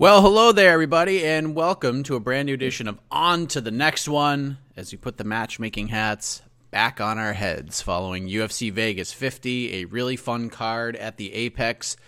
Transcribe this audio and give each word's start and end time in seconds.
Well, 0.00 0.22
hello 0.22 0.50
there, 0.52 0.72
everybody, 0.72 1.26
and 1.26 1.54
welcome 1.54 2.04
to 2.04 2.16
a 2.16 2.20
brand 2.20 2.46
new 2.46 2.54
edition 2.54 2.88
of 2.88 2.98
On 3.10 3.46
to 3.48 3.60
the 3.60 3.70
Next 3.70 4.08
One 4.08 4.56
as 4.74 4.92
we 4.92 4.96
put 4.96 5.18
the 5.18 5.24
matchmaking 5.24 5.88
hats 5.88 6.40
back 6.70 7.02
on 7.02 7.18
our 7.18 7.34
heads 7.34 7.82
following 7.82 8.26
UFC 8.26 8.72
Vegas 8.72 9.12
50, 9.12 9.82
a 9.82 9.84
really 9.84 10.16
fun 10.16 10.48
card 10.48 10.96
at 10.96 11.18
the 11.18 11.34
Apex. 11.34 11.98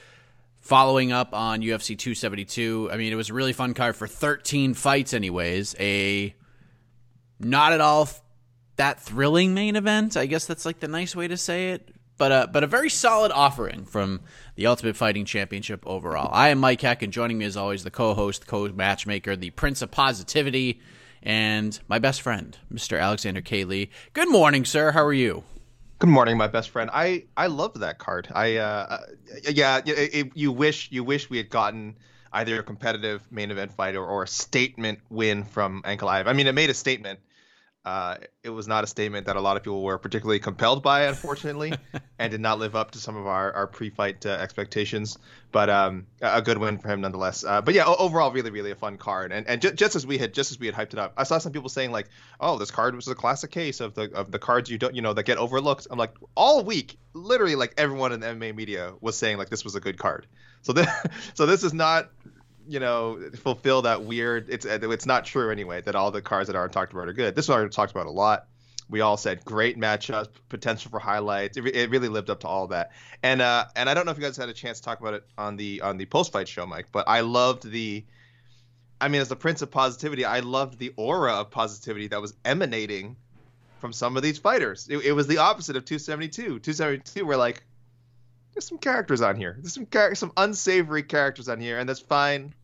Following 0.60 1.12
up 1.12 1.34
on 1.34 1.60
UFC 1.60 1.88
272, 1.88 2.88
I 2.90 2.96
mean, 2.96 3.12
it 3.12 3.16
was 3.16 3.28
a 3.28 3.34
really 3.34 3.52
fun 3.52 3.74
card 3.74 3.94
for 3.94 4.06
13 4.06 4.72
fights, 4.72 5.12
anyways. 5.12 5.76
A 5.78 6.34
not 7.40 7.74
at 7.74 7.82
all 7.82 8.08
that 8.76 9.02
thrilling 9.02 9.52
main 9.52 9.76
event. 9.76 10.16
I 10.16 10.24
guess 10.24 10.46
that's 10.46 10.64
like 10.64 10.80
the 10.80 10.88
nice 10.88 11.14
way 11.14 11.28
to 11.28 11.36
say 11.36 11.72
it 11.72 11.92
but 12.22 12.30
a, 12.30 12.46
but 12.46 12.62
a 12.62 12.68
very 12.68 12.88
solid 12.88 13.32
offering 13.32 13.84
from 13.84 14.20
the 14.54 14.66
Ultimate 14.66 14.96
Fighting 14.96 15.24
Championship 15.24 15.82
overall. 15.86 16.28
I 16.32 16.48
am 16.48 16.58
Mike 16.58 16.80
Heck, 16.80 17.02
and 17.02 17.12
joining 17.12 17.38
me 17.38 17.44
as 17.44 17.56
always, 17.56 17.84
the 17.84 17.90
co-host, 17.90 18.46
co-matchmaker, 18.46 19.36
the 19.36 19.50
Prince 19.50 19.82
of 19.82 19.90
Positivity, 19.90 20.80
and 21.22 21.78
my 21.88 21.98
best 21.98 22.20
friend, 22.20 22.58
Mr. 22.72 23.00
Alexander 23.00 23.40
K. 23.40 23.64
Lee. 23.64 23.90
Good 24.12 24.28
morning, 24.28 24.64
sir. 24.64 24.92
How 24.92 25.04
are 25.04 25.12
you? 25.12 25.44
Good 25.98 26.10
morning, 26.10 26.36
my 26.36 26.48
best 26.48 26.70
friend. 26.70 26.90
I 26.92 27.24
I 27.36 27.46
loved 27.46 27.78
that 27.78 27.98
card. 27.98 28.28
I 28.34 28.56
uh, 28.56 28.64
uh 28.64 28.98
yeah, 29.48 29.80
it, 29.86 30.14
it, 30.14 30.32
you 30.34 30.50
wish 30.50 30.90
you 30.90 31.04
wish 31.04 31.30
we 31.30 31.36
had 31.36 31.48
gotten 31.48 31.94
either 32.32 32.58
a 32.58 32.62
competitive 32.62 33.22
main 33.30 33.50
event 33.52 33.72
fight 33.72 33.94
or, 33.94 34.04
or 34.04 34.24
a 34.24 34.28
statement 34.28 34.98
win 35.10 35.44
from 35.44 35.82
Ankalaev. 35.82 36.26
I 36.26 36.32
mean, 36.32 36.48
it 36.48 36.54
made 36.54 36.70
a 36.70 36.74
statement 36.74 37.20
uh, 37.84 38.16
it 38.44 38.50
was 38.50 38.68
not 38.68 38.84
a 38.84 38.86
statement 38.86 39.26
that 39.26 39.34
a 39.34 39.40
lot 39.40 39.56
of 39.56 39.64
people 39.64 39.82
were 39.82 39.98
particularly 39.98 40.38
compelled 40.38 40.82
by, 40.82 41.02
unfortunately, 41.06 41.72
and 42.18 42.30
did 42.30 42.40
not 42.40 42.58
live 42.58 42.76
up 42.76 42.92
to 42.92 42.98
some 42.98 43.16
of 43.16 43.26
our, 43.26 43.52
our 43.52 43.66
pre-fight 43.66 44.24
uh, 44.24 44.30
expectations. 44.30 45.18
But 45.50 45.68
um, 45.68 46.06
a 46.20 46.40
good 46.40 46.58
win 46.58 46.78
for 46.78 46.88
him 46.88 47.00
nonetheless. 47.00 47.44
Uh, 47.44 47.60
but 47.60 47.74
yeah, 47.74 47.84
overall, 47.86 48.30
really, 48.30 48.50
really 48.50 48.70
a 48.70 48.74
fun 48.76 48.96
card. 48.96 49.32
And 49.32 49.46
and 49.48 49.60
j- 49.60 49.72
just 49.72 49.96
as 49.96 50.06
we 50.06 50.16
had 50.16 50.32
just 50.32 50.50
as 50.50 50.58
we 50.58 50.66
had 50.66 50.74
hyped 50.74 50.92
it 50.92 50.98
up, 50.98 51.12
I 51.16 51.24
saw 51.24 51.38
some 51.38 51.52
people 51.52 51.68
saying 51.68 51.90
like, 51.90 52.08
"Oh, 52.40 52.56
this 52.56 52.70
card 52.70 52.94
was 52.94 53.08
a 53.08 53.14
classic 53.14 53.50
case 53.50 53.80
of 53.80 53.94
the 53.94 54.10
of 54.12 54.30
the 54.30 54.38
cards 54.38 54.70
you 54.70 54.78
don't 54.78 54.94
you 54.94 55.02
know 55.02 55.12
that 55.12 55.24
get 55.24 55.38
overlooked." 55.38 55.88
I'm 55.90 55.98
like, 55.98 56.14
all 56.34 56.64
week, 56.64 56.96
literally, 57.12 57.56
like 57.56 57.74
everyone 57.76 58.12
in 58.12 58.20
the 58.20 58.28
MMA 58.28 58.54
media 58.54 58.94
was 59.00 59.18
saying 59.18 59.36
like 59.36 59.50
this 59.50 59.64
was 59.64 59.74
a 59.74 59.80
good 59.80 59.98
card. 59.98 60.26
So 60.62 60.72
this 60.72 60.88
so 61.34 61.44
this 61.44 61.64
is 61.64 61.74
not 61.74 62.10
you 62.68 62.80
know 62.80 63.18
fulfill 63.36 63.82
that 63.82 64.04
weird 64.04 64.48
it's 64.48 64.64
it's 64.66 65.06
not 65.06 65.24
true 65.24 65.50
anyway 65.50 65.80
that 65.82 65.94
all 65.94 66.10
the 66.10 66.22
cards 66.22 66.46
that 66.48 66.56
aren't 66.56 66.72
talked 66.72 66.92
about 66.92 67.08
are 67.08 67.12
good. 67.12 67.34
This 67.34 67.48
one 67.48 67.64
I 67.64 67.68
talked 67.68 67.92
about 67.92 68.06
a 68.06 68.10
lot. 68.10 68.46
We 68.88 69.00
all 69.00 69.16
said 69.16 69.44
great 69.44 69.78
matchups 69.78 70.28
potential 70.48 70.90
for 70.90 70.98
highlights. 70.98 71.56
It, 71.56 71.66
it 71.66 71.90
really 71.90 72.08
lived 72.08 72.28
up 72.28 72.40
to 72.40 72.48
all 72.48 72.68
that. 72.68 72.92
And 73.22 73.40
uh 73.40 73.66
and 73.76 73.88
i 73.88 73.94
don't 73.94 74.06
know 74.06 74.12
if 74.12 74.18
you 74.18 74.24
guys 74.24 74.36
had 74.36 74.48
a 74.48 74.54
chance 74.54 74.78
to 74.78 74.84
talk 74.84 75.00
about 75.00 75.14
it 75.14 75.24
on 75.38 75.56
the 75.56 75.80
on 75.80 75.96
the 75.96 76.06
post 76.06 76.32
fight 76.32 76.48
show 76.48 76.66
mike 76.66 76.86
but 76.92 77.08
i 77.08 77.20
loved 77.20 77.70
the 77.70 78.04
i 79.00 79.08
mean 79.08 79.20
as 79.20 79.28
the 79.28 79.36
prince 79.36 79.62
of 79.62 79.70
positivity 79.70 80.24
i 80.24 80.40
loved 80.40 80.78
the 80.78 80.92
aura 80.96 81.34
of 81.34 81.50
positivity 81.50 82.08
that 82.08 82.20
was 82.20 82.34
emanating 82.44 83.16
from 83.82 83.92
some 83.92 84.16
of 84.16 84.22
these 84.22 84.38
fighters. 84.38 84.86
It, 84.88 84.98
it 84.98 85.12
was 85.12 85.26
the 85.26 85.38
opposite 85.38 85.76
of 85.76 85.84
272 85.84 86.60
272 86.60 87.26
were 87.26 87.36
like 87.36 87.64
there's 88.54 88.66
some 88.66 88.78
characters 88.78 89.20
on 89.20 89.36
here. 89.36 89.56
There's 89.60 89.74
some 89.74 89.86
char- 89.86 90.14
some 90.14 90.32
unsavory 90.36 91.02
characters 91.02 91.48
on 91.48 91.60
here, 91.60 91.78
and 91.78 91.88
that's 91.88 92.00
fine. 92.00 92.54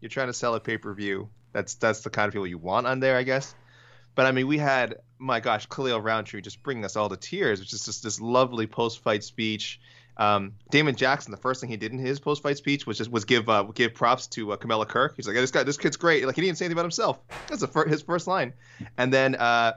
You're 0.00 0.08
trying 0.08 0.28
to 0.28 0.32
sell 0.32 0.54
a 0.54 0.60
pay 0.60 0.78
per 0.78 0.92
view. 0.94 1.28
That's 1.52 1.74
that's 1.74 2.00
the 2.00 2.10
kind 2.10 2.28
of 2.28 2.32
people 2.32 2.46
you 2.46 2.58
want 2.58 2.86
on 2.86 3.00
there, 3.00 3.16
I 3.16 3.22
guess. 3.22 3.54
But 4.14 4.26
I 4.26 4.32
mean, 4.32 4.46
we 4.46 4.58
had 4.58 4.96
my 5.18 5.40
gosh, 5.40 5.66
Khalil 5.66 6.00
Rountree 6.00 6.40
just 6.40 6.62
bringing 6.62 6.84
us 6.84 6.96
all 6.96 7.08
to 7.08 7.16
tears, 7.16 7.60
which 7.60 7.72
is 7.72 7.84
just 7.84 8.02
this 8.02 8.20
lovely 8.20 8.66
post 8.66 9.02
fight 9.02 9.24
speech. 9.24 9.80
Um, 10.18 10.54
Damon 10.70 10.96
Jackson, 10.96 11.30
the 11.30 11.36
first 11.36 11.60
thing 11.60 11.68
he 11.68 11.76
did 11.76 11.92
in 11.92 11.98
his 11.98 12.20
post 12.20 12.42
fight 12.42 12.56
speech 12.56 12.86
was 12.86 12.98
just 12.98 13.10
was 13.10 13.24
give 13.24 13.48
uh, 13.48 13.64
give 13.64 13.94
props 13.94 14.26
to 14.28 14.52
uh, 14.52 14.56
Kamuela 14.56 14.88
Kirk. 14.88 15.14
He's 15.16 15.26
like, 15.26 15.36
this 15.36 15.50
guy, 15.50 15.62
this 15.62 15.76
kid's 15.76 15.96
great. 15.96 16.26
Like 16.26 16.36
he 16.36 16.42
didn't 16.42 16.58
say 16.58 16.64
anything 16.64 16.78
about 16.78 16.84
himself. 16.84 17.18
That's 17.48 17.64
fir- 17.66 17.86
his 17.86 18.02
first 18.02 18.26
line. 18.26 18.54
And 18.96 19.12
then 19.12 19.34
uh, 19.34 19.74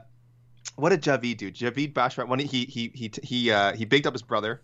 what 0.76 0.90
did 0.90 1.02
Javid 1.02 1.36
do? 1.36 1.52
Javid 1.52 1.92
Basharat 1.92 2.28
when 2.28 2.38
he 2.38 2.64
he 2.64 2.90
he 2.94 3.10
he 3.22 3.50
uh, 3.50 3.74
he 3.74 3.84
bigged 3.84 4.06
up 4.06 4.14
his 4.14 4.22
brother 4.22 4.62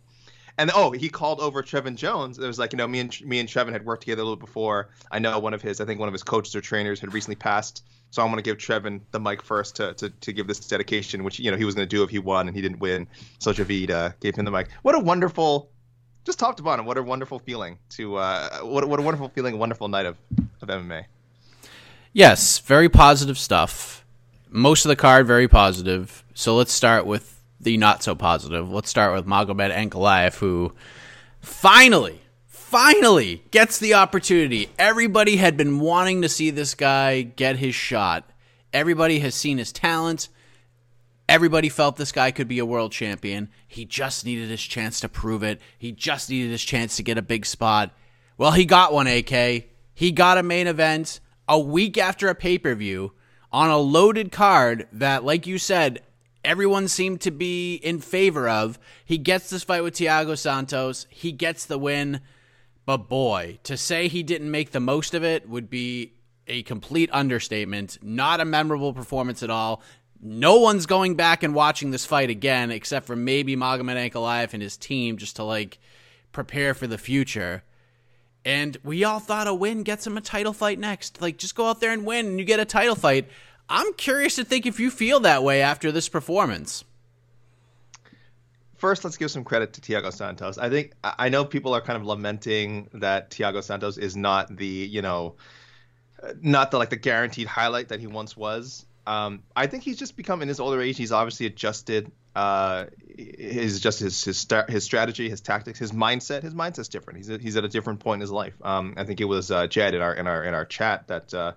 and 0.59 0.71
oh, 0.75 0.91
he 0.91 1.09
called 1.09 1.41
over 1.41 1.62
Trevin 1.62 1.97
Jones. 1.97 2.39
It 2.39 2.47
was 2.47 2.59
like 2.59 2.72
you 2.72 2.78
know 2.78 2.87
me 2.87 3.00
and 3.00 3.21
me 3.22 3.41
and 3.41 3.49
Trevin 3.49 3.72
had 3.72 3.84
worked 3.84 4.03
together 4.03 4.22
a 4.22 4.25
little 4.25 4.37
before. 4.37 4.89
I 5.11 5.19
know 5.19 5.39
one 5.39 5.55
of 5.55 5.62
his, 5.62 5.81
I 5.81 5.84
think 5.84 6.00
one 6.00 6.09
of 6.09 6.12
his 6.12 6.22
coaches 6.22 6.55
or 6.56 6.61
trainers 6.61 7.00
had 7.00 7.12
recently 7.12 7.37
passed. 7.37 7.84
So 8.11 8.22
I'm 8.22 8.34
to 8.34 8.43
give 8.43 8.56
Trevin 8.56 9.00
the 9.11 9.21
mic 9.21 9.43
first 9.43 9.77
to, 9.77 9.93
to, 9.94 10.09
to 10.09 10.33
give 10.33 10.47
this 10.47 10.61
dedication, 10.61 11.25
which 11.25 11.39
you 11.39 11.50
know 11.50 11.56
he 11.56 11.65
was 11.65 11.75
going 11.75 11.87
to 11.87 11.97
do 11.97 12.03
if 12.03 12.11
he 12.11 12.19
won 12.19 12.47
and 12.47 12.56
he 12.56 12.62
didn't 12.62 12.78
win. 12.78 13.06
So 13.39 13.53
Javid 13.53 13.91
uh, 13.91 14.11
gave 14.21 14.37
him 14.37 14.44
the 14.44 14.50
mic. 14.50 14.69
What 14.83 14.94
a 14.94 15.00
wonderful, 15.00 15.71
just 16.25 16.39
top 16.39 16.56
to 16.56 16.62
bottom, 16.62 16.87
what 16.87 16.97
a 16.97 17.03
wonderful 17.03 17.38
feeling 17.41 17.78
to 17.91 18.17
uh, 18.17 18.61
what 18.61 18.88
what 18.88 18.99
a 18.99 19.03
wonderful 19.03 19.28
feeling, 19.28 19.55
a 19.55 19.59
wonderful 19.59 19.88
night 19.88 20.06
of 20.06 20.17
of 20.62 20.69
MMA. 20.69 21.05
Yes, 22.12 22.61
very 22.61 22.88
positive 22.88 23.37
stuff. 23.37 24.05
Most 24.49 24.87
of 24.87 24.88
the 24.88 24.97
card 24.97 25.27
very 25.27 25.49
positive. 25.49 26.25
So 26.33 26.56
let's 26.56 26.73
start 26.73 27.05
with 27.05 27.36
the 27.61 27.77
not 27.77 28.03
so 28.03 28.15
positive. 28.15 28.71
Let's 28.71 28.91
start 28.91 29.15
with 29.15 29.27
Magomed 29.27 29.75
Ankalaev, 29.75 30.37
who 30.37 30.72
finally, 31.41 32.21
finally 32.47 33.43
gets 33.50 33.78
the 33.78 33.94
opportunity. 33.94 34.69
Everybody 34.78 35.37
had 35.37 35.56
been 35.56 35.78
wanting 35.78 36.22
to 36.22 36.28
see 36.28 36.50
this 36.50 36.75
guy 36.75 37.22
get 37.22 37.56
his 37.56 37.75
shot. 37.75 38.28
Everybody 38.72 39.21
has 39.21 39.34
seen 39.34 39.59
his 39.59 39.72
talent. 39.72 40.28
Everybody 41.28 41.69
felt 41.69 41.97
this 41.97 42.12
guy 42.12 42.31
could 42.31 42.47
be 42.47 42.59
a 42.59 42.67
world 42.67 42.93
champion. 42.93 43.49
He 43.67 43.84
just 43.84 44.25
needed 44.25 44.49
his 44.49 44.62
chance 44.62 45.00
to 45.00 45.09
prove 45.09 45.43
it. 45.43 45.61
He 45.77 45.91
just 45.93 46.31
needed 46.31 46.50
his 46.50 46.62
chance 46.62 46.97
to 46.97 47.03
get 47.03 47.19
a 47.19 47.23
big 47.23 47.47
spot. 47.47 47.91
Well, 48.38 48.53
he 48.53 48.65
got 48.65 48.93
one, 48.93 49.06
AK. 49.06 49.65
He 49.94 50.12
got 50.12 50.38
a 50.38 50.43
main 50.43 50.67
event 50.67 51.21
a 51.49 51.59
week 51.59 51.97
after 51.99 52.28
a 52.28 52.34
pay 52.34 52.59
per 52.59 52.75
view 52.75 53.12
on 53.50 53.71
a 53.71 53.78
loaded 53.78 54.31
card 54.31 54.87
that, 54.93 55.25
like 55.25 55.47
you 55.47 55.59
said, 55.59 56.03
everyone 56.47 56.89
seemed 56.89 57.21
to 57.23 57.31
be 57.31 57.75
in 57.75 58.01
favor 58.01 58.49
of. 58.49 58.79
He 59.05 59.19
gets 59.19 59.51
this 59.51 59.65
fight 59.65 59.83
with 59.83 59.95
Thiago 59.95 60.39
Santos. 60.39 61.07
He 61.11 61.33
gets 61.33 61.67
the 61.67 61.77
win. 61.77 62.21
But 62.87 63.09
boy, 63.09 63.59
to 63.65 63.77
say 63.77 64.07
he 64.07 64.23
didn't 64.23 64.51
make 64.51 64.71
the 64.71 64.81
most 64.81 65.12
of 65.12 65.25
it 65.25 65.49
would 65.49 65.69
be 65.69 66.12
a 66.47 66.62
complete 66.62 67.11
understatement. 67.12 67.99
Not 68.01 68.41
a 68.41 68.45
memorable 68.45 68.95
performance 68.95 69.43
at 69.43 69.51
all. 69.51 69.83
No 70.23 70.61
one's 70.61 70.87
going 70.87 71.17
back 71.17 71.43
and 71.43 71.55
watching 71.55 71.91
this 71.91 72.06
fight 72.06 72.31
again, 72.31 72.71
except 72.71 73.06
for 73.06 73.17
maybe 73.17 73.56
Magomed 73.56 74.11
Ankalaev 74.11 74.55
and 74.55 74.62
his 74.62 74.76
team, 74.76 75.17
just 75.17 75.37
to 75.37 75.43
like 75.43 75.79
prepare 76.32 76.73
for 76.73 76.87
the 76.87 76.97
future. 76.97 77.65
And 78.44 78.76
we 78.85 79.03
all 79.03 79.19
thought 79.19 79.49
a 79.49 79.55
win 79.55 79.82
gets 79.82 80.06
him 80.06 80.17
a 80.17 80.20
title 80.20 80.53
fight 80.53 80.79
next. 80.79 81.20
Like, 81.20 81.37
just 81.37 81.56
go 81.56 81.67
out 81.67 81.81
there 81.81 81.91
and 81.91 82.06
win, 82.06 82.26
and 82.26 82.38
you 82.38 82.44
get 82.44 82.61
a 82.61 82.65
title 82.65 82.94
fight. 82.94 83.29
I'm 83.69 83.93
curious 83.95 84.37
to 84.37 84.45
think 84.45 84.67
if 84.67 84.79
you 84.79 84.91
feel 84.91 85.21
that 85.21 85.43
way 85.43 85.63
after 85.63 85.91
this 85.91 86.09
performance. 86.09 86.85
First, 88.77 89.05
let's 89.05 89.17
give 89.17 89.31
some 89.31 89.45
credit 89.45 89.73
to 89.75 89.81
Thiago 89.81 90.13
Santos. 90.13 90.59
I 90.59 90.69
think 90.69 90.93
I 91.03 91.31
know 91.31 91.45
people 91.45 91.75
are 91.75 91.81
kind 91.81 91.97
of 91.99 92.07
lamenting 92.07 92.89
that 92.95 93.31
Thiago 93.31 93.63
Santos 93.63 93.97
is 93.97 94.17
not 94.17 94.55
the, 94.55 94.67
you 94.67 95.01
know, 95.03 95.37
not 96.41 96.71
the 96.71 96.79
like 96.79 96.91
the 96.91 96.97
guaranteed 96.97 97.47
highlight 97.47 97.89
that 97.89 98.01
he 98.01 98.07
once 98.07 98.37
was. 98.37 98.85
Um, 99.07 99.45
I 99.55 99.67
think 99.67 99.83
he's 99.85 99.97
just 99.97 100.17
become 100.17 100.43
in 100.43 100.49
his 100.49 100.61
older 100.61 100.81
age. 100.83 100.97
He's 100.97 101.13
obviously 101.13 101.47
adjusted 101.47 102.11
uh, 102.35 102.87
his 103.17 103.81
just 103.81 104.01
his 104.01 104.23
his, 104.23 104.47
his 104.69 104.85
strategy, 104.85 105.31
his 105.31 105.41
tactics, 105.41 105.79
his 105.79 105.93
mindset. 105.93 106.43
His 106.43 106.55
mindset's 106.55 106.89
different. 106.89 107.19
He's 107.19 107.31
a, 107.31 107.39
he's 107.39 107.57
at 107.57 107.65
a 107.65 107.69
different 107.69 108.01
point 108.01 108.19
in 108.19 108.21
his 108.21 108.31
life. 108.31 108.55
Um, 108.63 108.95
I 108.99 109.05
think 109.05 109.23
it 109.23 109.25
was 109.25 109.51
uh, 109.51 109.69
Jed 109.69 109.95
in 109.95 110.03
our 110.03 110.13
in 110.13 110.27
our 110.27 110.45
in 110.45 110.53
our 110.53 110.67
chat 110.67 111.09
that 111.09 111.33
uh, 111.33 111.53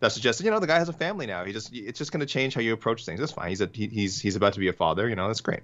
that 0.00 0.12
suggested, 0.12 0.44
you 0.44 0.50
know, 0.50 0.58
the 0.58 0.66
guy 0.66 0.78
has 0.78 0.88
a 0.88 0.94
family 0.94 1.26
now. 1.26 1.44
He 1.44 1.52
just 1.52 1.70
it's 1.72 1.98
just 1.98 2.10
going 2.10 2.20
to 2.20 2.26
change 2.26 2.54
how 2.54 2.60
you 2.60 2.72
approach 2.72 3.04
things. 3.04 3.20
That's 3.20 3.32
fine. 3.32 3.50
He's 3.50 3.60
a 3.60 3.68
he, 3.72 3.86
he's 3.86 4.20
he's 4.20 4.36
about 4.36 4.54
to 4.54 4.60
be 4.60 4.68
a 4.68 4.72
father. 4.72 5.08
You 5.08 5.14
know, 5.14 5.26
that's 5.28 5.42
great. 5.42 5.60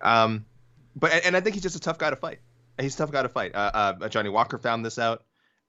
Um, 0.00 0.44
but 0.96 1.24
and 1.24 1.36
I 1.36 1.40
think 1.40 1.54
he's 1.54 1.62
just 1.62 1.76
a 1.76 1.80
tough 1.80 1.98
guy 1.98 2.10
to 2.10 2.16
fight. 2.16 2.40
He's 2.78 2.94
a 2.94 2.98
tough 2.98 3.12
guy 3.12 3.22
to 3.22 3.28
fight. 3.28 3.54
Uh, 3.54 3.70
uh, 4.00 4.08
Johnny 4.08 4.28
Walker 4.28 4.58
found 4.58 4.84
this 4.84 4.98
out. 4.98 5.22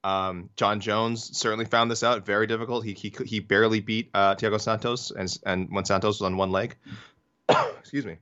Um, 0.04 0.50
John 0.56 0.80
Jones 0.80 1.38
certainly 1.38 1.66
found 1.66 1.92
this 1.92 2.04
out. 2.04 2.26
Very 2.26 2.48
difficult. 2.48 2.84
He 2.84 2.94
he 2.94 3.14
he 3.26 3.40
barely 3.40 3.82
beat 3.82 4.10
uh, 4.14 4.36
Thiago 4.36 4.60
Santos, 4.60 5.12
and 5.12 5.38
and 5.46 5.70
when 5.70 5.86
Santos 5.86 6.20
was 6.20 6.26
on 6.26 6.38
one 6.38 6.52
leg. 6.52 6.76
Excuse 7.80 8.06
me. 8.06 8.18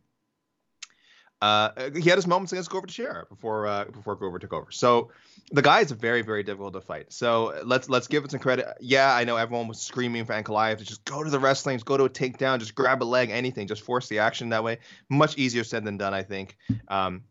Uh, 1.41 1.89
he 1.95 2.09
had 2.09 2.17
his 2.17 2.27
moments 2.27 2.51
against 2.51 2.69
Glover 2.69 2.87
Teixeira 2.87 3.25
before 3.29 3.65
uh, 3.65 3.85
before 3.85 4.15
Glover 4.15 4.39
took 4.39 4.51
over. 4.53 4.71
So 4.71 5.11
the 5.51 5.61
guy 5.61 5.79
is 5.79 5.91
very 5.91 6.21
very 6.21 6.43
difficult 6.43 6.73
to 6.73 6.81
fight. 6.81 7.13
So 7.13 7.61
let's 7.63 7.89
let's 7.89 8.07
give 8.07 8.25
it 8.25 8.31
some 8.31 8.41
credit. 8.41 8.67
Yeah, 8.81 9.13
I 9.13 9.23
know 9.23 9.37
everyone 9.37 9.67
was 9.67 9.79
screaming 9.79 10.25
for 10.25 10.33
Ankalaev 10.33 10.79
to 10.79 10.85
just 10.85 11.05
go 11.05 11.23
to 11.23 11.29
the 11.29 11.39
wrestlings, 11.39 11.83
go 11.83 11.95
to 11.95 12.03
a 12.03 12.09
takedown, 12.09 12.59
just 12.59 12.75
grab 12.75 13.01
a 13.01 13.05
leg, 13.05 13.29
anything, 13.29 13.67
just 13.67 13.83
force 13.83 14.09
the 14.09 14.19
action 14.19 14.49
that 14.49 14.63
way. 14.63 14.79
Much 15.09 15.37
easier 15.37 15.63
said 15.63 15.85
than 15.85 15.97
done, 15.97 16.13
I 16.13 16.23
think. 16.23 16.57
Um, 16.89 17.23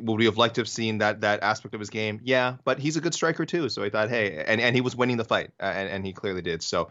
would 0.00 0.18
we 0.18 0.24
have 0.24 0.36
liked 0.36 0.56
to 0.56 0.62
have 0.62 0.68
seen 0.68 0.98
that 0.98 1.20
that 1.20 1.42
aspect 1.42 1.74
of 1.74 1.80
his 1.80 1.90
game? 1.90 2.20
Yeah, 2.24 2.56
but 2.64 2.78
he's 2.78 2.96
a 2.96 3.00
good 3.00 3.14
striker 3.14 3.44
too. 3.44 3.68
So 3.68 3.84
I 3.84 3.90
thought, 3.90 4.08
hey, 4.08 4.42
and, 4.44 4.60
and 4.60 4.74
he 4.74 4.80
was 4.80 4.96
winning 4.96 5.16
the 5.16 5.24
fight, 5.24 5.50
uh, 5.60 5.64
and, 5.66 5.88
and 5.88 6.06
he 6.06 6.12
clearly 6.12 6.42
did. 6.42 6.62
So 6.62 6.90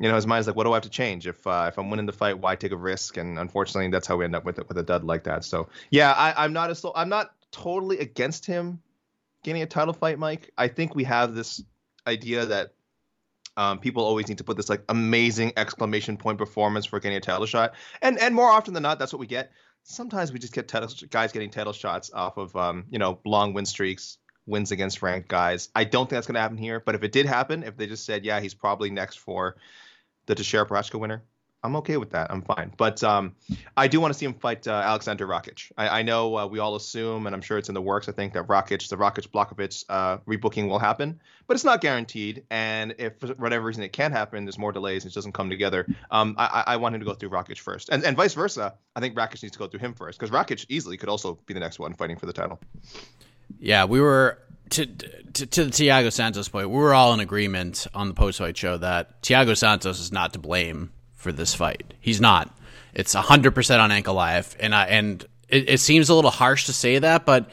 you 0.00 0.08
know, 0.08 0.14
his 0.14 0.26
mind's 0.26 0.46
like, 0.46 0.56
what 0.56 0.64
do 0.64 0.72
I 0.72 0.76
have 0.76 0.82
to 0.84 0.90
change? 0.90 1.26
If 1.26 1.46
uh, 1.46 1.66
if 1.68 1.78
I'm 1.78 1.90
winning 1.90 2.06
the 2.06 2.12
fight, 2.12 2.38
why 2.38 2.56
take 2.56 2.72
a 2.72 2.76
risk? 2.76 3.16
And 3.16 3.38
unfortunately, 3.38 3.90
that's 3.90 4.06
how 4.06 4.16
we 4.16 4.24
end 4.24 4.34
up 4.34 4.44
with 4.44 4.58
it, 4.58 4.68
with 4.68 4.78
a 4.78 4.82
dud 4.82 5.04
like 5.04 5.24
that. 5.24 5.44
So 5.44 5.68
yeah, 5.90 6.12
I, 6.12 6.44
I'm 6.44 6.52
not 6.52 6.70
a, 6.70 6.90
I'm 6.94 7.08
not 7.08 7.32
totally 7.50 7.98
against 7.98 8.46
him 8.46 8.80
getting 9.44 9.62
a 9.62 9.66
title 9.66 9.94
fight, 9.94 10.18
Mike. 10.18 10.50
I 10.56 10.68
think 10.68 10.94
we 10.94 11.04
have 11.04 11.34
this 11.34 11.62
idea 12.06 12.46
that 12.46 12.72
um, 13.56 13.78
people 13.78 14.04
always 14.04 14.28
need 14.28 14.38
to 14.38 14.44
put 14.44 14.56
this 14.56 14.68
like 14.68 14.82
amazing 14.88 15.52
exclamation 15.56 16.16
point 16.16 16.38
performance 16.38 16.86
for 16.86 16.98
getting 17.00 17.18
a 17.18 17.20
title 17.20 17.46
shot, 17.46 17.74
and 18.00 18.18
and 18.18 18.34
more 18.34 18.50
often 18.50 18.72
than 18.74 18.82
not, 18.82 18.98
that's 18.98 19.12
what 19.12 19.20
we 19.20 19.26
get. 19.26 19.52
Sometimes 19.84 20.32
we 20.32 20.38
just 20.38 20.54
get 20.54 20.68
title, 20.68 20.88
guys 21.10 21.32
getting 21.32 21.50
title 21.50 21.72
shots 21.72 22.10
off 22.12 22.38
of 22.38 22.56
um, 22.56 22.84
you 22.90 22.98
know 22.98 23.20
long 23.26 23.52
win 23.52 23.66
streaks, 23.66 24.18
wins 24.46 24.72
against 24.72 25.02
ranked 25.02 25.28
guys. 25.28 25.68
I 25.74 25.84
don't 25.84 26.08
think 26.08 26.16
that's 26.16 26.26
going 26.26 26.34
to 26.34 26.40
happen 26.40 26.58
here, 26.58 26.80
but 26.80 26.94
if 26.94 27.02
it 27.02 27.12
did 27.12 27.26
happen, 27.26 27.62
if 27.62 27.76
they 27.76 27.86
just 27.86 28.04
said, 28.04 28.24
yeah, 28.24 28.40
he's 28.40 28.54
probably 28.54 28.90
next 28.90 29.16
for 29.16 29.56
the 30.26 30.34
Teixeira 30.34 30.66
Prochazka 30.66 30.98
winner, 30.98 31.22
I'm 31.64 31.76
okay 31.76 31.96
with 31.96 32.10
that. 32.10 32.32
I'm 32.32 32.42
fine. 32.42 32.72
But 32.76 33.04
um, 33.04 33.36
I 33.76 33.86
do 33.86 34.00
want 34.00 34.12
to 34.12 34.18
see 34.18 34.26
him 34.26 34.34
fight 34.34 34.66
uh, 34.66 34.72
Alexander 34.72 35.26
Rakic. 35.28 35.70
I, 35.76 36.00
I 36.00 36.02
know 36.02 36.36
uh, 36.36 36.46
we 36.46 36.58
all 36.58 36.74
assume, 36.74 37.26
and 37.26 37.36
I'm 37.36 37.40
sure 37.40 37.56
it's 37.56 37.68
in 37.68 37.74
the 37.74 37.80
works. 37.80 38.08
I 38.08 38.12
think 38.12 38.32
that 38.32 38.48
Rakic, 38.48 38.88
the 38.88 38.96
Rakic 38.96 39.28
Blachowicz 39.28 39.84
uh, 39.88 40.18
rebooking 40.18 40.68
will 40.68 40.80
happen, 40.80 41.20
but 41.46 41.54
it's 41.54 41.64
not 41.64 41.80
guaranteed. 41.80 42.44
And 42.50 42.96
if 42.98 43.20
for 43.20 43.28
whatever 43.34 43.66
reason 43.66 43.84
it 43.84 43.92
can't 43.92 44.12
happen, 44.12 44.44
there's 44.44 44.58
more 44.58 44.72
delays, 44.72 45.04
and 45.04 45.12
it 45.12 45.14
doesn't 45.14 45.32
come 45.32 45.50
together. 45.50 45.86
Um, 46.10 46.34
I, 46.36 46.64
I 46.66 46.76
want 46.78 46.96
him 46.96 47.00
to 47.00 47.06
go 47.06 47.14
through 47.14 47.30
Rakic 47.30 47.58
first, 47.58 47.90
and 47.90 48.02
and 48.04 48.16
vice 48.16 48.34
versa. 48.34 48.74
I 48.96 49.00
think 49.00 49.14
Rakic 49.14 49.42
needs 49.42 49.52
to 49.52 49.58
go 49.58 49.68
through 49.68 49.80
him 49.80 49.94
first 49.94 50.18
because 50.18 50.32
Rakic 50.32 50.66
easily 50.68 50.96
could 50.96 51.08
also 51.08 51.38
be 51.46 51.54
the 51.54 51.60
next 51.60 51.78
one 51.78 51.94
fighting 51.94 52.16
for 52.16 52.26
the 52.26 52.32
title. 52.32 52.58
Yeah, 53.60 53.84
we 53.84 54.00
were 54.00 54.38
to, 54.70 54.86
to, 54.86 55.46
to 55.46 55.64
the 55.64 55.70
Thiago 55.70 56.12
Santos 56.12 56.48
point. 56.48 56.70
We 56.70 56.76
were 56.76 56.94
all 56.94 57.14
in 57.14 57.20
agreement 57.20 57.86
on 57.94 58.08
the 58.08 58.14
post 58.14 58.38
fight 58.38 58.56
show 58.56 58.78
that 58.78 59.22
Thiago 59.22 59.56
Santos 59.56 60.00
is 60.00 60.12
not 60.12 60.32
to 60.32 60.38
blame 60.38 60.92
for 61.14 61.32
this 61.32 61.54
fight. 61.54 61.94
He's 62.00 62.20
not. 62.20 62.56
It's 62.94 63.14
hundred 63.14 63.54
percent 63.54 63.80
on 63.80 63.90
Ankalaev, 63.90 64.56
and 64.60 64.74
I 64.74 64.86
and 64.86 65.24
it, 65.48 65.70
it 65.70 65.80
seems 65.80 66.08
a 66.08 66.14
little 66.14 66.30
harsh 66.30 66.66
to 66.66 66.72
say 66.72 66.98
that, 66.98 67.24
but. 67.24 67.50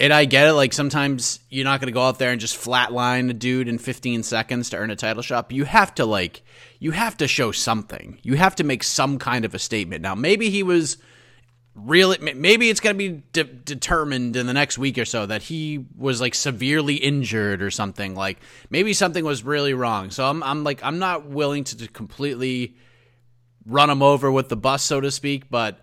And 0.00 0.12
I 0.12 0.24
get 0.24 0.48
it. 0.48 0.54
Like 0.54 0.72
sometimes 0.72 1.38
you're 1.50 1.62
not 1.64 1.78
going 1.78 1.86
to 1.86 1.92
go 1.92 2.02
out 2.02 2.18
there 2.18 2.32
and 2.32 2.40
just 2.40 2.56
flatline 2.56 3.30
a 3.30 3.32
dude 3.32 3.68
in 3.68 3.78
15 3.78 4.24
seconds 4.24 4.70
to 4.70 4.76
earn 4.76 4.90
a 4.90 4.96
title 4.96 5.22
shot. 5.22 5.48
But 5.48 5.56
you 5.56 5.62
have 5.62 5.94
to 5.94 6.04
like, 6.04 6.42
you 6.80 6.90
have 6.90 7.16
to 7.18 7.28
show 7.28 7.52
something. 7.52 8.18
You 8.24 8.34
have 8.34 8.56
to 8.56 8.64
make 8.64 8.82
some 8.82 9.20
kind 9.20 9.44
of 9.44 9.54
a 9.54 9.58
statement. 9.60 10.02
Now 10.02 10.16
maybe 10.16 10.50
he 10.50 10.64
was 10.64 10.96
really 11.74 12.18
maybe 12.34 12.70
it's 12.70 12.80
going 12.80 12.94
to 12.94 12.98
be 12.98 13.22
de- 13.32 13.44
determined 13.44 14.36
in 14.36 14.46
the 14.46 14.52
next 14.52 14.78
week 14.78 14.96
or 14.96 15.04
so 15.04 15.26
that 15.26 15.42
he 15.42 15.84
was 15.96 16.20
like 16.20 16.34
severely 16.34 16.94
injured 16.94 17.62
or 17.62 17.70
something 17.70 18.14
like 18.14 18.38
maybe 18.70 18.92
something 18.92 19.24
was 19.24 19.42
really 19.42 19.74
wrong. 19.74 20.10
So 20.10 20.24
i'm 20.24 20.42
i'm 20.44 20.62
like 20.62 20.84
i'm 20.84 21.00
not 21.00 21.26
willing 21.26 21.64
to, 21.64 21.76
to 21.78 21.88
completely 21.88 22.76
run 23.66 23.90
him 23.90 24.02
over 24.02 24.30
with 24.30 24.48
the 24.48 24.56
bus 24.56 24.82
so 24.82 25.00
to 25.00 25.10
speak 25.10 25.50
but 25.50 25.80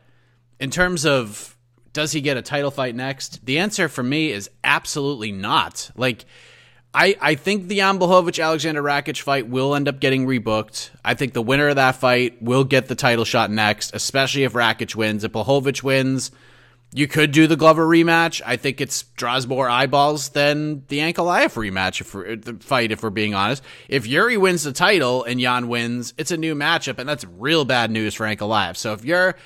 in 0.59 0.69
terms 0.69 1.05
of 1.05 1.57
does 1.93 2.13
he 2.13 2.21
get 2.21 2.37
a 2.37 2.41
title 2.41 2.71
fight 2.71 2.95
next 2.95 3.45
the 3.45 3.59
answer 3.59 3.89
for 3.89 4.03
me 4.03 4.31
is 4.31 4.49
absolutely 4.63 5.31
not. 5.31 5.91
Like 5.95 6.25
I, 6.93 7.15
I 7.21 7.35
think 7.35 7.69
the 7.69 7.77
Jan 7.77 7.99
Blachowicz 7.99 8.43
Alexander 8.43 8.83
Rakic 8.83 9.21
fight 9.21 9.47
will 9.47 9.75
end 9.75 9.87
up 9.87 10.01
getting 10.01 10.27
rebooked. 10.27 10.89
I 11.05 11.13
think 11.13 11.33
the 11.33 11.41
winner 11.41 11.69
of 11.69 11.77
that 11.77 11.95
fight 11.95 12.41
will 12.41 12.65
get 12.65 12.87
the 12.87 12.95
title 12.95 13.23
shot 13.23 13.49
next, 13.49 13.95
especially 13.95 14.43
if 14.43 14.53
Rakic 14.53 14.93
wins. 14.93 15.23
If 15.23 15.31
Blachowicz 15.31 15.81
wins, 15.83 16.31
you 16.93 17.07
could 17.07 17.31
do 17.31 17.47
the 17.47 17.55
Glover 17.55 17.87
rematch. 17.87 18.41
I 18.45 18.57
think 18.57 18.81
it 18.81 19.05
draws 19.15 19.47
more 19.47 19.69
eyeballs 19.69 20.29
than 20.29 20.83
the 20.89 20.99
Ankalaev 20.99 21.53
rematch 21.53 22.01
if 22.01 22.43
the 22.43 22.55
fight, 22.55 22.91
if 22.91 23.03
we're 23.03 23.09
being 23.09 23.33
honest. 23.33 23.63
If 23.87 24.05
Yuri 24.05 24.35
wins 24.35 24.63
the 24.63 24.73
title 24.73 25.23
and 25.23 25.39
Jan 25.39 25.69
wins, 25.69 26.13
it's 26.17 26.31
a 26.31 26.37
new 26.37 26.55
matchup, 26.55 26.99
and 26.99 27.07
that's 27.07 27.23
real 27.23 27.63
bad 27.63 27.89
news 27.89 28.15
for 28.15 28.25
Ankalaev. 28.25 28.75
So 28.75 28.91
if 28.91 29.05
you're 29.05 29.37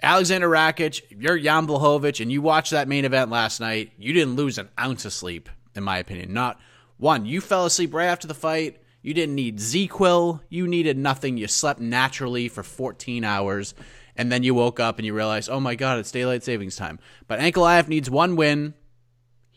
Alexander 0.00 0.48
Rakic, 0.48 1.02
if 1.10 1.20
you're 1.20 1.36
Jan 1.36 1.66
Blachowicz, 1.66 2.20
and 2.20 2.30
you 2.30 2.42
watched 2.42 2.70
that 2.70 2.86
main 2.86 3.04
event 3.04 3.28
last 3.28 3.58
night, 3.58 3.90
you 3.98 4.12
didn't 4.12 4.36
lose 4.36 4.56
an 4.58 4.68
ounce 4.78 5.04
of 5.04 5.12
sleep, 5.12 5.48
in 5.74 5.82
my 5.82 5.98
opinion. 5.98 6.32
Not– 6.32 6.60
one, 7.02 7.26
you 7.26 7.40
fell 7.40 7.66
asleep 7.66 7.92
right 7.92 8.06
after 8.06 8.28
the 8.28 8.34
fight. 8.34 8.80
You 9.02 9.12
didn't 9.12 9.34
need 9.34 9.58
ZzzQuil. 9.58 10.40
You 10.48 10.68
needed 10.68 10.96
nothing. 10.96 11.36
You 11.36 11.48
slept 11.48 11.80
naturally 11.80 12.48
for 12.48 12.62
14 12.62 13.24
hours. 13.24 13.74
And 14.16 14.30
then 14.30 14.44
you 14.44 14.54
woke 14.54 14.78
up 14.78 14.98
and 14.98 15.04
you 15.04 15.12
realized, 15.12 15.50
oh 15.50 15.58
my 15.58 15.74
God, 15.74 15.98
it's 15.98 16.12
daylight 16.12 16.44
savings 16.44 16.76
time. 16.76 17.00
But 17.26 17.40
Ankalaev 17.40 17.88
needs 17.88 18.08
one 18.08 18.36
win. 18.36 18.74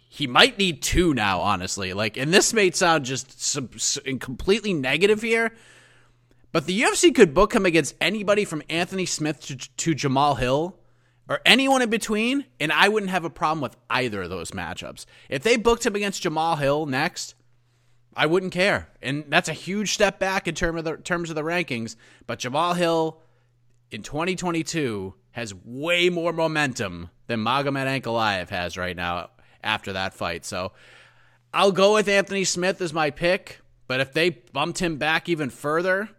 He 0.10 0.26
might 0.26 0.58
need 0.58 0.82
two 0.82 1.14
now, 1.14 1.40
honestly. 1.42 1.94
Like, 1.94 2.18
and 2.18 2.34
this 2.34 2.52
may 2.52 2.72
sound 2.72 3.06
just 3.06 3.40
sub- 3.40 3.76
completely 4.20 4.74
negative 4.74 5.22
here, 5.22 5.54
but 6.52 6.66
the 6.66 6.82
UFC 6.82 7.14
could 7.14 7.36
book 7.36 7.54
him 7.54 7.68
against 7.68 7.94
anybody 8.02 8.44
from 8.44 8.64
Anthony 8.70 9.06
Smith 9.06 9.42
to, 9.42 9.56
to 9.56 9.94
Jamahal 9.94 10.40
Hill 10.40 10.80
or 11.28 11.42
anyone 11.46 11.82
in 11.82 11.90
between, 11.90 12.46
and 12.60 12.72
I 12.72 12.90
wouldn't 12.90 13.12
have 13.12 13.26
a 13.26 13.30
problem 13.30 13.62
with 13.62 13.76
either 13.90 14.24
of 14.24 14.30
those 14.30 14.52
matchups. 14.52 15.06
If 15.30 15.44
they 15.44 15.58
booked 15.58 15.86
him 15.86 15.96
against 15.96 16.22
Jamal 16.22 16.56
Hill 16.56 16.86
next, 16.86 17.36
I 18.16 18.28
wouldn't 18.28 18.54
care. 18.54 18.90
And 19.02 19.26
that's 19.28 19.50
a 19.50 19.54
huge 19.54 19.94
step 19.94 20.20
back 20.20 20.48
in 20.48 20.56
of 20.64 20.84
the, 20.84 20.98
terms 20.98 21.30
of 21.30 21.36
the 21.36 21.42
rankings. 21.42 21.96
But 22.28 22.40
Jamal 22.40 22.74
Hill 22.74 23.22
in 23.92 24.04
2022 24.04 25.14
has 25.32 25.54
way 25.54 26.10
more 26.10 26.32
momentum 26.32 27.10
than 27.28 27.44
Magomed 27.44 28.02
Ankalaev 28.02 28.50
has 28.50 28.78
right 28.78 28.96
now 28.96 29.32
after 29.64 29.94
that 29.94 30.14
fight. 30.14 30.46
So 30.46 30.72
I'll 31.54 31.72
go 31.72 31.96
with 31.96 32.08
Anthony 32.08 32.44
Smith 32.44 32.80
as 32.82 32.94
my 32.94 33.10
pick. 33.10 33.60
But 33.88 34.00
if 34.00 34.14
they 34.14 34.30
bumped 34.30 34.80
him 34.80 34.98
back 34.98 35.28
even 35.28 35.50
further, 35.50 36.10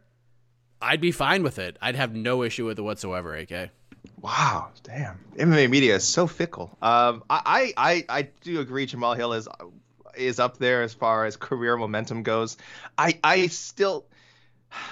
I'd 0.81 1.01
be 1.01 1.13
fine 1.13 1.43
with 1.43 1.59
it. 1.59 1.77
I'd 1.81 1.97
have 1.97 2.15
no 2.15 2.43
issue 2.43 2.67
with 2.67 2.79
it 2.79 2.83
whatsoever, 2.83 3.35
AK. 3.35 3.71
Wow, 4.21 4.71
damn! 4.83 5.19
MMA 5.37 5.69
media 5.69 5.97
is 5.97 6.05
so 6.05 6.27
fickle. 6.27 6.77
Um, 6.81 7.23
I, 7.29 7.73
I, 7.77 8.05
I 8.09 8.29
do 8.43 8.61
agree. 8.61 8.87
Jamal 8.87 9.15
Hill 9.15 9.35
is 9.35 9.47
is 10.17 10.41
up 10.41 10.57
there 10.57 10.83
as 10.83 10.95
far 10.95 11.27
as 11.27 11.37
career 11.37 11.77
momentum 11.77 12.23
goes. 12.23 12.57
I, 12.97 13.19
I 13.23 13.49
still, 13.49 14.07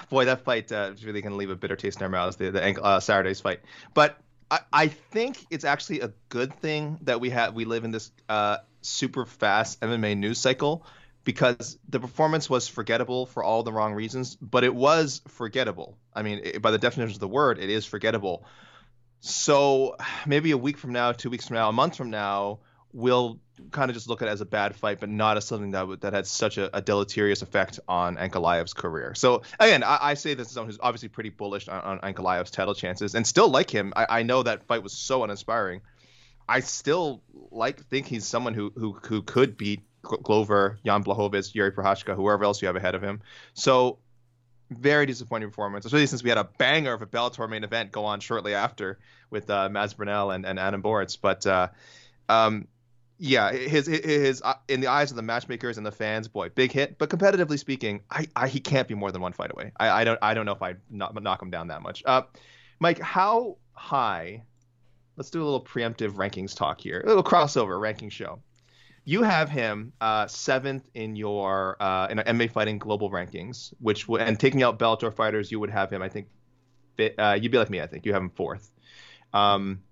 boy, 0.09 0.25
that 0.25 0.43
fight 0.43 0.71
uh, 0.71 0.91
is 0.93 1.03
really 1.03 1.21
to 1.23 1.29
leave 1.31 1.49
a 1.49 1.55
bitter 1.55 1.75
taste 1.75 1.97
in 1.97 2.03
our 2.03 2.09
mouths. 2.09 2.35
The, 2.37 2.51
the 2.51 2.81
uh, 2.81 2.99
Saturday's 2.99 3.41
fight, 3.41 3.61
but 3.93 4.17
I, 4.51 4.59
I 4.71 4.87
think 4.87 5.45
it's 5.49 5.65
actually 5.65 6.01
a 6.01 6.13
good 6.29 6.53
thing 6.59 6.99
that 7.01 7.19
we 7.19 7.31
have 7.31 7.53
we 7.53 7.65
live 7.65 7.83
in 7.83 7.91
this 7.91 8.11
uh, 8.29 8.57
super 8.81 9.25
fast 9.25 9.81
MMA 9.81 10.17
news 10.17 10.37
cycle 10.39 10.85
because 11.23 11.77
the 11.89 11.99
performance 11.99 12.49
was 12.49 12.67
forgettable 12.67 13.25
for 13.25 13.43
all 13.43 13.63
the 13.63 13.73
wrong 13.73 13.93
reasons, 13.93 14.35
but 14.35 14.63
it 14.63 14.73
was 14.73 15.21
forgettable. 15.27 15.97
I 16.13 16.21
mean, 16.21 16.41
it, 16.43 16.61
by 16.61 16.71
the 16.71 16.77
definition 16.77 17.15
of 17.15 17.19
the 17.19 17.27
word, 17.27 17.57
it 17.57 17.69
is 17.69 17.85
forgettable. 17.85 18.45
So 19.25 19.95
maybe 20.25 20.51
a 20.51 20.57
week 20.57 20.77
from 20.77 20.93
now, 20.93 21.11
two 21.11 21.29
weeks 21.29 21.47
from 21.47 21.55
now, 21.55 21.69
a 21.69 21.73
month 21.73 21.97
from 21.97 22.09
now, 22.09 22.59
we'll 22.93 23.39
kind 23.71 23.89
of 23.89 23.95
just 23.95 24.07
look 24.07 24.21
at 24.21 24.27
it 24.27 24.31
as 24.31 24.41
a 24.41 24.45
bad 24.45 24.75
fight, 24.75 24.99
but 24.99 25.09
not 25.09 25.37
as 25.37 25.45
something 25.45 25.71
that 25.71 26.01
that 26.01 26.13
had 26.13 26.27
such 26.27 26.57
a, 26.57 26.75
a 26.75 26.81
deleterious 26.81 27.41
effect 27.41 27.79
on 27.87 28.17
Ankalaev's 28.17 28.73
career. 28.73 29.15
So 29.15 29.41
again, 29.59 29.83
I, 29.83 29.97
I 30.01 30.13
say 30.13 30.33
this 30.33 30.47
as 30.47 30.53
someone 30.53 30.69
who's 30.69 30.79
obviously 30.81 31.09
pretty 31.09 31.29
bullish 31.29 31.67
on, 31.67 31.81
on 31.81 31.99
Ankalaev's 31.99 32.51
title 32.51 32.75
chances, 32.75 33.15
and 33.15 33.25
still 33.25 33.49
like 33.49 33.69
him. 33.69 33.93
I, 33.95 34.05
I 34.09 34.23
know 34.23 34.43
that 34.43 34.63
fight 34.63 34.83
was 34.83 34.93
so 34.93 35.23
uninspiring. 35.23 35.81
I 36.47 36.59
still 36.59 37.23
like 37.51 37.83
think 37.85 38.05
he's 38.05 38.25
someone 38.25 38.53
who 38.53 38.71
who 38.75 38.93
who 39.03 39.23
could 39.23 39.57
beat 39.57 39.81
Glover, 40.03 40.77
Jan 40.85 41.03
Blachowicz, 41.03 41.55
Yuri 41.55 41.71
Prochazka, 41.71 42.15
whoever 42.15 42.43
else 42.43 42.61
you 42.61 42.67
have 42.67 42.75
ahead 42.75 42.93
of 42.93 43.01
him. 43.01 43.21
So 43.53 43.97
very 44.69 45.05
disappointing 45.05 45.49
performance, 45.49 45.85
especially 45.85 46.07
since 46.07 46.23
we 46.23 46.29
had 46.29 46.37
a 46.37 46.43
banger 46.43 46.93
of 46.93 47.01
a 47.01 47.05
Bellator 47.05 47.49
main 47.49 47.63
event 47.63 47.91
go 47.91 48.05
on 48.05 48.19
shortly 48.19 48.53
after 48.53 48.99
with 49.29 49.49
uh, 49.49 49.69
Mads 49.69 49.93
Burnell 49.93 50.31
and, 50.31 50.45
and 50.45 50.59
Adam 50.59 50.81
Borics. 50.81 51.17
But 51.19 51.45
uh, 51.45 51.69
um, 52.29 52.67
yeah, 53.17 53.51
his 53.53 53.87
his 53.87 54.41
uh, 54.43 54.55
in 54.67 54.81
the 54.81 54.87
eyes 54.87 55.11
of 55.11 55.17
the 55.17 55.23
matchmakers 55.23 55.77
and 55.77 55.85
the 55.85 55.91
fans, 55.91 56.27
boy, 56.27 56.49
big 56.49 56.71
hit. 56.71 56.97
But 56.97 57.09
competitively 57.09 57.59
speaking, 57.59 58.01
I, 58.09 58.27
I 58.35 58.47
he 58.47 58.59
can't 58.59 58.87
be 58.87 58.95
more 58.95 59.11
than 59.11 59.21
one 59.21 59.33
fight 59.33 59.51
away. 59.51 59.71
I, 59.79 60.01
I 60.01 60.03
don't 60.03 60.19
I 60.21 60.33
don't 60.33 60.45
know 60.45 60.53
if 60.53 60.61
I 60.61 60.75
knock, 60.89 61.19
knock 61.21 61.41
him 61.41 61.49
down 61.49 61.67
that 61.67 61.81
much. 61.81 62.03
Uh, 62.05 62.23
Mike, 62.79 62.99
how 62.99 63.57
high? 63.73 64.43
Let's 65.15 65.29
do 65.29 65.41
a 65.41 65.45
little 65.45 65.63
preemptive 65.63 66.11
rankings 66.13 66.55
talk 66.55 66.81
here. 66.81 67.01
A 67.01 67.07
little 67.07 67.23
crossover 67.23 67.79
ranking 67.79 68.09
show. 68.09 68.39
You 69.07 69.21
have 69.21 69.49
him 69.49 69.93
uh, 70.01 70.25
seventh 70.25 70.83
in 70.95 71.15
your 71.15 71.77
uh, 71.79 72.07
in 72.09 72.17
MMA 72.17 72.51
fighting 72.51 72.79
global 72.79 73.11
rankings, 73.11 73.71
which 73.79 74.07
w- 74.07 74.23
and 74.23 74.39
taking 74.39 74.63
out 74.63 74.79
Bellator 74.79 75.13
fighters, 75.13 75.51
you 75.51 75.59
would 75.59 75.69
have 75.69 75.91
him. 75.91 76.01
I 76.01 76.09
think 76.09 76.27
uh, 77.17 77.37
you'd 77.39 77.51
be 77.51 77.59
like 77.59 77.69
me. 77.69 77.81
I 77.81 77.87
think 77.87 78.05
you 78.05 78.13
have 78.13 78.21
him 78.21 78.31
fourth. 78.31 78.71
Um, 79.31 79.83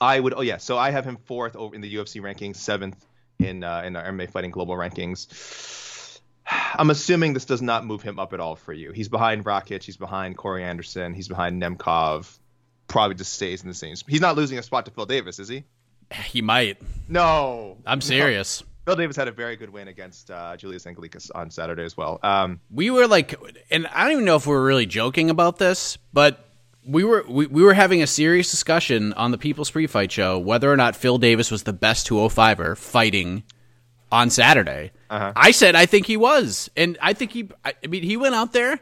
I 0.00 0.20
would. 0.20 0.34
Oh 0.34 0.42
yeah. 0.42 0.58
So 0.58 0.78
I 0.78 0.90
have 0.90 1.04
him 1.04 1.18
fourth 1.24 1.56
over 1.56 1.74
in 1.74 1.80
the 1.80 1.92
UFC 1.92 2.20
rankings, 2.22 2.56
seventh 2.56 3.04
in 3.38 3.64
uh, 3.64 3.82
in 3.84 3.96
our 3.96 4.04
MMA 4.04 4.30
Fighting 4.30 4.50
Global 4.50 4.76
rankings. 4.76 6.20
I'm 6.74 6.90
assuming 6.90 7.34
this 7.34 7.44
does 7.44 7.62
not 7.62 7.84
move 7.84 8.02
him 8.02 8.18
up 8.18 8.32
at 8.32 8.40
all 8.40 8.56
for 8.56 8.72
you. 8.72 8.92
He's 8.92 9.08
behind 9.08 9.44
Rakic. 9.44 9.82
He's 9.82 9.96
behind 9.96 10.36
Corey 10.36 10.64
Anderson. 10.64 11.14
He's 11.14 11.28
behind 11.28 11.60
Nemkov. 11.60 12.38
Probably 12.86 13.16
just 13.16 13.32
stays 13.32 13.62
in 13.62 13.68
the 13.68 13.74
same. 13.74 13.96
He's 14.06 14.20
not 14.20 14.36
losing 14.36 14.58
a 14.58 14.62
spot 14.62 14.86
to 14.86 14.90
Phil 14.90 15.06
Davis, 15.06 15.38
is 15.38 15.48
he? 15.48 15.64
He 16.12 16.42
might. 16.42 16.78
No. 17.08 17.76
I'm 17.86 18.00
serious. 18.00 18.62
No. 18.62 18.66
Phil 18.86 18.96
Davis 18.96 19.16
had 19.16 19.28
a 19.28 19.32
very 19.32 19.56
good 19.56 19.70
win 19.70 19.88
against 19.88 20.30
uh, 20.30 20.56
Julius 20.56 20.84
Anglickas 20.86 21.30
on 21.34 21.50
Saturday 21.50 21.84
as 21.84 21.94
well. 21.94 22.18
Um, 22.22 22.60
we 22.70 22.88
were 22.88 23.06
like, 23.06 23.34
and 23.70 23.86
I 23.88 24.04
don't 24.04 24.12
even 24.12 24.24
know 24.24 24.36
if 24.36 24.46
we 24.46 24.52
were 24.54 24.64
really 24.64 24.86
joking 24.86 25.28
about 25.28 25.58
this, 25.58 25.98
but 26.14 26.48
we 26.86 27.04
were 27.04 27.22
we, 27.28 27.46
we 27.46 27.62
were 27.62 27.74
having 27.74 28.02
a 28.02 28.06
serious 28.06 28.50
discussion 28.50 29.12
on 29.12 29.30
the 29.30 29.36
People's 29.36 29.68
Free 29.68 29.86
Fight 29.86 30.10
show 30.10 30.38
whether 30.38 30.72
or 30.72 30.76
not 30.76 30.96
Phil 30.96 31.18
Davis 31.18 31.50
was 31.50 31.64
the 31.64 31.74
best 31.74 32.08
205er 32.08 32.78
fighting 32.78 33.42
on 34.10 34.30
Saturday. 34.30 34.92
Uh-huh. 35.10 35.34
I 35.36 35.50
said 35.50 35.74
I 35.74 35.84
think 35.84 36.06
he 36.06 36.16
was, 36.16 36.70
and 36.74 36.96
I 37.02 37.12
think 37.12 37.32
he. 37.32 37.50
I 37.64 37.74
mean, 37.86 38.02
he 38.02 38.16
went 38.16 38.34
out 38.34 38.54
there. 38.54 38.80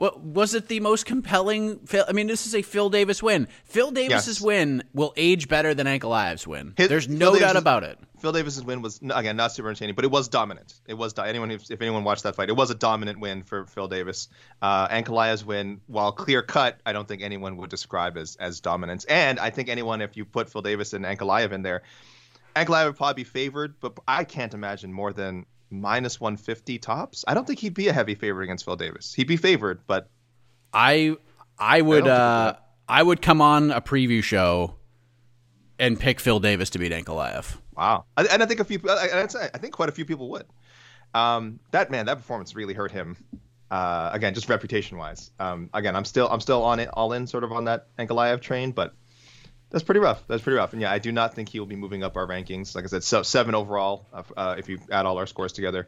What 0.00 0.18
was 0.18 0.54
it? 0.54 0.68
The 0.68 0.80
most 0.80 1.04
compelling. 1.04 1.86
I 2.08 2.12
mean, 2.12 2.26
this 2.26 2.46
is 2.46 2.54
a 2.54 2.62
Phil 2.62 2.88
Davis 2.88 3.22
win. 3.22 3.48
Phil 3.66 3.90
Davis's 3.90 4.38
yes. 4.38 4.40
win 4.40 4.82
will 4.94 5.12
age 5.14 5.46
better 5.46 5.74
than 5.74 5.86
Ankalaev's 5.86 6.46
win. 6.46 6.72
His, 6.78 6.88
There's 6.88 7.06
no 7.06 7.38
doubt 7.38 7.56
about 7.56 7.84
it. 7.84 7.98
Phil 8.18 8.32
Davis's 8.32 8.64
win 8.64 8.80
was 8.80 8.98
again 9.14 9.36
not 9.36 9.52
super 9.52 9.68
entertaining, 9.68 9.94
but 9.94 10.06
it 10.06 10.10
was 10.10 10.28
dominant. 10.28 10.80
It 10.86 10.94
was 10.94 11.12
anyone 11.18 11.50
if 11.50 11.82
anyone 11.82 12.02
watched 12.02 12.22
that 12.22 12.34
fight, 12.34 12.48
it 12.48 12.56
was 12.56 12.70
a 12.70 12.74
dominant 12.74 13.20
win 13.20 13.42
for 13.42 13.66
Phil 13.66 13.88
Davis. 13.88 14.28
Uh, 14.62 14.88
Ankalaev's 14.88 15.44
win, 15.44 15.82
while 15.86 16.12
clear 16.12 16.40
cut, 16.40 16.80
I 16.86 16.94
don't 16.94 17.06
think 17.06 17.20
anyone 17.20 17.58
would 17.58 17.68
describe 17.68 18.16
as 18.16 18.36
as 18.36 18.60
dominance. 18.60 19.04
And 19.04 19.38
I 19.38 19.50
think 19.50 19.68
anyone, 19.68 20.00
if 20.00 20.16
you 20.16 20.24
put 20.24 20.48
Phil 20.48 20.62
Davis 20.62 20.94
and 20.94 21.04
Ankalaev 21.04 21.52
in 21.52 21.60
there, 21.60 21.82
Ankalaev 22.56 22.86
would 22.86 22.96
probably 22.96 23.22
be 23.22 23.28
favored, 23.28 23.74
but 23.80 23.98
I 24.08 24.24
can't 24.24 24.54
imagine 24.54 24.94
more 24.94 25.12
than 25.12 25.44
minus 25.70 26.20
150 26.20 26.78
tops. 26.78 27.24
I 27.26 27.34
don't 27.34 27.46
think 27.46 27.58
he'd 27.58 27.74
be 27.74 27.88
a 27.88 27.92
heavy 27.92 28.14
favorite 28.14 28.44
against 28.44 28.64
Phil 28.64 28.76
Davis. 28.76 29.14
He'd 29.14 29.28
be 29.28 29.36
favored, 29.36 29.80
but 29.86 30.08
I 30.72 31.16
I 31.58 31.80
would 31.80 32.06
I, 32.06 32.10
uh, 32.10 32.56
I 32.88 33.02
would 33.02 33.22
come 33.22 33.40
on 33.40 33.70
a 33.70 33.80
preview 33.80 34.22
show 34.22 34.76
and 35.78 35.98
pick 35.98 36.20
Phil 36.20 36.40
Davis 36.40 36.70
to 36.70 36.78
beat 36.78 36.92
Ankalaev. 36.92 37.56
Wow, 37.76 38.04
and 38.16 38.42
I 38.42 38.46
think 38.46 38.60
a 38.60 38.64
few, 38.64 38.78
I, 38.88 39.22
I 39.24 39.58
think 39.58 39.72
quite 39.72 39.88
a 39.88 39.92
few 39.92 40.04
people 40.04 40.28
would. 40.30 40.44
Um, 41.14 41.60
that 41.70 41.90
man, 41.90 42.06
that 42.06 42.16
performance 42.16 42.54
really 42.54 42.74
hurt 42.74 42.92
him. 42.92 43.16
Uh, 43.70 44.10
again, 44.12 44.34
just 44.34 44.48
reputation 44.48 44.98
wise. 44.98 45.30
Um, 45.38 45.70
again, 45.72 45.96
I'm 45.96 46.04
still, 46.04 46.28
I'm 46.28 46.40
still 46.40 46.62
on 46.62 46.80
it, 46.80 46.90
all 46.92 47.12
in, 47.12 47.26
sort 47.26 47.44
of 47.44 47.52
on 47.52 47.64
that 47.64 47.86
Ankalaev 47.96 48.40
train, 48.40 48.72
but 48.72 48.94
that's 49.70 49.84
pretty 49.84 50.00
rough. 50.00 50.22
That's 50.26 50.42
pretty 50.42 50.56
rough. 50.56 50.72
And 50.72 50.82
yeah, 50.82 50.90
I 50.90 50.98
do 50.98 51.12
not 51.12 51.34
think 51.34 51.48
he 51.48 51.60
will 51.60 51.66
be 51.66 51.76
moving 51.76 52.02
up 52.02 52.16
our 52.16 52.26
rankings. 52.26 52.74
Like 52.74 52.84
I 52.84 52.88
said, 52.88 53.04
so 53.04 53.22
seven 53.22 53.54
overall 53.54 54.06
uh, 54.36 54.56
if 54.58 54.68
you 54.68 54.80
add 54.90 55.06
all 55.06 55.18
our 55.18 55.26
scores 55.26 55.52
together. 55.52 55.86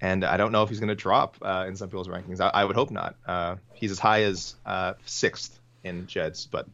And 0.00 0.24
I 0.24 0.36
don't 0.36 0.50
know 0.52 0.62
if 0.62 0.68
he's 0.68 0.80
going 0.80 0.88
to 0.88 0.94
drop 0.94 1.36
uh, 1.42 1.64
in 1.68 1.76
some 1.76 1.88
people's 1.88 2.08
rankings. 2.08 2.40
I, 2.40 2.48
I 2.48 2.64
would 2.64 2.76
hope 2.76 2.90
not. 2.90 3.16
Uh, 3.26 3.56
he's 3.74 3.90
as 3.90 3.98
high 3.98 4.22
as 4.22 4.54
uh, 4.66 4.94
sixth 5.04 5.58
in 5.84 6.06
Jed's, 6.06 6.46
but 6.46 6.66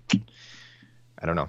I 1.21 1.27
don't 1.27 1.37
know. 1.37 1.49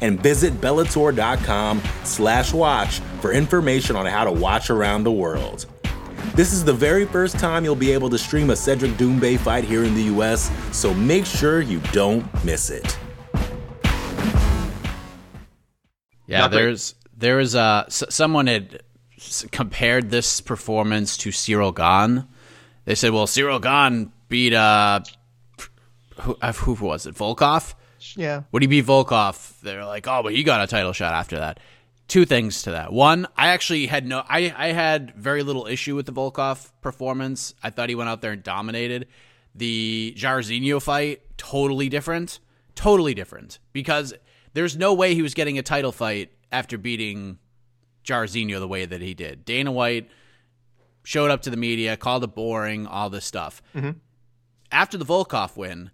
and 0.00 0.20
visit 0.20 0.54
bellator.com 0.60 1.82
slash 2.04 2.52
watch 2.52 3.00
for 3.20 3.32
information 3.32 3.96
on 3.96 4.06
how 4.06 4.24
to 4.24 4.32
watch 4.32 4.70
around 4.70 5.04
the 5.04 5.12
world. 5.12 5.66
This 6.34 6.52
is 6.52 6.64
the 6.64 6.72
very 6.72 7.06
first 7.06 7.38
time 7.38 7.64
you'll 7.64 7.74
be 7.74 7.92
able 7.92 8.08
to 8.10 8.18
stream 8.18 8.50
a 8.50 8.56
Cedric 8.56 8.92
Doumbé 8.92 9.38
fight 9.38 9.64
here 9.64 9.84
in 9.84 9.94
the 9.94 10.04
US, 10.04 10.50
so 10.72 10.94
make 10.94 11.26
sure 11.26 11.60
you 11.60 11.80
don't 11.92 12.24
miss 12.44 12.70
it. 12.70 12.98
Yeah, 16.26 16.42
Not 16.42 16.52
there's 16.52 16.94
there 17.16 17.36
was 17.36 17.56
uh 17.56 17.88
someone 17.88 18.46
had 18.46 18.82
compared 19.50 20.10
this 20.10 20.40
performance 20.40 21.16
to 21.18 21.30
Ciryl 21.30 21.74
Gane. 21.74 22.26
They 22.84 22.94
said, 22.94 23.10
"Well, 23.12 23.26
Ciryl 23.26 23.60
Gane 23.60 24.12
beat 24.28 24.54
uh 24.54 25.00
who, 26.20 26.36
uh, 26.40 26.52
who 26.52 26.74
was 26.74 27.06
it? 27.06 27.16
Volkov?" 27.16 27.74
Yeah. 28.16 28.42
Would 28.52 28.62
he 28.62 28.68
beat 28.68 28.86
Volkov? 28.86 29.60
They're 29.60 29.84
like, 29.84 30.06
oh, 30.06 30.22
but 30.22 30.34
he 30.34 30.42
got 30.42 30.62
a 30.62 30.66
title 30.66 30.92
shot 30.92 31.14
after 31.14 31.38
that. 31.38 31.60
Two 32.08 32.24
things 32.24 32.62
to 32.62 32.72
that. 32.72 32.92
One, 32.92 33.26
I 33.36 33.48
actually 33.48 33.86
had 33.86 34.06
no, 34.06 34.24
I, 34.28 34.52
I 34.56 34.72
had 34.72 35.14
very 35.14 35.42
little 35.42 35.66
issue 35.66 35.94
with 35.94 36.06
the 36.06 36.12
Volkov 36.12 36.70
performance. 36.80 37.54
I 37.62 37.70
thought 37.70 37.88
he 37.88 37.94
went 37.94 38.10
out 38.10 38.20
there 38.20 38.32
and 38.32 38.42
dominated. 38.42 39.06
The 39.54 40.14
Jairzinho 40.18 40.82
fight, 40.82 41.22
totally 41.36 41.88
different. 41.88 42.40
Totally 42.74 43.14
different. 43.14 43.58
Because 43.72 44.14
there's 44.54 44.76
no 44.76 44.94
way 44.94 45.14
he 45.14 45.22
was 45.22 45.34
getting 45.34 45.58
a 45.58 45.62
title 45.62 45.92
fight 45.92 46.32
after 46.50 46.78
beating 46.78 47.38
Jairzinho 48.04 48.58
the 48.58 48.68
way 48.68 48.86
that 48.86 49.00
he 49.00 49.14
did. 49.14 49.44
Dana 49.44 49.70
White 49.70 50.08
showed 51.04 51.30
up 51.30 51.42
to 51.42 51.50
the 51.50 51.56
media, 51.56 51.96
called 51.96 52.24
it 52.24 52.34
boring, 52.34 52.86
all 52.86 53.10
this 53.10 53.24
stuff. 53.24 53.62
Mm-hmm. 53.74 53.90
After 54.72 54.98
the 54.98 55.04
Volkov 55.04 55.56
win, 55.56 55.90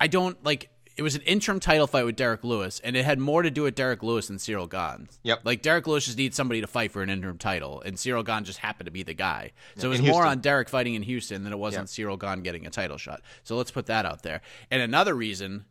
I 0.00 0.06
don't 0.06 0.42
like 0.44 0.70
it 0.96 1.02
was 1.02 1.14
an 1.14 1.22
interim 1.22 1.60
title 1.60 1.86
fight 1.86 2.04
with 2.04 2.16
Derrick 2.16 2.44
Lewis, 2.44 2.80
and 2.80 2.94
it 2.94 3.04
had 3.04 3.18
more 3.18 3.42
to 3.42 3.50
do 3.50 3.62
with 3.62 3.74
Derrick 3.74 4.02
Lewis 4.02 4.26
than 4.26 4.36
Ciryl 4.36 4.68
Gane. 4.68 5.08
Yep. 5.22 5.40
Like 5.44 5.62
Derrick 5.62 5.86
Lewis 5.86 6.04
just 6.04 6.18
needs 6.18 6.36
somebody 6.36 6.60
to 6.60 6.66
fight 6.66 6.92
for 6.92 7.02
an 7.02 7.08
interim 7.08 7.38
title, 7.38 7.80
and 7.80 7.96
Ciryl 7.96 8.24
Gane 8.24 8.44
just 8.44 8.58
happened 8.58 8.86
to 8.86 8.90
be 8.90 9.02
the 9.02 9.14
guy. 9.14 9.52
So 9.76 9.86
it 9.86 9.90
was 9.90 10.02
more 10.02 10.26
on 10.26 10.40
Derrick 10.40 10.68
fighting 10.68 10.94
in 10.94 11.02
Houston 11.02 11.42
than 11.44 11.52
it 11.52 11.58
was 11.58 11.72
yep. 11.72 11.80
on 11.80 11.86
Ciryl 11.86 12.18
Gane 12.18 12.42
getting 12.42 12.66
a 12.66 12.70
title 12.70 12.98
shot. 12.98 13.22
So 13.44 13.56
let's 13.56 13.70
put 13.70 13.86
that 13.86 14.04
out 14.04 14.22
there. 14.22 14.42
And 14.70 14.82
another 14.82 15.14
reason, 15.14 15.64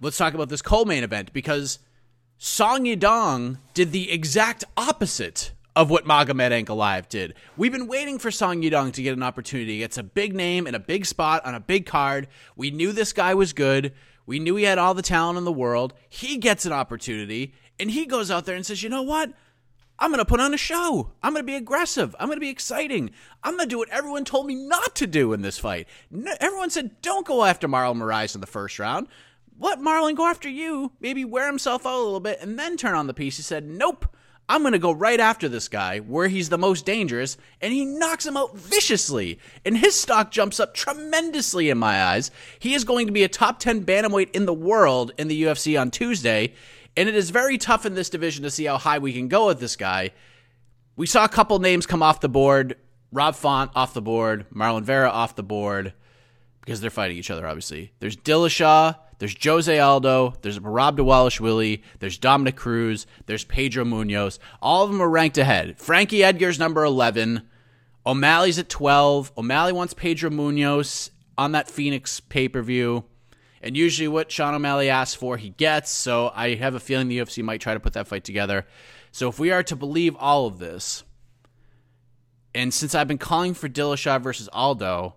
let's 0.00 0.18
talk 0.18 0.34
about 0.34 0.48
this 0.48 0.60
co-main 0.60 1.04
event 1.04 1.32
because 1.32 1.78
Song 2.36 2.84
Yadong 2.84 3.58
did 3.72 3.92
the 3.92 4.10
exact 4.10 4.64
opposite 4.76 5.52
of 5.74 5.90
what 5.90 6.04
Magomed 6.04 6.64
Ankalaev 6.64 7.08
did. 7.08 7.34
We've 7.56 7.72
been 7.72 7.86
waiting 7.86 8.18
for 8.18 8.30
Song 8.30 8.62
Yadong 8.62 8.92
to 8.92 9.02
get 9.02 9.14
an 9.16 9.22
opportunity. 9.22 9.82
It's 9.82 9.98
a 9.98 10.02
big 10.02 10.34
name 10.34 10.66
and 10.66 10.76
a 10.76 10.80
big 10.80 11.06
spot 11.06 11.44
on 11.46 11.54
a 11.54 11.60
big 11.60 11.86
card. 11.86 12.28
We 12.56 12.70
knew 12.70 12.92
this 12.92 13.12
guy 13.12 13.34
was 13.34 13.52
good. 13.52 13.94
We 14.26 14.38
knew 14.38 14.56
he 14.56 14.64
had 14.64 14.78
all 14.78 14.94
the 14.94 15.02
talent 15.02 15.38
in 15.38 15.44
the 15.44 15.52
world. 15.52 15.94
He 16.08 16.36
gets 16.36 16.66
an 16.66 16.72
opportunity, 16.72 17.54
and 17.80 17.90
he 17.90 18.06
goes 18.06 18.30
out 18.30 18.44
there 18.44 18.54
and 18.54 18.64
says, 18.64 18.82
you 18.82 18.88
know 18.88 19.02
what? 19.02 19.32
I'm 19.98 20.10
going 20.10 20.18
to 20.18 20.24
put 20.24 20.40
on 20.40 20.54
a 20.54 20.58
show. 20.58 21.12
I'm 21.22 21.32
going 21.32 21.44
to 21.44 21.50
be 21.50 21.56
aggressive. 21.56 22.14
I'm 22.18 22.26
going 22.26 22.36
to 22.36 22.40
be 22.40 22.48
exciting. 22.48 23.10
I'm 23.42 23.56
going 23.56 23.68
to 23.68 23.72
do 23.72 23.78
what 23.78 23.90
everyone 23.90 24.24
told 24.24 24.46
me 24.46 24.54
not 24.54 24.94
to 24.96 25.06
do 25.06 25.32
in 25.32 25.42
this 25.42 25.58
fight. 25.58 25.86
No, 26.10 26.32
everyone 26.40 26.70
said, 26.70 27.00
don't 27.02 27.26
go 27.26 27.44
after 27.44 27.68
Marlon 27.68 27.96
Moraes 27.96 28.34
in 28.34 28.40
the 28.40 28.46
first 28.46 28.78
round. 28.78 29.06
Let 29.58 29.78
Marlon 29.78 30.16
go 30.16 30.26
after 30.26 30.48
you, 30.48 30.92
maybe 31.00 31.24
wear 31.24 31.46
himself 31.46 31.86
out 31.86 31.94
a 31.94 32.02
little 32.02 32.20
bit, 32.20 32.38
and 32.40 32.58
then 32.58 32.76
turn 32.76 32.94
on 32.94 33.06
the 33.06 33.14
piece. 33.14 33.36
He 33.36 33.42
said, 33.42 33.68
nope. 33.68 34.06
I'm 34.48 34.62
going 34.62 34.72
to 34.72 34.78
go 34.78 34.92
right 34.92 35.20
after 35.20 35.48
this 35.48 35.68
guy 35.68 36.00
where 36.00 36.28
he's 36.28 36.48
the 36.48 36.58
most 36.58 36.84
dangerous, 36.84 37.36
and 37.60 37.72
he 37.72 37.84
knocks 37.84 38.26
him 38.26 38.36
out 38.36 38.56
viciously. 38.56 39.38
And 39.64 39.76
his 39.76 39.98
stock 39.98 40.30
jumps 40.30 40.60
up 40.60 40.74
tremendously 40.74 41.70
in 41.70 41.78
my 41.78 42.02
eyes. 42.02 42.30
He 42.58 42.74
is 42.74 42.84
going 42.84 43.06
to 43.06 43.12
be 43.12 43.22
a 43.22 43.28
top 43.28 43.58
10 43.60 43.84
bantamweight 43.84 44.32
in 44.32 44.46
the 44.46 44.52
world 44.52 45.12
in 45.16 45.28
the 45.28 45.42
UFC 45.44 45.80
on 45.80 45.90
Tuesday, 45.90 46.54
and 46.96 47.08
it 47.08 47.14
is 47.14 47.30
very 47.30 47.56
tough 47.56 47.86
in 47.86 47.94
this 47.94 48.10
division 48.10 48.42
to 48.42 48.50
see 48.50 48.64
how 48.64 48.76
high 48.76 48.98
we 48.98 49.12
can 49.12 49.28
go 49.28 49.46
with 49.46 49.60
this 49.60 49.76
guy. 49.76 50.10
We 50.96 51.06
saw 51.06 51.24
a 51.24 51.28
couple 51.28 51.58
names 51.58 51.86
come 51.86 52.02
off 52.02 52.20
the 52.20 52.28
board 52.28 52.76
Rob 53.12 53.34
Font 53.34 53.70
off 53.74 53.94
the 53.94 54.02
board, 54.02 54.46
Marlon 54.54 54.82
Vera 54.82 55.10
off 55.10 55.36
the 55.36 55.42
board, 55.42 55.92
because 56.64 56.80
they're 56.80 56.90
fighting 56.90 57.18
each 57.18 57.30
other, 57.30 57.46
obviously. 57.46 57.92
There's 58.00 58.16
Dillashaw 58.16 58.96
there's 59.18 59.36
Jose 59.42 59.78
Aldo, 59.78 60.34
there's 60.42 60.58
Rob 60.58 60.98
Merab 60.98 61.04
Dvalishvili, 61.04 61.82
there's 62.00 62.18
Dominick 62.18 62.56
Cruz, 62.56 63.06
there's 63.26 63.44
Pedro 63.44 63.84
Munhoz. 63.84 64.38
All 64.60 64.84
of 64.84 64.90
them 64.90 65.00
are 65.00 65.08
ranked 65.08 65.38
ahead. 65.38 65.78
Frankie 65.78 66.24
Edgar's 66.24 66.58
number 66.58 66.84
11. 66.84 67.42
O'Malley's 68.04 68.58
at 68.58 68.68
12. 68.68 69.32
O'Malley 69.36 69.72
wants 69.72 69.94
Pedro 69.94 70.30
Munhoz 70.30 71.10
on 71.38 71.52
that 71.52 71.70
Phoenix 71.70 72.20
pay 72.20 72.48
per 72.48 72.62
view. 72.62 73.04
And 73.62 73.76
usually, 73.76 74.08
what 74.08 74.32
Sean 74.32 74.54
O'Malley 74.54 74.90
asks 74.90 75.14
for, 75.14 75.36
he 75.36 75.50
gets. 75.50 75.90
So 75.90 76.32
I 76.34 76.56
have 76.56 76.74
a 76.74 76.80
feeling 76.80 77.06
the 77.06 77.18
UFC 77.18 77.44
might 77.44 77.60
try 77.60 77.74
to 77.74 77.80
put 77.80 77.92
that 77.92 78.08
fight 78.08 78.24
together. 78.24 78.66
So 79.12 79.28
if 79.28 79.38
we 79.38 79.52
are 79.52 79.62
to 79.62 79.76
believe 79.76 80.16
all 80.16 80.46
of 80.46 80.58
this, 80.58 81.04
and 82.54 82.74
since 82.74 82.94
I've 82.94 83.08
been 83.08 83.18
calling 83.18 83.54
for 83.54 83.68
Dillashaw 83.68 84.20
versus 84.20 84.48
Aldo, 84.52 85.14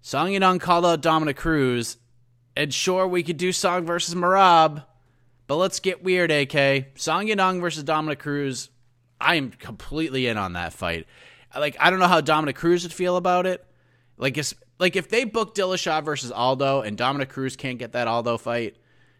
Song 0.00 0.30
Yadong 0.30 0.60
called 0.60 0.86
out 0.86 1.02
Dominick 1.02 1.36
Cruz, 1.36 1.98
and 2.56 2.72
sure 2.72 3.06
we 3.06 3.22
could 3.22 3.36
do 3.36 3.52
Song 3.52 3.84
versus 3.84 4.14
Merab, 4.14 4.84
but 5.46 5.56
let's 5.56 5.80
get 5.80 6.02
weird, 6.02 6.30
AK. 6.30 6.98
Song 6.98 7.26
Yadong 7.26 7.60
versus 7.60 7.84
Dominick 7.84 8.18
Cruz. 8.18 8.70
I 9.20 9.36
am 9.36 9.50
completely 9.50 10.26
in 10.26 10.36
on 10.36 10.54
that 10.54 10.72
fight. 10.72 11.06
Like 11.56 11.76
I 11.78 11.90
don't 11.90 11.98
know 11.98 12.08
how 12.08 12.20
Dominick 12.20 12.56
Cruz 12.56 12.82
would 12.82 12.92
feel 12.92 13.16
about 13.16 13.46
it. 13.46 13.64
Like 14.16 14.38
it's 14.38 14.54
like 14.78 14.96
if 14.96 15.08
they 15.08 15.24
book 15.24 15.54
Dillashaw 15.54 16.02
versus 16.04 16.32
Aldo 16.32 16.82
and 16.82 16.96
Dominick 16.96 17.28
Cruz 17.28 17.56
can't 17.56 17.78
get 17.78 17.92
that 17.92 18.08
Aldo 18.08 18.38
fight, 18.38 18.76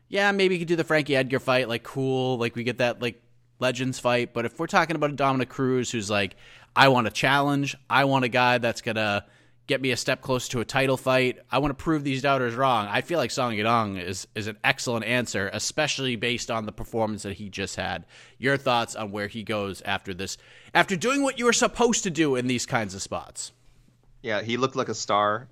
yeah, 0.09 0.33
maybe 0.33 0.55
you 0.55 0.61
could 0.61 0.69
do 0.69 0.77
the 0.77 0.85
Frankie 0.85 1.17
Edgar 1.17 1.41
fight. 1.41 1.69
Like 1.69 1.83
cool, 1.83 2.39
like 2.39 2.57
we 2.57 2.65
get 2.65 2.79
that 2.79 3.01
like 3.01 3.23
Legends 3.59 3.99
fight. 3.99 4.33
But 4.33 4.45
if 4.45 4.59
we're 4.59 4.67
talking 4.67 4.97
about 4.97 5.11
a 5.11 5.15
Dominick 5.15 5.49
Cruz 5.49 5.91
who's 5.91 6.11
like, 6.11 6.37
I 6.75 6.89
want 6.89 7.07
a 7.07 7.11
challenge, 7.11 7.77
I 7.89 8.05
want 8.05 8.25
a 8.25 8.29
guy 8.29 8.59
that's 8.59 8.81
gonna 8.81 9.25
get 9.67 9.81
me 9.81 9.91
a 9.91 9.97
step 9.97 10.21
closer 10.21 10.51
to 10.53 10.61
a 10.61 10.65
title 10.65 10.97
fight. 10.97 11.39
I 11.51 11.59
want 11.59 11.77
to 11.77 11.83
prove 11.83 12.05
these 12.05 12.23
doubters 12.23 12.55
wrong. 12.55 12.87
I 12.89 13.01
feel 13.01 13.19
like 13.19 13.31
Song 13.31 13.55
Yadong 13.55 14.03
is 14.03 14.27
is 14.35 14.47
an 14.47 14.59
excellent 14.65 15.05
answer, 15.05 15.51
especially 15.53 16.17
based 16.17 16.51
on 16.51 16.67
the 16.67 16.73
performance 16.73 17.23
that 17.23 17.35
he 17.35 17.49
just 17.49 17.77
had. 17.77 18.05
Your 18.39 18.57
thoughts 18.57 18.97
on 18.97 19.13
where 19.13 19.29
he 19.29 19.43
goes 19.43 19.83
after 19.83 20.13
this, 20.15 20.37
after 20.75 20.97
doing 20.97 21.23
what 21.23 21.39
you 21.39 21.45
were 21.45 21.53
supposed 21.53 22.03
to 22.05 22.11
do 22.11 22.37
in 22.37 22.47
these 22.47 22.67
kinds 22.67 22.95
of 22.95 23.03
spots? 23.03 23.53
Yeah, 24.23 24.43
he 24.43 24.57
looked 24.57 24.77
like 24.77 24.89
a 24.89 24.95
star. 24.95 25.49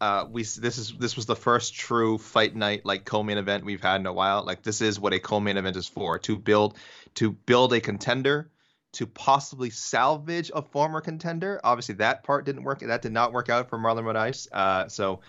Uh, 0.00 0.26
we 0.30 0.42
this 0.42 0.78
is 0.78 0.94
this 0.98 1.14
was 1.16 1.26
the 1.26 1.36
first 1.36 1.74
true 1.74 2.16
fight 2.16 2.56
night 2.56 2.86
like 2.86 3.04
co-main 3.04 3.36
event 3.36 3.64
we've 3.64 3.82
had 3.82 4.00
in 4.00 4.06
a 4.06 4.12
while. 4.12 4.44
Like 4.44 4.62
this 4.62 4.80
is 4.80 4.98
what 4.98 5.12
a 5.12 5.18
co-main 5.18 5.58
event 5.58 5.76
is 5.76 5.86
for 5.86 6.18
to 6.20 6.36
build 6.36 6.78
to 7.16 7.32
build 7.32 7.72
a 7.74 7.80
contender 7.80 8.50
to 8.92 9.06
possibly 9.06 9.70
salvage 9.70 10.50
a 10.54 10.62
former 10.62 11.00
contender. 11.00 11.60
Obviously, 11.62 11.94
that 11.96 12.24
part 12.24 12.44
didn't 12.44 12.64
work. 12.64 12.80
That 12.80 13.02
did 13.02 13.12
not 13.12 13.32
work 13.32 13.48
out 13.48 13.68
for 13.68 13.78
Marlon 13.78 14.04
Moraes. 14.04 14.48
Uh, 14.52 14.88
so, 14.88 15.20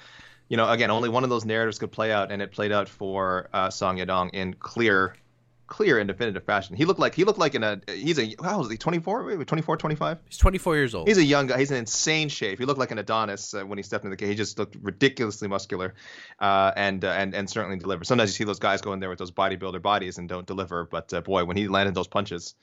you 0.50 0.58
know, 0.58 0.70
again, 0.70 0.90
only 0.90 1.10
one 1.10 1.24
of 1.24 1.30
those 1.30 1.46
narratives 1.46 1.80
could 1.80 1.92
play 1.92 2.12
out, 2.12 2.32
and 2.32 2.42
it 2.42 2.52
played 2.52 2.72
out 2.72 2.90
for 2.90 3.50
uh, 3.54 3.70
Song 3.70 3.98
Yadong 3.98 4.32
in 4.34 4.56
clear, 4.56 5.16
clear 5.68 6.00
and 6.00 6.08
definitive 6.08 6.44
fashion. 6.44 6.76
He 6.76 6.86
looked 6.86 7.00
like 7.00 7.14
he 7.14 7.24
looked 7.24 7.40
like 7.40 7.54
in 7.54 7.64
a 7.64 7.80
he's 7.88 8.18
a 8.18 8.36
how 8.44 8.58
old 8.58 8.66
is 8.66 8.72
he 8.72 8.78
24 8.78 9.46
24 9.46 9.78
25 9.78 10.18
he's 10.28 10.38
24 10.38 10.76
years 10.76 10.94
old 10.94 11.08
he's 11.08 11.18
a 11.18 11.24
young 11.24 11.48
guy 11.48 11.58
he's 11.58 11.72
in 11.72 11.78
insane 11.78 12.28
shape 12.28 12.60
he 12.60 12.66
looked 12.66 12.80
like 12.80 12.92
an 12.92 12.98
adonis 12.98 13.54
uh, 13.54 13.64
when 13.64 13.78
he 13.78 13.84
stepped 13.84 14.04
into 14.04 14.14
the 14.14 14.18
cage 14.18 14.28
he 14.28 14.36
just 14.36 14.60
looked 14.60 14.76
ridiculously 14.82 15.48
muscular 15.48 15.94
uh, 16.40 16.74
and 16.76 17.06
uh, 17.06 17.12
and 17.12 17.34
and 17.34 17.50
certainly 17.50 17.78
delivered 17.78 18.06
sometimes 18.06 18.32
you 18.32 18.34
see 18.34 18.44
those 18.44 18.60
guys 18.60 18.82
go 18.82 18.92
in 18.92 19.00
there 19.00 19.10
with 19.10 19.20
those 19.20 19.32
bodybuilder 19.32 19.82
bodies 19.82 20.18
and 20.18 20.28
don't 20.28 20.46
deliver 20.46 20.84
but 20.84 21.14
uh, 21.14 21.22
boy 21.22 21.46
when 21.46 21.56
he 21.56 21.70
landed 21.70 21.96
those 21.96 22.10
punches 22.10 22.54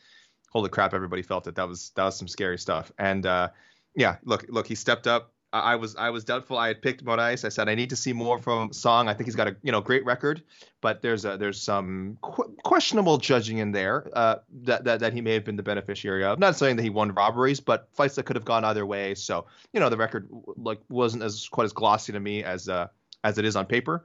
holy 0.51 0.69
crap, 0.69 0.95
everybody 0.95 1.23
felt 1.23 1.47
it. 1.47 1.55
That 1.55 1.69
was 1.69 1.91
that 1.97 2.05
was 2.05 2.17
some 2.17 2.29
scary 2.29 2.59
stuff. 2.59 2.93
And 2.99 3.27
uh, 3.27 3.49
yeah, 3.95 4.17
look, 4.25 4.47
look, 4.49 4.67
he 4.67 4.75
stepped 4.75 5.07
up. 5.07 5.33
I, 5.51 5.77
was 5.77 5.97
I 5.97 6.11
was 6.11 6.25
doubtful. 6.25 6.59
I 6.59 6.69
had 6.69 6.83
picked 6.83 7.03
Moraes. 7.03 7.43
I 7.43 7.49
said 7.49 7.71
I 7.71 7.75
need 7.75 7.89
to 7.89 7.97
see 7.97 8.13
more 8.13 8.39
from 8.39 8.71
Song. 8.73 9.09
I 9.09 9.15
think 9.15 9.27
he's 9.27 9.35
got 9.35 9.49
a 9.49 9.57
you 9.63 9.73
know 9.73 9.81
great 9.81 10.05
record, 10.05 10.43
but 10.83 11.01
there's 11.01 11.25
a, 11.25 11.39
there's 11.39 11.61
some 11.61 12.19
qu- 12.21 12.55
questionable 12.65 13.17
judging 13.17 13.57
in 13.57 13.73
there 13.73 14.11
uh, 14.13 14.37
that, 14.65 14.85
that 14.85 15.01
that 15.01 15.13
he 15.15 15.23
may 15.23 15.33
have 15.33 15.45
been 15.45 15.57
the 15.57 15.63
beneficiary 15.63 16.23
of. 16.23 16.39
Not 16.39 16.57
saying 16.57 16.77
that 16.77 16.83
he 16.83 16.91
won 16.91 17.13
robberies, 17.13 17.61
but 17.61 17.89
fights 17.95 18.17
that 18.17 18.25
could 18.25 18.37
have 18.37 18.45
gone 18.45 18.63
either 18.65 18.85
way. 18.85 19.15
So 19.15 19.47
you 19.73 19.81
know 19.81 19.89
the 19.89 19.97
record 19.97 20.29
like 20.59 20.81
wasn't 20.91 21.23
as 21.23 21.49
quite 21.49 21.65
as 21.65 21.73
glossy 21.73 22.13
to 22.13 22.21
me 22.21 22.45
as 22.45 22.69
uh, 22.69 22.89
as 23.25 23.39
it 23.39 23.47
is 23.47 23.57
on 23.57 23.65
paper. 23.65 24.05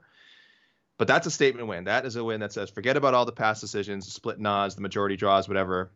But 0.96 1.08
that's 1.08 1.26
a 1.26 1.30
statement 1.30 1.68
win. 1.68 1.84
That 1.84 2.06
is 2.06 2.16
a 2.16 2.24
win 2.24 2.40
that 2.40 2.54
says 2.54 2.70
forget 2.70 2.96
about 2.96 3.12
all 3.12 3.26
the 3.26 3.32
past 3.32 3.60
decisions, 3.60 4.10
split 4.10 4.40
nods, 4.40 4.76
the 4.76 4.80
majority 4.80 5.16
draws, 5.16 5.46
whatever 5.46 5.90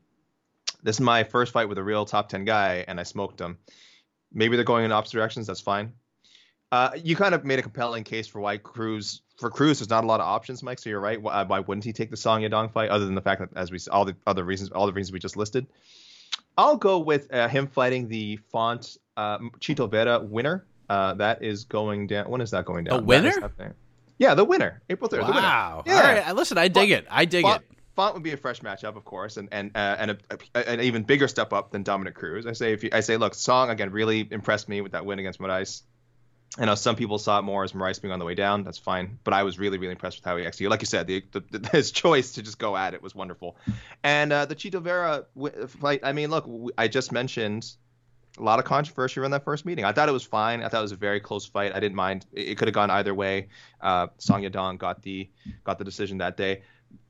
this 0.83 0.97
is 0.97 1.01
my 1.01 1.25
first 1.25 1.53
fight 1.53 1.69
with 1.69 1.79
a 1.79 1.83
real 1.83 2.05
top 2.05 2.29
10 2.29 2.45
guy 2.45 2.85
and 2.87 3.01
I 3.01 3.03
smoked 3.03 3.41
him. 3.41 3.59
Maybe 4.33 4.57
they're 4.57 4.65
going 4.65 4.85
in 4.85 4.93
opposite 4.93 5.15
directions. 5.15 5.47
That's 5.47 5.61
fine. 5.61 5.93
Uh, 6.71 6.91
you 7.03 7.17
kind 7.17 7.35
of 7.35 7.45
made 7.45 7.59
a 7.59 7.63
compelling 7.63 8.05
case 8.05 8.27
for 8.27 8.41
why 8.41 8.59
Cruz 8.59 9.23
for 9.39 9.51
Cruz 9.51 9.79
there's 9.79 9.89
not 9.89 10.05
a 10.05 10.07
lot 10.07 10.21
of 10.21 10.27
options, 10.27 10.63
Mike. 10.63 10.79
So 10.79 10.91
you're 10.91 11.01
right. 11.01 11.21
Why, 11.21 11.43
why 11.45 11.61
wouldn't 11.61 11.85
he 11.85 11.93
take 11.93 12.11
the 12.11 12.17
Song 12.17 12.43
Yadong 12.43 12.71
fight, 12.73 12.91
other 12.91 13.07
than 13.07 13.15
the 13.15 13.23
fact 13.23 13.41
that 13.41 13.49
as 13.59 13.71
we 13.71 13.79
all 13.91 14.05
the 14.05 14.15
other 14.27 14.45
reasons, 14.45 14.71
all 14.73 14.87
the 14.87 14.93
reasons 14.93 15.13
we 15.13 15.19
just 15.19 15.37
listed? 15.37 15.67
I'll 16.59 16.77
go 16.77 16.99
with 16.99 17.33
uh, 17.33 17.49
him 17.49 17.69
fighting 17.69 18.09
the 18.09 18.37
Font 18.51 18.99
uh, 19.17 19.39
Chito 19.61 19.91
Vera 19.91 20.21
winner. 20.21 20.67
Uh, 20.91 21.15
that 21.15 21.43
is 21.43 21.65
going 21.65 22.07
down. 22.07 22.29
When 22.29 22.41
is 22.41 22.51
that 22.51 22.65
going 22.67 22.85
down? 22.85 22.99
The 22.99 23.05
winner? 23.05 23.51
Yeah, 24.19 24.35
the 24.35 24.45
winner, 24.45 24.83
April 24.91 25.09
third. 25.09 25.23
Wow. 25.23 25.85
Yeah. 25.87 25.95
All 25.95 26.03
right. 26.03 26.37
Listen, 26.37 26.59
I 26.59 26.69
dig 26.69 26.91
it. 26.91 27.07
I 27.09 27.25
dig 27.25 27.45
Font, 27.45 27.63
it. 27.63 27.78
Font 27.99 28.15
would 28.15 28.23
be 28.23 28.31
a 28.31 28.37
fresh 28.37 28.61
matchup, 28.61 28.95
of 28.95 29.05
course, 29.05 29.39
and 29.39 29.49
and 29.51 29.73
uh, 29.75 29.97
and 29.99 30.11
a, 30.13 30.19
a, 30.55 30.69
an 30.71 30.81
even 30.83 31.03
bigger 31.03 31.27
step 31.27 31.53
up 31.53 31.73
than 31.73 31.83
Dominick 31.83 32.15
Cruz. 32.15 32.47
I 32.47 32.53
say 32.53 32.73
if 32.73 32.85
you, 32.85 32.91
I 32.93 33.01
say, 33.01 33.17
look, 33.17 33.35
Song 33.35 33.71
again 33.71 33.91
really 33.91 34.25
impressed 34.31 34.69
me 34.69 34.81
with 34.81 34.93
that 34.93 35.05
win 35.05 35.19
against 35.19 35.41
Moraes. 35.41 35.83
I 36.57 36.65
know 36.65 36.77
some 36.77 36.95
people 36.95 37.19
saw 37.19 37.41
it 37.41 37.43
more 37.43 37.65
as 37.65 37.73
Moraes 37.73 38.01
being 38.01 38.13
on 38.13 38.21
the 38.21 38.25
way 38.25 38.37
down. 38.37 38.63
That's 38.63 38.79
fine, 38.79 39.19
but 39.25 39.35
I 39.35 39.43
was 39.43 39.59
really 39.59 39.79
really 39.79 39.91
impressed 39.91 40.19
with 40.19 40.25
how 40.27 40.37
he 40.37 40.47
executed. 40.47 40.71
Like 40.71 40.83
you 40.83 40.87
said, 40.87 41.09
the, 41.09 41.25
the 41.33 41.69
his 41.73 41.91
choice 41.91 42.35
to 42.35 42.43
just 42.43 42.61
go 42.61 42.77
at 42.77 42.95
it 42.95 43.03
was 43.03 43.17
wonderful, 43.17 43.57
and 44.05 44.33
uh, 44.33 44.45
the 44.45 44.55
Chito 44.55 44.81
Vera 44.81 45.27
fight. 45.67 46.03
I 46.05 46.13
mean, 46.13 46.31
look, 46.31 46.49
I 46.79 46.87
just 46.87 47.11
mentioned 47.11 47.69
a 48.39 48.45
lot 48.45 48.61
of 48.61 48.65
controversy 48.65 49.19
around 49.19 49.33
that 49.33 49.43
first 49.43 49.67
meeting. 49.67 49.85
I 49.85 49.91
thought 49.91 50.09
it 50.09 50.13
was 50.13 50.23
fine. 50.23 50.63
I 50.63 50.69
thought 50.69 50.79
it 50.79 50.83
was 50.83 50.93
a 50.93 50.97
very 50.97 51.19
close 51.19 51.47
fight. 51.47 51.75
I 51.75 51.81
didn't 51.81 51.97
mind. 51.97 52.27
It, 52.33 52.51
it 52.51 52.59
could 52.59 52.69
have 52.69 52.77
gone 52.77 52.93
either 52.93 53.13
way. 53.13 53.49
Uh, 53.81 54.07
Song 54.19 54.43
Yadong 54.43 54.79
got 54.79 55.03
the 55.03 55.29
got 55.65 55.79
the 55.79 55.85
decision 55.85 56.19
that 56.19 56.37
day 56.37 56.63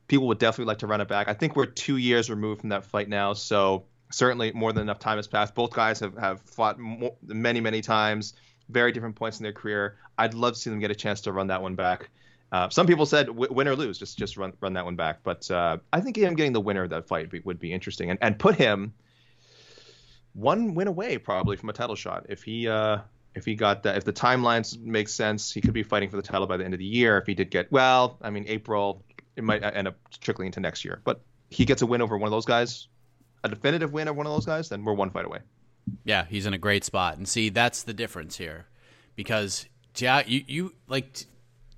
people 0.09 0.27
would 0.27 0.39
definitely 0.39 0.65
like 0.65 0.79
to 0.79 0.87
run 0.87 0.99
it 0.99 1.07
back. 1.07 1.29
I 1.29 1.33
think 1.33 1.55
we're 1.55 1.67
two 1.67 1.95
years 1.95 2.29
removed 2.29 2.61
from 2.61 2.69
that 2.69 2.83
fight 2.83 3.07
now, 3.07 3.31
so 3.31 3.85
certainly 4.11 4.51
more 4.51 4.73
than 4.73 4.81
enough 4.81 4.99
time 4.99 5.17
has 5.17 5.27
passed. 5.27 5.55
Both 5.55 5.71
guys 5.71 6.01
have, 6.01 6.17
have 6.17 6.41
fought 6.41 6.77
more, 6.77 7.15
many, 7.25 7.61
many 7.61 7.81
times, 7.81 8.33
very 8.67 8.91
different 8.91 9.15
points 9.15 9.39
in 9.39 9.43
their 9.43 9.53
career. 9.53 9.97
I'd 10.17 10.33
love 10.33 10.55
to 10.55 10.59
see 10.59 10.69
them 10.69 10.79
get 10.79 10.91
a 10.91 10.95
chance 10.95 11.21
to 11.21 11.31
run 11.31 11.47
that 11.47 11.61
one 11.61 11.75
back. 11.75 12.09
Uh, 12.51 12.67
some 12.69 12.87
people 12.87 13.05
said 13.05 13.27
w- 13.27 13.53
win 13.53 13.67
or 13.67 13.75
lose, 13.75 13.99
just 13.99 14.17
just 14.17 14.35
run 14.35 14.53
run 14.59 14.73
that 14.73 14.83
one 14.83 14.95
back. 14.95 15.19
But 15.23 15.49
uh, 15.51 15.77
I 15.93 16.01
think 16.01 16.17
him 16.17 16.33
getting 16.33 16.53
the 16.53 16.59
winner 16.59 16.83
of 16.83 16.89
that 16.89 17.07
fight 17.07 17.21
would 17.21 17.29
be, 17.29 17.39
would 17.41 17.59
be 17.59 17.71
interesting, 17.71 18.09
and 18.09 18.17
and 18.21 18.37
put 18.39 18.55
him 18.55 18.93
one 20.33 20.73
win 20.73 20.87
away 20.87 21.19
probably 21.19 21.57
from 21.57 21.69
a 21.69 21.73
title 21.73 21.95
shot 21.95 22.25
if 22.29 22.41
he 22.41 22.67
uh, 22.67 22.97
if 23.35 23.45
he 23.45 23.55
got 23.55 23.83
that 23.83 23.97
if 23.97 24.03
the 24.03 24.13
timelines 24.13 24.79
make 24.79 25.07
sense 25.07 25.51
he 25.51 25.61
could 25.61 25.73
be 25.73 25.83
fighting 25.83 26.09
for 26.09 26.17
the 26.17 26.23
title 26.23 26.47
by 26.47 26.57
the 26.57 26.65
end 26.65 26.73
of 26.73 26.79
the 26.79 26.85
year 26.85 27.17
if 27.17 27.27
he 27.27 27.33
did 27.33 27.51
get 27.51 27.71
well 27.71 28.17
i 28.21 28.29
mean 28.29 28.45
april 28.47 29.03
it 29.39 29.43
might 29.43 29.63
end 29.63 29.87
up 29.87 29.95
trickling 30.19 30.47
into 30.47 30.59
next 30.59 30.85
year. 30.85 31.01
But 31.03 31.21
he 31.49 31.65
gets 31.65 31.81
a 31.81 31.85
win 31.85 32.01
over 32.01 32.17
one 32.17 32.27
of 32.27 32.31
those 32.31 32.45
guys, 32.45 32.87
a 33.43 33.49
definitive 33.49 33.93
win 33.93 34.07
over 34.07 34.17
one 34.17 34.27
of 34.27 34.33
those 34.33 34.45
guys, 34.45 34.69
then 34.69 34.83
we're 34.83 34.93
one 34.93 35.09
fight 35.09 35.25
away. 35.25 35.39
Yeah, 36.03 36.25
he's 36.29 36.45
in 36.45 36.53
a 36.53 36.57
great 36.57 36.83
spot, 36.83 37.17
and 37.17 37.27
see 37.27 37.49
that's 37.49 37.83
the 37.83 37.93
difference 37.93 38.37
here, 38.37 38.67
because 39.15 39.65
Tiago, 39.95 40.29
you, 40.29 40.43
you 40.45 40.73
like 40.87 41.25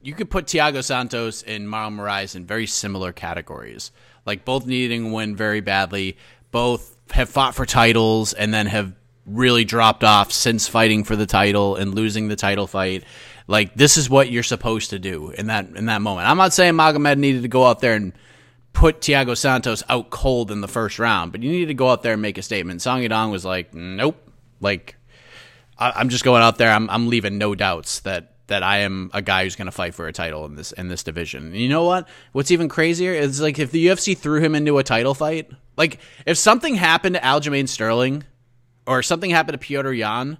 you 0.02 0.14
could 0.14 0.30
put 0.30 0.48
Thiago 0.48 0.84
Santos 0.84 1.44
and 1.44 1.68
Marlon 1.68 1.96
Moraes 1.96 2.36
in 2.36 2.46
very 2.46 2.66
similar 2.66 3.14
categories, 3.14 3.92
like 4.26 4.44
both 4.44 4.66
needing 4.66 5.12
a 5.12 5.14
win 5.14 5.36
very 5.36 5.62
badly, 5.62 6.18
both 6.50 6.98
have 7.12 7.30
fought 7.30 7.56
for 7.56 7.66
titles 7.66 8.34
and 8.34 8.54
then 8.54 8.66
have 8.66 8.94
really 9.26 9.64
dropped 9.64 10.04
off 10.04 10.32
since 10.32 10.68
fighting 10.68 11.04
for 11.04 11.16
the 11.16 11.28
title 11.28 11.76
and 11.76 11.94
losing 11.94 12.28
the 12.28 12.36
title 12.36 12.68
fight. 12.68 13.04
Like 13.48 13.74
this 13.76 13.98
is 13.98 14.10
what 14.10 14.32
you're 14.32 14.44
supposed 14.44 14.92
to 14.92 15.00
do 15.00 15.30
in 15.32 15.48
that 15.48 15.68
in 15.76 15.86
that 15.88 16.02
moment. 16.02 16.28
I'm 16.28 16.38
not 16.38 16.54
saying 16.54 16.74
Magomed 16.74 17.18
needed 17.18 17.42
to 17.42 17.48
go 17.48 17.66
out 17.66 17.80
there 17.80 17.96
and 17.96 18.14
put 18.74 19.02
Thiago 19.02 19.38
Santos 19.38 19.84
out 19.90 20.10
cold 20.10 20.52
in 20.52 20.62
the 20.62 20.68
first 20.68 21.00
round, 21.00 21.32
but 21.32 21.44
you 21.44 21.52
need 21.52 21.66
to 21.66 21.74
go 21.74 21.90
out 21.90 22.04
there 22.04 22.14
and 22.14 22.22
make 22.22 22.38
a 22.38 22.42
statement. 22.42 22.82
Song 22.82 23.02
Yadong 23.02 23.32
was 23.32 23.44
like, 23.44 23.74
nope. 23.74 24.18
Like 24.60 24.96
I, 25.78 26.00
am 26.00 26.10
just 26.10 26.24
going 26.24 26.44
out 26.44 26.58
there. 26.58 26.72
I'm 26.72 26.90
I'm 26.90 27.08
leaving 27.08 27.38
no 27.38 27.56
doubts 27.56 28.02
that 28.02 28.32
that 28.48 28.64
I 28.64 28.80
am 28.80 29.10
a 29.14 29.22
guy 29.22 29.44
who's 29.44 29.56
going 29.56 29.68
to 29.68 29.72
fight 29.72 29.96
for 29.96 30.08
a 30.08 30.14
title 30.14 30.46
in 30.46 30.56
this 30.56 30.72
in 30.74 30.88
this 30.90 31.04
division. 31.04 31.48
And 31.48 31.56
you 31.56 31.70
know 31.70 31.86
what? 31.86 32.08
What's 32.34 32.52
even 32.52 32.70
crazier 32.70 33.14
is 33.14 33.42
like 33.42 33.58
if 33.60 33.72
the 33.72 33.88
UFC 33.88 34.18
threw 34.18 34.40
him 34.40 34.56
into 34.56 34.78
a 34.78 34.84
title 34.84 35.14
fight, 35.14 35.50
like 35.78 36.00
if 36.26 36.38
something 36.38 36.76
happened 36.76 37.16
to 37.16 37.22
Aljamain 37.22 37.68
Sterling 37.68 38.24
or 38.86 39.02
something 39.04 39.32
happened 39.32 39.60
to 39.60 39.66
Petr 39.66 39.98
Yan 39.98 40.38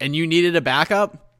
and 0.00 0.14
you 0.14 0.26
needed 0.26 0.56
a 0.56 0.60
backup, 0.60 1.31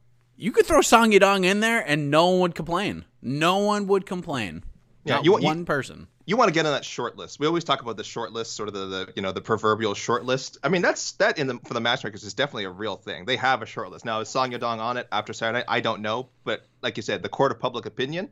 you 0.43 0.51
could 0.51 0.65
throw 0.65 0.81
Song 0.81 1.11
Yadong 1.11 1.45
in 1.45 1.61
there 1.61 1.79
and 1.79 2.11
no 2.11 2.31
one 2.31 2.39
would 2.41 2.55
complain. 2.55 3.05
No 3.21 3.59
one 3.59 3.87
would 3.87 4.05
complain. 4.05 4.65
Yeah, 5.05 5.15
Not 5.15 5.25
you 5.25 5.31
one 5.31 5.59
you, 5.59 5.65
person. 5.65 6.07
You 6.25 6.35
want 6.35 6.49
to 6.49 6.53
get 6.53 6.65
on 6.65 6.73
that 6.73 6.83
short 6.83 7.15
list. 7.15 7.39
We 7.39 7.47
always 7.47 7.63
talk 7.63 7.81
about 7.81 7.95
the 7.95 8.03
short 8.03 8.33
list, 8.33 8.53
sort 8.53 8.67
of 8.67 8.73
the, 8.73 8.85
the 8.87 9.13
you 9.15 9.21
know 9.21 9.31
the 9.31 9.39
proverbial 9.39 9.93
short 9.93 10.25
list. 10.25 10.57
I 10.61 10.67
mean, 10.67 10.81
that's 10.81 11.13
that 11.13 11.39
in 11.39 11.47
the 11.47 11.59
for 11.63 11.73
the 11.73 11.79
matchmakers 11.79 12.23
is 12.25 12.33
definitely 12.33 12.65
a 12.65 12.71
real 12.71 12.97
thing. 12.97 13.23
They 13.23 13.37
have 13.37 13.61
a 13.61 13.65
short 13.65 13.89
list. 13.89 14.03
Now, 14.03 14.19
is 14.19 14.27
Song 14.27 14.51
Yadong 14.51 14.79
on 14.79 14.97
it 14.97 15.07
after 15.13 15.31
Saturday 15.31 15.59
night? 15.59 15.65
I 15.69 15.79
don't 15.79 16.01
know, 16.01 16.27
but 16.43 16.65
like 16.81 16.97
you 16.97 17.03
said, 17.03 17.23
the 17.23 17.29
court 17.29 17.53
of 17.53 17.59
public 17.59 17.85
opinion 17.85 18.29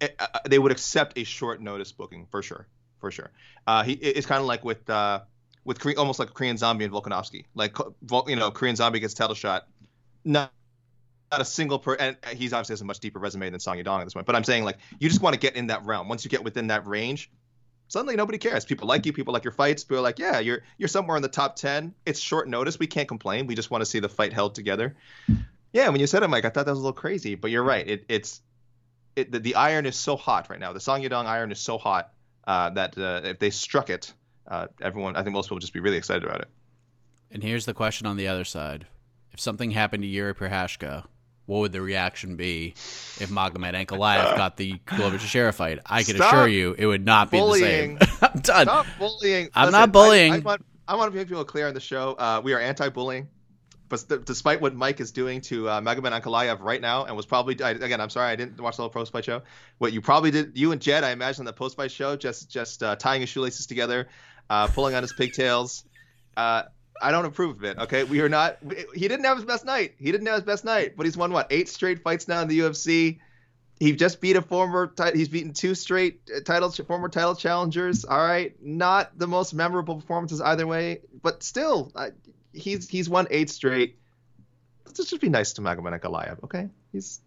it, 0.00 0.16
uh, 0.18 0.26
they 0.48 0.58
would 0.58 0.72
accept 0.72 1.16
a 1.16 1.22
short 1.22 1.60
notice 1.60 1.92
booking 1.92 2.26
for 2.30 2.42
sure, 2.42 2.66
for 2.98 3.12
sure. 3.12 3.30
Uh, 3.68 3.84
he 3.84 3.92
it's 3.92 4.26
kind 4.26 4.40
of 4.40 4.46
like 4.46 4.64
with 4.64 4.88
uh, 4.90 5.20
with 5.64 5.78
Korean, 5.78 5.98
almost 5.98 6.18
like 6.18 6.34
Korean 6.34 6.56
Zombie 6.56 6.84
and 6.84 6.92
Volkanovski. 6.92 7.44
Like 7.54 7.76
you 8.26 8.36
know, 8.36 8.50
Korean 8.50 8.74
Zombie 8.76 8.98
gets 8.98 9.14
title 9.14 9.36
shot, 9.36 9.68
not 10.24 10.52
not 10.52 10.59
a 11.32 11.44
single 11.44 11.78
per 11.78 11.94
and 11.94 12.16
he's 12.32 12.52
obviously 12.52 12.72
has 12.72 12.80
a 12.80 12.84
much 12.84 13.00
deeper 13.00 13.18
resume 13.18 13.50
than 13.50 13.60
Song 13.60 13.76
Yadong 13.76 14.00
at 14.00 14.04
this 14.04 14.14
point. 14.14 14.26
But 14.26 14.36
I'm 14.36 14.44
saying 14.44 14.64
like 14.64 14.78
you 14.98 15.08
just 15.08 15.22
want 15.22 15.34
to 15.34 15.40
get 15.40 15.56
in 15.56 15.68
that 15.68 15.84
realm. 15.84 16.08
Once 16.08 16.24
you 16.24 16.30
get 16.30 16.42
within 16.42 16.68
that 16.68 16.86
range, 16.86 17.30
suddenly 17.88 18.16
nobody 18.16 18.38
cares. 18.38 18.64
People 18.64 18.88
like 18.88 19.04
you, 19.06 19.12
people 19.12 19.34
like 19.34 19.44
your 19.44 19.52
fights. 19.52 19.84
People 19.84 19.98
are 19.98 20.02
like, 20.02 20.18
yeah, 20.18 20.38
you're 20.38 20.62
you're 20.78 20.88
somewhere 20.88 21.16
in 21.16 21.22
the 21.22 21.28
top 21.28 21.56
ten. 21.56 21.94
It's 22.06 22.20
short 22.20 22.48
notice. 22.48 22.78
We 22.78 22.86
can't 22.86 23.08
complain. 23.08 23.46
We 23.46 23.54
just 23.54 23.70
want 23.70 23.82
to 23.82 23.86
see 23.86 24.00
the 24.00 24.08
fight 24.08 24.32
held 24.32 24.54
together. 24.54 24.96
Yeah, 25.72 25.88
when 25.90 26.00
you 26.00 26.06
said 26.06 26.22
it, 26.22 26.28
Mike, 26.28 26.44
I 26.44 26.48
thought 26.50 26.66
that 26.66 26.72
was 26.72 26.80
a 26.80 26.82
little 26.82 26.92
crazy, 26.92 27.36
but 27.36 27.50
you're 27.50 27.62
right. 27.62 27.86
It, 27.86 28.04
it's 28.08 28.40
it, 29.14 29.30
the, 29.30 29.38
the 29.38 29.54
iron 29.54 29.86
is 29.86 29.96
so 29.96 30.16
hot 30.16 30.48
right 30.50 30.58
now. 30.58 30.72
The 30.72 30.80
Song 30.80 31.02
Yadong 31.02 31.26
iron 31.26 31.52
is 31.52 31.60
so 31.60 31.78
hot 31.78 32.12
uh, 32.46 32.70
that 32.70 32.98
uh, 32.98 33.20
if 33.24 33.38
they 33.38 33.50
struck 33.50 33.90
it, 33.90 34.12
uh, 34.48 34.66
everyone, 34.80 35.16
I 35.16 35.22
think 35.22 35.34
most 35.34 35.46
people 35.46 35.56
would 35.56 35.60
just 35.60 35.72
be 35.72 35.80
really 35.80 35.96
excited 35.96 36.24
about 36.24 36.40
it. 36.40 36.48
And 37.30 37.42
here's 37.42 37.66
the 37.66 37.74
question 37.74 38.06
on 38.06 38.16
the 38.16 38.26
other 38.26 38.44
side: 38.44 38.86
If 39.32 39.40
something 39.40 39.70
happened 39.70 40.02
to 40.02 40.08
Yuri 40.08 40.34
Prochazka, 40.34 41.04
what 41.50 41.62
would 41.62 41.72
the 41.72 41.82
reaction 41.82 42.36
be 42.36 42.74
if 43.18 43.28
Magomed 43.28 43.74
Ankalaev 43.74 44.36
got 44.36 44.56
the 44.56 44.74
Glover 44.86 45.18
Teixeira 45.18 45.52
fight? 45.52 45.80
I 45.84 46.04
can 46.04 46.14
Stop 46.14 46.32
assure 46.32 46.46
you, 46.46 46.76
it 46.78 46.86
would 46.86 47.04
not 47.04 47.32
bullying. 47.32 47.94
be 47.94 47.98
the 47.98 48.06
same. 48.06 48.18
I'm 48.22 48.40
done. 48.40 48.66
Stop 48.66 48.86
bullying. 49.00 49.48
I'm 49.52 49.66
Listen, 49.66 49.80
not 49.80 49.92
bullying. 49.92 50.32
I, 50.32 50.36
I, 50.36 50.38
want, 50.38 50.64
I 50.86 50.94
want 50.94 51.10
to 51.10 51.18
make 51.18 51.26
people 51.26 51.44
clear 51.44 51.66
on 51.66 51.74
the 51.74 51.80
show. 51.80 52.12
Uh, 52.12 52.40
we 52.44 52.52
are 52.52 52.60
anti-bullying. 52.60 53.26
But 53.88 53.98
st- 53.98 54.24
despite 54.24 54.60
what 54.60 54.76
Mike 54.76 55.00
is 55.00 55.10
doing 55.10 55.40
to 55.40 55.68
uh, 55.68 55.80
Magomed 55.80 56.12
Ankalaev 56.12 56.60
right 56.60 56.80
now, 56.80 57.06
and 57.06 57.16
was 57.16 57.26
probably 57.26 57.60
I, 57.60 57.70
again, 57.70 58.00
I'm 58.00 58.10
sorry 58.10 58.30
I 58.30 58.36
didn't 58.36 58.60
watch 58.60 58.76
the 58.76 58.84
whole 58.84 58.90
post 58.90 59.10
fight 59.10 59.24
show. 59.24 59.42
What 59.78 59.92
you 59.92 60.00
probably 60.00 60.30
did, 60.30 60.56
you 60.56 60.70
and 60.70 60.80
Jed, 60.80 61.02
I 61.02 61.10
imagine, 61.10 61.44
the 61.44 61.52
post 61.52 61.76
fight 61.76 61.90
show, 61.90 62.14
just 62.14 62.48
just 62.48 62.84
uh, 62.84 62.94
tying 62.94 63.22
his 63.22 63.28
shoelaces 63.28 63.66
together, 63.66 64.06
uh, 64.48 64.68
pulling 64.68 64.94
on 64.94 65.02
his 65.02 65.12
pigtails. 65.12 65.82
I 67.00 67.10
don't 67.10 67.24
approve 67.24 67.56
of 67.56 67.64
it. 67.64 67.78
Okay, 67.78 68.04
we 68.04 68.20
are 68.20 68.28
not. 68.28 68.58
He 68.94 69.08
didn't 69.08 69.24
have 69.24 69.36
his 69.36 69.46
best 69.46 69.64
night. 69.64 69.94
He 69.98 70.12
didn't 70.12 70.26
have 70.26 70.36
his 70.36 70.44
best 70.44 70.64
night, 70.64 70.94
but 70.96 71.06
he's 71.06 71.16
won 71.16 71.32
what 71.32 71.46
eight 71.50 71.68
straight 71.68 72.02
fights 72.02 72.28
now 72.28 72.42
in 72.42 72.48
the 72.48 72.58
UFC. 72.60 73.18
He 73.78 73.92
just 73.92 74.20
beat 74.20 74.36
a 74.36 74.42
former. 74.42 74.88
Title. 74.88 75.18
He's 75.18 75.28
beaten 75.28 75.52
two 75.52 75.74
straight 75.74 76.20
uh, 76.34 76.40
titles, 76.40 76.76
former 76.78 77.08
title 77.08 77.34
challengers. 77.34 78.04
All 78.04 78.18
right, 78.18 78.54
not 78.62 79.18
the 79.18 79.26
most 79.26 79.54
memorable 79.54 79.96
performances 79.96 80.40
either 80.40 80.66
way, 80.66 81.00
but 81.22 81.42
still, 81.42 81.92
he's 82.52 82.88
he's 82.88 83.08
won 83.08 83.26
eight 83.30 83.50
straight. 83.50 83.96
Let's 84.84 85.08
just 85.08 85.20
be 85.20 85.28
nice 85.28 85.54
to 85.54 85.62
Magomed 85.62 85.98
Ankalaev, 85.98 86.44
okay? 86.44 86.68
He's 86.92 87.20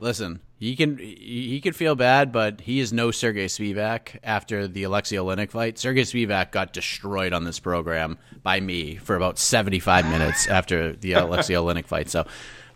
Listen, 0.00 0.40
he 0.60 0.76
can 0.76 0.98
he 0.98 1.58
can 1.62 1.72
feel 1.72 1.94
bad, 1.94 2.32
but 2.32 2.60
he 2.60 2.80
is 2.80 2.92
no 2.92 3.10
Sergey 3.10 3.46
Spivak 3.46 4.18
after 4.22 4.68
the 4.68 4.82
Alexei 4.82 5.16
Oleinik 5.16 5.50
fight. 5.50 5.78
Sergey 5.78 6.02
Spivak 6.02 6.50
got 6.52 6.74
destroyed 6.74 7.32
on 7.32 7.44
this 7.44 7.58
program 7.58 8.18
by 8.42 8.60
me 8.60 8.96
for 8.96 9.16
about 9.16 9.38
75 9.38 10.04
minutes 10.10 10.48
after 10.48 10.92
the 10.92 11.12
Alexei 11.14 11.54
Oleinik 11.54 11.86
fight. 11.86 12.10
So 12.10 12.26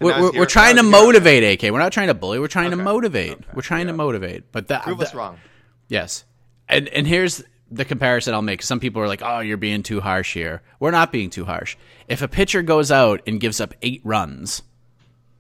we're, 0.01 0.18
we're, 0.18 0.33
we're, 0.33 0.47
trying 0.47 0.77
to 0.77 0.83
motivate 0.83 1.62
AK. 1.62 1.70
We're 1.70 1.79
not 1.79 1.92
trying 1.92 2.09
to 2.09 2.14
bully. 2.14 2.38
We're 2.38 2.49
trying 2.49 2.68
okay. 2.68 2.77
to 2.77 2.83
motivate. 2.83 3.33
Okay. 3.33 3.44
We're 3.53 3.61
trying 3.61 3.87
yeah. 3.87 3.92
to 3.92 3.99
motivate. 3.99 4.51
But 4.51 4.68
that 4.68 4.85
prove 4.85 5.03
us 5.03 5.14
wrong. 5.14 5.37
Yes, 5.88 6.25
and 6.66 6.88
and 6.88 7.07
here's 7.07 7.44
the 7.70 7.85
comparison 7.85 8.33
I'll 8.33 8.40
make. 8.40 8.62
Some 8.62 8.81
people 8.81 9.03
are 9.03 9.09
like, 9.09 9.20
"Oh, 9.23 9.40
you're 9.40 9.59
being 9.59 9.83
too 9.83 10.01
harsh 10.01 10.33
here." 10.33 10.62
We're 10.81 10.90
not 10.90 11.12
being 11.12 11.29
too 11.29 11.44
harsh. 11.44 11.77
If 12.09 12.23
a 12.23 12.29
pitcher 12.29 12.62
goes 12.62 12.90
out 12.90 13.20
and 13.27 13.38
gives 13.38 13.61
up 13.61 13.75
eight 13.83 14.01
runs 14.05 14.62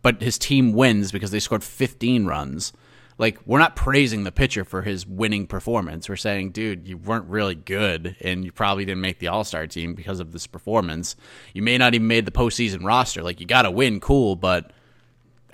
but 0.04 0.20
his 0.20 0.36
team 0.36 0.74
wins 0.74 1.10
because 1.10 1.30
they 1.30 1.40
scored 1.40 1.64
15 1.64 2.26
runs. 2.26 2.74
Like 3.16 3.38
we're 3.46 3.58
not 3.58 3.74
praising 3.74 4.24
the 4.24 4.30
pitcher 4.30 4.62
for 4.62 4.82
his 4.82 5.06
winning 5.06 5.46
performance. 5.46 6.10
We're 6.10 6.16
saying, 6.16 6.50
dude, 6.50 6.86
you 6.86 6.98
weren't 6.98 7.24
really 7.24 7.54
good, 7.54 8.14
and 8.20 8.44
you 8.44 8.52
probably 8.52 8.84
didn't 8.84 9.00
make 9.00 9.18
the 9.18 9.28
All 9.28 9.44
Star 9.44 9.66
team 9.66 9.94
because 9.94 10.20
of 10.20 10.32
this 10.32 10.46
performance. 10.46 11.16
You 11.54 11.62
may 11.62 11.78
not 11.78 11.94
even 11.94 12.06
made 12.06 12.26
the 12.26 12.32
postseason 12.32 12.84
roster. 12.84 13.22
Like 13.22 13.40
you 13.40 13.46
got 13.46 13.62
to 13.62 13.70
win, 13.70 13.98
cool, 13.98 14.36
but 14.36 14.72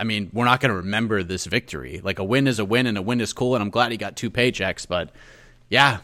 I 0.00 0.04
mean, 0.04 0.30
we're 0.32 0.46
not 0.46 0.60
going 0.60 0.70
to 0.70 0.78
remember 0.78 1.22
this 1.22 1.46
victory. 1.46 2.00
Like 2.02 2.18
a 2.18 2.24
win 2.24 2.48
is 2.48 2.58
a 2.58 2.64
win, 2.64 2.88
and 2.88 2.98
a 2.98 3.02
win 3.02 3.20
is 3.20 3.32
cool, 3.32 3.54
and 3.54 3.62
I'm 3.62 3.70
glad 3.70 3.92
he 3.92 3.98
got 3.98 4.16
two 4.16 4.30
paychecks. 4.30 4.88
But 4.88 5.10
yeah, 5.68 5.98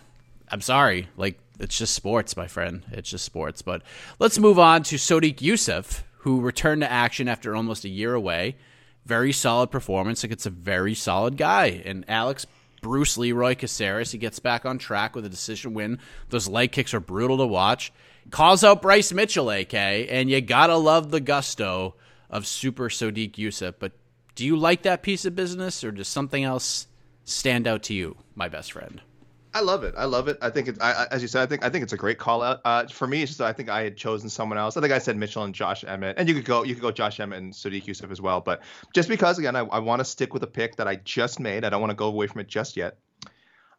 I'm 0.51 0.61
sorry. 0.61 1.09
Like 1.17 1.41
it's 1.59 1.77
just 1.77 1.95
sports, 1.95 2.37
my 2.37 2.47
friend. 2.47 2.85
It's 2.93 3.11
just 3.11 3.25
sports. 3.25 3.63
But 3.63 3.83
let's 4.21 4.39
move 4.39 4.61
on 4.61 4.85
to 4.85 4.97
Sodiq 4.97 5.39
Yusuff, 5.39 6.05
who 6.27 6.41
returned 6.41 6.81
to 6.81 6.91
action 6.91 7.29
after 7.29 7.55
almost 7.55 7.85
a 7.85 7.89
year 7.89 8.13
away. 8.13 8.57
Very 9.05 9.33
solid 9.33 9.71
performance. 9.71 10.25
Like 10.25 10.33
it's 10.33 10.45
a 10.45 10.51
very 10.51 10.93
solid 10.93 11.37
guy. 11.37 11.81
And 11.85 12.05
Alex 12.09 12.47
Bruce 12.83 13.17
Leroy 13.17 13.55
Caceres, 13.55 14.11
he 14.11 14.19
gets 14.19 14.41
back 14.41 14.67
on 14.67 14.79
track 14.79 15.15
with 15.15 15.25
a 15.25 15.29
decision 15.29 15.73
win. 15.73 16.01
Those 16.31 16.49
leg 16.49 16.73
kicks 16.73 16.93
are 16.95 17.01
brutal 17.01 17.39
to 17.39 17.47
watch. 17.47 17.93
Calls 18.31 18.65
out 18.65 18.83
Bryce 18.83 19.13
Mitchell, 19.13 19.51
AK, 19.51 19.73
and 19.73 20.29
you 20.29 20.41
gotta 20.41 20.75
love 20.75 21.13
the 21.13 21.21
gusto 21.21 21.95
of 22.29 22.45
Super 22.45 22.89
Sodiq 22.89 23.35
Yusuff. 23.35 23.75
But 23.79 23.93
do 24.35 24.45
you 24.45 24.57
like 24.57 24.83
that 24.83 25.05
piece 25.05 25.27
of 25.27 25.37
business, 25.37 25.85
or 25.85 25.93
does 25.93 26.09
something 26.09 26.43
else 26.43 26.89
stand 27.25 27.69
out 27.69 27.85
to 27.85 27.95
you, 27.95 28.17
my 28.35 28.49
best 28.49 28.73
friend? 28.73 29.01
I 29.57 29.61
love 29.61 29.85
it. 29.85 29.95
I 29.97 30.05
love 30.05 30.29
it. 30.29 30.37
I 30.43 30.51
think 30.51 30.69
it's 30.69 30.79
I, 30.81 31.07
as 31.11 31.23
you 31.23 31.29
said. 31.29 31.41
I 31.41 31.47
think 31.47 31.65
I 31.65 31.71
think 31.71 31.83
it's 31.83 31.95
a 31.95 31.97
great 31.97 32.19
call 32.19 32.43
out. 32.43 32.61
Uh, 32.63 32.87
for 32.89 33.07
me, 33.07 33.23
it's 33.23 33.31
just 33.31 33.41
I 33.41 33.55
think 33.55 33.71
I 33.71 33.85
had 33.85 33.97
chosen 33.97 34.29
someone 34.29 34.59
else. 34.59 34.77
I 34.77 34.83
think 34.83 34.93
I 34.93 34.99
said 34.99 35.17
Mitchell 35.17 35.45
and 35.45 35.55
Josh 35.55 35.83
Emmett, 35.83 36.19
and 36.19 36.29
you 36.29 36.35
could 36.35 36.45
go 36.45 36.63
you 36.63 36.75
could 36.75 36.83
go 36.83 36.93
Josh 36.93 37.19
Emmett 37.21 37.39
and 37.39 37.55
Sodiq 37.55 37.87
Yusuff 37.87 38.11
as 38.11 38.21
well. 38.21 38.43
But 38.43 38.61
just 38.93 39.09
because 39.09 39.39
again, 39.39 39.57
I, 39.57 39.61
I 39.61 39.79
want 39.79 40.01
to 40.01 40.05
stick 40.05 40.35
with 40.35 40.43
a 40.43 40.47
pick 40.47 40.77
that 40.77 40.87
I 40.87 40.97
just 40.97 41.41
made. 41.41 41.65
I 41.65 41.71
don't 41.71 41.81
want 41.81 41.91
to 41.91 41.97
go 41.97 42.09
away 42.09 42.27
from 42.27 42.43
it 42.43 42.49
just 42.49 42.77
yet. 42.77 42.99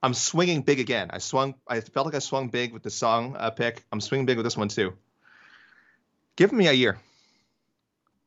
I'm 0.01 0.15
swinging 0.15 0.63
big 0.63 0.79
again. 0.79 1.11
I 1.11 1.19
swung. 1.19 1.53
I 1.67 1.81
felt 1.81 2.07
like 2.07 2.15
I 2.15 2.19
swung 2.19 2.49
big 2.49 2.73
with 2.73 2.81
the 2.81 2.89
song 2.89 3.35
uh, 3.37 3.51
pick. 3.51 3.85
I'm 3.91 4.01
swinging 4.01 4.25
big 4.25 4.37
with 4.37 4.47
this 4.47 4.57
one 4.57 4.69
too. 4.69 4.95
Give 6.37 6.51
me 6.51 6.65
a 6.65 6.73
year. 6.73 6.97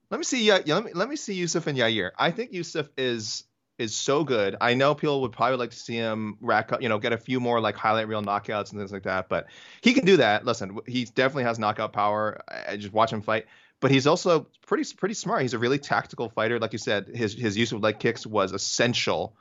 Let 0.09 0.19
me 0.19 0.25
see. 0.25 0.49
Uh, 0.53 0.61
let 0.65 0.85
me 0.85 0.93
let 0.95 1.09
me 1.09 1.17
see 1.17 1.37
Yusuff 1.43 1.67
and 1.67 1.77
Yair. 1.77 2.13
I 2.17 2.31
think 2.31 2.53
Yusuff 2.53 2.89
is 2.97 3.43
is 3.81 3.97
so 3.97 4.25
good. 4.25 4.57
I 4.61 4.75
know 4.75 4.95
people 4.95 5.23
would 5.23 5.33
probably 5.33 5.57
like 5.57 5.71
to 5.71 5.77
see 5.77 5.95
him 5.95 6.37
rack 6.43 6.71
up, 6.71 6.83
you 6.83 6.90
know, 6.90 6.99
get 6.99 7.14
a 7.14 7.16
few 7.16 7.40
more 7.40 7.61
like 7.61 7.77
highlight 7.77 8.09
reel 8.09 8.23
knockouts 8.23 8.73
and 8.73 8.79
things 8.79 8.93
like 8.93 9.05
that, 9.05 9.31
but 9.31 9.47
he 9.81 9.95
can 9.95 10.05
do 10.05 10.19
that. 10.19 10.45
Listen, 10.45 10.79
he 10.87 11.07
definitely 11.07 11.45
has 11.45 11.59
knockout 11.59 11.95
power. 11.95 12.43
I 12.69 12.77
just 12.77 12.93
watch 12.93 13.11
him 13.11 13.23
fight, 13.23 13.47
but 13.81 13.90
he's 13.90 14.07
also 14.07 14.47
pretty 14.66 14.85
pretty 14.95 15.14
smart. 15.14 15.40
He's 15.43 15.55
a 15.55 15.59
really 15.59 15.79
tactical 15.79 16.29
fighter. 16.29 16.59
Like 16.59 16.75
you 16.75 16.79
said, 16.79 17.09
his 17.09 17.33
his 17.33 17.57
use 17.57 17.73
of 17.73 17.81
leg 17.81 17.99
kicks 17.99 18.27
was 18.27 18.53
essential 18.53 19.35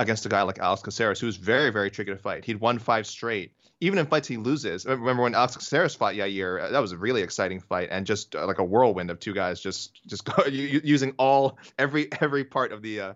against 0.00 0.26
a 0.26 0.28
guy 0.28 0.42
like 0.42 0.58
Alex 0.58 0.82
Caceres, 0.82 1.20
who's 1.20 1.36
very 1.36 1.70
very 1.70 1.92
tricky 1.92 2.10
to 2.10 2.18
fight. 2.18 2.44
He'd 2.44 2.60
won 2.60 2.80
five 2.80 3.06
straight. 3.06 3.52
Even 3.82 3.98
in 3.98 4.04
fights 4.06 4.28
he 4.28 4.36
loses. 4.36 4.84
Remember 4.84 5.22
when 5.22 5.34
Alex 5.34 5.56
Caceres 5.56 5.94
fought 5.94 6.14
Yair? 6.14 6.70
That 6.72 6.80
was 6.80 6.92
a 6.92 6.98
really 6.98 7.22
exciting 7.22 7.60
fight 7.60 7.88
and 7.90 8.04
just 8.04 8.34
uh, 8.34 8.46
like 8.46 8.58
a 8.58 8.64
whirlwind 8.64 9.10
of 9.10 9.20
two 9.20 9.32
guys 9.32 9.60
just 9.60 10.04
just 10.06 10.28
using 10.48 11.14
all 11.18 11.56
every 11.78 12.08
every 12.20 12.44
part 12.44 12.72
of 12.72 12.82
the 12.82 13.00
uh, 13.00 13.14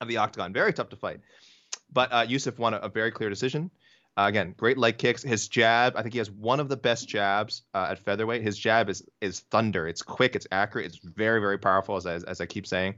of 0.00 0.08
the 0.08 0.18
octagon. 0.18 0.52
Very 0.52 0.72
tough 0.72 0.88
to 0.90 0.96
fight. 0.96 1.20
But 1.92 2.12
uh, 2.12 2.26
Yusuff 2.26 2.58
won 2.58 2.74
a, 2.74 2.78
a 2.78 2.88
very 2.88 3.10
clear 3.10 3.28
decision. 3.28 3.70
Uh, 4.16 4.26
again, 4.26 4.54
great 4.56 4.76
leg 4.76 4.98
kicks. 4.98 5.22
His 5.22 5.48
jab, 5.48 5.96
I 5.96 6.02
think 6.02 6.12
he 6.12 6.18
has 6.18 6.30
one 6.30 6.60
of 6.60 6.68
the 6.68 6.76
best 6.76 7.08
jabs 7.08 7.62
uh, 7.74 7.88
at 7.90 7.98
featherweight. 8.00 8.42
His 8.42 8.58
jab 8.58 8.88
is 8.88 9.04
is 9.20 9.40
thunder. 9.40 9.86
It's 9.86 10.02
quick. 10.02 10.34
It's 10.34 10.46
accurate. 10.50 10.86
It's 10.86 10.98
very 10.98 11.40
very 11.40 11.58
powerful, 11.58 11.96
as 11.96 12.06
I, 12.06 12.14
as 12.14 12.40
I 12.40 12.46
keep 12.46 12.66
saying. 12.66 12.96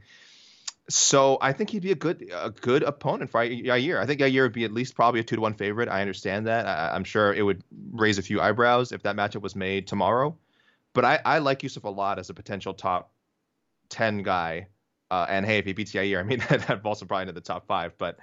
So 0.89 1.39
I 1.41 1.53
think 1.53 1.71
he'd 1.71 1.83
be 1.83 1.93
a 1.93 1.97
good 1.97 2.31
a 2.35 2.51
good 2.51 2.83
opponent 2.83 3.31
for 3.31 3.47
Yair. 3.47 4.01
I 4.01 4.07
think 4.07 4.21
Yair 4.21 4.43
would 4.43 4.53
be 4.53 4.65
at 4.65 4.73
least 4.73 4.95
probably 4.95 5.21
a 5.21 5.23
two 5.23 5.37
to 5.37 5.43
one 5.43 5.55
favorite. 5.55 5.89
I 5.89 6.01
understand 6.01 6.47
that. 6.47 6.67
I, 6.67 6.97
am 6.97 7.05
sure 7.05 7.33
it 7.33 7.43
would 7.43 7.63
raise 7.93 8.19
a 8.19 8.23
few 8.23 8.41
eyebrows 8.41 8.91
if 8.91 9.03
that 9.03 9.15
matchup 9.15 9.43
was 9.43 9.55
made 9.55 9.87
tomorrow. 9.87 10.37
But 10.95 11.05
I, 11.05 11.21
I 11.25 11.39
like 11.39 11.61
Yusuff 11.61 11.85
a 11.85 11.91
lot 11.91 12.19
as 12.19 12.31
a 12.31 12.35
potential 12.35 12.75
top 12.75 13.13
ten 13.91 14.23
guy 14.23 14.69
uh, 15.13 15.27
and 15.29 15.45
hey, 15.45 15.59
if 15.59 15.67
he 15.67 15.75
beats 15.75 15.93
Yair, 15.93 16.19
I 16.19 16.23
mean 16.23 16.39
that, 16.49 16.67
that 16.67 16.83
probably 16.83 17.21
into 17.21 17.33
the 17.33 17.41
top 17.43 17.67
five. 17.67 17.93
But 17.99 18.19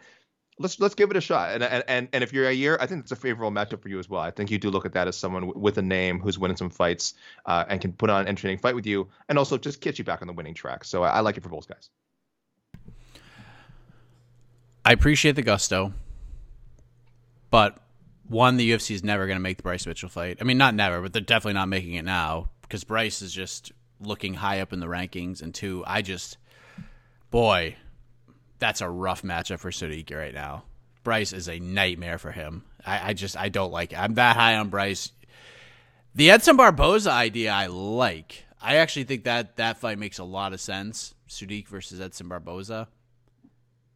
let's 0.58 0.80
let's 0.80 0.96
give 0.96 1.12
it 1.12 1.18
a 1.18 1.22
shot. 1.22 1.54
And 1.54 1.64
and 1.64 1.84
and, 1.88 2.10
and 2.12 2.24
if 2.24 2.34
you're 2.34 2.46
Yair, 2.46 2.78
I 2.80 2.88
think 2.88 3.04
it's 3.04 3.12
a 3.12 3.16
favorable 3.16 3.52
matchup 3.52 3.84
for 3.84 3.90
you 3.90 4.00
as 4.00 4.10
well. 4.10 4.22
I 4.22 4.32
think 4.32 4.50
you 4.50 4.58
do 4.58 4.72
look 4.72 4.88
at 4.88 4.94
that 4.94 5.08
as 5.08 5.16
someone 5.16 5.44
w- 5.44 5.60
with 5.62 5.78
a 5.78 5.84
name 5.84 6.20
who's 6.20 6.40
winning 6.40 6.58
some 6.58 6.72
fights 6.72 7.14
uh, 7.46 7.64
and 7.70 7.80
can 7.80 7.94
put 7.94 8.10
on 8.10 8.22
an 8.22 8.28
entertaining 8.28 8.58
fight 8.58 8.74
with 8.74 8.88
you, 8.88 9.08
and 9.30 9.38
also 9.38 9.56
just 9.56 9.82
get 9.82 10.00
you 10.00 10.04
back 10.04 10.24
on 10.24 10.28
the 10.28 10.34
winning 10.34 10.56
track. 10.56 10.84
So 10.84 11.04
I, 11.04 11.10
I 11.10 11.20
like 11.20 11.38
it 11.38 11.44
for 11.44 11.50
both 11.50 11.68
guys. 11.68 11.92
I 14.84 14.92
appreciate 14.94 15.36
the 15.36 15.44
gusto, 15.44 15.94
but 17.52 17.78
one, 18.28 18.58
the 18.58 18.72
UFC 18.72 18.96
is 18.96 19.04
never 19.04 19.28
going 19.28 19.36
to 19.36 19.42
make 19.42 19.58
the 19.58 19.64
Bryce 19.64 19.86
Mitchell 19.86 20.10
fight. 20.10 20.38
I 20.42 20.44
mean, 20.44 20.58
not 20.58 20.74
never, 20.74 21.02
but 21.02 21.14
they're 21.14 21.22
definitely 21.22 21.54
not 21.54 21.68
making 21.68 21.94
it 21.94 22.06
now 22.06 22.50
because 22.64 22.84
Bryce 22.84 23.22
is 23.22 23.32
just 23.32 23.72
looking 24.00 24.36
high 24.36 24.62
up 24.62 24.74
in 24.74 24.80
the 24.80 24.88
rankings. 24.88 25.44
And 25.44 25.54
two, 25.54 25.84
I 25.86 26.02
just 26.02 26.38
boy, 27.32 27.76
that's 28.60 28.82
a 28.82 28.90
rough 28.90 29.22
matchup 29.22 29.60
for 29.60 29.72
Sodiq 29.72 30.16
right 30.16 30.34
now. 30.34 30.64
Bryce 31.04 31.34
is 31.34 31.48
a 31.48 31.60
nightmare 31.60 32.18
for 32.18 32.32
him. 32.32 32.64
I, 32.86 33.10
I, 33.10 33.14
just 33.14 33.38
I 33.38 33.50
don't 33.50 33.72
like 33.72 33.94
it. 33.94 34.00
I'm 34.00 34.16
that 34.16 34.36
high 34.36 34.56
on 34.56 34.70
Bryce. 34.70 35.12
The 36.16 36.32
Edson 36.32 36.58
Barboza 36.58 37.12
idea 37.12 37.52
I 37.52 37.68
like. 37.68 38.46
I 38.62 38.76
actually 38.78 39.06
think 39.06 39.24
that 39.24 39.56
that 39.58 39.78
fight 39.78 39.98
makes 39.98 40.20
a 40.20 40.24
lot 40.24 40.54
of 40.54 40.60
sense. 40.60 41.16
Sodiq 41.30 41.68
versus 41.68 42.02
Edson 42.02 42.28
Barboza. 42.28 42.88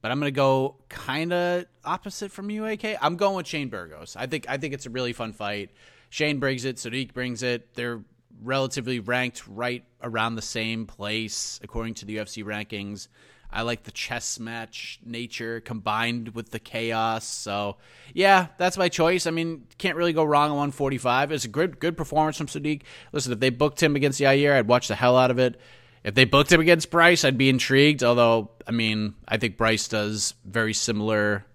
but 0.02 0.12
I'm 0.12 0.20
gonna 0.20 0.32
go 0.32 0.76
kind 0.90 1.34
of 1.34 1.66
opposite 1.84 2.32
from 2.32 2.50
UAK. 2.50 2.98
I'm 3.02 3.16
going 3.16 3.36
with 3.36 3.48
Shane 3.48 3.70
Burgos. 3.70 4.16
I 4.16 4.28
think 4.28 4.46
I 4.48 4.58
think 4.58 4.74
it's 4.74 4.86
a 4.86 4.90
really 4.90 5.14
fun 5.14 5.34
fight. 5.34 5.72
Shane 6.10 6.40
brings 6.40 6.66
it, 6.66 6.76
Sodiq 6.76 7.14
brings 7.14 7.42
it. 7.42 7.74
They're 7.74 8.04
relatively 8.42 9.00
ranked 9.00 9.48
right 9.48 9.84
around 10.02 10.36
the 10.36 10.42
same 10.42 10.86
place 10.86 11.60
according 11.64 11.96
to 11.96 12.06
the 12.06 12.18
UFC 12.18 12.44
rankings. 12.44 13.08
I 13.54 13.62
like 13.62 13.84
the 13.84 13.92
chess 13.92 14.40
match 14.40 15.00
nature 15.06 15.62
combined 15.62 16.30
with 16.30 16.50
the 16.50 16.60
chaos. 16.60 17.24
So, 17.24 17.78
yeah, 18.14 18.48
that's 18.58 18.78
my 18.78 18.90
choice. 18.90 19.28
I 19.28 19.32
mean, 19.32 19.68
can't 19.78 19.96
really 19.96 20.14
go 20.14 20.24
wrong 20.24 20.50
on 20.50 20.58
145. 20.58 21.32
It's 21.32 21.46
a 21.46 21.50
good 21.50 21.80
good 21.80 21.96
performance 21.96 22.38
from 22.38 22.48
Sodiq. 22.48 22.82
Listen, 23.12 23.32
if 23.32 23.40
they 23.40 23.52
booked 23.52 23.82
him 23.82 23.96
against 23.96 24.20
Yair, 24.20 24.54
I'd 24.54 24.68
watch 24.68 24.88
the 24.88 24.96
hell 24.96 25.16
out 25.16 25.30
of 25.30 25.38
it. 25.38 25.60
If 26.04 26.16
they 26.16 26.26
booked 26.26 26.52
him 26.52 26.60
against 26.60 26.90
Bryce, 26.90 27.24
I'd 27.24 27.38
be 27.38 27.48
intrigued. 27.48 28.04
Although, 28.04 28.50
I 28.68 28.72
mean, 28.72 29.14
I 29.28 29.38
think 29.38 29.56
Bryce 29.56 29.88
does 29.88 30.34
very 30.44 30.74
similar 30.74 31.46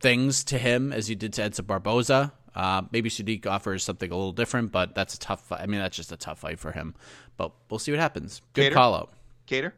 things 0.00 0.44
to 0.44 0.58
him 0.58 0.92
as 0.92 1.08
he 1.08 1.14
did 1.14 1.34
to 1.34 1.42
Edson 1.42 1.66
Barboza. 1.66 2.32
Uh, 2.56 2.82
maybe 2.90 3.10
Sodiq 3.10 3.46
offers 3.46 3.84
something 3.84 4.10
a 4.10 4.16
little 4.16 4.32
different, 4.32 4.72
but 4.72 4.94
that's 4.94 5.14
a 5.14 5.18
tough. 5.18 5.42
Fight. 5.46 5.60
I 5.60 5.66
mean, 5.66 5.78
that's 5.78 5.96
just 5.96 6.10
a 6.10 6.16
tough 6.16 6.38
fight 6.38 6.58
for 6.58 6.72
him. 6.72 6.94
But 7.36 7.52
we'll 7.70 7.78
see 7.78 7.92
what 7.92 8.00
happens. 8.00 8.40
Good 8.54 8.72
Kattar? 8.72 8.74
call 8.74 8.94
out. 8.94 9.12
Kattar. 9.46 9.72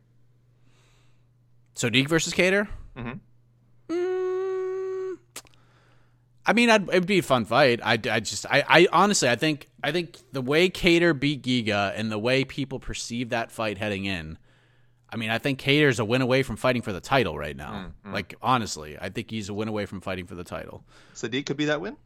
Sodiq 1.75 2.09
versus 2.09 2.33
Kattar. 2.33 2.69
Mhm. 2.97 3.21
Mm, 3.89 5.19
I 6.47 6.53
mean, 6.53 6.71
I'd, 6.71 6.89
it'd 6.89 7.07
be 7.07 7.19
a 7.19 7.23
fun 7.23 7.45
fight. 7.45 7.81
I, 7.83 7.93
I 7.93 8.21
just, 8.21 8.47
I, 8.47 8.65
I 8.69 8.89
honestly, 8.93 9.29
I 9.29 9.37
think, 9.37 9.69
I 9.83 9.93
think 9.93 10.17
the 10.33 10.41
way 10.43 10.69
Kattar 10.71 11.19
beat 11.19 11.43
Giga 11.43 11.93
and 11.97 12.11
the 12.11 12.19
way 12.19 12.45
people 12.45 12.79
perceive 12.81 13.31
that 13.31 13.51
fight 13.53 13.79
heading 13.79 14.05
in, 14.07 14.39
I 15.11 15.17
mean, 15.17 15.31
I 15.31 15.39
think 15.39 15.61
Kattar's 15.61 15.99
a 15.99 16.05
win 16.05 16.21
away 16.23 16.43
from 16.43 16.57
fighting 16.57 16.83
for 16.83 16.93
the 16.93 17.01
title 17.01 17.37
right 17.39 17.57
now. 17.57 17.93
Like, 18.05 18.35
honestly, 18.43 18.97
I 19.01 19.09
think 19.09 19.31
he's 19.31 19.49
a 19.49 19.55
win 19.55 19.69
away 19.69 19.87
from 19.87 20.01
fighting 20.01 20.27
for 20.27 20.35
the 20.35 20.45
title. 20.45 20.85
Sodiq 21.15 21.47
could 21.47 21.57
be 21.57 21.65
that 21.67 21.81
win. 21.81 21.97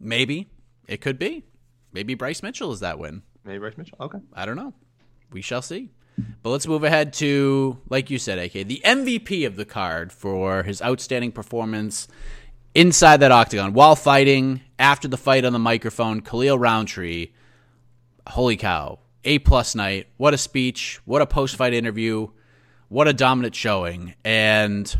Maybe 0.00 0.48
it 0.86 1.00
could 1.00 1.18
be. 1.18 1.44
Maybe 1.92 2.14
Bryce 2.14 2.42
Mitchell 2.42 2.72
is 2.72 2.80
that 2.80 2.98
win. 2.98 3.22
Maybe 3.44 3.58
Bryce 3.58 3.76
Mitchell. 3.76 3.98
Okay. 4.00 4.18
I 4.34 4.46
don't 4.46 4.56
know. 4.56 4.74
We 5.30 5.42
shall 5.42 5.62
see. 5.62 5.90
But 6.42 6.50
let's 6.50 6.66
move 6.66 6.84
ahead 6.84 7.12
to, 7.14 7.78
like 7.88 8.10
you 8.10 8.18
said, 8.18 8.38
AK, 8.38 8.66
the 8.66 8.80
MVP 8.84 9.46
of 9.46 9.56
the 9.56 9.64
card 9.64 10.12
for 10.12 10.62
his 10.62 10.80
outstanding 10.80 11.32
performance 11.32 12.08
inside 12.74 13.18
that 13.18 13.32
octagon 13.32 13.72
while 13.72 13.96
fighting. 13.96 14.62
After 14.78 15.08
the 15.08 15.16
fight 15.16 15.44
on 15.44 15.52
the 15.52 15.58
microphone, 15.58 16.20
Khalil 16.20 16.58
Rountree. 16.58 17.28
Holy 18.28 18.56
cow. 18.56 18.98
A 19.24 19.38
plus 19.40 19.74
night. 19.74 20.08
What 20.16 20.34
a 20.34 20.38
speech. 20.38 21.00
What 21.04 21.22
a 21.22 21.26
post 21.26 21.56
fight 21.56 21.74
interview. 21.74 22.28
What 22.88 23.08
a 23.08 23.12
dominant 23.12 23.54
showing. 23.54 24.14
And 24.24 24.94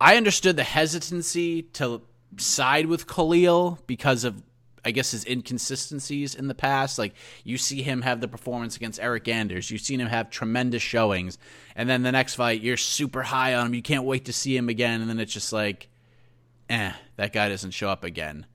I 0.00 0.16
understood 0.16 0.56
the 0.56 0.64
hesitancy 0.64 1.62
to 1.62 2.02
side 2.36 2.86
with 2.86 3.06
Khalil 3.06 3.78
because 3.86 4.24
of 4.24 4.42
I 4.84 4.90
guess 4.90 5.10
his 5.10 5.26
inconsistencies 5.26 6.34
in 6.34 6.48
the 6.48 6.54
past. 6.54 6.98
Like 6.98 7.14
you 7.44 7.58
see 7.58 7.82
him 7.82 8.02
have 8.02 8.20
the 8.20 8.28
performance 8.28 8.76
against 8.76 9.00
Eryk 9.00 9.28
Anders, 9.28 9.70
you've 9.70 9.80
seen 9.80 10.00
him 10.00 10.08
have 10.08 10.30
tremendous 10.30 10.82
showings, 10.82 11.38
and 11.76 11.88
then 11.88 12.02
the 12.02 12.12
next 12.12 12.36
fight 12.36 12.60
you're 12.62 12.76
super 12.76 13.22
high 13.22 13.54
on 13.54 13.66
him. 13.66 13.74
You 13.74 13.82
can't 13.82 14.04
wait 14.04 14.26
to 14.26 14.32
see 14.32 14.56
him 14.56 14.68
again, 14.68 15.00
and 15.00 15.10
then 15.10 15.20
it's 15.20 15.32
just 15.32 15.52
like, 15.52 15.88
eh, 16.70 16.92
that 17.16 17.32
guy 17.32 17.48
doesn't 17.48 17.72
show 17.72 17.88
up 17.88 18.04
again. 18.04 18.46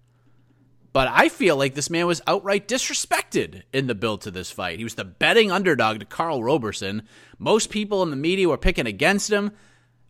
But 0.93 1.07
I 1.11 1.27
feel 1.29 1.57
like 1.57 1.73
this 1.73 1.89
man 1.89 2.05
was 2.05 2.21
outright 2.27 2.67
disrespected 2.67 3.63
in 3.73 3.87
the 3.87 3.95
build 3.95 4.21
to 4.21 4.31
this 4.31 4.51
fight. 4.51 4.77
He 4.77 4.83
was 4.83 4.93
the 4.93 5.03
betting 5.03 5.51
underdog 5.51 5.99
to 5.99 6.05
Karl 6.05 6.43
Roberson. 6.43 7.03
Most 7.39 7.71
people 7.71 8.03
in 8.03 8.11
the 8.11 8.15
media 8.15 8.47
were 8.47 8.59
picking 8.59 8.85
against 8.85 9.31
him. 9.31 9.51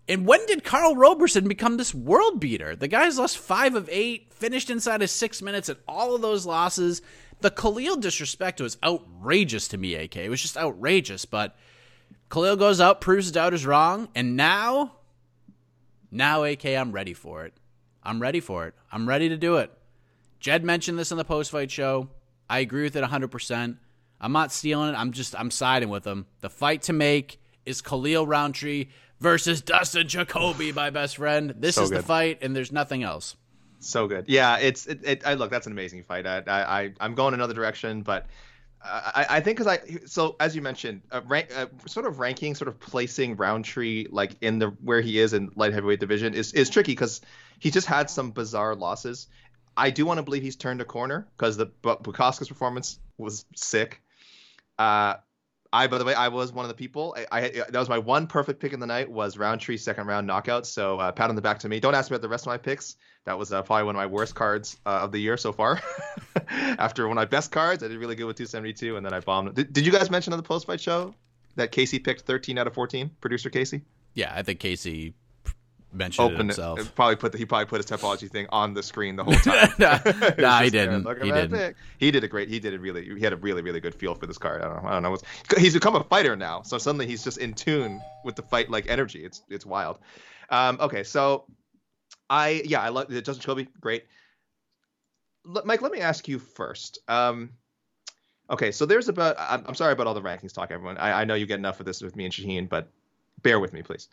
And 0.08 0.28
when 0.28 0.46
did 0.46 0.64
Karl 0.64 0.96
Roberson 0.96 1.48
become 1.48 1.78
this 1.78 1.96
world 1.96 2.40
beater? 2.40 2.76
The 2.76 2.90
guy's 2.90 3.18
lost 3.18 3.38
five 3.38 3.76
of 3.76 3.90
eight, 3.92 4.34
finished 4.34 4.70
inside 4.70 5.02
of 5.02 5.10
six 5.10 5.42
minutes 5.42 5.70
at 5.70 5.78
all 5.88 6.14
of 6.14 6.22
those 6.22 6.46
losses. 6.46 7.02
The 7.40 7.52
Khalil 7.52 7.98
disrespect 7.98 8.60
was 8.60 8.78
outrageous 8.84 9.70
to 9.70 9.78
me, 9.78 9.96
AK. 9.96 10.18
It 10.18 10.30
was 10.30 10.42
just 10.42 10.58
outrageous. 10.58 11.24
But 11.24 11.56
Khalil 12.30 12.58
goes 12.58 12.82
out, 12.82 13.00
proves 13.00 13.28
his 13.28 13.32
doubters 13.32 13.66
wrong, 13.66 14.10
and 14.14 14.36
now, 14.36 14.94
now, 16.12 16.44
AK, 16.44 16.66
I'm 16.66 16.92
ready 16.92 17.14
for 17.14 17.46
it. 17.46 17.54
I'm 18.04 18.22
ready 18.22 18.42
for 18.42 18.68
it. 18.68 18.74
I'm 18.92 19.08
ready 19.08 19.30
to 19.30 19.38
do 19.38 19.58
it. 19.58 19.72
Jed 20.42 20.66
mentioned 20.66 21.00
this 21.00 21.12
in 21.12 21.18
the 21.18 21.24
post 21.24 21.52
fight 21.52 21.72
show. 21.72 22.10
I 22.50 22.60
agree 22.60 22.84
with 22.84 22.98
it 22.98 23.04
100%. 23.04 23.78
I'm 24.20 24.32
not 24.32 24.52
stealing 24.52 24.90
it. 24.90 24.98
I'm 24.98 25.14
just, 25.14 25.40
I'm 25.40 25.50
siding 25.50 25.88
with 25.88 26.06
him. 26.06 26.26
The 26.42 26.50
fight 26.50 26.82
to 26.84 26.94
make 26.94 27.40
is 27.66 27.82
Khalil 27.82 28.28
Rountree 28.28 28.88
versus 29.24 29.62
Dustin 29.62 30.08
Jacoby, 30.08 30.72
my 30.74 30.90
best 30.92 31.18
friend. 31.18 31.56
This 31.58 31.76
So 31.76 31.84
is 31.84 31.90
the 31.90 32.04
fight, 32.04 32.40
and 32.44 32.56
there's 32.56 32.72
nothing 32.72 33.02
else. 33.02 33.36
So 33.80 34.08
good. 34.08 34.26
Yeah, 34.28 34.58
it's 34.58 34.86
it. 34.86 35.00
it 35.04 35.26
I 35.26 35.34
look, 35.34 35.50
that's 35.50 35.66
an 35.66 35.72
amazing 35.72 36.04
fight. 36.04 36.28
I 36.28 36.44
I, 36.46 36.82
I 36.82 36.94
I'm 37.00 37.16
going 37.16 37.34
another 37.34 37.54
direction, 37.54 38.04
but 38.04 38.28
I 38.84 39.26
I 39.30 39.40
think 39.40 39.58
because 39.58 39.68
I 39.68 40.06
so 40.06 40.36
as 40.40 40.56
you 40.56 40.62
mentioned, 40.62 41.02
uh, 41.12 41.22
rank 41.26 41.50
uh, 41.56 41.68
sort 41.88 42.06
of 42.06 42.20
ranking, 42.20 42.54
sort 42.54 42.68
of 42.68 42.80
placing 42.80 43.36
Rountree 43.36 44.08
like 44.12 44.36
in 44.42 44.60
the 44.60 44.68
where 44.84 45.02
he 45.02 45.18
is 45.20 45.34
in 45.34 45.52
light 45.56 45.74
heavyweight 45.74 46.00
division 46.00 46.34
is 46.34 46.54
is 46.54 46.70
tricky 46.70 46.92
because 46.92 47.22
he 47.60 47.72
just 47.72 47.88
had 47.88 48.10
some 48.10 48.32
bizarre 48.32 48.76
losses. 48.76 49.28
I 49.76 49.90
do 49.90 50.06
want 50.06 50.20
to 50.20 50.24
believe 50.24 50.44
he's 50.44 50.56
turned 50.56 50.82
a 50.82 50.86
corner 50.86 51.28
because 51.36 51.58
the 51.58 51.66
but 51.82 52.04
Bukauskas 52.04 52.48
performance 52.48 53.00
was 53.18 53.46
sick. 53.56 54.02
Uh, 54.78 55.16
I, 55.74 55.88
by 55.88 55.98
the 55.98 56.06
way, 56.06 56.14
I 56.14 56.28
was 56.28 56.54
one 56.54 56.64
of 56.64 56.70
the 56.70 56.76
people. 56.76 57.18
I, 57.32 57.40
I 57.40 57.50
that 57.50 57.74
was 57.74 57.90
my 57.90 57.98
one 57.98 58.28
perfect 58.28 58.60
pick 58.60 58.74
in 58.74 58.80
the 58.80 58.86
night 58.86 59.10
was 59.10 59.40
Rountree 59.40 59.78
second 59.78 60.06
round 60.06 60.28
knockout. 60.28 60.68
So 60.68 61.00
uh, 61.00 61.12
pat 61.12 61.32
on 61.32 61.36
the 61.36 61.42
back 61.42 61.58
to 61.60 61.70
me. 61.70 61.80
Don't 61.80 61.96
ask 61.96 62.12
me 62.12 62.16
about 62.16 62.22
the 62.22 62.30
rest 62.30 62.44
of 62.44 62.52
my 62.52 62.58
picks. 62.58 62.96
That 63.26 63.40
was 63.40 63.52
uh, 63.52 63.64
probably 63.64 63.86
one 63.86 63.96
of 63.96 64.00
my 64.00 64.06
worst 64.06 64.36
cards 64.36 64.78
uh, 64.86 65.00
of 65.02 65.12
the 65.12 65.18
year 65.18 65.36
so 65.36 65.52
far. 65.52 65.82
After 66.78 67.08
one 67.08 67.18
of 67.18 67.22
my 67.22 67.26
best 67.26 67.52
cards, 67.52 67.82
I 67.82 67.88
did 67.88 67.98
really 67.98 68.16
good 68.16 68.26
with 68.26 68.36
272, 68.36 68.98
and 68.98 69.06
then 69.06 69.14
I 69.14 69.20
bombed. 69.20 69.56
Did, 69.56 69.74
did 69.74 69.84
you 69.84 69.92
guys 69.92 70.12
mention 70.12 70.32
on 70.32 70.38
the 70.38 70.44
post 70.44 70.68
fight 70.68 70.80
show 70.80 71.16
that 71.56 71.72
Casey 71.72 71.98
picked 71.98 72.22
13 72.22 72.60
out 72.60 72.68
of 72.68 72.76
14? 72.76 73.10
Producer 73.20 73.50
Casey 73.50 73.82
Yeah, 74.14 74.32
I 74.36 74.44
think 74.44 74.60
Casey 74.60 75.16
mentioned 75.94 76.30
it 76.30 76.34
opened 76.34 76.50
it. 76.52 76.56
himself. 76.56 76.96
Probably 76.96 77.16
put 77.16 77.32
the, 77.32 77.38
he 77.38 77.46
probably 77.46 77.66
put 77.66 77.78
his 77.78 77.86
Tapology 77.86 78.30
thing 78.30 78.48
on 78.50 78.74
the 78.74 78.84
screen 78.84 79.16
the 79.16 79.24
whole 79.24 79.34
time. 79.36 79.70
Nah, 79.80 80.00
It 80.06 80.64
he 80.66 80.70
didn't. 80.70 81.04
"Look 81.04 81.22
He 81.22 81.32
didn't. 81.32 81.52
pick." 81.58 81.76
He 81.98 82.12
did 82.12 82.24
a 82.24 82.28
great. 82.28 82.50
He 82.50 82.60
did 82.60 82.74
a 82.74 82.80
really. 82.80 83.06
He 83.06 83.22
had 83.22 83.34
a 83.34 83.38
really 83.38 83.62
really 83.62 83.80
good 83.80 83.96
feel 83.96 84.16
for 84.16 84.26
this 84.28 84.38
card. 84.38 84.62
I 84.62 84.68
don't 84.68 84.84
know. 84.84 84.90
I 84.90 84.94
don't 84.94 85.04
know. 85.04 85.12
What's, 85.12 85.24
he's 85.58 85.74
become 85.74 85.96
a 85.96 86.04
fighter 86.04 86.36
now, 86.36 86.62
so 86.64 86.78
suddenly 86.78 87.08
he's 87.08 87.24
just 87.24 87.38
in 87.38 87.54
tune 87.54 88.02
with 88.26 88.36
the 88.36 88.42
fight 88.44 88.70
like 88.70 88.90
energy. 88.90 89.24
It's 89.24 89.44
it's 89.50 89.66
wild. 89.66 90.00
Um, 90.50 90.78
okay, 90.82 91.04
so 91.04 91.46
I 92.30 92.62
yeah 92.66 92.82
I 92.82 92.90
love 92.90 93.08
Dustin 93.10 93.36
Jacoby. 93.36 93.68
Great. 93.80 94.06
L- 95.48 95.64
Mike, 95.66 95.82
let 95.82 95.92
me 95.92 96.00
ask 96.00 96.28
you 96.28 96.40
first. 96.40 97.00
Um, 97.08 97.52
okay, 98.50 98.72
so 98.72 98.86
there's 98.86 99.10
about. 99.10 99.36
I'm, 99.38 99.64
I'm 99.68 99.76
sorry 99.76 99.94
about 99.94 100.08
all 100.08 100.14
the 100.14 100.22
rankings 100.22 100.54
talk, 100.54 100.72
everyone. 100.72 100.98
I, 100.98 101.22
I 101.22 101.26
know 101.26 101.36
you 101.36 101.46
get 101.46 101.60
enough 101.60 101.80
of 101.80 101.86
this 101.86 102.02
with 102.02 102.16
me 102.16 102.26
and 102.26 102.34
Shaheen, 102.34 102.68
but 102.70 102.90
bear 103.42 103.60
with 103.60 103.74
me, 103.74 103.82
please. 103.82 104.08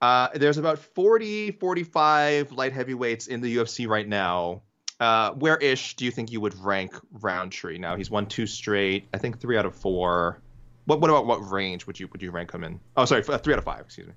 Uh, 0.00 0.28
there's 0.34 0.58
about 0.58 0.78
40, 0.78 1.52
45 1.52 2.52
light 2.52 2.72
heavyweights 2.72 3.26
in 3.26 3.40
the 3.40 3.56
UFC 3.56 3.88
right 3.88 4.06
now. 4.06 4.62
Uh, 4.98 5.32
where 5.32 5.56
ish 5.58 5.94
do 5.96 6.04
you 6.04 6.10
think 6.10 6.32
you 6.32 6.40
would 6.40 6.58
rank 6.62 6.94
Rountree? 7.12 7.78
Now 7.78 7.96
he's 7.96 8.10
won 8.10 8.26
two 8.26 8.46
straight. 8.46 9.08
I 9.12 9.18
think 9.18 9.40
three 9.40 9.58
out 9.58 9.66
of 9.66 9.74
four. 9.74 10.40
What 10.86 11.00
what 11.00 11.10
about 11.10 11.26
what 11.26 11.50
range 11.50 11.86
would 11.86 12.00
you 12.00 12.08
would 12.12 12.22
you 12.22 12.30
rank 12.30 12.52
him 12.52 12.64
in? 12.64 12.80
Oh, 12.96 13.04
sorry, 13.04 13.22
three 13.22 13.52
out 13.52 13.58
of 13.58 13.64
five. 13.64 13.80
Excuse 13.80 14.06
me. 14.06 14.14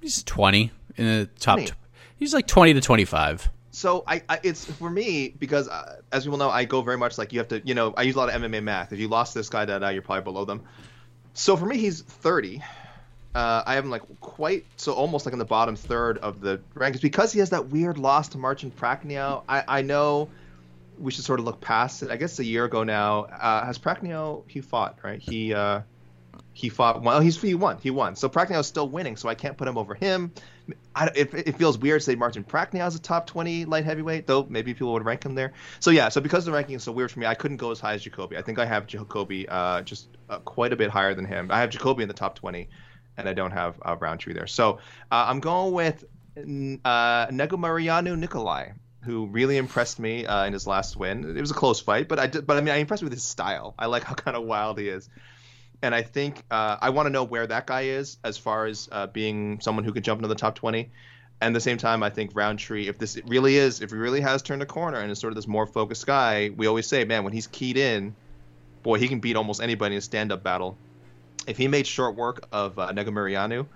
He's 0.00 0.22
20 0.24 0.70
in 0.96 1.04
the 1.04 1.26
top. 1.38 1.56
20. 1.56 1.70
Tw- 1.70 1.74
he's 2.16 2.32
like 2.32 2.46
20 2.46 2.74
to 2.74 2.80
25. 2.80 3.50
So 3.72 4.04
I, 4.06 4.22
I 4.28 4.40
it's 4.42 4.64
for 4.64 4.88
me 4.88 5.28
because 5.28 5.68
uh, 5.68 6.00
as 6.12 6.28
will 6.28 6.38
know, 6.38 6.50
I 6.50 6.64
go 6.64 6.82
very 6.82 6.98
much 6.98 7.18
like 7.18 7.32
you 7.32 7.38
have 7.38 7.48
to. 7.48 7.60
You 7.64 7.74
know, 7.74 7.92
I 7.96 8.02
use 8.02 8.14
a 8.14 8.18
lot 8.18 8.28
of 8.28 8.40
MMA 8.40 8.62
math. 8.62 8.92
If 8.92 9.00
you 9.00 9.08
lost 9.08 9.34
this 9.34 9.48
guy, 9.48 9.64
that 9.64 9.82
uh, 9.82 9.88
you're 9.88 10.02
probably 10.02 10.24
below 10.24 10.44
them. 10.44 10.62
So 11.34 11.56
for 11.56 11.66
me, 11.66 11.78
he's 11.78 12.02
30. 12.02 12.62
Uh, 13.34 13.62
I 13.64 13.76
him 13.76 13.90
like 13.90 14.02
quite 14.20 14.66
so 14.76 14.92
almost 14.92 15.24
like 15.24 15.32
in 15.32 15.38
the 15.38 15.44
bottom 15.44 15.74
third 15.74 16.18
of 16.18 16.40
the 16.40 16.60
rankings 16.74 17.00
because 17.00 17.32
he 17.32 17.38
has 17.38 17.50
that 17.50 17.68
weird 17.68 17.96
loss 17.96 18.28
to 18.30 18.38
Marcin 18.38 18.70
Prachnio. 18.70 19.42
I 19.48 19.64
I 19.66 19.82
know 19.82 20.28
we 20.98 21.10
should 21.10 21.24
sort 21.24 21.40
of 21.40 21.46
look 21.46 21.60
past 21.60 22.02
it. 22.02 22.10
I 22.10 22.16
guess 22.16 22.38
a 22.38 22.44
year 22.44 22.66
ago 22.66 22.84
now 22.84 23.24
uh, 23.24 23.64
has 23.64 23.78
Prachnio 23.78 24.42
he 24.48 24.60
fought 24.60 24.98
right? 25.02 25.18
He 25.18 25.54
uh, 25.54 25.80
he 26.52 26.68
fought 26.68 27.02
well. 27.02 27.20
He's 27.20 27.40
he 27.40 27.54
won. 27.54 27.78
He 27.82 27.90
won. 27.90 28.16
So 28.16 28.28
Prachnio 28.28 28.60
is 28.60 28.66
still 28.66 28.88
winning. 28.88 29.16
So 29.16 29.28
I 29.28 29.34
can't 29.34 29.56
put 29.56 29.66
him 29.66 29.78
over 29.78 29.94
him. 29.94 30.32
I, 30.94 31.06
it, 31.14 31.32
it 31.34 31.58
feels 31.58 31.78
weird 31.78 32.00
to 32.00 32.04
say 32.04 32.14
Martin 32.14 32.44
Prachnio 32.44 32.86
is 32.86 32.94
a 32.94 33.00
top 33.00 33.26
20 33.26 33.64
light 33.64 33.84
heavyweight, 33.84 34.26
though 34.26 34.46
maybe 34.48 34.74
people 34.74 34.92
would 34.92 35.04
rank 35.04 35.24
him 35.24 35.34
there. 35.34 35.52
So 35.80 35.90
yeah, 35.90 36.08
so 36.08 36.20
because 36.20 36.44
the 36.44 36.52
ranking 36.52 36.76
is 36.76 36.82
so 36.82 36.92
weird 36.92 37.10
for 37.10 37.18
me, 37.18 37.26
I 37.26 37.34
couldn't 37.34 37.56
go 37.56 37.70
as 37.70 37.80
high 37.80 37.94
as 37.94 38.02
Jacoby. 38.02 38.36
I 38.36 38.42
think 38.42 38.58
I 38.58 38.66
have 38.66 38.86
Jacoby 38.86 39.48
uh, 39.48 39.82
just 39.82 40.08
uh, 40.28 40.38
quite 40.40 40.72
a 40.72 40.76
bit 40.76 40.90
higher 40.90 41.14
than 41.14 41.24
him. 41.24 41.50
I 41.50 41.60
have 41.60 41.70
Jacoby 41.70 42.02
in 42.02 42.08
the 42.08 42.14
top 42.14 42.36
20, 42.36 42.68
and 43.16 43.28
I 43.28 43.32
don't 43.32 43.50
have 43.50 43.80
uh, 43.82 43.96
Rountree 43.98 44.34
there. 44.34 44.46
So 44.46 44.78
uh, 45.10 45.26
I'm 45.28 45.40
going 45.40 45.72
with 45.74 46.04
uh, 46.36 47.26
Negumereanu 47.26 48.18
Nikolai, 48.18 48.70
who 49.04 49.26
really 49.26 49.56
impressed 49.56 49.98
me 49.98 50.26
uh, 50.26 50.44
in 50.44 50.52
his 50.52 50.66
last 50.66 50.96
win. 50.96 51.36
It 51.36 51.40
was 51.40 51.50
a 51.50 51.54
close 51.54 51.80
fight, 51.80 52.08
but 52.08 52.18
I 52.18 52.26
did, 52.26 52.46
but 52.46 52.56
I 52.56 52.60
mean 52.60 52.74
I 52.74 52.78
impressed 52.78 53.02
with 53.02 53.12
his 53.12 53.24
style. 53.24 53.74
I 53.78 53.86
like 53.86 54.04
how 54.04 54.14
kind 54.24 54.36
of 54.36 54.44
wild 54.44 54.78
he 54.78 54.88
is. 54.88 55.08
and 55.82 55.94
I 55.94 56.02
think 56.02 56.44
uh, 56.50 56.76
I 56.80 56.90
want 56.90 57.06
to 57.06 57.10
know 57.10 57.24
where 57.24 57.46
that 57.46 57.66
guy 57.66 57.82
is 57.82 58.18
as 58.24 58.38
far 58.38 58.66
as 58.66 58.88
uh, 58.92 59.08
being 59.08 59.60
someone 59.60 59.84
who 59.84 59.92
could 59.92 60.04
jump 60.04 60.18
into 60.18 60.28
the 60.28 60.34
top 60.36 60.54
20. 60.54 60.90
And 61.40 61.48
at 61.48 61.54
the 61.54 61.60
same 61.60 61.76
time, 61.76 62.04
I 62.04 62.10
think 62.10 62.30
Rountree, 62.34 62.86
if 62.86 62.98
this 62.98 63.18
really 63.26 63.56
is, 63.56 63.80
if 63.82 63.90
he 63.90 63.96
really 63.96 64.20
has 64.20 64.42
turned 64.42 64.62
a 64.62 64.66
corner 64.66 64.98
and 64.98 65.10
is 65.10 65.18
sort 65.18 65.32
of 65.32 65.34
this 65.34 65.48
more 65.48 65.66
focused 65.66 66.06
guy, 66.06 66.50
we 66.56 66.68
always 66.68 66.86
say, 66.86 67.04
man, 67.04 67.24
when 67.24 67.32
he's 67.32 67.48
keyed 67.48 67.76
in, 67.76 68.14
boy, 68.84 69.00
he 69.00 69.08
can 69.08 69.18
beat 69.18 69.34
almost 69.34 69.60
anybody 69.60 69.96
in 69.96 69.98
a 69.98 70.02
stand-up 70.02 70.44
battle. 70.44 70.78
If 71.46 71.56
he 71.56 71.68
made 71.68 71.86
short 71.86 72.14
work 72.16 72.46
of 72.52 72.78
uh, 72.78 72.92
Negumereanu, 72.92 73.66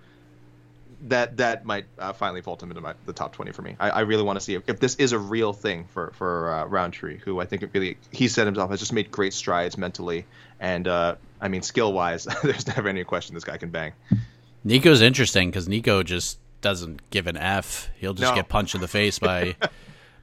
that 1.03 1.37
that 1.37 1.65
might 1.65 1.85
uh, 1.99 2.13
finally 2.13 2.41
vault 2.41 2.63
him 2.63 2.71
into 2.71 2.81
my, 2.81 2.95
the 3.05 3.13
top 3.13 3.33
20 3.33 3.53
for 3.53 3.63
me. 3.63 3.77
I, 3.79 3.91
I 3.91 4.01
really 4.01 4.23
want 4.23 4.37
to 4.39 4.41
see 4.41 4.55
if, 4.55 4.63
if, 4.67 4.81
this 4.81 4.95
is 4.97 5.13
a 5.13 5.19
real 5.19 5.53
thing 5.53 5.87
for 5.93 6.13
for 6.17 6.53
uh, 6.53 6.65
Rountree, 6.67 7.19
who 7.19 7.41
I 7.41 7.47
think 7.47 7.63
it 7.63 7.71
really 7.73 7.97
he 8.11 8.29
said 8.29 8.47
himself 8.47 8.71
has 8.71 8.81
just 8.81 8.93
made 8.93 9.11
great 9.11 9.35
strides 9.35 9.77
mentally 9.77 10.25
and 10.61 10.89
uh, 10.89 11.17
I 11.41 11.49
mean 11.49 11.63
skill 11.63 11.93
wise. 11.93 12.25
there's 12.43 12.67
never 12.67 12.89
any 12.89 13.05
question 13.05 13.35
this 13.35 13.45
guy 13.45 13.57
can 13.57 13.71
bang. 13.71 13.93
Nico's 14.65 15.01
interesting 15.01 15.51
because 15.51 15.69
Nico 15.69 16.03
just 16.03 16.39
doesn't 16.61 17.11
give 17.11 17.27
an 17.27 17.37
f. 17.37 17.91
He'll 17.97 18.15
just 18.15 18.33
no. 18.33 18.37
get 18.37 18.49
punched 18.49 18.75
in 18.75 18.81
the 18.81 18.89
face 18.89 19.19
by. 19.19 19.57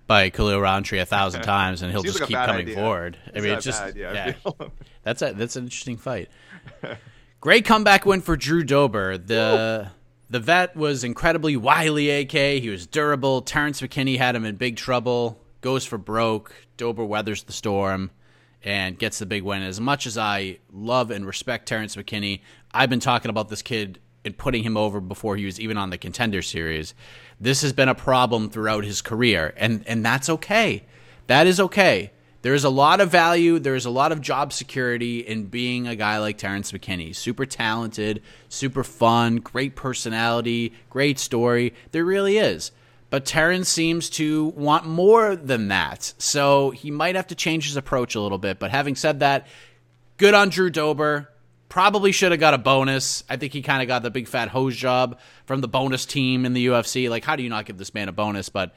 by 0.05 0.29
Khalil 0.29 0.59
Rountree 0.59 0.99
a 0.99 1.05
thousand 1.05 1.43
times, 1.43 1.81
and 1.81 1.89
he'll 1.89 2.01
Seems 2.01 2.19
just 2.19 2.21
like 2.21 2.27
keep 2.27 2.37
coming 2.37 2.63
idea. 2.63 2.75
forward. 2.75 3.17
I 3.33 3.39
mean, 3.39 3.53
it's 3.53 3.63
just 3.63 3.95
yeah, 3.95 4.33
that's 5.03 5.21
a 5.21 5.31
that's 5.31 5.55
an 5.55 5.63
interesting 5.63 5.95
fight. 5.95 6.29
Great 7.43 7.65
comeback 7.65 8.05
win 8.05 8.21
for 8.21 8.37
Drew 8.37 8.63
Dober. 8.63 9.17
The 9.17 9.89
the 10.29 10.39
vet 10.39 10.77
was 10.77 11.03
incredibly 11.03 11.57
wily 11.57 12.09
AK. 12.09 12.31
He 12.31 12.69
was 12.69 12.87
durable. 12.87 13.41
Terrence 13.41 13.81
McKinney 13.81 14.17
had 14.17 14.33
him 14.33 14.45
in 14.45 14.55
big 14.55 14.77
trouble. 14.77 15.41
Goes 15.59 15.83
for 15.83 15.97
broke. 15.97 16.55
Dober 16.77 17.03
weathers 17.03 17.43
the 17.43 17.51
storm 17.51 18.11
and 18.63 18.97
gets 18.97 19.19
the 19.19 19.25
big 19.25 19.43
win. 19.43 19.61
As 19.61 19.81
much 19.81 20.07
as 20.07 20.17
I 20.17 20.59
love 20.71 21.11
and 21.11 21.27
respect 21.27 21.67
Terrence 21.67 21.97
McKinney, 21.97 22.39
I've 22.71 22.89
been 22.89 23.01
talking 23.01 23.27
about 23.27 23.49
this 23.49 23.61
kid 23.61 23.99
and 24.23 24.37
putting 24.37 24.63
him 24.63 24.77
over 24.77 25.01
before 25.01 25.35
he 25.35 25.43
was 25.43 25.59
even 25.59 25.77
on 25.77 25.89
the 25.89 25.97
contender 25.97 26.41
series. 26.41 26.93
This 27.41 27.61
has 27.61 27.73
been 27.73 27.89
a 27.89 27.93
problem 27.93 28.49
throughout 28.51 28.85
his 28.85 29.01
career, 29.01 29.53
and 29.57 29.83
and 29.85 30.05
that's 30.05 30.29
okay. 30.29 30.85
That 31.27 31.45
is 31.45 31.59
okay. 31.59 32.13
There 32.43 32.53
is 32.53 32.65
a 32.65 32.69
lot 32.69 32.99
of 32.99 33.09
value, 33.09 33.57
there 33.57 33.73
is 33.73 33.85
a 33.85 33.89
lot 33.89 34.11
of 34.11 34.19
job 34.19 34.51
security 34.51 35.19
in 35.19 35.45
being 35.45 35.87
a 35.87 35.95
guy 35.95 36.17
like 36.17 36.37
Terrence 36.37 36.73
McKinney. 36.73 37.15
Super 37.15 37.45
talented, 37.45 38.21
super 38.49 38.83
fun, 38.83 39.37
great 39.37 39.77
personality, 39.77 40.73
great 40.89 41.19
story. 41.19 41.73
There 41.91 42.03
really 42.03 42.37
is. 42.37 42.73
But 43.09 43.25
Terrence 43.25 43.69
seems 43.69 44.09
to 44.11 44.47
want 44.57 44.85
more 44.85 45.37
than 45.37 45.69
that. 45.69 46.13
So 46.17 46.71
he 46.71 46.91
might 46.91 47.15
have 47.15 47.27
to 47.27 47.35
change 47.35 47.67
his 47.67 47.77
approach 47.77 48.13
a 48.15 48.19
little 48.19 48.37
bit. 48.37 48.59
But 48.59 48.71
having 48.71 48.97
said 48.97 49.21
that, 49.21 49.47
good 50.17 50.33
on 50.33 50.49
Drew 50.49 50.69
Dober. 50.69 51.29
Probably 51.69 52.11
should 52.11 52.31
have 52.31 52.41
got 52.41 52.53
a 52.53 52.57
bonus. 52.57 53.23
I 53.29 53.37
think 53.37 53.53
he 53.53 53.61
kind 53.61 53.81
of 53.81 53.87
got 53.87 54.03
the 54.03 54.11
big 54.11 54.27
fat 54.27 54.49
hose 54.49 54.75
job 54.75 55.17
from 55.45 55.61
the 55.61 55.69
bonus 55.69 56.05
team 56.05 56.45
in 56.45 56.51
the 56.51 56.67
UFC. 56.67 57.09
Like, 57.09 57.23
how 57.23 57.37
do 57.37 57.43
you 57.43 57.49
not 57.49 57.65
give 57.65 57.77
this 57.77 57.93
man 57.93 58.09
a 58.09 58.11
bonus? 58.11 58.49
But 58.49 58.75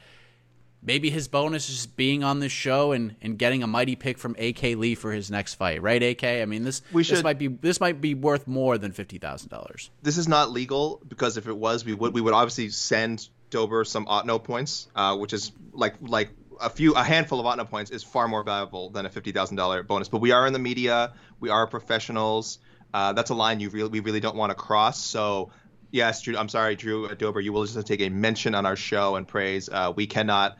maybe 0.87 1.09
his 1.09 1.27
bonus 1.27 1.69
is 1.69 1.85
being 1.85 2.23
on 2.23 2.39
this 2.39 2.51
show 2.51 2.93
and, 2.93 3.15
and 3.21 3.37
getting 3.37 3.61
a 3.61 3.67
mighty 3.67 3.95
pick 3.95 4.17
from 4.17 4.35
AK 4.39 4.63
Lee 4.63 4.95
for 4.95 5.11
his 5.11 5.29
next 5.29 5.55
fight, 5.55 5.81
right? 5.81 6.01
AK, 6.01 6.23
I 6.23 6.45
mean 6.45 6.63
this 6.63 6.81
we 6.91 7.03
should, 7.03 7.17
this 7.17 7.23
might 7.23 7.37
be 7.37 7.47
this 7.47 7.79
might 7.79 8.01
be 8.01 8.15
worth 8.15 8.47
more 8.47 8.77
than 8.79 8.93
fifty 8.93 9.19
thousand 9.19 9.49
dollars. 9.49 9.91
This 10.01 10.17
is 10.17 10.27
not 10.27 10.49
legal 10.49 11.01
because 11.07 11.37
if 11.37 11.47
it 11.47 11.55
was, 11.55 11.85
we 11.85 11.93
would 11.93 12.13
we 12.13 12.21
would 12.21 12.33
obviously 12.33 12.69
send 12.69 13.27
Dober 13.51 13.83
some 13.83 14.05
Otno 14.07 14.43
points, 14.43 14.87
uh, 14.95 15.15
which 15.17 15.33
is 15.33 15.51
like 15.73 15.95
like 16.01 16.29
a 16.59 16.69
few 16.69 16.95
a 16.95 17.03
handful 17.03 17.39
of 17.39 17.45
Otno 17.45 17.69
points 17.69 17.91
is 17.91 18.03
far 18.03 18.27
more 18.27 18.43
valuable 18.43 18.89
than 18.89 19.05
a 19.05 19.09
fifty 19.09 19.31
thousand 19.31 19.57
dollar 19.57 19.83
bonus. 19.83 20.07
But 20.09 20.21
we 20.21 20.31
are 20.31 20.47
in 20.47 20.53
the 20.53 20.59
media, 20.59 21.13
we 21.39 21.49
are 21.49 21.67
professionals. 21.67 22.59
Uh, 22.93 23.11
that's 23.11 23.29
a 23.29 23.35
line 23.35 23.59
you 23.59 23.69
really 23.69 23.89
we 23.89 23.99
really 23.99 24.21
don't 24.21 24.37
want 24.37 24.49
to 24.51 24.55
cross. 24.55 24.97
So 24.97 25.51
yes, 25.91 26.21
Drew, 26.21 26.37
I'm 26.37 26.49
sorry, 26.49 26.75
Drew 26.75 27.13
Dober, 27.15 27.41
you 27.41 27.53
will 27.53 27.65
just 27.65 27.85
take 27.87 28.01
a 28.01 28.09
mention 28.09 28.55
on 28.55 28.65
our 28.65 28.75
show 28.75 29.15
and 29.15 29.27
praise. 29.27 29.69
Uh, 29.69 29.93
we 29.95 30.07
cannot. 30.07 30.57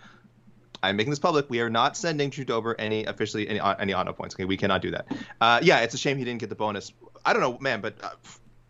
I'm 0.84 0.96
making 0.96 1.12
this 1.12 1.20
public. 1.20 1.50
We 1.50 1.62
are 1.62 1.70
not 1.70 1.98
sending 1.98 2.30
Dober 2.30 2.76
any 2.78 3.06
officially 3.06 3.48
any 3.48 3.60
any 3.60 3.94
Otno 3.94 4.16
points. 4.16 4.36
Okay, 4.36 4.46
we 4.46 4.58
cannot 4.58 4.82
do 4.82 4.92
that. 4.92 5.08
Uh, 5.42 5.60
yeah, 5.62 5.80
it's 5.80 5.94
a 5.94 5.98
shame 5.98 6.18
he 6.18 6.24
didn't 6.24 6.40
get 6.40 6.50
the 6.50 6.56
bonus. 6.56 6.94
I 7.26 7.34
don't 7.34 7.42
know, 7.42 7.58
man, 7.60 7.82
but 7.82 7.96
uh, 8.04 8.10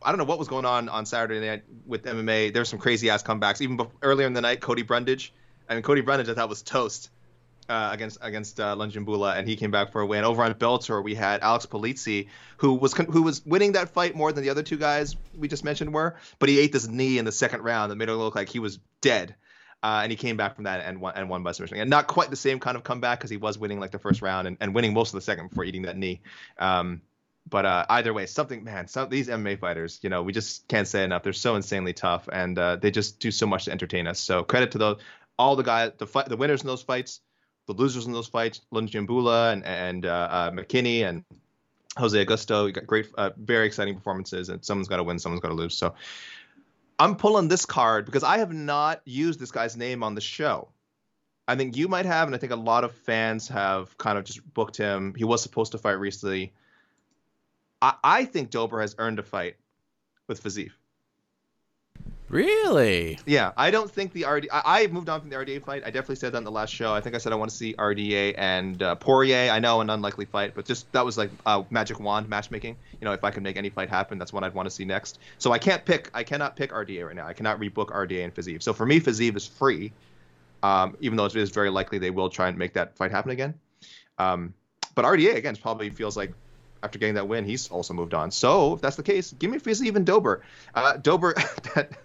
I 0.01 0.11
don't 0.11 0.17
know 0.17 0.25
what 0.25 0.39
was 0.39 0.47
going 0.47 0.65
on 0.65 0.89
on 0.89 1.05
Saturday 1.05 1.45
night 1.45 1.63
with 1.85 2.03
MMA. 2.03 2.53
There's 2.53 2.69
some 2.69 2.79
crazy 2.79 3.09
ass 3.09 3.23
comebacks. 3.23 3.61
Even 3.61 3.77
before, 3.77 3.93
earlier 4.01 4.27
in 4.27 4.33
the 4.33 4.41
night, 4.41 4.61
Cody 4.61 4.83
Brundage. 4.83 5.33
I 5.69 5.73
mean, 5.73 5.83
Cody 5.83 6.01
Brundage 6.01 6.29
I 6.29 6.33
thought 6.33 6.49
was 6.49 6.61
toast 6.61 7.09
uh, 7.69 7.89
against 7.91 8.17
against 8.21 8.59
uh, 8.59 8.75
Lungiambula, 8.75 9.37
and 9.37 9.47
he 9.47 9.55
came 9.55 9.71
back 9.71 9.91
for 9.91 10.01
a 10.01 10.05
win. 10.05 10.23
Over 10.23 10.43
on 10.43 10.53
Bellator, 10.53 11.03
we 11.03 11.15
had 11.15 11.41
Alex 11.41 11.65
Polizzi, 11.65 12.27
who 12.57 12.73
was 12.75 12.93
who 12.93 13.23
was 13.23 13.45
winning 13.45 13.73
that 13.73 13.89
fight 13.89 14.15
more 14.15 14.31
than 14.31 14.43
the 14.43 14.49
other 14.49 14.63
two 14.63 14.77
guys 14.77 15.15
we 15.35 15.47
just 15.47 15.63
mentioned 15.63 15.93
were, 15.93 16.15
but 16.39 16.49
he 16.49 16.59
ate 16.59 16.71
this 16.71 16.87
knee 16.87 17.17
in 17.17 17.25
the 17.25 17.31
second 17.31 17.63
round 17.63 17.91
that 17.91 17.95
made 17.95 18.09
it 18.09 18.13
look 18.13 18.35
like 18.35 18.49
he 18.49 18.59
was 18.59 18.79
dead. 19.01 19.35
Uh, 19.83 19.99
and 20.03 20.11
he 20.11 20.15
came 20.15 20.37
back 20.37 20.55
from 20.55 20.63
that 20.63 20.83
and 20.83 20.99
won, 20.99 21.13
and 21.15 21.29
won 21.29 21.43
by 21.43 21.51
submission. 21.51 21.77
And 21.77 21.89
not 21.89 22.07
quite 22.07 22.29
the 22.29 22.35
same 22.35 22.59
kind 22.59 22.75
of 22.75 22.83
comeback 22.83 23.19
because 23.19 23.29
he 23.29 23.37
was 23.37 23.59
winning 23.59 23.79
like 23.79 23.91
the 23.91 23.99
first 23.99 24.21
round 24.21 24.47
and, 24.47 24.57
and 24.59 24.73
winning 24.73 24.93
most 24.93 25.09
of 25.09 25.15
the 25.15 25.21
second 25.21 25.49
before 25.49 25.65
eating 25.65 25.83
that 25.83 25.97
knee. 25.97 26.21
Um, 26.57 27.01
but 27.49 27.65
uh, 27.65 27.85
either 27.89 28.13
way, 28.13 28.25
something 28.25 28.63
man, 28.63 28.87
some 28.87 29.09
these 29.09 29.27
MMA 29.27 29.59
fighters, 29.59 29.99
you 30.01 30.09
know, 30.09 30.23
we 30.23 30.33
just 30.33 30.67
can't 30.67 30.87
say 30.87 31.03
enough. 31.03 31.23
They're 31.23 31.33
so 31.33 31.55
insanely 31.55 31.93
tough, 31.93 32.27
and 32.31 32.57
uh, 32.57 32.75
they 32.77 32.91
just 32.91 33.19
do 33.19 33.31
so 33.31 33.45
much 33.45 33.65
to 33.65 33.71
entertain 33.71 34.07
us. 34.07 34.19
So 34.19 34.43
credit 34.43 34.71
to 34.71 34.77
those, 34.77 34.99
all 35.39 35.55
the 35.55 35.63
guys, 35.63 35.91
the 35.97 36.07
fight, 36.07 36.27
the 36.27 36.37
winners 36.37 36.61
in 36.61 36.67
those 36.67 36.83
fights, 36.83 37.21
the 37.67 37.73
losers 37.73 38.05
in 38.05 38.13
those 38.13 38.27
fights, 38.27 38.61
Lungiambula 38.73 39.53
and 39.53 39.63
and 39.65 40.05
uh, 40.05 40.27
uh, 40.31 40.51
McKinney 40.51 41.07
and 41.07 41.23
Jose 41.97 42.25
Augusto. 42.25 42.67
You 42.67 42.73
got 42.73 42.87
great, 42.87 43.07
uh, 43.17 43.31
very 43.37 43.67
exciting 43.67 43.95
performances, 43.95 44.49
and 44.49 44.63
someone's 44.63 44.87
got 44.87 44.97
to 44.97 45.03
win, 45.03 45.19
someone's 45.19 45.41
got 45.41 45.49
to 45.49 45.55
lose. 45.55 45.75
So 45.75 45.95
I'm 46.99 47.15
pulling 47.15 47.47
this 47.47 47.65
card 47.65 48.05
because 48.05 48.23
I 48.23 48.39
have 48.39 48.51
not 48.51 49.01
used 49.05 49.39
this 49.39 49.51
guy's 49.51 49.77
name 49.77 50.03
on 50.03 50.15
the 50.15 50.21
show. 50.21 50.69
I 51.47 51.55
think 51.55 51.77
you 51.77 51.87
might 51.87 52.05
have, 52.05 52.27
and 52.27 52.35
I 52.35 52.39
think 52.39 52.51
a 52.51 52.57
lot 52.57 52.83
of 52.83 52.91
fans 52.91 53.47
have 53.49 53.97
kind 53.97 54.17
of 54.17 54.25
just 54.25 54.41
booked 54.53 54.75
him. 54.75 55.13
He 55.15 55.23
was 55.23 55.41
supposed 55.41 55.71
to 55.73 55.77
fight 55.77 55.93
recently. 55.93 56.53
I, 57.81 57.93
I 58.03 58.25
think 58.25 58.49
Dober 58.49 58.81
has 58.81 58.95
earned 58.97 59.19
a 59.19 59.23
fight 59.23 59.55
with 60.27 60.43
Fiziev. 60.43 60.71
Really? 62.29 63.17
Yeah, 63.25 63.53
I 63.55 63.71
don't 63.71 63.89
think 63.89 64.11
the 64.11 64.23
RDA. 64.23 64.47
I, 64.51 64.83
I, 64.83 64.87
moved 64.87 65.07
on 65.07 65.21
from 65.21 65.29
the 65.29 65.37
RDA 65.37 65.63
fight. 65.63 65.83
I 65.85 65.91
definitely 65.91 66.17
said 66.17 66.33
that 66.33 66.39
in 66.39 66.43
the 66.43 66.51
last 66.51 66.73
show. 66.73 66.93
I 66.93 66.99
think 66.99 67.15
I 67.15 67.19
said 67.19 67.31
I 67.31 67.35
want 67.35 67.51
to 67.51 67.55
see 67.55 67.73
RDA 67.75 68.35
and 68.37 68.83
uh, 68.83 68.95
Poirier. 68.95 69.49
I 69.49 69.59
know 69.59 69.79
an 69.79 69.89
unlikely 69.89 70.25
fight, 70.25 70.51
but 70.53 70.65
just 70.65 70.91
that 70.91 71.05
was 71.05 71.17
like 71.17 71.31
uh, 71.45 71.63
magic 71.69 72.01
wand 72.01 72.27
matchmaking. 72.27 72.75
You 72.99 73.05
know, 73.05 73.13
if 73.13 73.23
I 73.23 73.31
could 73.31 73.43
make 73.43 73.55
any 73.55 73.69
fight 73.69 73.89
happen, 73.89 74.17
that's 74.17 74.33
what 74.33 74.43
I'd 74.43 74.53
want 74.53 74.65
to 74.65 74.71
see 74.71 74.83
next. 74.83 75.19
So 75.37 75.53
I 75.53 75.57
can't 75.57 75.85
pick. 75.85 76.09
I 76.13 76.23
cannot 76.23 76.57
pick 76.57 76.71
RDA 76.71 77.05
right 77.05 77.15
now. 77.15 77.25
I 77.25 77.33
cannot 77.33 77.61
rebook 77.61 77.91
RDA 77.91 78.25
and 78.25 78.35
Fiziev. 78.35 78.61
So 78.61 78.73
for 78.73 78.85
me, 78.85 78.99
Fiziev 78.99 79.37
is 79.37 79.47
free, 79.47 79.93
um, 80.63 80.97
even 80.99 81.15
though 81.15 81.25
it 81.25 81.35
is 81.35 81.51
very 81.51 81.69
likely 81.69 81.97
they 81.97 82.09
will 82.09 82.29
try 82.29 82.49
and 82.49 82.57
make 82.57 82.73
that 82.73 82.97
fight 82.97 83.11
happen 83.11 83.31
again. 83.31 83.53
Um, 84.19 84.53
but 84.95 85.05
RDA 85.05 85.35
again 85.35 85.55
probably 85.55 85.91
feels 85.91 86.17
like 86.17 86.33
after 86.83 86.99
getting 86.99 87.15
that 87.15 87.27
win, 87.27 87.45
he's 87.45 87.69
also 87.69 87.93
moved 87.93 88.13
on. 88.13 88.31
So 88.31 88.73
if 88.73 88.81
that's 88.81 88.95
the 88.97 89.03
case, 89.03 89.33
give 89.39 89.49
me 89.49 89.59
Fiziev 89.59 90.03
Dober. 90.03 90.43
Uh, 90.75 90.97
Dober, 90.97 91.33
that, 91.75 91.97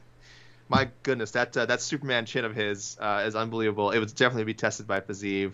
my 0.73 0.89
goodness, 1.03 1.33
that 1.33 1.55
uh, 1.55 1.67
that 1.67 1.83
Superman 1.83 2.25
chin 2.25 2.47
of 2.47 2.55
his 2.55 2.97
uh, 2.99 3.25
is 3.27 3.37
unbelievable. 3.37 3.91
It 3.91 3.99
would 3.99 4.15
definitely 4.15 4.45
be 4.45 4.55
tested 4.55 4.87
by 4.87 5.01
Fiziev. 5.01 5.53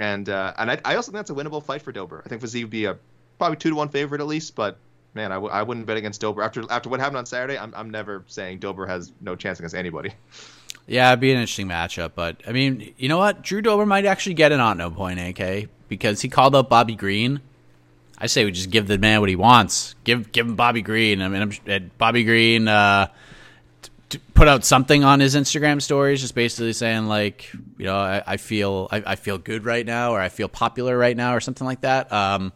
And 0.00 0.26
uh, 0.30 0.54
and 0.56 0.70
I, 0.70 0.80
I 0.82 0.96
also 0.96 1.12
think 1.12 1.18
that's 1.18 1.30
a 1.30 1.34
winnable 1.34 1.62
fight 1.62 1.82
for 1.82 1.92
Dober. 1.92 2.22
I 2.24 2.28
think 2.30 2.40
Fiziev 2.40 2.62
would 2.62 2.70
be 2.70 2.86
a 2.86 2.96
probably 3.38 3.58
two 3.58 3.68
to 3.68 3.76
one 3.76 3.90
favorite 3.90 4.22
at 4.22 4.26
least, 4.26 4.54
but 4.54 4.78
man, 5.12 5.30
I 5.30 5.34
w- 5.34 5.52
I 5.52 5.62
wouldn't 5.62 5.84
bet 5.84 5.98
against 5.98 6.22
Dober 6.22 6.42
after 6.42 6.64
after 6.70 6.88
what 6.88 7.00
happened 7.00 7.18
on 7.18 7.26
Saturday. 7.26 7.58
I'm 7.58 7.74
I'm 7.76 7.90
never 7.90 8.24
saying 8.28 8.60
Dober 8.60 8.86
has 8.86 9.12
no 9.20 9.36
chance 9.36 9.58
against 9.58 9.74
anybody. 9.76 10.12
Yeah, 10.88 11.10
it'd 11.10 11.18
be 11.18 11.32
an 11.32 11.38
interesting 11.38 11.66
matchup, 11.66 12.12
but 12.14 12.40
I 12.46 12.52
mean, 12.52 12.94
you 12.96 13.08
know 13.08 13.18
what? 13.18 13.42
Drew 13.42 13.60
Dober 13.60 13.84
might 13.84 14.04
actually 14.04 14.34
get 14.34 14.52
an 14.52 14.60
on 14.60 14.78
no 14.78 14.88
point, 14.88 15.18
AK, 15.18 15.68
because 15.88 16.20
he 16.20 16.28
called 16.28 16.54
up 16.54 16.68
Bobby 16.68 16.94
Green 16.94 17.40
I 18.18 18.26
say 18.26 18.44
we 18.44 18.50
just 18.50 18.70
give 18.70 18.86
the 18.86 18.98
man 18.98 19.20
what 19.20 19.28
he 19.28 19.36
wants. 19.36 19.94
Give 20.04 20.30
give 20.32 20.46
him 20.46 20.56
Bobby 20.56 20.82
Green. 20.82 21.20
I 21.20 21.28
mean, 21.28 21.42
I'm, 21.66 21.90
Bobby 21.98 22.24
Green 22.24 22.66
uh, 22.66 23.08
put 24.34 24.48
out 24.48 24.64
something 24.64 25.04
on 25.04 25.20
his 25.20 25.34
Instagram 25.34 25.80
stories, 25.82 26.20
just 26.20 26.34
basically 26.34 26.72
saying 26.72 27.06
like, 27.06 27.52
you 27.78 27.86
know, 27.86 27.96
I, 27.96 28.22
I 28.26 28.36
feel 28.36 28.88
I, 28.90 29.02
I, 29.06 29.16
feel 29.16 29.38
good 29.38 29.64
right 29.64 29.84
now, 29.84 30.12
or 30.12 30.20
I 30.20 30.28
feel 30.28 30.48
popular 30.48 30.96
right 30.96 31.16
now, 31.16 31.34
or 31.34 31.40
something 31.40 31.66
like 31.66 31.80
that. 31.82 32.12
Um, 32.12 32.52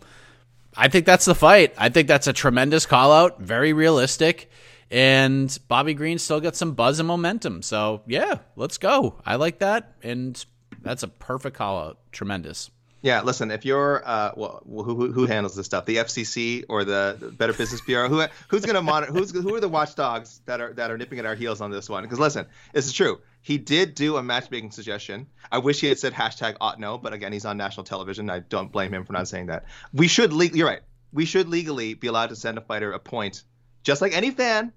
I 0.77 0.89
think 0.89 1.07
that's 1.07 1.25
the 1.25 1.35
fight. 1.35 1.75
I 1.77 1.89
think 1.89 2.09
that's 2.09 2.27
a 2.27 2.33
tremendous 2.33 2.87
call 2.87 3.13
out, 3.13 3.41
very 3.41 3.73
realistic, 3.73 4.51
and 4.91 5.57
Bobby 5.69 5.95
Green 5.95 6.19
still 6.19 6.41
got 6.41 6.57
some 6.57 6.75
buzz 6.75 7.01
and 7.01 7.07
momentum. 7.09 7.63
So 7.63 8.03
yeah, 8.07 8.39
let's 8.57 8.79
go. 8.79 9.17
I 9.27 9.37
like 9.37 9.59
that, 9.59 9.95
and 10.03 10.43
that's 10.83 11.03
a 11.03 11.09
perfect 11.09 11.57
call 11.57 11.79
out. 11.79 11.99
Tremendous. 12.13 12.71
Yeah, 13.03 13.23
listen. 13.23 13.51
If 13.51 13.65
you're, 13.65 14.03
uh, 14.07 14.33
well, 14.37 14.63
who, 14.67 15.11
who 15.11 15.25
handles 15.25 15.57
this 15.57 15.65
stuff? 15.65 15.87
The 15.87 15.97
FCC 15.97 16.65
or 16.69 16.85
the 16.85 17.33
Better 17.39 17.55
Business 17.55 17.81
Bureau? 17.81 18.09
Who 18.09 18.23
who's 18.49 18.65
going 18.65 18.75
to 18.75 18.83
monitor? 18.83 19.11
Who's 19.13 19.31
who 19.31 19.55
are 19.55 19.61
the 19.61 19.71
watchdogs 19.71 20.43
that 20.45 20.61
are 20.61 20.75
that 20.75 20.91
are 20.91 20.99
nipping 20.99 21.19
at 21.19 21.25
our 21.25 21.35
heels 21.35 21.63
on 21.63 21.71
this 21.71 21.89
one? 21.89 22.03
Because 22.03 22.19
listen, 22.19 22.47
this 22.75 22.87
is 22.87 22.93
true. 22.93 23.21
He 23.41 23.57
did 23.57 23.95
do 23.95 24.19
a 24.19 24.23
matchmaking 24.23 24.73
suggestion. 24.73 25.29
I 25.51 25.59
wish 25.59 25.81
he 25.81 25.87
had 25.87 25.99
said 25.99 26.13
hashtag 26.13 26.59
Otno, 26.59 27.01
but 27.01 27.15
again, 27.15 27.33
he's 27.33 27.47
on 27.47 27.57
national 27.57 27.85
television. 27.85 28.29
I 28.29 28.41
don't 28.41 28.71
blame 28.71 28.93
him 28.93 29.07
for 29.07 29.15
not 29.15 29.29
saying 29.29 29.47
that. 29.47 29.65
We 29.95 30.07
should 30.07 30.35
legally. 30.35 30.59
You're 30.59 30.69
right. 30.69 30.83
we 31.13 31.25
should 31.25 31.49
legally 31.49 31.95
be 31.95 32.09
allowed 32.09 32.29
to 32.29 32.37
send 32.37 32.59
a 32.59 32.61
fighter 32.61 32.93
a 32.93 32.99
point, 32.99 33.45
just 33.83 34.03
like 34.03 34.15
any 34.15 34.31
fan, 34.31 34.75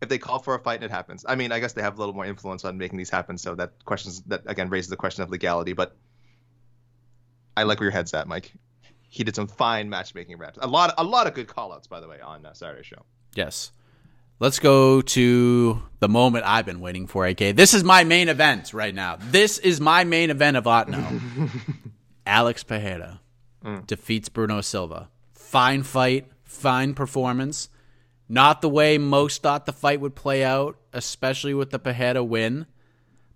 if 0.00 0.08
they 0.08 0.16
call 0.18 0.38
for 0.38 0.54
a 0.54 0.58
fight 0.58 0.76
and 0.76 0.84
it 0.84 0.90
happens. 0.90 1.26
I 1.28 1.34
mean, 1.34 1.52
I 1.52 1.60
guess 1.60 1.74
they 1.74 1.82
have 1.82 1.96
a 1.96 1.98
little 1.98 2.14
more 2.14 2.24
influence 2.24 2.64
on 2.64 2.78
making 2.78 2.96
these 2.96 3.10
happen, 3.10 3.36
so 3.36 3.54
that 3.56 3.84
questions 3.84 4.22
that 4.28 4.44
again 4.46 4.70
raises 4.70 4.88
the 4.88 4.96
question 4.96 5.22
of 5.22 5.28
legality. 5.28 5.74
But 5.74 5.94
I 7.56 7.64
like 7.64 7.80
where 7.80 7.86
your 7.86 7.92
head's 7.92 8.14
at, 8.14 8.26
Mike. 8.26 8.52
He 9.08 9.24
did 9.24 9.36
some 9.36 9.46
fine 9.46 9.90
matchmaking 9.90 10.38
raps. 10.38 10.58
A 10.62 10.66
lot, 10.66 10.94
a 10.96 11.04
lot 11.04 11.26
of 11.26 11.34
good 11.34 11.46
callouts, 11.46 11.88
by 11.88 12.00
the 12.00 12.08
way, 12.08 12.20
on 12.20 12.46
uh, 12.46 12.54
Saturday 12.54 12.82
show. 12.82 13.04
Yes. 13.34 13.72
Let's 14.40 14.58
go 14.58 15.02
to 15.02 15.82
the 16.00 16.08
moment 16.08 16.44
I've 16.46 16.66
been 16.66 16.80
waiting 16.80 17.06
for, 17.06 17.26
AK. 17.26 17.54
This 17.54 17.74
is 17.74 17.84
my 17.84 18.04
main 18.04 18.28
event 18.28 18.72
right 18.74 18.94
now. 18.94 19.18
This 19.20 19.58
is 19.58 19.80
my 19.80 20.04
main 20.04 20.30
event 20.30 20.56
of 20.56 20.64
Otno. 20.64 21.48
Alex 22.26 22.64
Pereira 22.64 23.20
mm. 23.64 23.86
defeats 23.86 24.28
Bruno 24.28 24.60
Silva. 24.60 25.10
Fine 25.32 25.82
fight, 25.84 26.26
fine 26.44 26.94
performance. 26.94 27.68
Not 28.28 28.62
the 28.62 28.68
way 28.68 28.98
most 28.98 29.42
thought 29.42 29.66
the 29.66 29.72
fight 29.72 30.00
would 30.00 30.14
play 30.14 30.42
out, 30.42 30.76
especially 30.92 31.54
with 31.54 31.70
the 31.70 31.78
Pereira 31.78 32.24
win. 32.24 32.66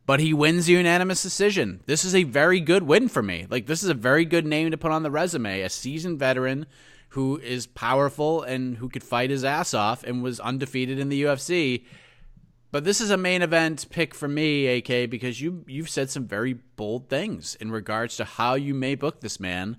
But 0.07 0.21
he 0.21 0.33
wins 0.33 0.67
the 0.67 0.75
unanimous 0.75 1.23
decision. 1.23 1.83
This 1.87 2.05
is 2.05 2.15
a 2.15 2.23
very 2.23 2.61
good 2.61 2.85
win 2.85 3.09
for 3.09 3.23
me. 3.23 3.47
Like, 3.51 3.67
this 3.67 3.83
is 3.83 3.89
a 3.89 3.95
very 3.95 4.25
good 4.25 4.47
name 4.47 4.71
to 4.71 4.79
put 4.79 4.93
on 4.93 5.03
the 5.03 5.11
resume. 5.11 5.63
A 5.63 5.69
seasoned 5.69 6.21
veteran 6.21 6.67
who 7.11 7.39
is 7.39 7.67
powerful 7.67 8.43
and 8.43 8.77
who 8.77 8.89
could 8.89 9.03
fight 9.03 9.31
his 9.31 9.45
ass 9.45 9.75
off 9.75 10.05
and 10.05 10.23
was 10.23 10.39
undefeated 10.39 10.99
in 10.99 11.09
the 11.09 11.25
UFC. 11.25 11.85
But 12.71 12.85
this 12.85 13.01
is 13.01 13.11
a 13.11 13.17
main 13.17 13.43
event 13.43 13.87
pick 13.91 14.15
for 14.15 14.29
me, 14.29 14.67
AK, 14.67 15.09
because 15.09 15.41
you 15.41 15.65
you've 15.67 15.89
said 15.89 16.11
some 16.11 16.27
very 16.27 16.53
bold 16.53 17.09
things 17.09 17.55
in 17.57 17.71
regards 17.71 18.17
to 18.17 18.25
how 18.25 18.55
you 18.55 18.75
may 18.75 18.95
book 18.95 19.21
this 19.21 19.41
man 19.41 19.79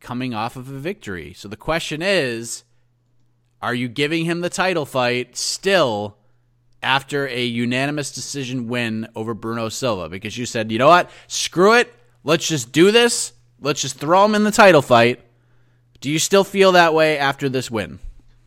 coming 0.00 0.32
off 0.32 0.56
of 0.56 0.68
a 0.68 0.78
victory. 0.78 1.32
So 1.34 1.48
the 1.48 1.56
question 1.56 2.02
is, 2.02 2.64
are 3.60 3.74
you 3.74 3.88
giving 3.88 4.24
him 4.24 4.40
the 4.40 4.50
title 4.50 4.86
fight 4.86 5.36
still 5.36 6.18
after 6.84 7.26
a 7.26 7.44
unanimous 7.44 8.12
decision 8.12 8.68
win 8.68 9.08
over 9.16 9.34
Bruno 9.34 9.68
Silva? 9.68 10.08
Because 10.08 10.38
you 10.38 10.46
said, 10.46 10.70
you 10.70 10.78
know 10.78 10.88
what? 10.88 11.10
Screw 11.26 11.74
it. 11.74 11.92
Let's 12.22 12.46
just 12.46 12.70
do 12.72 12.92
this. 12.92 13.32
Let's 13.60 13.80
just 13.80 13.98
throw 13.98 14.24
him 14.24 14.34
in 14.34 14.44
the 14.44 14.50
title 14.50 14.82
fight. 14.82 15.20
Do 16.00 16.10
you 16.10 16.18
still 16.18 16.44
feel 16.44 16.72
that 16.72 16.94
way 16.94 17.18
after 17.18 17.48
this 17.48 17.70
win? 17.70 17.98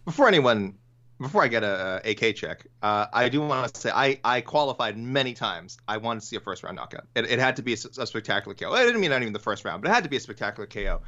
Before 0.05 0.27
anyone, 0.27 0.75
before 1.19 1.43
I 1.43 1.47
get 1.47 1.63
a, 1.63 2.01
a 2.05 2.11
AK 2.11 2.35
check, 2.35 2.67
uh, 2.81 3.07
I 3.11 3.29
do 3.29 3.41
want 3.41 3.73
to 3.73 3.81
say 3.81 3.89
I, 3.93 4.19
I 4.23 4.41
qualified 4.41 4.97
many 4.97 5.33
times. 5.33 5.77
I 5.87 5.97
wanted 5.97 6.19
to 6.19 6.25
see 6.27 6.35
a 6.35 6.39
first 6.39 6.63
round 6.63 6.75
knockout. 6.75 7.07
It, 7.15 7.25
it 7.25 7.39
had 7.39 7.55
to 7.55 7.63
be 7.63 7.73
a, 7.73 7.77
a, 7.97 8.05
spectacular 8.05 8.53
KO. 8.53 8.71
I 8.71 8.85
didn't 8.85 9.01
mean 9.01 9.09
not 9.09 9.21
even 9.21 9.33
the 9.33 9.39
first 9.39 9.65
round, 9.65 9.81
but 9.81 9.89
it 9.89 9.93
had 9.93 10.03
to 10.03 10.09
be 10.09 10.17
a 10.17 10.19
spectacular 10.19 10.67
KO. 10.67 11.01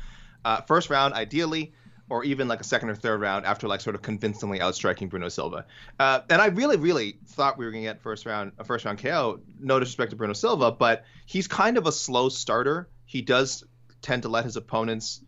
Uh, 0.43 0.61
first 0.61 0.89
round, 0.89 1.13
ideally, 1.13 1.73
or 2.09 2.23
even 2.23 2.47
like 2.47 2.59
a 2.59 2.63
second 2.63 2.89
or 2.89 2.95
third 2.95 3.21
round 3.21 3.45
after 3.45 3.67
like 3.67 3.81
sort 3.81 3.95
of 3.95 4.01
convincingly 4.01 4.61
outstriking 4.61 5.07
Bruno 5.09 5.29
Silva. 5.29 5.65
Uh, 5.99 6.21
and 6.29 6.41
I 6.41 6.47
really, 6.47 6.77
really 6.77 7.17
thought 7.27 7.57
we 7.57 7.65
were 7.65 7.71
gonna 7.71 7.83
get 7.83 8.01
first 8.01 8.25
round 8.25 8.53
a 8.57 8.63
first 8.63 8.85
round 8.85 8.99
KO. 8.99 9.39
No 9.59 9.79
disrespect 9.79 10.11
to 10.11 10.15
Bruno 10.15 10.33
Silva, 10.33 10.71
but 10.71 11.05
he's 11.25 11.47
kind 11.47 11.77
of 11.77 11.85
a 11.85 11.91
slow 11.91 12.29
starter. 12.29 12.89
He 13.05 13.21
does 13.21 13.63
tend 14.01 14.23
to 14.23 14.29
let 14.29 14.45
his 14.45 14.55
opponents 14.55 15.21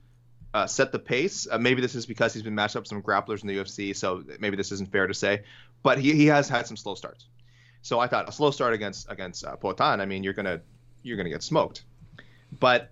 uh, 0.54 0.68
set 0.68 0.92
the 0.92 1.00
pace. 1.00 1.48
Uh, 1.50 1.58
maybe 1.58 1.82
this 1.82 1.96
is 1.96 2.06
because 2.06 2.34
he's 2.34 2.44
been 2.44 2.56
matched 2.56 2.76
up 2.76 2.88
some 2.88 3.02
grapplers 3.02 3.42
in 3.42 3.48
the 3.48 3.58
UFC, 3.58 3.96
so 3.96 4.24
maybe 4.40 4.58
this 4.58 4.72
isn't 4.72 4.92
fair 4.92 5.08
to 5.08 5.14
say. 5.14 5.44
But 5.84 5.98
he, 5.98 6.14
he 6.14 6.26
has 6.28 6.50
had 6.50 6.68
some 6.68 6.78
slow 6.78 6.96
starts. 6.96 7.28
So 7.82 8.00
I 8.00 8.08
thought 8.08 8.30
a 8.30 8.32
slow 8.32 8.52
start 8.52 8.74
against 8.74 9.10
against 9.10 9.46
uh, 9.46 9.56
Poatan. 9.56 10.00
I 10.00 10.06
mean, 10.06 10.24
you're 10.24 10.34
gonna 10.34 10.62
you're 11.04 11.18
gonna 11.18 11.30
get 11.30 11.44
smoked. 11.44 11.84
But 12.60 12.92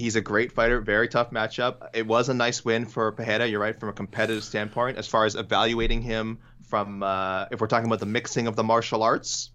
he's 0.00 0.16
a 0.16 0.20
great 0.20 0.52
fighter, 0.52 0.80
very 0.80 1.08
tough 1.08 1.30
matchup. 1.30 1.90
It 1.92 2.06
was 2.06 2.28
a 2.28 2.34
nice 2.34 2.64
win 2.64 2.86
for 2.86 3.12
Pereira. 3.12 3.46
You're 3.46 3.60
right 3.60 3.78
from 3.78 3.90
a 3.90 3.92
competitive 3.92 4.42
standpoint. 4.42 4.98
As 4.98 5.06
far 5.06 5.24
as 5.24 5.34
evaluating 5.34 6.02
him 6.02 6.38
from, 6.68 7.02
uh, 7.02 7.46
if 7.50 7.60
we're 7.60 7.66
talking 7.66 7.86
about 7.86 8.00
the 8.00 8.06
mixing 8.06 8.46
of 8.46 8.56
the 8.56 8.64
martial 8.64 9.02
arts, 9.02 9.50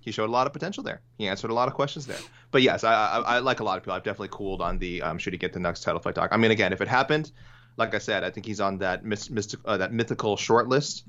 he 0.00 0.10
showed 0.10 0.28
a 0.28 0.32
lot 0.32 0.46
of 0.46 0.52
potential 0.52 0.82
there. 0.82 1.00
He 1.18 1.28
answered 1.28 1.50
a 1.50 1.54
lot 1.54 1.68
of 1.68 1.74
questions 1.74 2.06
there. 2.06 2.18
But 2.50 2.62
yes, 2.62 2.84
I, 2.84 2.92
I, 2.92 3.18
I 3.18 3.38
like 3.38 3.60
a 3.60 3.64
lot 3.64 3.76
of 3.76 3.82
people. 3.82 3.94
I've 3.94 4.02
definitely 4.02 4.28
cooled 4.32 4.60
on 4.60 4.78
the 4.78 5.02
um, 5.02 5.18
should 5.18 5.32
he 5.32 5.38
get 5.38 5.52
the 5.52 5.60
next 5.60 5.82
title 5.82 6.00
fight 6.00 6.14
talk. 6.14 6.30
I 6.32 6.36
mean, 6.36 6.50
again, 6.50 6.72
if 6.72 6.80
it 6.80 6.88
happened, 6.88 7.30
like 7.76 7.94
I 7.94 7.98
said, 7.98 8.24
I 8.24 8.30
think 8.30 8.46
he's 8.46 8.60
on 8.60 8.78
that 8.78 9.02
uh, 9.64 9.76
that 9.76 9.92
mythical 9.92 10.36
short 10.36 10.68
list. 10.68 11.04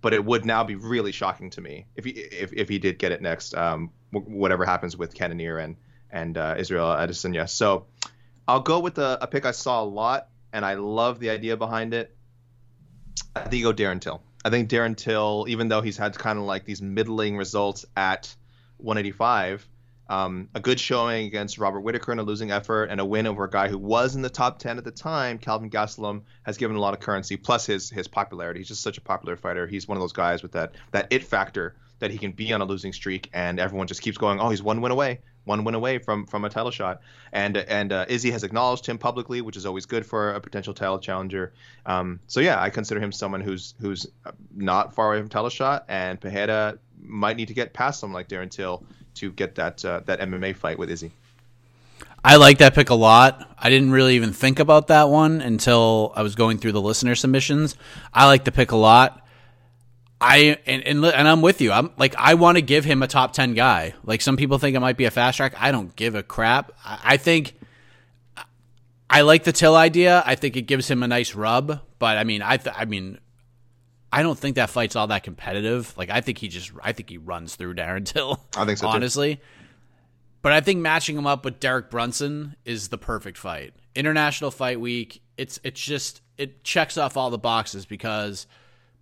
But 0.00 0.12
it 0.12 0.22
would 0.22 0.44
now 0.44 0.64
be 0.64 0.74
really 0.74 1.12
shocking 1.12 1.48
to 1.50 1.62
me 1.62 1.86
if 1.96 2.04
he 2.04 2.10
if, 2.10 2.52
if 2.52 2.68
he 2.68 2.78
did 2.78 2.98
get 2.98 3.12
it 3.12 3.22
next. 3.22 3.54
Um, 3.54 3.90
whatever 4.12 4.66
happens 4.66 4.96
with 4.96 5.14
Cannonier 5.14 5.56
and 5.56 5.76
and 6.10 6.36
uh, 6.36 6.54
Israel 6.58 6.86
Adesanya. 6.86 7.48
So 7.48 7.86
I'll 8.46 8.60
go 8.60 8.80
with 8.80 8.98
a, 8.98 9.18
a 9.20 9.26
pick 9.26 9.46
I 9.46 9.52
saw 9.52 9.82
a 9.82 9.84
lot, 9.84 10.28
and 10.52 10.64
I 10.64 10.74
love 10.74 11.18
the 11.18 11.30
idea 11.30 11.56
behind 11.56 11.94
it. 11.94 12.14
I 13.34 13.40
think 13.40 13.54
you 13.54 13.64
go 13.64 13.72
Darren 13.72 14.00
Till. 14.00 14.22
I 14.44 14.50
think 14.50 14.68
Darren 14.68 14.96
Till, 14.96 15.46
even 15.48 15.68
though 15.68 15.80
he's 15.80 15.96
had 15.96 16.16
kind 16.18 16.38
of 16.38 16.44
like 16.44 16.64
these 16.64 16.82
middling 16.82 17.36
results 17.36 17.86
at 17.96 18.34
185, 18.78 19.66
um, 20.10 20.50
a 20.54 20.60
good 20.60 20.78
showing 20.78 21.26
against 21.26 21.56
Robert 21.56 21.80
Whittaker 21.80 22.12
in 22.12 22.18
a 22.18 22.22
losing 22.22 22.50
effort, 22.50 22.90
and 22.90 23.00
a 23.00 23.04
win 23.04 23.26
over 23.26 23.44
a 23.44 23.50
guy 23.50 23.68
who 23.68 23.78
was 23.78 24.14
in 24.14 24.20
the 24.20 24.28
top 24.28 24.58
10 24.58 24.76
at 24.76 24.84
the 24.84 24.90
time, 24.90 25.38
Calvin 25.38 25.70
Gastelum, 25.70 26.22
has 26.42 26.58
given 26.58 26.76
a 26.76 26.80
lot 26.80 26.92
of 26.92 27.00
currency. 27.00 27.38
Plus 27.38 27.64
his 27.64 27.88
his 27.88 28.06
popularity. 28.06 28.60
He's 28.60 28.68
just 28.68 28.82
such 28.82 28.98
a 28.98 29.00
popular 29.00 29.36
fighter. 29.36 29.66
He's 29.66 29.88
one 29.88 29.96
of 29.96 30.02
those 30.02 30.12
guys 30.12 30.42
with 30.42 30.52
that 30.52 30.72
that 30.90 31.06
it 31.10 31.24
factor 31.24 31.76
that 32.00 32.10
he 32.10 32.18
can 32.18 32.32
be 32.32 32.52
on 32.52 32.60
a 32.60 32.66
losing 32.66 32.92
streak, 32.92 33.30
and 33.32 33.58
everyone 33.58 33.86
just 33.86 34.02
keeps 34.02 34.18
going, 34.18 34.40
oh, 34.40 34.50
he's 34.50 34.62
one 34.62 34.82
win 34.82 34.92
away, 34.92 35.20
one 35.44 35.64
win 35.64 35.74
away 35.74 35.98
from 35.98 36.26
from 36.26 36.44
a 36.44 36.50
title 36.50 36.70
shot. 36.70 37.00
And 37.32 37.56
and 37.56 37.92
uh, 37.92 38.06
Izzy 38.08 38.30
has 38.30 38.44
acknowledged 38.44 38.86
him 38.86 38.98
publicly, 38.98 39.40
which 39.40 39.56
is 39.56 39.66
always 39.66 39.86
good 39.86 40.04
for 40.04 40.32
a 40.32 40.40
potential 40.40 40.74
title 40.74 40.98
challenger. 40.98 41.52
Um, 41.86 42.20
so 42.26 42.40
yeah, 42.40 42.60
I 42.60 42.70
consider 42.70 43.00
him 43.00 43.12
someone 43.12 43.40
who's 43.40 43.74
who's 43.80 44.06
not 44.54 44.94
far 44.94 45.12
away 45.12 45.20
from 45.20 45.28
title 45.28 45.50
shot, 45.50 45.84
and 45.88 46.20
Pereira 46.20 46.78
might 47.02 47.36
need 47.36 47.48
to 47.48 47.54
get 47.54 47.72
past 47.72 48.00
someone 48.00 48.14
like 48.14 48.28
Darren 48.28 48.50
Till 48.50 48.84
to 49.16 49.32
get 49.32 49.54
that 49.56 49.84
uh, 49.84 50.00
that 50.06 50.20
MMA 50.20 50.56
fight 50.56 50.78
with 50.78 50.90
Izzy. 50.90 51.12
I 52.26 52.36
like 52.36 52.58
that 52.58 52.74
pick 52.74 52.88
a 52.88 52.94
lot. 52.94 53.54
I 53.58 53.68
didn't 53.68 53.90
really 53.90 54.16
even 54.16 54.32
think 54.32 54.58
about 54.58 54.86
that 54.86 55.10
one 55.10 55.42
until 55.42 56.12
I 56.16 56.22
was 56.22 56.34
going 56.34 56.56
through 56.56 56.72
the 56.72 56.80
listener 56.80 57.14
submissions. 57.14 57.76
I 58.14 58.26
like 58.26 58.44
the 58.44 58.52
pick 58.52 58.72
a 58.72 58.76
lot. 58.76 59.23
I 60.20 60.58
and, 60.66 60.82
and 60.82 61.04
and 61.04 61.28
I'm 61.28 61.42
with 61.42 61.60
you. 61.60 61.72
I'm 61.72 61.90
like 61.98 62.14
I 62.16 62.34
want 62.34 62.56
to 62.56 62.62
give 62.62 62.84
him 62.84 63.02
a 63.02 63.06
top 63.06 63.32
ten 63.32 63.54
guy. 63.54 63.94
Like 64.04 64.20
some 64.20 64.36
people 64.36 64.58
think 64.58 64.76
it 64.76 64.80
might 64.80 64.96
be 64.96 65.04
a 65.04 65.10
fast 65.10 65.36
track. 65.36 65.54
I 65.58 65.72
don't 65.72 65.94
give 65.96 66.14
a 66.14 66.22
crap. 66.22 66.72
I, 66.84 67.00
I 67.04 67.16
think 67.16 67.54
I 69.10 69.20
like 69.20 69.44
the 69.44 69.52
Till 69.52 69.76
idea. 69.76 70.22
I 70.24 70.34
think 70.34 70.56
it 70.56 70.62
gives 70.62 70.90
him 70.90 71.02
a 71.02 71.08
nice 71.08 71.34
rub. 71.34 71.80
But 71.98 72.16
I 72.16 72.24
mean, 72.24 72.42
I 72.42 72.56
th- 72.56 72.74
I 72.78 72.84
mean, 72.84 73.18
I 74.12 74.22
don't 74.22 74.38
think 74.38 74.56
that 74.56 74.70
fight's 74.70 74.96
all 74.96 75.08
that 75.08 75.24
competitive. 75.24 75.96
Like 75.96 76.10
I 76.10 76.20
think 76.20 76.38
he 76.38 76.48
just 76.48 76.72
I 76.82 76.92
think 76.92 77.10
he 77.10 77.18
runs 77.18 77.56
through 77.56 77.74
Darren 77.74 78.04
Till. 78.12 78.40
I 78.56 78.64
think 78.64 78.78
so 78.78 78.88
honestly. 78.88 79.36
Too. 79.36 79.42
But 80.42 80.52
I 80.52 80.60
think 80.60 80.80
matching 80.80 81.16
him 81.16 81.26
up 81.26 81.44
with 81.44 81.58
Derek 81.58 81.90
Brunson 81.90 82.54
is 82.64 82.88
the 82.88 82.98
perfect 82.98 83.38
fight. 83.38 83.72
International 83.94 84.50
Fight 84.50 84.78
Week. 84.80 85.22
It's 85.36 85.58
it's 85.64 85.80
just 85.80 86.20
it 86.36 86.64
checks 86.64 86.98
off 86.98 87.16
all 87.16 87.30
the 87.30 87.38
boxes 87.38 87.86
because 87.86 88.46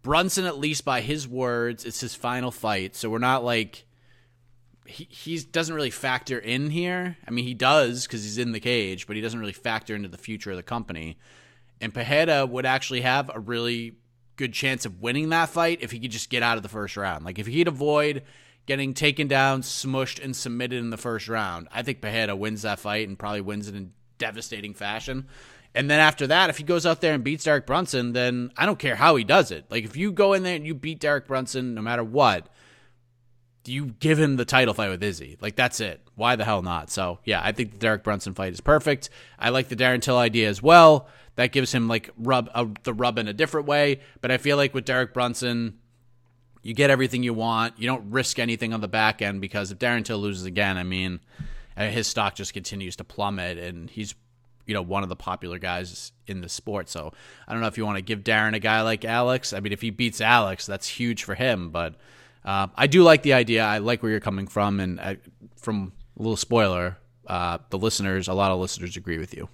Brunson, 0.03 0.45
at 0.45 0.59
least 0.59 0.85
by 0.85 1.01
his 1.01 1.29
words, 1.29 1.85
it's 1.85 2.01
his 2.01 2.15
final 2.15 2.51
fight. 2.51 2.97
So 2.97 3.09
we're 3.09 3.19
not 3.19 3.45
like 3.45 3.85
he 4.87 5.05
he 5.05 5.39
doesn't 5.39 5.75
really 5.75 5.91
factor 5.91 6.39
in 6.39 6.71
here. 6.71 7.17
I 7.27 7.31
mean, 7.31 7.45
he 7.45 7.55
does 7.55 8.07
because 8.07 8.25
he's 8.25 8.39
in 8.39 8.53
the 8.53 8.61
cage, 8.61 9.07
but 9.07 9.17
he 9.17 9.23
doesn't 9.23 9.39
really 9.39 9.53
factor 9.53 9.95
into 9.95 10.09
the 10.09 10.19
future 10.19 10.51
of 10.51 10.57
the 10.57 10.63
company. 10.63 11.19
And 11.81 11.95
Pereira 11.95 12.47
would 12.47 12.67
actually 12.67 13.01
have 13.03 13.31
a 13.33 13.41
really 13.41 13.97
good 14.37 14.53
chance 14.53 14.85
of 14.85 15.01
winning 15.01 15.29
that 15.29 15.49
fight 15.49 15.79
if 15.83 15.91
he 15.91 16.01
could 16.01 16.11
just 16.11 16.31
get 16.31 16.43
out 16.43 16.57
of 16.57 16.63
the 16.63 16.69
first 16.69 16.97
round. 16.97 17.25
Like 17.25 17.39
if 17.39 17.47
he'd 17.47 17.69
avoid 17.69 18.23
getting 18.67 18.95
taken 18.95 19.29
down, 19.29 19.63
smushed, 19.63 20.23
and 20.23 20.35
submitted 20.35 20.79
in 20.79 20.91
the 20.91 20.97
first 20.97 21.29
round, 21.29 21.69
I 21.73 21.83
think 21.83 22.01
Pereira 22.01 22.37
wins 22.37 22.63
that 22.63 22.79
fight 22.79 23.09
and 23.09 23.19
probably 23.19 23.41
wins 23.41 23.69
it 23.69 23.75
in 23.75 23.93
devastating 24.19 24.75
fashion. 24.75 25.27
And 25.75 25.91
then 25.91 26.01
after 26.01 26.27
that, 26.27 26.51
if 26.51 26.59
he 26.59 26.65
goes 26.65 26.85
out 26.85 27.01
there 27.01 27.15
and 27.15 27.25
beats 27.25 27.45
Derek 27.45 27.67
Brunson, 27.67 28.13
then 28.13 28.51
I 28.57 28.67
don't 28.67 28.79
care 28.79 28.97
how 28.97 29.17
he 29.17 29.25
does 29.25 29.51
it. 29.51 29.65
Like 29.71 29.85
if 29.85 29.97
you 29.97 30.13
go 30.13 30.35
in 30.35 30.43
there 30.43 30.57
and 30.57 30.67
you 30.67 30.75
beat 30.75 31.01
Derek 31.01 31.27
Brunson, 31.27 31.75
no 31.75 31.81
matter 31.81 32.05
what, 32.05 32.49
do 33.65 33.73
you 33.73 33.87
give 34.01 34.19
him 34.19 34.37
the 34.37 34.45
title 34.45 34.75
fight 34.75 34.91
with 34.91 35.03
Izzy. 35.03 35.39
Like 35.41 35.57
that's 35.57 35.81
it. 35.81 36.01
Why 36.15 36.37
the 36.37 36.45
hell 36.45 36.63
not? 36.63 36.91
So 36.91 37.21
yeah, 37.25 37.41
I 37.43 37.53
think 37.53 37.73
the 37.73 37.79
Derek 37.79 38.03
Brunson 38.03 38.35
fight 38.35 38.53
is 38.53 38.61
perfect. 38.61 39.09
I 39.39 39.49
like 39.51 39.69
the 39.69 39.77
Darren 39.77 40.03
Till 40.03 40.19
idea 40.19 40.49
as 40.49 40.63
well. 40.63 41.09
That 41.37 41.53
gives 41.53 41.73
him 41.73 41.89
like 41.89 42.11
rub 42.19 42.51
the 42.83 42.93
rub 42.93 43.19
in 43.19 43.29
a 43.29 43.33
different 43.33 43.67
way. 43.67 44.01
But 44.21 44.31
I 44.31 44.39
feel 44.39 44.57
like 44.57 44.75
with 44.75 44.85
Derek 44.85 45.15
Brunson, 45.15 45.79
you 46.63 46.75
get 46.75 46.91
everything 46.91 47.23
you 47.23 47.35
want. 47.35 47.79
You 47.79 47.87
don't 47.87 48.11
risk 48.11 48.39
anything 48.39 48.75
on 48.75 48.81
the 48.81 48.89
back 48.89 49.23
end 49.23 49.41
because 49.41 49.73
if 49.73 49.79
Darren 49.79 50.05
Till 50.05 50.19
loses 50.19 50.45
again, 50.45 50.77
I 50.77 50.83
mean, 50.83 51.21
uh, 51.77 51.87
his 51.87 52.07
stock 52.07 52.35
just 52.35 52.53
continues 52.53 52.97
to 52.97 53.05
plummet, 53.05 53.59
and 53.59 53.89
he's 53.89 54.15
you 54.67 54.75
know 54.75 54.83
one 54.83 55.03
of 55.03 55.09
the 55.09 55.17
popular 55.17 55.59
guys 55.59 56.13
in 56.27 56.41
the 56.41 56.49
sport. 56.49 56.89
So 56.89 57.13
I 57.47 57.53
don't 57.53 57.61
know 57.61 57.69
if 57.69 57.77
you 57.79 57.85
want 57.85 57.99
to 57.99 58.03
give 58.03 58.25
Darren 58.25 58.55
a 58.55 58.59
guy 58.59 58.83
like 58.83 59.05
Alex. 59.05 59.53
I 59.53 59.61
mean, 59.61 59.73
if 59.73 59.81
he 59.81 59.91
beats 59.91 60.21
Alex, 60.21 60.67
that's 60.67 60.89
huge 60.89 61.25
for 61.25 61.35
him. 61.35 61.71
But 61.71 61.95
uh, 62.45 62.69
I 62.75 62.87
do 62.87 63.03
like 63.03 63.23
the 63.23 63.35
idea. 63.35 63.65
I 63.65 63.79
like 63.79 64.03
where 64.03 64.11
you're 64.11 64.21
coming 64.21 64.47
from, 64.47 64.81
and 64.81 65.01
I, 65.01 65.19
from 65.57 65.93
a 66.19 66.23
little 66.23 66.37
spoiler, 66.37 66.99
uh, 67.27 67.59
the 67.71 67.79
listeners, 67.79 68.29
a 68.29 68.35
lot 68.35 68.51
of 68.51 68.59
listeners 68.59 68.97
agree 68.97 69.19
with 69.19 69.35
you. 69.35 69.49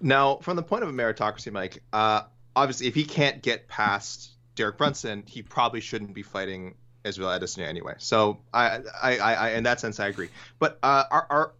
Now, 0.00 0.36
from 0.36 0.56
the 0.56 0.62
point 0.62 0.82
of 0.82 0.88
a 0.88 0.92
meritocracy, 0.92 1.52
Mike, 1.52 1.82
uh, 1.92 2.22
obviously, 2.56 2.86
if 2.86 2.94
he 2.94 3.04
can't 3.04 3.42
get 3.42 3.68
past 3.68 4.30
Derek 4.54 4.78
Brunson, 4.78 5.24
he 5.26 5.42
probably 5.42 5.80
shouldn't 5.80 6.14
be 6.14 6.22
fighting 6.22 6.74
Israel 7.04 7.28
Adesanya 7.28 7.66
anyway. 7.66 7.94
So, 7.98 8.40
I, 8.52 8.80
I, 9.02 9.18
I, 9.18 9.50
in 9.50 9.64
that 9.64 9.80
sense, 9.80 10.00
I 10.00 10.08
agree. 10.08 10.28
But 10.58 10.78
uh, 10.82 11.04
are 11.10 11.52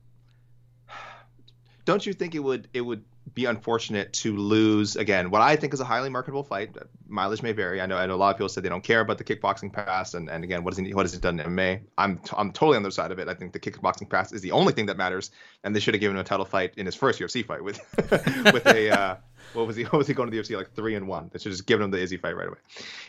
don't 1.91 2.07
you 2.07 2.13
think 2.13 2.37
it 2.37 2.39
would 2.39 2.69
it 2.73 2.81
would 2.81 3.05
be 3.35 3.47
unfortunate 3.47 4.13
to 4.13 4.37
lose 4.37 4.97
again 4.97 5.31
what 5.31 5.43
I 5.43 5.57
think 5.57 5.75
is 5.75 5.81
a 5.81 5.85
highly 5.85 6.09
marketable 6.09 6.45
fight. 6.45 6.77
Mileage 7.09 7.43
may 7.43 7.51
vary. 7.53 7.81
I 7.81 7.87
know 7.87 7.97
I 7.97 8.07
know 8.07 8.15
a 8.15 8.17
lot 8.17 8.31
of 8.31 8.37
people 8.37 8.49
said 8.49 8.63
they 8.63 8.69
don't 8.69 8.85
care 8.85 9.01
about 9.01 9.19
the 9.19 9.25
kickboxing 9.25 9.73
pass, 9.73 10.15
and, 10.15 10.31
and 10.31 10.45
again, 10.45 10.63
what 10.63 10.73
has 10.73 10.79
he 10.79 10.95
what 10.95 11.05
has 11.05 11.13
he 11.13 11.19
done 11.19 11.41
in 11.41 11.47
MMA? 11.47 11.81
I'm 11.99 12.19
t- 12.19 12.35
I'm 12.37 12.53
totally 12.53 12.77
on 12.77 12.83
the 12.83 12.89
other 12.89 12.93
side 12.93 13.11
of 13.11 13.19
it. 13.19 13.29
I 13.29 13.35
think 13.35 13.53
the 13.53 13.59
kickboxing 13.59 14.09
pass 14.09 14.33
is 14.33 14.41
the 14.41 14.53
only 14.53 14.73
thing 14.73 14.87
that 14.87 14.97
matters, 14.97 15.33
and 15.65 15.75
they 15.75 15.81
should 15.81 15.95
have 15.95 16.01
given 16.01 16.17
him 16.17 16.21
a 16.21 16.25
title 16.25 16.47
fight 16.47 16.75
in 16.77 16.87
his 16.87 16.95
first 16.95 17.19
UFC 17.19 17.45
fight 17.45 17.65
with 17.65 17.81
with 18.53 18.67
a 18.67 18.91
uh, 18.91 19.17
what 19.55 19.67
was 19.67 19.75
he 19.75 19.83
what 19.85 19.99
was 19.99 20.07
he 20.07 20.15
going 20.15 20.31
to 20.31 20.37
the 20.37 20.43
UFC 20.43 20.57
like 20.57 20.73
three 20.75 20.95
and 20.95 21.09
one? 21.09 21.31
They 21.33 21.41
should 21.41 21.51
have 21.51 21.57
just 21.57 21.67
given 21.67 21.85
him 21.85 21.91
the 21.91 21.99
Izzy 21.99 22.19
fight 22.19 22.37
right 22.37 22.49
away. 22.49 22.59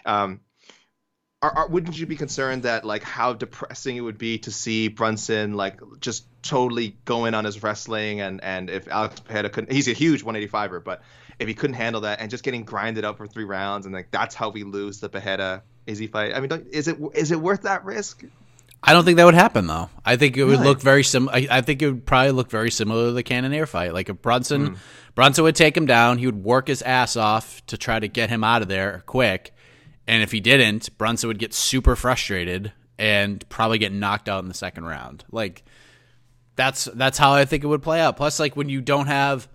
Um, 0.06 0.40
are, 1.44 1.52
are, 1.52 1.68
wouldn't 1.68 2.00
you 2.00 2.06
be 2.06 2.16
concerned 2.16 2.64
that 2.64 2.86
like 2.86 3.04
how 3.04 3.34
depressing 3.34 3.98
it 3.98 4.02
would 4.02 4.18
be 4.18 4.40
to 4.40 4.52
see 4.52 4.88
Brunson 4.88 5.54
like 5.54 5.80
just 6.00 6.26
totally 6.42 6.96
going 7.06 7.34
on 7.34 7.46
his 7.46 7.62
wrestling 7.62 8.22
and 8.22 8.44
and 8.44 8.70
if 8.70 8.88
Alex 8.88 9.20
Pereira 9.20 9.50
couldn't 9.50 9.72
he's 9.72 9.88
a 9.88 9.94
huge 9.94 10.24
185er 10.24 10.84
but 10.84 11.02
if 11.40 11.48
he 11.48 11.54
couldn't 11.54 11.76
handle 11.76 12.02
that 12.02 12.20
and 12.20 12.30
just 12.30 12.44
getting 12.44 12.64
grinded 12.64 13.06
up 13.06 13.18
for 13.18 13.28
three 13.28 13.44
rounds 13.44 13.86
and 13.86 13.94
like 13.94 14.10
that's 14.12 14.34
how 14.34 14.50
we 14.50 14.64
lose 14.64 15.00
the 15.00 15.10
Pereira 15.10 15.62
Izzy 15.86 16.08
fight 16.08 16.34
I 16.34 16.40
mean 16.40 16.66
is 16.72 16.88
it 16.88 16.98
is 17.14 17.32
it 17.32 17.40
worth 17.40 17.62
that 17.64 17.86
risk? 17.86 18.24
I 18.84 18.94
don't 18.94 19.06
think 19.06 19.18
that 19.18 19.26
would 19.26 19.36
happen 19.36 19.68
though. 19.68 19.90
I 20.04 20.16
think 20.18 20.38
it 20.38 20.44
would 20.44 20.54
really? 20.54 20.64
look 20.66 20.82
very 20.82 21.04
sim. 21.04 21.30
I, 21.30 21.48
I, 21.52 21.62
think 21.62 21.82
it 21.82 21.88
would 21.88 22.06
probably 22.06 22.32
look 22.32 22.50
very 22.50 22.72
similar 22.72 23.08
to 23.08 23.12
the 23.12 23.22
Cannonier 23.22 23.68
fight. 23.68 23.94
Like 23.94 24.10
if 24.10 24.22
Brunson, 24.22 24.72
mm. 24.72 24.78
Brunson 25.14 25.44
would 25.44 25.56
take 25.56 25.78
him 25.78 25.86
down, 25.86 26.18
he 26.18 26.26
would 26.26 26.44
work 26.44 26.68
his 26.68 26.82
ass 26.82 27.16
off 27.16 27.64
to 27.68 27.78
try 27.78 28.00
to 28.00 28.08
get 28.08 28.30
him 28.30 28.44
out 28.44 28.64
of 28.64 28.68
there 28.68 29.04
quick, 29.06 29.54
and 30.08 30.24
if 30.24 30.32
he 30.32 30.40
didn't, 30.40 30.98
Brunson 30.98 31.28
would 31.28 31.38
get 31.38 31.54
super 31.54 31.96
frustrated 31.96 32.74
and 32.98 33.48
probably 33.50 33.78
get 33.78 33.92
knocked 33.92 34.28
out 34.28 34.42
in 34.42 34.48
the 34.48 34.56
second 34.56 34.86
round. 34.86 35.26
Like 35.32 35.64
that's 36.62 36.86
that's 36.94 37.18
how 37.18 37.34
I 37.34 37.46
think 37.46 37.64
it 37.64 37.68
would 37.68 37.82
play 37.82 38.00
out. 38.00 38.18
Plus, 38.18 38.40
like 38.40 38.56
when 38.56 38.70
you 38.70 38.82
don't 38.82 39.08
have 39.08 39.48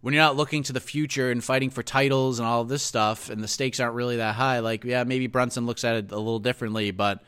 when 0.00 0.14
you're 0.14 0.22
not 0.22 0.36
looking 0.36 0.62
to 0.62 0.72
the 0.72 0.78
future 0.78 1.32
and 1.32 1.42
fighting 1.42 1.70
for 1.70 1.82
titles 1.82 2.38
and 2.38 2.46
all 2.46 2.60
of 2.60 2.68
this 2.68 2.84
stuff, 2.84 3.30
and 3.30 3.42
the 3.42 3.48
stakes 3.48 3.80
aren't 3.80 3.96
really 3.96 4.18
that 4.18 4.36
high. 4.36 4.60
Like, 4.60 4.84
yeah, 4.84 5.02
maybe 5.02 5.26
Brunson 5.26 5.66
looks 5.66 5.82
at 5.82 5.96
it 5.96 6.12
a 6.12 6.16
little 6.16 6.38
differently, 6.38 6.92
but 6.92 7.24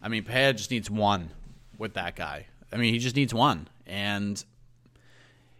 I 0.00 0.08
mean, 0.08 0.24
Pereira 0.24 0.54
just 0.54 0.70
needs 0.70 0.90
one 0.90 1.28
with 1.76 1.94
that 1.94 2.16
guy. 2.16 2.46
I 2.72 2.78
mean, 2.78 2.94
he 2.94 2.98
just 2.98 3.14
needs 3.14 3.34
one, 3.34 3.68
and 3.86 4.42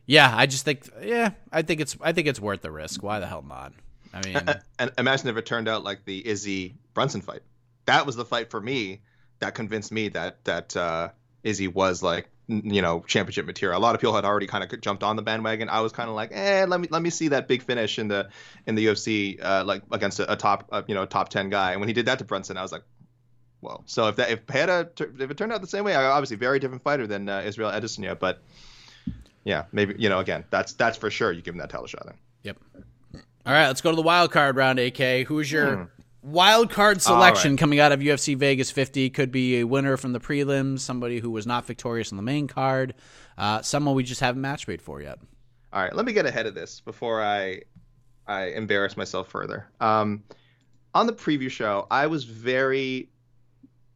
yeah, 0.07 0.33
I 0.35 0.47
just 0.47 0.65
think, 0.65 0.89
yeah, 1.03 1.33
I 1.53 1.61
think 1.61 1.83
it's, 1.83 1.95
I 2.01 2.13
think 2.13 2.29
it's 2.29 2.41
worth 2.41 2.63
the 2.63 2.71
risk. 2.71 3.03
Why 3.03 3.21
the 3.21 3.27
hell 3.27 3.45
not? 3.47 3.75
I 4.15 4.23
mean, 4.25 4.41
and 4.79 4.91
imagine 4.97 5.29
if 5.29 5.37
it 5.37 5.45
turned 5.45 5.69
out 5.69 5.85
like 5.85 6.07
the 6.07 6.27
Izzy 6.27 6.77
Brunson 6.95 7.21
fight. 7.21 7.43
That 7.85 8.07
was 8.07 8.17
the 8.17 8.25
fight 8.25 8.51
for 8.51 8.61
me 8.61 9.03
that 9.41 9.55
convinced 9.55 9.93
me 9.93 10.09
that 10.09 10.43
that 10.45 10.75
uh, 10.75 11.11
Izzy 11.43 11.69
was 11.69 12.03
like 12.03 12.31
you 12.49 12.83
know 12.83 13.05
championship 13.07 13.47
material. 13.47 13.79
A 13.79 13.83
lot 13.83 13.95
of 13.95 14.01
people 14.01 14.15
had 14.15 14.25
already 14.25 14.47
kind 14.47 14.65
of 14.65 14.81
jumped 14.81 15.03
on 15.03 15.17
the 15.17 15.23
bandwagon. 15.23 15.69
I 15.69 15.81
was 15.81 15.93
kind 15.93 16.09
of 16.09 16.17
like, 16.17 16.31
eh, 16.33 16.65
let 16.67 16.81
me 16.81 16.89
let 16.91 17.03
me 17.03 17.11
see 17.11 17.29
that 17.29 17.49
big 17.49 17.63
finish 17.63 17.99
in 17.99 18.09
the 18.09 18.29
in 18.67 18.75
the 18.75 18.87
UFC 18.87 19.43
uh, 19.43 19.65
like 19.65 19.83
against 19.91 20.21
a, 20.21 20.33
a 20.33 20.37
top 20.37 20.69
uh, 20.73 20.83
you 20.87 20.95
know 20.95 21.07
top 21.07 21.29
ten 21.29 21.51
guy. 21.51 21.73
And 21.73 21.81
when 21.81 21.89
he 21.89 21.93
did 21.93 22.07
that 22.07 22.19
to 22.19 22.25
Brunson, 22.25 22.57
I 22.57 22.63
was 22.63 22.73
like, 22.73 22.83
whoa. 23.61 23.83
So 23.87 24.09
if 24.09 24.17
that 24.17 24.31
if 24.31 24.47
Pereira 24.47 24.89
if 24.99 25.31
it 25.31 25.37
turned 25.37 25.53
out 25.53 25.61
the 25.61 25.67
same 25.67 25.85
way, 25.85 25.95
I 25.95 26.05
obviously 26.07 26.37
very 26.37 26.59
different 26.59 26.83
fighter 26.83 27.07
than 27.07 27.29
uh, 27.29 27.43
Israel 27.45 27.71
Adesanya, 27.71 28.19
but 28.19 28.43
yeah, 29.45 29.65
maybe 29.73 29.95
you 29.99 30.09
know 30.09 30.19
again 30.19 30.45
that's 30.51 30.73
that's 30.75 30.99
for 30.99 31.11
sure. 31.11 31.33
You 31.33 31.43
give 31.43 31.55
him 31.55 31.61
that 31.61 31.71
title 31.71 31.87
shot 31.87 32.05
then. 32.07 32.17
Yep. 32.43 32.57
All 33.45 33.53
right, 33.53 33.67
let's 33.67 33.81
go 33.81 33.91
to 33.91 33.97
the 33.97 34.03
wild 34.03 34.31
card 34.31 34.57
round. 34.57 34.79
AK, 34.79 35.27
who's 35.27 35.51
your 35.51 35.77
hmm. 35.77 36.02
Wild 36.23 36.71
card 36.71 37.03
selection 37.03 37.53
right. 37.53 37.59
coming 37.59 37.81
out 37.81 37.93
of 37.93 38.01
UFC 38.01 38.37
Vegas 38.37 38.71
50? 38.71 39.11
Could 39.11 39.31
be 39.31 39.59
a 39.59 39.65
winner 39.65 39.97
from 39.97 40.13
the 40.13 40.21
prelims, 40.21 40.81
somebody 40.81 41.19
who 41.19 41.31
was 41.31 41.47
not 41.47 41.67
victorious 41.67 42.13
on 42.13 42.17
the 42.17 42.23
main 42.23 42.47
card, 42.47 42.95
uh, 43.37 43.63
someone 43.63 43.95
we 43.95 44.03
just 44.03 44.21
haven't 44.21 44.41
match 44.41 44.67
made 44.69 44.81
for 44.81 45.01
yet. 45.01 45.19
All 45.73 45.83
right, 45.83 45.95
let 45.95 46.05
me 46.05 46.13
get 46.13 46.27
ahead 46.27 46.47
of 46.47 46.55
this 46.55 46.81
before 46.81 47.23
I 47.23 47.63
I 48.27 48.47
embarrass 48.49 48.97
myself 48.97 49.29
further. 49.29 49.69
Um, 49.81 50.23
on 50.95 51.07
the 51.07 51.13
preview 51.13 51.51
show, 51.51 51.87
I 51.91 52.07
was 52.07 52.25
very 52.25 53.09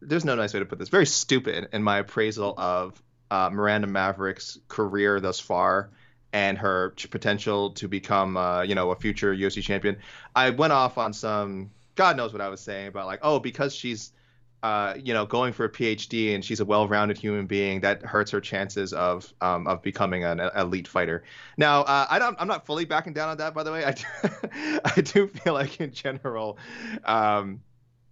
there's 0.01 0.25
no 0.25 0.35
nice 0.35 0.53
way 0.53 0.61
to 0.61 0.67
put 0.67 0.79
this 0.79 0.89
very 0.89 1.07
stupid 1.07 1.69
in 1.73 1.83
my 1.83 1.99
appraisal 1.99 2.55
of 2.57 3.01
uh, 3.31 3.51
Miranda 3.53 3.87
Maverick's 3.87 4.59
career 4.69 5.21
thus 5.21 5.41
far 5.41 5.91
and 6.33 6.59
her 6.59 6.91
potential 7.11 7.71
to 7.71 7.89
become, 7.89 8.37
uh, 8.37 8.63
you 8.63 8.75
know, 8.75 8.91
a 8.91 8.97
future 8.97 9.35
UFC 9.35 9.63
champion. 9.63 9.97
I 10.35 10.51
went 10.51 10.73
off 10.73 10.99
on 10.99 11.13
some 11.13 11.71
God 11.97 12.17
knows 12.17 12.33
what 12.33 12.41
I 12.41 12.49
was 12.49 12.61
saying 12.61 12.89
about 12.89 13.07
like, 13.07 13.21
oh, 13.23 13.41
because 13.41 13.75
she's, 13.75 14.13
uh, 14.63 14.95
you 15.03 15.13
know, 15.13 15.27
going 15.27 15.53
for 15.53 15.65
a 15.65 15.69
PhD 15.71 16.35
and 16.35 16.45
she's 16.45 16.61
a 16.61 16.65
well-rounded 16.65 17.19
human 17.19 17.47
being, 17.47 17.81
that 17.81 18.03
hurts 18.03 18.31
her 18.31 18.41
chances 18.41 18.93
of 18.93 19.33
um, 19.41 19.67
of 19.67 19.83
becoming 19.83 20.25
an 20.25 20.41
elite 20.57 20.89
fighter. 20.89 21.25
Now, 21.57 21.83
uh, 21.83 22.07
I 22.09 22.19
don't, 22.19 22.37
I'm 22.41 22.49
not 22.49 22.65
fully 22.67 22.85
backing 22.85 23.13
down 23.13 23.29
on 23.29 23.37
that, 23.39 23.53
by 23.53 23.65
the 23.65 23.73
way. 23.73 23.85
I 23.85 23.93
do, 23.93 24.05
I 24.85 25.01
do 25.01 25.27
feel 25.29 25.55
like 25.55 25.81
in 25.81 25.93
general. 25.93 26.59
Um, 27.05 27.61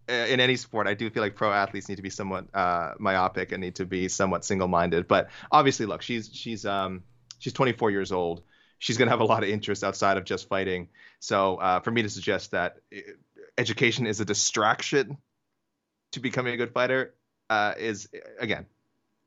in 0.06 0.38
any 0.38 0.56
sport, 0.56 0.86
I 0.86 0.92
do 0.92 1.08
feel 1.08 1.22
like 1.22 1.34
pro 1.34 1.50
athletes 1.50 1.88
need 1.88 1.96
to 1.96 2.02
be 2.02 2.10
somewhat 2.10 2.54
uh, 2.54 2.92
myopic 2.98 3.52
and 3.52 3.62
need 3.62 3.76
to 3.76 3.86
be 3.86 4.08
somewhat 4.08 4.44
single-minded. 4.44 5.08
But 5.08 5.30
obviously, 5.50 5.86
look, 5.86 6.02
she's 6.02 6.28
she's 6.30 6.66
um, 6.66 7.04
She's 7.44 7.52
24 7.52 7.90
years 7.90 8.10
old. 8.10 8.42
She's 8.78 8.96
going 8.96 9.06
to 9.06 9.10
have 9.10 9.20
a 9.20 9.24
lot 9.24 9.42
of 9.42 9.50
interest 9.50 9.84
outside 9.84 10.16
of 10.16 10.24
just 10.24 10.48
fighting. 10.48 10.88
So 11.20 11.56
uh, 11.56 11.80
for 11.80 11.90
me 11.90 12.00
to 12.00 12.08
suggest 12.08 12.52
that 12.52 12.76
education 13.58 14.06
is 14.06 14.20
a 14.20 14.24
distraction 14.24 15.18
to 16.12 16.20
becoming 16.20 16.54
a 16.54 16.56
good 16.56 16.72
fighter 16.72 17.14
uh, 17.50 17.74
is 17.78 18.08
again 18.38 18.66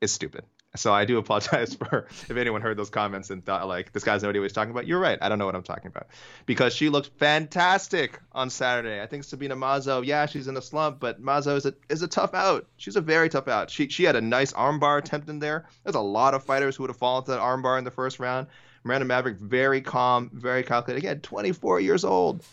is 0.01 0.11
stupid. 0.11 0.43
So 0.75 0.93
I 0.93 1.05
do 1.05 1.17
apologize 1.17 1.73
for 1.89 2.07
if 2.09 2.31
anyone 2.31 2.61
heard 2.61 2.77
those 2.77 2.89
comments 2.89 3.29
and 3.29 3.43
thought 3.43 3.67
like 3.67 3.93
this 3.93 4.03
guy's 4.03 4.23
no 4.23 4.29
idea 4.29 4.41
what 4.41 4.45
he's 4.45 4.53
talking 4.53 4.71
about. 4.71 4.85
You're 4.85 4.99
right. 4.99 5.17
I 5.21 5.29
don't 5.29 5.39
know 5.39 5.45
what 5.45 5.55
I'm 5.55 5.63
talking 5.63 5.87
about 5.87 6.07
because 6.45 6.73
she 6.73 6.89
looked 6.89 7.17
fantastic 7.17 8.19
on 8.31 8.49
Saturday. 8.49 9.01
I 9.01 9.07
think 9.07 9.23
Sabina 9.23 9.55
Mazo, 9.55 10.05
yeah, 10.05 10.25
she's 10.25 10.47
in 10.47 10.57
a 10.57 10.61
slump, 10.61 10.99
but 10.99 11.21
Mazo 11.21 11.55
is 11.55 11.65
a 11.65 11.73
is 11.89 12.01
a 12.01 12.07
tough 12.07 12.33
out. 12.33 12.67
She's 12.77 12.95
a 12.95 13.01
very 13.01 13.29
tough 13.29 13.47
out. 13.47 13.69
She 13.69 13.89
she 13.89 14.03
had 14.03 14.15
a 14.15 14.21
nice 14.21 14.53
armbar 14.53 14.99
attempt 14.99 15.29
in 15.29 15.39
there. 15.39 15.65
There's 15.83 15.95
a 15.95 16.01
lot 16.01 16.33
of 16.33 16.43
fighters 16.43 16.75
who 16.75 16.83
would 16.83 16.89
have 16.89 16.97
fallen 16.97 17.23
to 17.25 17.31
that 17.31 17.39
armbar 17.39 17.77
in 17.77 17.83
the 17.83 17.91
first 17.91 18.19
round. 18.19 18.47
Miranda 18.83 19.05
Maverick, 19.05 19.37
very 19.37 19.81
calm, 19.81 20.29
very 20.33 20.63
calculated. 20.63 21.03
Again, 21.03 21.19
24 21.21 21.81
years 21.81 22.05
old. 22.05 22.43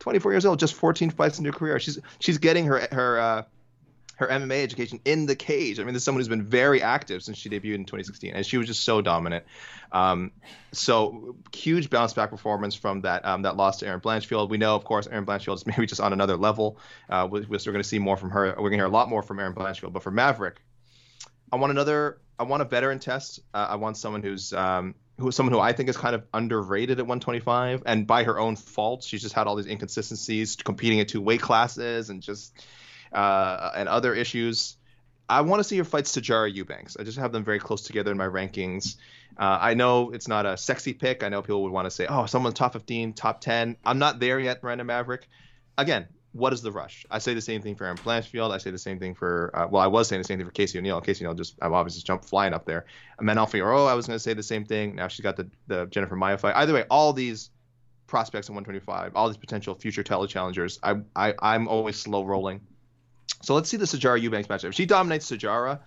24 0.00 0.32
years 0.32 0.46
old, 0.46 0.58
just 0.58 0.74
14 0.74 1.10
fights 1.10 1.38
in 1.38 1.44
her 1.44 1.52
career. 1.52 1.78
She's 1.78 1.98
she's 2.18 2.38
getting 2.38 2.66
her 2.66 2.88
her 2.90 3.18
uh, 3.18 3.42
her 4.20 4.28
MMA 4.28 4.62
education 4.62 5.00
in 5.06 5.24
the 5.26 5.34
cage. 5.34 5.80
I 5.80 5.84
mean, 5.84 5.94
this 5.94 6.02
is 6.02 6.04
someone 6.04 6.20
who's 6.20 6.28
been 6.28 6.44
very 6.44 6.82
active 6.82 7.22
since 7.22 7.38
she 7.38 7.48
debuted 7.48 7.76
in 7.76 7.84
2016, 7.86 8.34
and 8.34 8.44
she 8.44 8.58
was 8.58 8.66
just 8.66 8.82
so 8.82 9.00
dominant. 9.00 9.44
Um, 9.92 10.32
so 10.72 11.36
huge 11.54 11.88
bounce 11.88 12.12
back 12.12 12.30
performance 12.30 12.74
from 12.74 13.00
that 13.02 13.24
um, 13.24 13.42
that 13.42 13.56
loss 13.56 13.78
to 13.78 13.86
Erin 13.86 14.00
Blanchfield. 14.00 14.50
We 14.50 14.58
know, 14.58 14.76
of 14.76 14.84
course, 14.84 15.06
Erin 15.06 15.24
Blanchfield 15.24 15.54
is 15.54 15.66
maybe 15.66 15.86
just 15.86 16.00
on 16.00 16.12
another 16.12 16.36
level. 16.36 16.78
Uh, 17.08 17.26
we're, 17.30 17.46
we're 17.48 17.58
going 17.58 17.76
to 17.76 17.84
see 17.84 17.98
more 17.98 18.16
from 18.16 18.30
her. 18.30 18.48
We're 18.48 18.54
going 18.54 18.72
to 18.72 18.78
hear 18.78 18.86
a 18.86 18.90
lot 18.90 19.08
more 19.08 19.22
from 19.22 19.40
Erin 19.40 19.54
Blanchfield. 19.54 19.92
But 19.92 20.02
for 20.02 20.10
Maverick, 20.10 20.60
I 21.52 21.56
want 21.56 21.70
another. 21.70 22.18
I 22.38 22.44
want 22.44 22.62
a 22.62 22.66
veteran 22.66 22.98
test. 22.98 23.40
Uh, 23.52 23.68
I 23.70 23.76
want 23.76 23.96
someone 23.96 24.22
who's 24.22 24.52
um, 24.52 24.94
who 25.20 25.30
someone 25.30 25.52
who 25.52 25.60
I 25.60 25.72
think 25.72 25.88
is 25.88 25.96
kind 25.96 26.14
of 26.14 26.24
underrated 26.32 26.98
at 26.98 27.06
125, 27.06 27.82
and 27.86 28.06
by 28.06 28.24
her 28.24 28.38
own 28.38 28.56
fault, 28.56 29.04
she's 29.04 29.22
just 29.22 29.34
had 29.34 29.46
all 29.46 29.56
these 29.56 29.66
inconsistencies, 29.66 30.56
competing 30.56 31.00
at 31.00 31.08
two 31.08 31.20
weight 31.20 31.40
classes, 31.40 32.10
and 32.10 32.22
just 32.22 32.52
uh, 33.12 33.70
and 33.76 33.88
other 33.88 34.14
issues. 34.14 34.76
I 35.28 35.42
want 35.42 35.60
to 35.60 35.64
see 35.64 35.78
her 35.78 35.84
fight 35.84 36.04
Sijara 36.04 36.52
Eubanks. 36.52 36.96
I 36.98 37.04
just 37.04 37.18
have 37.18 37.30
them 37.30 37.44
very 37.44 37.60
close 37.60 37.82
together 37.82 38.10
in 38.10 38.18
my 38.18 38.26
rankings. 38.26 38.96
Uh, 39.38 39.58
I 39.60 39.74
know 39.74 40.10
it's 40.10 40.26
not 40.26 40.44
a 40.44 40.56
sexy 40.56 40.92
pick. 40.92 41.22
I 41.22 41.28
know 41.28 41.40
people 41.40 41.62
would 41.62 41.72
want 41.72 41.86
to 41.86 41.90
say, 41.90 42.06
oh, 42.08 42.26
someone 42.26 42.52
top 42.52 42.72
15, 42.72 43.12
top 43.12 43.40
10. 43.40 43.76
I'm 43.84 44.00
not 44.00 44.18
there 44.18 44.40
yet, 44.40 44.62
Miranda 44.62 44.82
Maverick. 44.82 45.28
Again, 45.78 46.08
what 46.32 46.52
is 46.52 46.62
the 46.62 46.70
rush? 46.70 47.04
I 47.10 47.18
say 47.18 47.34
the 47.34 47.40
same 47.40 47.60
thing 47.60 47.74
for 47.74 47.84
Erin 47.84 47.96
Blanchfield. 47.96 48.52
I 48.52 48.58
say 48.58 48.70
the 48.70 48.78
same 48.78 48.98
thing 48.98 49.14
for, 49.14 49.50
uh, 49.54 49.66
well, 49.68 49.82
I 49.82 49.88
was 49.88 50.08
saying 50.08 50.22
the 50.22 50.26
same 50.26 50.38
thing 50.38 50.46
for 50.46 50.52
Casey 50.52 50.78
O'Neill. 50.78 51.00
Casey 51.00 51.24
O'Neill 51.24 51.34
just, 51.34 51.56
I've 51.60 51.72
obviously 51.72 52.02
jumped 52.02 52.24
flying 52.24 52.54
up 52.54 52.64
there. 52.66 52.86
Manon 53.20 53.46
Fiorot, 53.46 53.88
I 53.88 53.94
was 53.94 54.06
going 54.06 54.16
to 54.16 54.22
say 54.22 54.34
the 54.34 54.42
same 54.42 54.64
thing. 54.64 54.94
Now 54.94 55.08
she's 55.08 55.22
got 55.22 55.36
the, 55.36 55.48
the 55.66 55.86
Jennifer 55.86 56.16
Maia 56.16 56.38
fight. 56.38 56.54
Either 56.56 56.72
way, 56.72 56.84
all 56.90 57.12
these 57.12 57.50
prospects 58.06 58.48
in 58.48 58.54
125, 58.54 59.16
all 59.16 59.28
these 59.28 59.36
potential 59.36 59.74
future 59.74 60.02
tele 60.02 60.28
challengers, 60.28 60.78
I, 60.82 61.00
I, 61.16 61.34
I'm 61.40 61.66
always 61.66 61.96
slow 61.96 62.24
rolling. 62.24 62.60
So 63.42 63.54
let's 63.54 63.68
see 63.68 63.76
the 63.76 63.86
Sijara 63.86 64.20
Eubanks 64.20 64.48
matchup. 64.48 64.68
If 64.68 64.74
she 64.74 64.86
dominates 64.86 65.30
Sijara, 65.30 65.80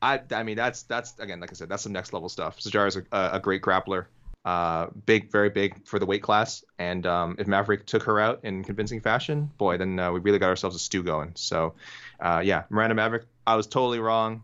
I 0.00 0.20
I 0.30 0.42
mean 0.44 0.56
that's 0.56 0.84
that's 0.84 1.18
again 1.18 1.40
like 1.40 1.50
I 1.50 1.54
said 1.54 1.68
that's 1.68 1.82
some 1.82 1.92
next 1.92 2.12
level 2.12 2.28
stuff. 2.28 2.58
Sijara 2.60 2.86
is 2.88 2.96
a, 2.96 3.04
a 3.12 3.40
great 3.40 3.62
grappler, 3.62 4.06
uh, 4.48 4.86
big 5.04 5.30
very 5.30 5.50
big 5.50 5.70
for 5.86 5.98
the 5.98 6.06
weight 6.06 6.22
class, 6.22 6.64
and 6.78 7.04
um, 7.06 7.36
if 7.38 7.46
Maverick 7.46 7.84
took 7.84 8.02
her 8.04 8.18
out 8.18 8.40
in 8.44 8.64
convincing 8.64 9.00
fashion, 9.00 9.50
boy, 9.58 9.76
then 9.76 9.98
uh, 9.98 10.10
we 10.10 10.20
really 10.20 10.38
got 10.38 10.48
ourselves 10.48 10.74
a 10.74 10.78
stew 10.78 11.02
going. 11.02 11.32
So 11.34 11.74
uh, 12.20 12.40
yeah, 12.42 12.62
Miranda 12.70 12.94
Maverick, 12.94 13.24
I 13.46 13.56
was 13.56 13.66
totally 13.66 13.98
wrong. 13.98 14.42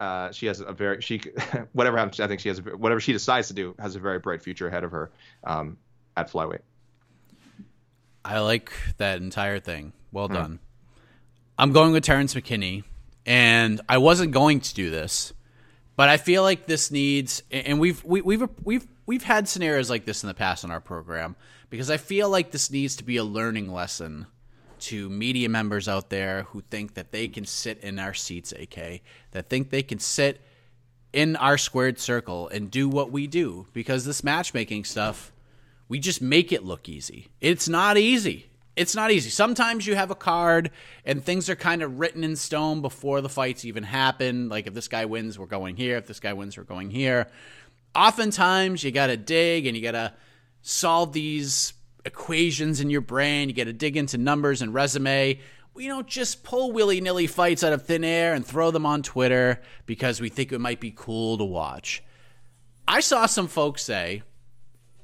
uh, 0.00 0.30
she 0.32 0.46
has 0.46 0.60
a 0.60 0.72
very 0.72 1.00
she 1.00 1.20
whatever 1.72 1.96
happens. 1.96 2.20
I 2.20 2.26
think 2.26 2.40
she 2.40 2.48
has 2.48 2.58
a, 2.58 2.62
whatever 2.62 3.00
she 3.00 3.12
decides 3.12 3.48
to 3.48 3.54
do 3.54 3.74
has 3.78 3.96
a 3.96 4.00
very 4.00 4.18
bright 4.18 4.42
future 4.42 4.68
ahead 4.68 4.84
of 4.84 4.90
her 4.90 5.10
um, 5.44 5.78
at 6.16 6.30
flyweight. 6.30 6.62
I 8.24 8.40
like 8.40 8.72
that 8.98 9.20
entire 9.22 9.60
thing. 9.60 9.92
Well 10.12 10.28
done. 10.28 10.58
I'm 11.58 11.72
going 11.72 11.92
with 11.92 12.04
Terrence 12.04 12.34
McKinney, 12.34 12.84
and 13.24 13.80
I 13.88 13.98
wasn't 13.98 14.32
going 14.32 14.60
to 14.60 14.74
do 14.74 14.90
this, 14.90 15.32
but 15.94 16.08
I 16.08 16.16
feel 16.16 16.42
like 16.42 16.66
this 16.66 16.90
needs, 16.90 17.42
and 17.50 17.78
we've 17.78 18.02
we, 18.04 18.20
we've 18.22 18.48
we've 18.64 18.86
we've 19.06 19.22
had 19.22 19.48
scenarios 19.48 19.88
like 19.88 20.04
this 20.04 20.22
in 20.22 20.28
the 20.28 20.34
past 20.34 20.64
on 20.64 20.70
our 20.70 20.80
program 20.80 21.36
because 21.70 21.90
I 21.90 21.96
feel 21.96 22.28
like 22.28 22.50
this 22.50 22.70
needs 22.70 22.96
to 22.96 23.04
be 23.04 23.16
a 23.16 23.24
learning 23.24 23.72
lesson 23.72 24.26
to 24.78 25.08
media 25.08 25.48
members 25.48 25.88
out 25.88 26.10
there 26.10 26.42
who 26.50 26.60
think 26.60 26.94
that 26.94 27.12
they 27.12 27.28
can 27.28 27.46
sit 27.46 27.78
in 27.78 27.98
our 27.98 28.12
seats, 28.12 28.52
AK, 28.52 29.00
that 29.30 29.48
think 29.48 29.70
they 29.70 29.82
can 29.82 29.98
sit 29.98 30.40
in 31.12 31.34
our 31.36 31.56
squared 31.56 31.98
circle 31.98 32.48
and 32.48 32.70
do 32.70 32.88
what 32.88 33.10
we 33.10 33.26
do 33.26 33.66
because 33.72 34.04
this 34.04 34.22
matchmaking 34.22 34.84
stuff, 34.84 35.32
we 35.88 35.98
just 35.98 36.20
make 36.20 36.52
it 36.52 36.64
look 36.64 36.88
easy. 36.88 37.28
It's 37.40 37.68
not 37.68 37.96
easy. 37.96 38.50
It's 38.76 38.94
not 38.94 39.10
easy. 39.10 39.30
Sometimes 39.30 39.86
you 39.86 39.94
have 39.94 40.10
a 40.10 40.14
card 40.14 40.70
and 41.06 41.24
things 41.24 41.48
are 41.48 41.56
kind 41.56 41.82
of 41.82 41.98
written 41.98 42.22
in 42.22 42.36
stone 42.36 42.82
before 42.82 43.22
the 43.22 43.28
fights 43.30 43.64
even 43.64 43.82
happen. 43.82 44.50
Like 44.50 44.66
if 44.66 44.74
this 44.74 44.88
guy 44.88 45.06
wins, 45.06 45.38
we're 45.38 45.46
going 45.46 45.76
here. 45.76 45.96
If 45.96 46.06
this 46.06 46.20
guy 46.20 46.34
wins, 46.34 46.58
we're 46.58 46.64
going 46.64 46.90
here. 46.90 47.28
Oftentimes 47.96 48.84
you 48.84 48.90
got 48.90 49.06
to 49.06 49.16
dig 49.16 49.66
and 49.66 49.74
you 49.74 49.82
got 49.82 49.92
to 49.92 50.12
solve 50.60 51.14
these 51.14 51.72
equations 52.04 52.80
in 52.80 52.90
your 52.90 53.00
brain. 53.00 53.48
You 53.48 53.54
got 53.54 53.64
to 53.64 53.72
dig 53.72 53.96
into 53.96 54.18
numbers 54.18 54.60
and 54.60 54.74
resume. 54.74 55.40
We 55.72 55.86
don't 55.86 56.06
just 56.06 56.44
pull 56.44 56.72
willy 56.72 57.00
nilly 57.00 57.26
fights 57.26 57.64
out 57.64 57.72
of 57.72 57.86
thin 57.86 58.04
air 58.04 58.34
and 58.34 58.46
throw 58.46 58.70
them 58.70 58.84
on 58.84 59.02
Twitter 59.02 59.62
because 59.86 60.20
we 60.20 60.28
think 60.28 60.52
it 60.52 60.60
might 60.60 60.78
be 60.78 60.92
cool 60.94 61.38
to 61.38 61.44
watch. 61.44 62.02
I 62.86 63.00
saw 63.00 63.24
some 63.24 63.48
folks 63.48 63.82
say 63.82 64.22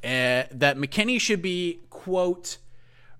uh, 0.05 0.45
that 0.51 0.77
McKinney 0.77 1.21
should 1.21 1.41
be, 1.41 1.81
quote, 1.89 2.59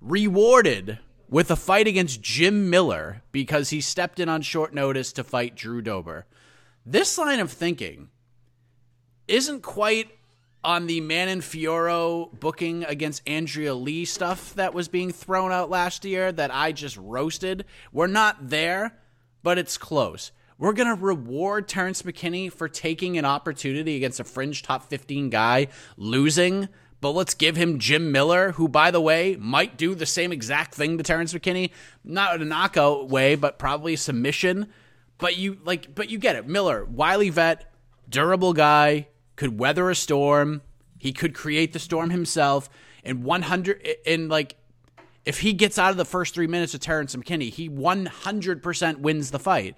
rewarded 0.01 0.99
with 1.29 1.51
a 1.51 1.57
fight 1.57 1.89
against 1.89 2.21
Jim 2.21 2.69
Miller 2.69 3.23
because 3.33 3.71
he 3.71 3.81
stepped 3.81 4.21
in 4.21 4.29
on 4.29 4.43
short 4.43 4.75
notice 4.75 5.15
to 5.15 5.25
fight 5.25 5.57
Drew 5.57 5.81
Dober. 5.81 6.27
This 6.85 7.17
line 7.17 7.41
of 7.41 7.51
thinking 7.51 8.09
isn't 9.33 9.63
quite 9.63 10.11
on 10.63 10.87
the 10.87 11.01
Manon 11.01 11.41
Fiorot 11.41 12.39
booking 12.39 12.85
against 12.85 13.27
Andrea 13.27 13.75
Lee 13.75 14.05
stuff 14.05 14.55
that 14.57 14.75
was 14.75 14.89
being 14.89 15.11
thrown 15.11 15.51
out 15.51 15.71
last 15.71 16.05
year 16.05 16.31
that 16.31 16.55
I 16.55 16.73
just 16.73 16.99
roasted. 16.99 17.65
We're 17.93 18.09
not 18.09 18.51
there, 18.51 18.99
but 19.43 19.57
it's 19.57 19.79
close. 19.79 20.33
We're 20.59 20.75
going 20.75 20.95
to 20.95 21.03
reward 21.03 21.67
Terrence 21.67 22.03
McKinney 22.03 22.53
for 22.53 22.69
taking 22.69 23.17
an 23.17 23.25
opportunity 23.25 23.97
against 23.97 24.21
a 24.21 24.25
fringe 24.25 24.63
top 24.63 24.91
15 24.91 25.31
guy, 25.31 25.69
losing, 25.97 26.69
but 27.01 27.13
let's 27.13 27.33
give 27.33 27.57
him 27.57 27.79
Jim 27.79 28.13
Miller, 28.13 28.53
who, 28.53 28.69
by 28.69 28.91
the 28.91 29.01
way, 29.01 29.37
might 29.41 29.79
do 29.79 29.95
the 29.95 30.07
same 30.07 30.31
exact 30.31 30.75
thing 30.75 30.99
to 30.99 31.03
Terrence 31.03 31.33
McKinney. 31.33 31.71
Not 32.05 32.37
in 32.37 32.43
a 32.43 32.45
knockout 32.45 33.09
way, 33.09 33.35
but 33.35 33.59
probably 33.59 33.97
submission. 33.97 34.69
But 35.17 35.39
you 35.39 35.59
like, 35.65 35.95
but 35.95 36.11
you 36.11 36.19
get 36.19 36.37
it. 36.37 36.47
Miller, 36.47 36.85
wily 36.85 37.31
vet, 37.31 37.73
durable 38.09 38.53
guy, 38.53 39.09
could 39.37 39.59
weather 39.59 39.91
a 39.91 39.95
storm. 39.95 40.63
He 40.99 41.13
could 41.13 41.35
create 41.35 41.73
the 41.73 41.79
storm 41.79 42.11
himself. 42.11 42.69
And 43.05 43.25
100 43.25 43.97
and 44.07 44.29
like 44.29 44.57
if 45.25 45.41
he 45.41 45.53
gets 45.53 45.79
out 45.79 45.91
of 45.91 45.97
the 45.97 46.05
first 46.05 46.35
3 46.35 46.47
minutes 46.47 46.75
of 46.75 46.81
Terrence 46.81 47.15
McKinney, 47.15 47.51
he 47.51 47.69
100% 47.69 48.97
wins 48.99 49.31
the 49.31 49.39
fight. 49.39 49.77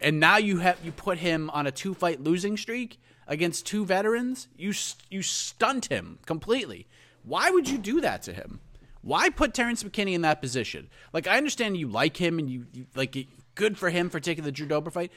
And 0.00 0.20
now 0.20 0.36
you 0.36 0.58
have 0.58 0.78
you 0.84 0.92
put 0.92 1.18
him 1.18 1.50
on 1.50 1.66
a 1.66 1.70
two 1.70 1.94
fight 1.94 2.22
losing 2.22 2.56
streak 2.56 3.00
against 3.26 3.66
two 3.66 3.84
veterans. 3.84 4.48
You 4.56 4.72
you 5.10 5.22
stunt 5.22 5.86
him 5.86 6.18
completely. 6.26 6.86
Why 7.22 7.50
would 7.50 7.68
you 7.68 7.78
do 7.78 8.00
that 8.02 8.22
to 8.22 8.32
him? 8.32 8.60
Why 9.02 9.30
put 9.30 9.54
Terrence 9.54 9.82
McKinney 9.82 10.14
in 10.14 10.22
that 10.22 10.40
position? 10.40 10.88
Like 11.12 11.26
I 11.26 11.36
understand 11.36 11.76
you 11.76 11.88
like 11.88 12.16
him 12.16 12.38
and 12.38 12.50
you, 12.50 12.66
you 12.72 12.86
like 12.94 13.16
good 13.54 13.76
for 13.76 13.90
him 13.90 14.10
for 14.10 14.20
taking 14.20 14.44
the 14.44 14.52
Drew 14.52 14.66
Dober 14.66 14.90
fight, 14.90 15.10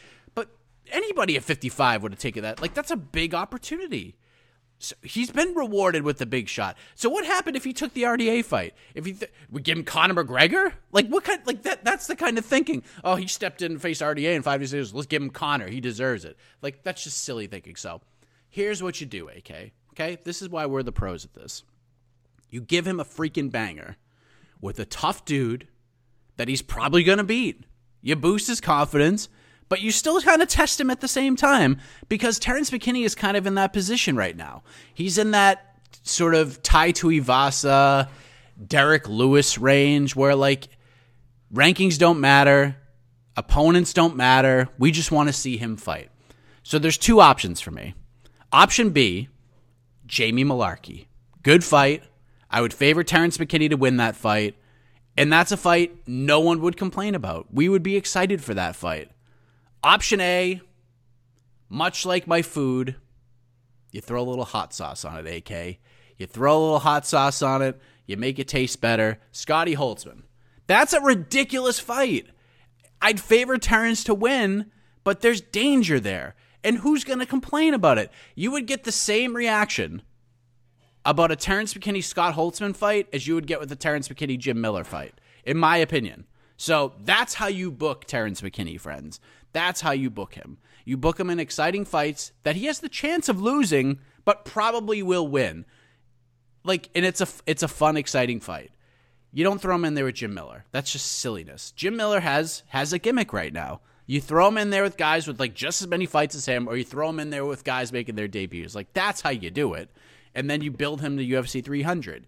anybody 0.92 1.36
at 1.36 1.44
55 1.44 2.04
would 2.04 2.12
have 2.14 2.20
taken 2.20 2.44
that. 2.44 2.62
Like 2.62 2.74
that's 2.74 2.92
a 2.92 2.98
big 2.98 3.34
opportunity. 3.34 4.16
So 4.82 4.96
he's 5.04 5.30
been 5.30 5.54
rewarded 5.56 6.04
with 6.04 6.20
the 6.20 6.26
big 6.26 6.48
shot. 6.48 6.78
So 6.96 7.10
what 7.10 7.26
happened 7.26 7.58
if 7.58 7.66
he 7.66 7.74
took 7.74 7.94
the 7.94 8.04
RDA 8.04 8.46
fight? 8.46 8.74
If 8.96 9.06
he 9.06 9.12
th- 9.12 9.32
we 9.50 9.62
give 9.62 9.78
him 9.78 9.84
Conor 9.84 10.24
McGregor? 10.24 10.74
Like 10.94 11.08
what 11.08 11.26
kind? 11.26 11.42
Like 11.46 11.64
that? 11.64 11.84
That's 11.84 12.08
the 12.08 12.16
kind 12.16 12.38
of 12.38 12.46
thinking. 12.46 12.84
Oh, 13.04 13.16
he 13.16 13.28
stepped 13.28 13.62
in 13.62 13.74
and 13.74 13.82
faced 13.82 14.02
RDA 14.02 14.36
in 14.36 14.42
five 14.42 14.62
days. 14.62 14.94
Let's 14.94 15.08
give 15.08 15.22
him 15.22 15.32
Conor. 15.32 15.68
He 15.68 15.82
deserves 15.82 16.24
it. 16.24 16.38
Like 16.62 16.84
that's 16.84 17.04
just 17.04 17.24
silly 17.24 17.48
thinking. 17.48 17.76
So 17.76 18.02
here's 18.48 18.82
what 18.82 19.02
you 19.02 19.08
do, 19.08 19.28
AK. 19.28 19.72
Okay, 19.94 20.18
this 20.24 20.42
is 20.42 20.48
why 20.48 20.66
we're 20.66 20.84
the 20.84 20.94
pros 20.94 21.26
at 21.26 21.34
this. 21.34 21.64
You 22.50 22.62
give 22.62 22.88
him 22.88 23.02
a 23.02 23.06
freaking 23.06 23.52
banger 23.52 23.98
with 24.62 24.80
a 24.80 24.86
tough 24.86 25.26
dude 25.26 25.68
that 26.38 26.48
he's 26.48 26.62
probably 26.62 27.04
gonna 27.04 27.26
beat. 27.26 27.66
You 28.02 28.16
boost 28.16 28.48
his 28.48 28.62
confidence 28.62 29.28
but 29.70 29.82
you 29.82 29.92
still 29.92 30.20
kind 30.22 30.42
of 30.42 30.48
test 30.48 30.82
him 30.82 30.90
at 30.90 31.00
the 31.00 31.08
same 31.08 31.36
time 31.36 31.78
because 32.10 32.40
Terrence 32.40 32.72
McKinney 32.72 33.06
is 33.06 33.16
kind 33.16 33.38
of 33.38 33.48
in 33.48 33.56
that 33.56 33.72
position 33.72 34.16
right 34.16 34.36
now. 34.36 34.64
He's 34.94 35.18
in 35.18 35.32
that 35.32 35.78
sort 36.04 36.36
of 36.36 36.62
Tai 36.64 36.92
Tuivasa, 36.92 38.10
Derrick 38.66 39.08
Lewis 39.08 39.58
range 39.58 40.16
where 40.16 40.36
like 40.36 40.68
rankings 41.54 41.98
don't 41.98 42.20
matter, 42.20 42.76
opponents 43.38 43.94
don't 43.94 44.16
matter. 44.16 44.68
We 44.78 44.92
just 44.92 45.12
want 45.12 45.30
to 45.30 45.34
see 45.34 45.58
him 45.58 45.78
fight. 45.78 46.10
So 46.64 46.80
there's 46.80 46.98
two 46.98 47.22
options 47.22 47.62
for 47.62 47.72
me. 47.72 47.94
Option 48.52 48.90
B, 48.90 49.30
Jamie 50.06 50.44
Mullarkey. 50.44 51.06
Good 51.44 51.64
fight. 51.64 52.04
I 52.50 52.62
would 52.62 52.74
favor 52.74 53.04
Terrence 53.04 53.38
McKinney 53.38 53.70
to 53.70 53.78
win 53.78 53.98
that 53.98 54.16
fight. 54.16 54.56
And 55.16 55.32
that's 55.32 55.52
a 55.52 55.58
fight 55.58 56.08
no 56.08 56.40
one 56.40 56.62
would 56.62 56.78
complain 56.78 57.14
about. 57.14 57.48
We 57.54 57.70
would 57.70 57.84
be 57.84 57.96
excited 57.96 58.44
for 58.44 58.54
that 58.56 58.76
fight. 58.76 59.12
Option 59.84 60.20
A, 60.20 60.62
much 61.70 62.06
like 62.06 62.28
my 62.28 62.42
food, 62.42 62.96
you 63.92 64.02
throw 64.02 64.22
a 64.22 64.30
little 64.30 64.46
hot 64.46 64.74
sauce 64.74 65.06
on 65.06 65.26
it, 65.26 65.50
AK. 65.50 65.78
You 66.18 66.26
throw 66.26 66.58
a 66.58 66.60
little 66.60 66.80
hot 66.80 67.06
sauce 67.06 67.42
on 67.42 67.62
it, 67.62 67.80
you 68.06 68.18
make 68.18 68.40
it 68.40 68.48
taste 68.48 68.82
better. 68.82 69.20
Scotty 69.32 69.76
Holtzman. 69.76 70.24
That's 70.68 70.94
a 70.94 71.02
ridiculous 71.02 71.80
fight. 71.80 72.28
I'd 73.02 73.20
favor 73.20 73.58
Terrence 73.58 74.04
to 74.04 74.14
win, 74.14 74.72
but 75.04 75.22
there's 75.22 75.42
danger 75.42 76.00
there. 76.00 76.36
And 76.64 76.80
who's 76.80 77.06
going 77.06 77.20
to 77.20 77.26
complain 77.26 77.74
about 77.74 77.98
it? 77.98 78.12
You 78.36 78.52
would 78.52 78.68
get 78.68 78.84
the 78.84 78.92
same 78.92 79.36
reaction 79.36 80.02
about 81.06 81.32
a 81.32 81.36
Terrence 81.38 81.74
McKinney 81.74 82.04
Scott 82.04 82.36
Holtzman 82.36 82.76
fight 82.76 83.08
as 83.14 83.26
you 83.26 83.36
would 83.36 83.48
get 83.48 83.62
with 83.62 83.72
a 83.72 83.78
Terrence 83.78 84.10
McKinney 84.10 84.38
Jim 84.38 84.60
Miller 84.60 84.84
fight, 84.84 85.14
in 85.46 85.58
my 85.58 85.78
opinion. 85.78 86.26
So 86.58 86.94
that's 87.00 87.36
how 87.36 87.48
you 87.48 87.72
book 87.72 88.04
Terrence 88.04 88.42
McKinney, 88.42 88.78
friends. 88.78 89.22
That's 89.52 89.82
how 89.82 89.92
you 89.92 90.10
book 90.10 90.36
him. 90.36 90.58
You 90.86 90.98
book 90.98 91.20
him 91.20 91.30
in 91.30 91.40
exciting 91.40 91.86
fights 91.86 92.32
that 92.44 92.56
he 92.56 92.66
has 92.66 92.80
the 92.80 92.90
chance 92.90 93.30
of 93.30 93.42
losing, 93.42 94.00
but 94.26 94.46
probably 94.46 95.04
will 95.04 95.28
win. 95.28 95.66
Like, 96.64 96.90
and 96.96 97.06
it's 97.06 97.22
a 97.22 97.28
it's 97.46 97.64
a 97.64 97.68
fun, 97.68 97.98
exciting 97.98 98.40
fight. 98.40 98.72
You 99.32 99.44
don't 99.44 99.62
throw 99.62 99.76
him 99.76 99.86
in 99.86 99.94
there 99.94 100.06
with 100.06 100.16
Jim 100.16 100.34
Miller. 100.34 100.66
That's 100.72 100.92
just 100.92 101.06
silliness. 101.20 101.72
Jim 101.72 101.96
Miller 101.96 102.20
has 102.20 102.64
has 102.68 102.94
a 102.94 103.00
gimmick 103.00 103.34
right 103.34 103.54
now. 103.54 103.82
You 104.08 104.20
throw 104.20 104.48
him 104.48 104.58
in 104.58 104.72
there 104.72 104.82
with 104.82 104.98
guys 104.98 105.28
with 105.28 105.40
like 105.40 105.54
just 105.54 105.82
as 105.82 105.88
many 105.88 106.08
fights 106.08 106.34
as 106.36 106.46
him, 106.46 106.68
or 106.68 106.76
you 106.76 106.84
throw 106.84 107.10
him 107.10 107.20
in 107.20 107.30
there 107.30 107.46
with 107.46 107.64
guys 107.64 107.92
making 107.92 108.16
their 108.16 108.28
debuts. 108.28 108.74
Like 108.74 108.92
that's 108.94 109.22
how 109.22 109.30
you 109.30 109.52
do 109.52 109.76
it. 109.76 109.92
And 110.34 110.50
then 110.50 110.62
you 110.62 110.72
build 110.72 111.02
him 111.02 111.18
to 111.18 111.26
UFC 111.26 111.64
300. 111.64 112.26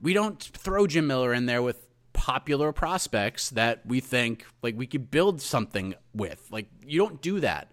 We 0.00 0.12
don't 0.12 0.42
throw 0.42 0.86
Jim 0.86 1.06
Miller 1.06 1.32
in 1.32 1.46
there 1.46 1.62
with 1.62 1.87
popular 2.18 2.72
prospects 2.72 3.50
that 3.50 3.86
we 3.86 4.00
think 4.00 4.44
like 4.60 4.76
we 4.76 4.88
could 4.88 5.08
build 5.08 5.40
something 5.40 5.94
with. 6.12 6.44
Like 6.50 6.66
you 6.84 6.98
don't 6.98 7.22
do 7.22 7.38
that. 7.38 7.70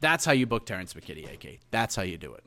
That's 0.00 0.26
how 0.26 0.32
you 0.32 0.46
book 0.46 0.66
Terrence 0.66 0.92
McKinney, 0.92 1.32
AK. 1.32 1.60
That's 1.70 1.96
how 1.96 2.02
you 2.02 2.18
do 2.18 2.34
it. 2.34 2.44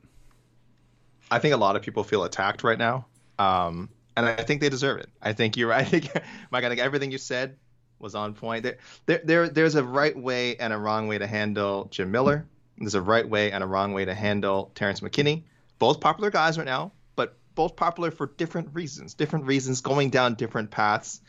I 1.32 1.40
think 1.40 1.52
a 1.52 1.56
lot 1.56 1.74
of 1.74 1.82
people 1.82 2.04
feel 2.04 2.22
attacked 2.22 2.62
right 2.62 2.78
now, 2.78 3.06
um, 3.40 3.88
and 4.16 4.24
I 4.24 4.36
think 4.36 4.60
they 4.60 4.68
deserve 4.68 5.00
it. 5.00 5.08
I 5.20 5.32
think 5.32 5.56
you're. 5.56 5.72
I 5.82 5.82
think, 5.82 6.12
Mike. 6.52 6.62
I 6.62 6.68
think 6.68 6.80
everything 6.80 7.10
you 7.10 7.18
said 7.18 7.56
was 7.98 8.14
on 8.14 8.34
point. 8.34 8.62
There, 8.62 8.78
there, 9.06 9.20
there, 9.24 9.48
there's 9.48 9.74
a 9.74 9.82
right 9.82 10.16
way 10.16 10.56
and 10.56 10.72
a 10.72 10.78
wrong 10.78 11.08
way 11.08 11.18
to 11.18 11.26
handle 11.26 11.88
Jim 11.90 12.12
Miller. 12.12 12.46
There's 12.78 12.94
a 12.94 13.02
right 13.02 13.28
way 13.28 13.50
and 13.50 13.64
a 13.64 13.66
wrong 13.66 13.92
way 13.92 14.04
to 14.04 14.14
handle 14.14 14.70
Terrence 14.76 15.00
McKinney. 15.00 15.42
Both 15.80 16.00
popular 16.00 16.30
guys 16.30 16.56
right 16.56 16.64
now, 16.64 16.92
both 17.54 17.76
popular 17.76 18.10
for 18.10 18.26
different 18.26 18.74
reasons. 18.74 19.14
Different 19.14 19.46
reasons, 19.46 19.80
going 19.80 20.10
down 20.10 20.34
different 20.34 20.70
paths 20.70 21.20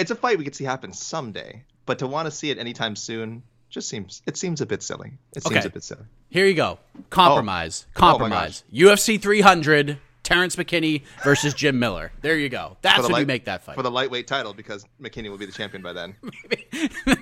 it's 0.00 0.10
a 0.10 0.14
fight 0.14 0.38
we 0.38 0.44
could 0.44 0.54
see 0.54 0.64
happen 0.64 0.92
someday, 0.92 1.64
but 1.86 1.98
to 1.98 2.06
want 2.06 2.26
to 2.26 2.30
see 2.30 2.50
it 2.50 2.58
anytime 2.58 2.96
soon 2.96 3.42
just 3.68 3.88
seems 3.88 4.22
it 4.26 4.36
seems 4.36 4.60
a 4.60 4.66
bit 4.66 4.82
silly. 4.82 5.12
It 5.36 5.44
seems 5.44 5.58
okay. 5.58 5.66
a 5.66 5.70
bit 5.70 5.84
silly. 5.84 6.04
Here 6.30 6.46
you 6.46 6.54
go. 6.54 6.78
Compromise. 7.10 7.86
Oh. 7.88 7.92
oh 7.94 8.00
Compromise. 8.00 8.64
Oh 8.72 8.76
UFC 8.76 9.20
300 9.20 9.98
Terrence 10.30 10.54
McKinney 10.54 11.02
versus 11.24 11.54
Jim 11.54 11.78
Miller. 11.78 12.12
There 12.22 12.36
you 12.38 12.48
go. 12.48 12.76
That's 12.82 13.08
when 13.08 13.20
you 13.20 13.26
make 13.26 13.46
that 13.46 13.64
fight. 13.64 13.74
for 13.74 13.82
the 13.82 13.90
lightweight 13.90 14.28
title 14.28 14.54
because 14.54 14.84
McKinney 15.02 15.28
will 15.28 15.38
be 15.38 15.46
the 15.46 15.52
champion 15.52 15.82
by 15.82 15.92
then. 15.92 16.14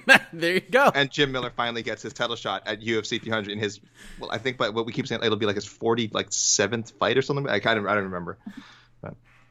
there 0.32 0.54
you 0.54 0.60
go. 0.60 0.92
and 0.94 1.10
Jim 1.10 1.32
Miller 1.32 1.50
finally 1.56 1.82
gets 1.82 2.02
his 2.02 2.12
title 2.12 2.36
shot 2.36 2.62
at 2.66 2.80
UFC 2.80 3.22
300 3.22 3.50
in 3.50 3.58
his 3.58 3.80
well, 4.20 4.30
I 4.30 4.36
think, 4.38 4.58
but 4.58 4.74
what 4.74 4.84
we 4.84 4.92
keep 4.92 5.06
saying 5.06 5.22
it'll 5.24 5.38
be 5.38 5.46
like 5.46 5.54
his 5.54 5.64
40 5.64 6.10
like 6.12 6.26
seventh 6.30 6.90
fight 6.98 7.16
or 7.16 7.22
something. 7.22 7.48
I 7.48 7.60
kind 7.60 7.78
of 7.78 7.86
I 7.86 7.94
don't 7.94 8.04
remember. 8.04 8.38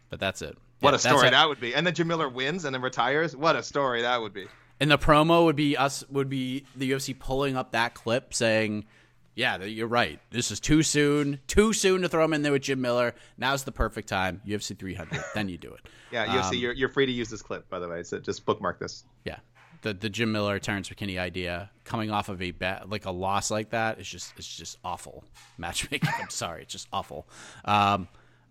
But 0.10 0.20
that's 0.20 0.42
it. 0.42 0.58
What 0.80 0.92
Yeah, 0.92 0.96
a 0.96 1.00
story 1.00 1.30
that 1.30 1.50
would 1.50 1.60
be. 1.60 1.76
And 1.76 1.86
then 1.86 1.94
Jim 1.94 2.08
Miller 2.08 2.30
wins 2.30 2.66
and 2.66 2.74
then 2.74 2.82
retires. 2.82 3.36
What 3.36 3.56
a 3.56 3.64
story 3.64 4.04
that 4.04 4.22
would 4.22 4.34
be. 4.34 4.46
And 4.80 4.92
the 4.92 4.98
promo 4.98 5.46
would 5.46 5.56
be 5.56 5.76
us 5.76 6.04
would 6.10 6.30
be 6.30 6.66
the 6.76 6.92
UFC 6.92 7.18
pulling 7.18 7.58
up 7.58 7.72
that 7.72 7.96
clip 7.96 8.34
saying, 8.34 8.86
"Yeah, 9.38 9.64
you're 9.64 9.88
right. 9.88 10.20
This 10.32 10.52
is 10.52 10.60
too 10.60 10.84
soon. 10.84 11.40
Too 11.48 11.72
soon 11.72 12.02
to 12.02 12.10
throw 12.10 12.26
him 12.26 12.34
in 12.34 12.42
there 12.42 12.52
with 12.52 12.64
Jim 12.64 12.82
Miller. 12.82 13.14
Now's 13.38 13.64
the 13.64 13.72
perfect 13.72 14.10
time. 14.10 14.42
UFC 14.46 14.78
300. 14.78 15.24
then 15.34 15.48
you 15.48 15.58
do 15.58 15.72
it. 15.72 15.82
Yeah, 16.12 16.26
UFC, 16.26 16.48
Um, 16.50 16.54
you're, 16.56 16.74
you're 16.74 16.90
free 16.90 17.06
to 17.06 17.12
use 17.12 17.30
this 17.30 17.42
clip, 17.42 17.70
by 17.70 17.80
the 17.80 17.88
way. 17.88 18.02
So 18.04 18.20
just 18.20 18.46
bookmark 18.46 18.80
this. 18.80 19.04
Yeah. 19.26 19.38
The 19.84 19.94
the 19.94 20.10
Jim 20.10 20.32
Miller 20.32 20.58
Terrence 20.58 20.90
McKinney 20.90 21.20
idea 21.20 21.70
coming 21.84 22.10
off 22.10 22.30
of 22.30 22.42
a 22.42 22.50
bad, 22.52 22.90
like 22.92 23.06
a 23.06 23.12
loss 23.12 23.52
like 23.52 23.70
that 23.70 24.00
is 24.00 24.10
just 24.10 24.34
it's 24.36 24.58
just 24.58 24.80
awful 24.84 25.24
matchmaking. 25.60 26.10
I'm 26.20 26.32
sorry, 26.32 26.64
it's 26.64 26.72
just 26.74 26.88
awful. 26.92 27.28
Um, 27.64 28.08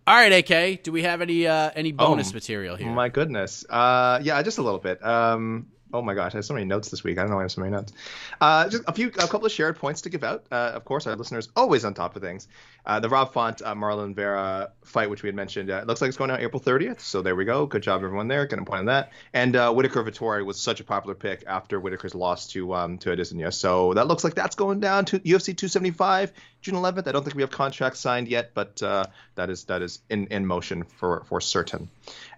all 0.06 0.14
right, 0.14 0.32
AK, 0.48 0.84
do 0.84 0.92
we 0.92 1.02
have 1.02 1.20
any 1.20 1.48
uh, 1.48 1.72
any 1.74 1.90
bonus 1.90 2.30
Oh, 2.30 2.34
material 2.34 2.76
here? 2.76 2.88
Oh 2.88 2.94
my 2.94 3.08
goodness. 3.08 3.64
Uh, 3.68 4.20
yeah, 4.22 4.40
just 4.42 4.58
a 4.58 4.62
little 4.62 4.78
bit. 4.78 5.04
Um, 5.04 5.66
oh 5.96 6.02
my 6.02 6.14
gosh, 6.14 6.34
I 6.34 6.38
have 6.38 6.44
so 6.44 6.54
many 6.54 6.66
notes 6.66 6.90
this 6.90 7.02
week. 7.02 7.18
I 7.18 7.22
don't 7.22 7.30
know 7.30 7.36
why 7.36 7.42
I 7.42 7.44
have 7.44 7.52
so 7.52 7.60
many 7.60 7.72
notes. 7.72 7.92
Uh, 8.40 8.68
just 8.68 8.84
a 8.86 8.92
few, 8.92 9.08
a 9.08 9.28
couple 9.28 9.46
of 9.46 9.52
shared 9.52 9.76
points 9.76 10.02
to 10.02 10.10
give 10.10 10.24
out. 10.24 10.44
Uh, 10.50 10.72
of 10.74 10.84
course, 10.84 11.06
our 11.06 11.16
listeners 11.16 11.48
always 11.56 11.84
on 11.84 11.94
top 11.94 12.16
of 12.16 12.22
things. 12.22 12.48
Uh, 12.84 13.00
the 13.00 13.08
Rob 13.08 13.32
Font, 13.32 13.62
uh, 13.62 13.74
Marlon 13.74 14.14
Vera 14.14 14.70
fight, 14.84 15.10
which 15.10 15.22
we 15.22 15.28
had 15.28 15.34
mentioned, 15.34 15.70
uh, 15.70 15.78
it 15.78 15.86
looks 15.86 16.00
like 16.00 16.08
it's 16.08 16.16
going 16.16 16.30
out 16.30 16.40
April 16.40 16.60
30th. 16.60 17.00
So 17.00 17.22
there 17.22 17.34
we 17.34 17.44
go. 17.44 17.66
Good 17.66 17.82
job, 17.82 18.04
everyone 18.04 18.28
there. 18.28 18.46
Getting 18.46 18.62
a 18.62 18.66
point 18.66 18.80
on 18.80 18.86
that. 18.86 19.12
And 19.32 19.56
uh, 19.56 19.72
Whittaker 19.72 20.04
Vettori 20.04 20.44
was 20.44 20.60
such 20.60 20.80
a 20.80 20.84
popular 20.84 21.14
pick 21.14 21.44
after 21.46 21.80
Whittaker's 21.80 22.14
loss 22.14 22.48
to 22.48 22.74
um, 22.74 22.98
to 22.98 23.10
Adesanya. 23.10 23.52
So 23.52 23.94
that 23.94 24.06
looks 24.06 24.24
like 24.24 24.34
that's 24.34 24.54
going 24.54 24.80
down 24.80 25.06
to 25.06 25.18
UFC 25.20 25.56
275, 25.56 26.32
June 26.66 26.74
11th. 26.74 27.06
I 27.06 27.12
don't 27.12 27.22
think 27.22 27.36
we 27.36 27.42
have 27.42 27.50
contracts 27.52 28.00
signed 28.00 28.26
yet, 28.26 28.50
but 28.52 28.82
uh, 28.82 29.06
that 29.36 29.50
is 29.50 29.64
that 29.64 29.82
is 29.82 30.00
in, 30.10 30.26
in 30.26 30.44
motion 30.44 30.82
for 30.82 31.22
for 31.28 31.40
certain. 31.40 31.88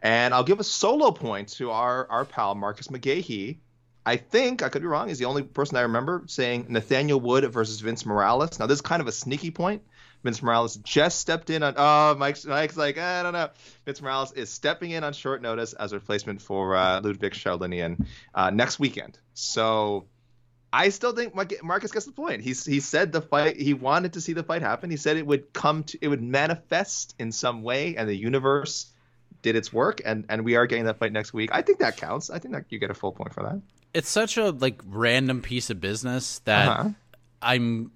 And 0.03 0.35
I'll 0.35 0.45
give 0.45 0.61
a 0.61 0.65
solo 0.65 1.11
point 1.11 1.49
to 1.55 1.71
our 1.71 2.07
our 2.11 2.25
pal 2.27 2.55
Marcus 2.55 2.89
McGahee. 2.89 3.57
I 4.05 4.17
think 4.17 4.63
I 4.63 4.69
could 4.69 4.83
be 4.83 4.89
wrong. 4.89 5.09
He's 5.09 5.19
the 5.19 5.25
only 5.25 5.43
person 5.43 5.79
I 5.79 5.83
remember 5.83 6.25
saying 6.27 6.67
Nathaniel 6.69 7.19
Wood 7.19 7.51
versus 7.51 7.81
Vince 7.81 8.05
Morales. 8.05 8.59
Now 8.59 8.67
this 8.67 8.77
is 8.77 8.83
kind 8.83 9.01
of 9.01 9.09
a 9.09 9.13
sneaky 9.13 9.51
point. 9.51 9.83
Vince 10.23 10.43
Morales 10.43 10.77
just 10.77 11.21
stepped 11.21 11.49
in 11.49 11.63
on. 11.63 11.75
Oh, 11.77 12.15
Mike's 12.17 12.45
Mike's 12.45 12.77
like 12.77 12.99
I 12.99 13.23
don't 13.23 13.33
know. 13.33 13.49
Vince 13.87 14.03
Morales 14.03 14.33
is 14.33 14.51
stepping 14.51 14.91
in 14.91 15.05
on 15.05 15.15
short 15.15 15.41
notice 15.41 15.73
as 15.73 15.93
a 15.93 15.95
replacement 15.97 16.43
for 16.43 16.77
uh, 16.77 17.01
Ludwig 17.01 17.33
Charlinian 17.33 18.07
uh, 18.35 18.51
next 18.51 18.79
weekend. 18.79 19.19
So 19.33 20.07
I 20.73 20.91
still 20.91 21.13
think 21.13 21.35
Marcus 21.63 21.91
gets 21.93 22.05
the 22.05 22.13
point. 22.13 22.43
He's 22.43 22.65
he 22.65 22.81
said 22.81 23.13
the 23.13 23.23
fight. 23.23 23.57
He 23.59 23.73
wanted 23.75 24.13
to 24.13 24.21
see 24.21 24.35
the 24.35 24.43
fight 24.43 24.61
happen. 24.61 24.91
He 24.91 24.97
said 24.99 25.17
it 25.17 25.27
would 25.27 25.53
come 25.55 25.83
to 25.85 25.99
it 26.03 26.09
would 26.09 26.23
manifest 26.23 27.15
in 27.19 27.33
some 27.33 27.63
way, 27.63 27.97
and 27.97 28.09
the 28.09 28.15
universe 28.17 28.87
did 29.41 29.57
its 29.57 29.73
work. 29.73 30.03
And 30.05 30.27
and 30.29 30.45
we 30.45 30.57
are 30.57 30.67
getting 30.67 30.85
that 30.85 30.99
fight 30.99 31.13
next 31.13 31.33
week. 31.33 31.51
I 31.53 31.63
think 31.63 31.79
that 31.79 31.97
counts. 31.97 32.29
I 32.29 32.39
think 32.39 32.53
that 32.55 32.65
you 32.69 32.79
get 32.79 32.91
a 32.91 32.95
full 32.95 33.13
point 33.13 33.33
for 33.33 33.43
that. 33.45 33.61
it's 33.95 34.11
such 34.11 34.37
a 34.37 34.51
like 34.51 34.83
random 34.87 35.41
piece 35.41 35.71
of 35.71 35.81
business 35.81 36.41
that 36.41 36.69
Uh-huh. 36.69 36.89
I'm 37.41 37.93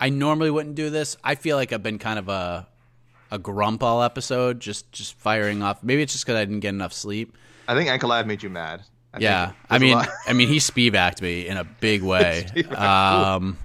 I 0.00 0.08
normally 0.10 0.50
wouldn't 0.50 0.76
do 0.76 0.90
this. 0.90 1.16
I 1.22 1.34
feel 1.34 1.56
like 1.56 1.72
I've 1.72 1.82
been 1.82 1.98
kind 1.98 2.18
of 2.18 2.28
a 2.28 2.66
a 3.30 3.38
grump 3.38 3.82
all 3.82 4.02
episode, 4.02 4.58
just 4.60 4.90
just 4.90 5.14
firing 5.18 5.62
off. 5.62 5.82
Maybe 5.82 6.00
it's 6.02 6.14
just 6.14 6.24
because 6.24 6.38
I 6.38 6.44
didn't 6.46 6.60
get 6.60 6.70
enough 6.70 6.94
sleep. 6.94 7.36
I 7.66 7.74
think 7.74 8.02
Live 8.02 8.26
made 8.26 8.42
you 8.42 8.48
mad. 8.48 8.84
I 9.12 9.18
yeah, 9.20 9.52
I 9.70 9.78
mean, 9.78 9.98
I 10.26 10.32
mean, 10.34 10.48
he 10.48 10.58
speedbacked 10.58 11.22
me 11.22 11.48
in 11.48 11.56
a 11.56 11.64
big 11.64 12.02
way. 12.14 12.46
Um, 12.74 13.56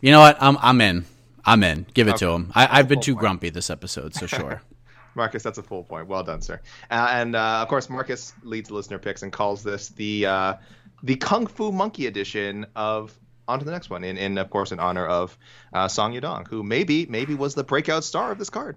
you 0.00 0.10
know 0.10 0.20
what? 0.20 0.36
I'm 0.40 0.58
I'm 0.60 0.80
in. 0.80 1.04
I'm 1.44 1.62
in. 1.62 1.86
Give 1.94 2.08
it 2.08 2.18
to 2.18 2.28
him. 2.28 2.52
I, 2.54 2.78
I've 2.78 2.88
been 2.88 3.00
too 3.00 3.14
point. 3.14 3.20
grumpy 3.20 3.50
this 3.50 3.70
episode, 3.70 4.14
so 4.14 4.26
sure. 4.26 4.62
Marcus, 5.14 5.42
that's 5.42 5.58
a 5.58 5.62
full 5.62 5.82
point. 5.84 6.06
Well 6.06 6.22
done, 6.22 6.40
sir. 6.40 6.60
Uh, 6.90 7.08
and 7.10 7.34
uh, 7.34 7.60
of 7.62 7.68
course, 7.68 7.90
Marcus 7.90 8.32
leads 8.42 8.70
listener 8.70 8.98
picks 8.98 9.22
and 9.22 9.32
calls 9.32 9.62
this 9.62 9.88
the 9.88 10.26
uh, 10.26 10.54
the 11.02 11.16
Kung 11.16 11.46
Fu 11.46 11.72
Monkey 11.72 12.06
edition 12.06 12.66
of 12.76 13.16
on 13.48 13.58
to 13.58 13.64
the 13.64 13.72
next 13.72 13.90
one. 13.90 14.04
In, 14.04 14.16
in 14.16 14.38
of 14.38 14.50
course, 14.50 14.70
in 14.70 14.78
honor 14.78 15.06
of 15.06 15.36
uh, 15.72 15.88
Song 15.88 16.12
Yadong, 16.12 16.46
who 16.46 16.62
maybe 16.62 17.06
maybe 17.06 17.34
was 17.34 17.54
the 17.54 17.64
breakout 17.64 18.04
star 18.04 18.30
of 18.30 18.38
this 18.38 18.50
card. 18.50 18.76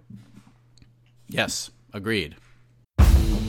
yes, 1.28 1.70
agreed. 1.94 2.36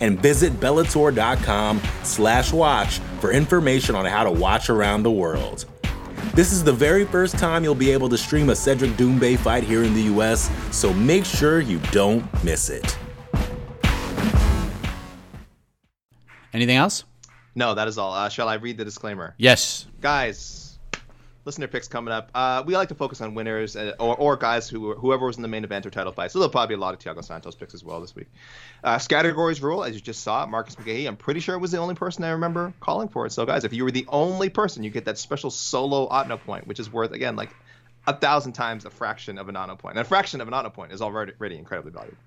And 0.00 0.20
visit 0.20 0.52
Bellator.com 0.54 1.80
slash 2.02 2.52
watch 2.52 2.98
for 3.20 3.32
information 3.32 3.94
on 3.94 4.04
how 4.04 4.24
to 4.24 4.30
watch 4.30 4.70
around 4.70 5.02
the 5.02 5.10
world. 5.10 5.64
This 6.34 6.52
is 6.52 6.62
the 6.62 6.72
very 6.72 7.04
first 7.04 7.36
time 7.38 7.64
you'll 7.64 7.74
be 7.74 7.90
able 7.90 8.08
to 8.10 8.18
stream 8.18 8.50
a 8.50 8.54
Cedric 8.54 8.92
Doumbé 8.92 9.36
fight 9.38 9.64
here 9.64 9.82
in 9.82 9.94
the 9.94 10.02
US, 10.02 10.50
so 10.70 10.92
make 10.92 11.24
sure 11.24 11.60
you 11.60 11.78
don't 11.90 12.24
miss 12.44 12.70
it. 12.70 12.96
Anything 16.52 16.76
else? 16.76 17.04
No, 17.54 17.74
that 17.74 17.88
is 17.88 17.98
all. 17.98 18.12
Uh, 18.12 18.28
shall 18.28 18.48
I 18.48 18.54
read 18.54 18.76
the 18.76 18.84
disclaimer? 18.84 19.34
Yes. 19.38 19.86
guys 20.00 20.67
listener 21.48 21.66
picks 21.66 21.88
coming 21.88 22.12
up. 22.12 22.30
Uh, 22.34 22.62
we 22.66 22.76
like 22.76 22.88
to 22.90 22.94
focus 22.94 23.22
on 23.22 23.34
winners 23.34 23.74
uh, 23.74 23.94
or, 23.98 24.14
or 24.16 24.36
guys 24.36 24.68
who 24.68 24.92
whoever 24.92 25.24
was 25.24 25.36
in 25.36 25.42
the 25.42 25.48
main 25.48 25.64
event 25.64 25.86
or 25.86 25.90
title 25.90 26.12
fight. 26.12 26.30
So 26.30 26.38
there'll 26.38 26.52
probably 26.52 26.76
be 26.76 26.78
a 26.78 26.82
lot 26.82 26.92
of 26.92 27.00
Thiago 27.00 27.24
Santos 27.24 27.54
picks 27.54 27.72
as 27.72 27.82
well 27.82 28.02
this 28.02 28.14
week. 28.14 28.26
Uh, 28.84 28.98
categories 28.98 29.62
rule 29.62 29.82
as 29.82 29.94
you 29.94 30.00
just 30.02 30.22
saw 30.22 30.44
Marcus 30.44 30.76
McGahee 30.76 31.08
I'm 31.08 31.16
pretty 31.16 31.40
sure 31.40 31.54
it 31.54 31.58
was 31.58 31.70
the 31.70 31.78
only 31.78 31.94
person 31.94 32.22
I 32.22 32.32
remember 32.32 32.74
calling 32.80 33.08
for 33.08 33.24
it. 33.24 33.32
So 33.32 33.46
guys 33.46 33.64
if 33.64 33.72
you 33.72 33.82
were 33.82 33.90
the 33.90 34.04
only 34.08 34.50
person 34.50 34.84
you 34.84 34.90
get 34.90 35.06
that 35.06 35.16
special 35.16 35.50
solo 35.50 36.06
Otno 36.10 36.38
point 36.38 36.66
which 36.66 36.78
is 36.78 36.92
worth 36.92 37.12
again 37.12 37.34
like 37.34 37.48
a 38.06 38.14
thousand 38.14 38.52
times 38.52 38.84
a 38.84 38.90
fraction 38.90 39.38
of 39.38 39.48
an 39.48 39.54
Otno 39.54 39.68
point. 39.68 39.78
point 39.80 39.96
and 39.96 40.04
a 40.04 40.08
fraction 40.08 40.42
of 40.42 40.48
an 40.48 40.54
Otno 40.54 40.72
point 40.72 40.92
is 40.92 41.00
already, 41.00 41.32
already 41.40 41.56
incredibly 41.56 41.92
valuable. 41.92 42.18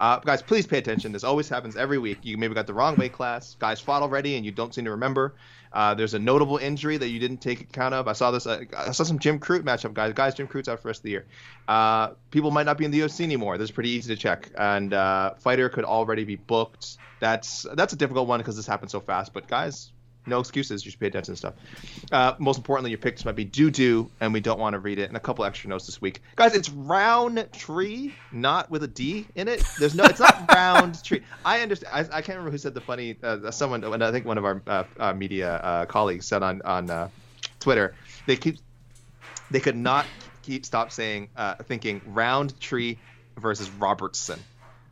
Uh, 0.00 0.18
guys 0.18 0.42
please 0.42 0.66
pay 0.66 0.78
attention. 0.78 1.12
This 1.12 1.22
always 1.22 1.48
happens 1.48 1.76
every 1.76 1.98
week. 1.98 2.18
You 2.22 2.38
maybe 2.38 2.54
got 2.54 2.66
the 2.66 2.74
wrong 2.74 2.96
weight 2.96 3.12
class. 3.12 3.54
Guys 3.60 3.80
fought 3.80 4.02
already 4.02 4.34
and 4.34 4.44
you 4.44 4.50
don't 4.50 4.74
seem 4.74 4.84
to 4.86 4.90
remember 4.90 5.36
uh, 5.74 5.92
there's 5.92 6.14
a 6.14 6.18
notable 6.20 6.56
injury 6.56 6.96
that 6.96 7.08
you 7.08 7.18
didn't 7.18 7.38
take 7.38 7.60
account 7.60 7.94
of. 7.94 8.06
I 8.06 8.12
saw 8.12 8.30
this. 8.30 8.46
Uh, 8.46 8.62
I 8.76 8.92
saw 8.92 9.02
some 9.02 9.18
Jim 9.18 9.40
Crute 9.40 9.62
matchup 9.62 9.92
guys. 9.92 10.12
Guys, 10.12 10.34
Jim 10.34 10.46
Crute's 10.46 10.68
out 10.68 10.78
for 10.78 10.84
the 10.84 10.88
rest 10.88 11.00
of 11.00 11.02
the 11.02 11.10
year. 11.10 11.26
Uh, 11.66 12.10
people 12.30 12.52
might 12.52 12.64
not 12.64 12.78
be 12.78 12.84
in 12.84 12.92
the 12.92 13.00
UFC 13.00 13.22
anymore. 13.22 13.58
This 13.58 13.66
is 13.66 13.70
pretty 13.72 13.90
easy 13.90 14.14
to 14.14 14.20
check. 14.20 14.50
And 14.56 14.94
uh, 14.94 15.34
fighter 15.34 15.68
could 15.68 15.84
already 15.84 16.24
be 16.24 16.36
booked. 16.36 16.96
That's 17.18 17.66
that's 17.74 17.92
a 17.92 17.96
difficult 17.96 18.28
one 18.28 18.38
because 18.38 18.54
this 18.54 18.68
happened 18.68 18.92
so 18.92 19.00
fast. 19.00 19.32
But 19.32 19.48
guys, 19.48 19.90
no 20.26 20.40
excuses. 20.40 20.84
You 20.84 20.90
should 20.90 21.00
pay 21.00 21.06
attention 21.06 21.34
to 21.34 21.38
stuff. 21.38 21.54
Uh, 22.10 22.34
most 22.38 22.56
importantly, 22.56 22.90
your 22.90 22.98
picks 22.98 23.24
might 23.24 23.36
be 23.36 23.44
doo 23.44 23.70
doo, 23.70 24.10
and 24.20 24.32
we 24.32 24.40
don't 24.40 24.58
want 24.58 24.74
to 24.74 24.78
read 24.78 24.98
it. 24.98 25.08
And 25.08 25.16
a 25.16 25.20
couple 25.20 25.44
extra 25.44 25.68
notes 25.68 25.86
this 25.86 26.00
week, 26.00 26.22
guys. 26.36 26.54
It's 26.54 26.70
round 26.70 27.46
tree, 27.52 28.14
not 28.32 28.70
with 28.70 28.82
a 28.82 28.88
D 28.88 29.26
in 29.34 29.48
it. 29.48 29.64
There's 29.78 29.94
no. 29.94 30.04
It's 30.04 30.20
not 30.20 30.48
round 30.54 31.02
tree. 31.04 31.22
I 31.44 31.60
understand. 31.60 31.92
I, 31.94 32.18
I 32.18 32.22
can't 32.22 32.38
remember 32.38 32.50
who 32.50 32.58
said 32.58 32.74
the 32.74 32.80
funny. 32.80 33.16
Uh, 33.22 33.50
someone. 33.50 34.02
I 34.02 34.10
think 34.10 34.26
one 34.26 34.38
of 34.38 34.44
our 34.44 34.62
uh, 34.66 34.84
uh, 34.98 35.12
media 35.12 35.56
uh, 35.56 35.86
colleagues 35.86 36.26
said 36.26 36.42
on 36.42 36.62
on 36.62 36.90
uh, 36.90 37.08
Twitter. 37.60 37.94
They 38.26 38.36
keep. 38.36 38.58
They 39.50 39.60
could 39.60 39.76
not 39.76 40.06
keep 40.42 40.64
stop 40.64 40.92
saying 40.92 41.28
uh, 41.36 41.56
thinking 41.56 42.00
round 42.06 42.58
tree 42.60 42.98
versus 43.38 43.70
Robertson. 43.70 44.38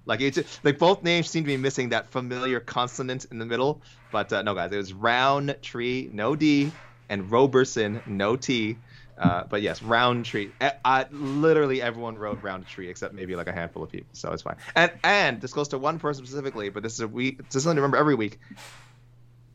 Like 0.05 0.21
it's 0.21 0.61
like 0.65 0.79
both 0.79 1.03
names 1.03 1.31
seem 1.31 1.45
to 1.45 1.49
be 1.49 1.57
missing 1.57 1.91
that 1.91 2.09
familiar 2.09 2.61
consonant 2.61 3.27
in 3.31 3.39
the 3.39 3.47
middle. 3.47 3.83
But 4.11 4.33
uh, 4.33 4.43
no, 4.43 4.55
guys, 4.55 4.73
it 4.73 4.77
was 4.77 4.93
Rountree, 4.93 6.11
no 6.13 6.35
D, 6.35 6.73
and 7.09 7.31
Roberson, 7.31 8.03
no 8.07 8.37
T. 8.37 8.77
Uh, 9.19 9.45
but 9.49 9.63
yes, 9.63 9.83
round 9.83 10.25
tree. 10.25 10.51
I, 10.61 10.73
I, 10.85 11.07
literally 11.11 11.81
everyone 11.83 12.17
wrote 12.17 12.43
round 12.43 12.67
tree 12.67 12.89
except 12.89 13.15
maybe 13.15 13.37
like 13.37 13.47
a 13.47 13.53
handful 13.53 13.83
of 13.83 13.91
people, 13.91 14.09
so 14.13 14.33
it's 14.33 14.43
fine. 14.43 14.57
And 14.75 14.91
and 15.05 15.41
this 15.41 15.53
goes 15.53 15.69
to 15.69 15.79
one 15.79 15.99
person 15.99 16.25
specifically, 16.25 16.71
but 16.71 16.83
this 16.83 16.95
is 16.95 17.01
a 17.01 17.09
week. 17.09 17.39
This 17.39 17.57
is 17.57 17.63
something 17.63 17.77
to 17.77 17.83
remember 17.83 17.99
every 17.99 18.15
week. 18.15 18.41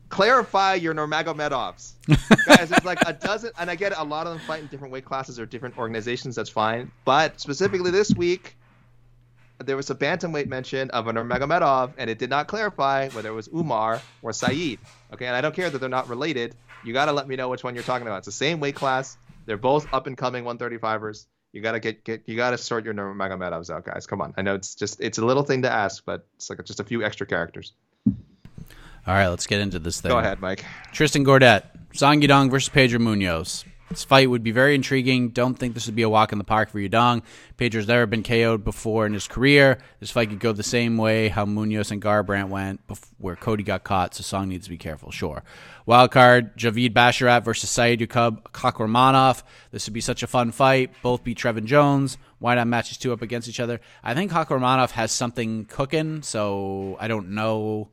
Clarify 0.08 0.74
your 0.74 0.94
Nurmagomedovs, 0.94 1.92
guys. 2.46 2.72
It's 2.72 2.84
like 2.84 3.00
a 3.06 3.12
dozen, 3.12 3.50
and 3.58 3.68
I 3.70 3.74
get 3.74 3.92
it, 3.92 3.98
a 3.98 4.04
lot 4.04 4.26
of 4.26 4.32
them 4.32 4.40
fight 4.46 4.62
in 4.62 4.68
different 4.68 4.92
weight 4.92 5.04
classes 5.04 5.38
or 5.38 5.44
different 5.44 5.76
organizations. 5.76 6.36
That's 6.36 6.48
fine, 6.48 6.90
but 7.04 7.38
specifically 7.38 7.90
this 7.90 8.14
week, 8.14 8.56
there 9.58 9.76
was 9.76 9.90
a 9.90 9.94
bantamweight 9.94 10.46
mention 10.46 10.90
of 10.90 11.08
an 11.08 11.16
Nurmagomedov, 11.16 11.92
and 11.98 12.08
it 12.08 12.18
did 12.18 12.30
not 12.30 12.46
clarify 12.46 13.08
whether 13.10 13.28
it 13.28 13.34
was 13.34 13.48
Umar 13.48 14.00
or 14.22 14.32
Saeed. 14.32 14.78
Okay, 15.12 15.26
and 15.26 15.34
I 15.34 15.40
don't 15.40 15.54
care 15.54 15.68
that 15.70 15.78
they're 15.78 15.88
not 15.88 16.08
related. 16.08 16.54
You 16.84 16.92
got 16.92 17.06
to 17.06 17.12
let 17.12 17.26
me 17.26 17.36
know 17.36 17.48
which 17.48 17.64
one 17.64 17.74
you're 17.74 17.84
talking 17.84 18.06
about. 18.06 18.18
It's 18.18 18.26
the 18.26 18.32
same 18.32 18.60
weight 18.60 18.76
class. 18.76 19.16
They're 19.46 19.56
both 19.56 19.92
up 19.92 20.06
and 20.06 20.16
coming 20.16 20.44
135ers. 20.44 21.26
You 21.52 21.62
gotta 21.62 21.80
get 21.80 22.04
get 22.04 22.24
you 22.26 22.36
gotta 22.36 22.58
sort 22.58 22.84
your 22.84 22.92
Nurmagomedovs 22.92 23.70
out, 23.70 23.86
guys. 23.86 24.06
Come 24.06 24.20
on. 24.20 24.34
I 24.36 24.42
know 24.42 24.54
it's 24.54 24.74
just 24.74 25.00
it's 25.00 25.16
a 25.16 25.24
little 25.24 25.42
thing 25.42 25.62
to 25.62 25.70
ask, 25.70 26.04
but 26.04 26.26
it's 26.36 26.50
like 26.50 26.62
just 26.64 26.78
a 26.78 26.84
few 26.84 27.02
extra 27.02 27.26
characters. 27.26 27.72
All 28.06 29.14
right, 29.14 29.28
let's 29.28 29.46
get 29.46 29.60
into 29.60 29.78
this 29.78 30.02
thing. 30.02 30.10
Go 30.10 30.18
ahead, 30.18 30.40
Mike. 30.40 30.66
Tristan 30.92 31.24
Gordet, 31.24 31.62
Song 31.94 32.20
Yadong 32.20 32.50
versus 32.50 32.68
Pedro 32.68 32.98
Munhoz. 32.98 33.64
This 33.90 34.04
fight 34.04 34.28
would 34.28 34.42
be 34.42 34.50
very 34.50 34.74
intriguing. 34.74 35.30
Don't 35.30 35.54
think 35.54 35.72
this 35.72 35.86
would 35.86 35.96
be 35.96 36.02
a 36.02 36.08
walk 36.10 36.32
in 36.32 36.38
the 36.38 36.44
park 36.44 36.68
for 36.68 36.78
Yadong. 36.78 37.22
Pedro's 37.56 37.88
never 37.88 38.04
been 38.04 38.22
KO'd 38.22 38.62
before 38.62 39.06
in 39.06 39.14
his 39.14 39.26
career. 39.26 39.78
This 39.98 40.10
fight 40.10 40.28
could 40.28 40.40
go 40.40 40.52
the 40.52 40.62
same 40.62 40.98
way 40.98 41.28
how 41.28 41.46
Munhoz 41.46 41.90
and 41.90 42.02
Garbrandt 42.02 42.50
went, 42.50 42.80
where 43.16 43.34
Cody 43.34 43.62
got 43.62 43.84
caught, 43.84 44.14
so 44.14 44.22
Song 44.22 44.50
needs 44.50 44.66
to 44.66 44.70
be 44.70 44.76
careful, 44.76 45.10
sure. 45.10 45.42
Wild 45.86 46.10
card, 46.10 46.54
Javid 46.58 46.92
Basharat 46.92 47.44
versus 47.44 47.70
Saidyokub 47.70 48.42
Kakhramonov. 48.52 49.42
This 49.70 49.86
would 49.86 49.94
be 49.94 50.02
such 50.02 50.22
a 50.22 50.26
fun 50.26 50.52
fight. 50.52 50.92
Both 51.02 51.24
beat 51.24 51.38
Trevin 51.38 51.64
Jones. 51.64 52.18
Why 52.40 52.56
not 52.56 52.66
match 52.66 52.90
these 52.90 52.98
two 52.98 53.14
up 53.14 53.22
against 53.22 53.48
each 53.48 53.58
other? 53.58 53.80
I 54.04 54.12
think 54.12 54.30
Kakhramonov 54.30 54.90
has 54.90 55.12
something 55.12 55.64
cooking, 55.64 56.20
so 56.20 56.98
I 57.00 57.08
don't 57.08 57.30
know 57.30 57.88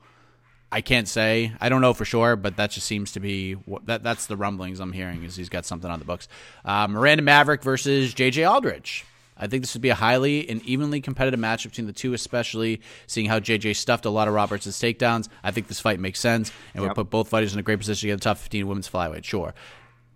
I 0.75 0.81
can't 0.81 1.07
say. 1.07 1.53
I 1.61 1.69
don't 1.69 1.79
know 1.79 1.93
for 1.93 2.03
sure, 2.03 2.35
but 2.35 2.57
that 2.57 2.69
just 2.69 2.85
seems 2.85 3.13
to 3.13 3.21
be 3.21 3.55
that. 3.85 4.03
That's 4.03 4.25
the 4.25 4.35
rumblings 4.35 4.81
I'm 4.81 4.91
hearing. 4.91 5.23
Is 5.23 5.37
he's 5.37 5.47
got 5.47 5.65
something 5.65 5.89
on 5.89 5.99
the 5.99 6.05
books. 6.05 6.27
Uh, 6.65 6.85
Miranda 6.89 7.23
Maverick 7.23 7.63
versus 7.63 8.13
JJ 8.13 8.51
Aldrich. 8.51 9.05
I 9.37 9.47
think 9.47 9.63
this 9.63 9.73
would 9.73 9.81
be 9.81 9.87
a 9.87 9.95
highly 9.95 10.49
and 10.49 10.61
evenly 10.63 10.99
competitive 10.99 11.39
match 11.39 11.63
between 11.63 11.87
the 11.87 11.93
two, 11.93 12.13
especially 12.13 12.81
seeing 13.07 13.27
how 13.27 13.39
JJ 13.39 13.77
stuffed 13.77 14.03
a 14.03 14.09
lot 14.09 14.27
of 14.27 14.33
Roberts' 14.33 14.67
takedowns. 14.67 15.29
I 15.45 15.51
think 15.51 15.69
this 15.69 15.79
fight 15.79 15.97
makes 15.97 16.19
sense 16.19 16.51
and 16.73 16.83
yep. 16.83 16.89
would 16.89 16.95
put 16.95 17.09
both 17.09 17.29
fighters 17.29 17.53
in 17.53 17.59
a 17.59 17.63
great 17.63 17.79
position 17.79 18.09
to 18.09 18.11
get 18.11 18.19
the 18.19 18.25
top 18.25 18.37
15 18.37 18.67
women's 18.67 18.89
flyweight. 18.89 19.23
Sure. 19.23 19.53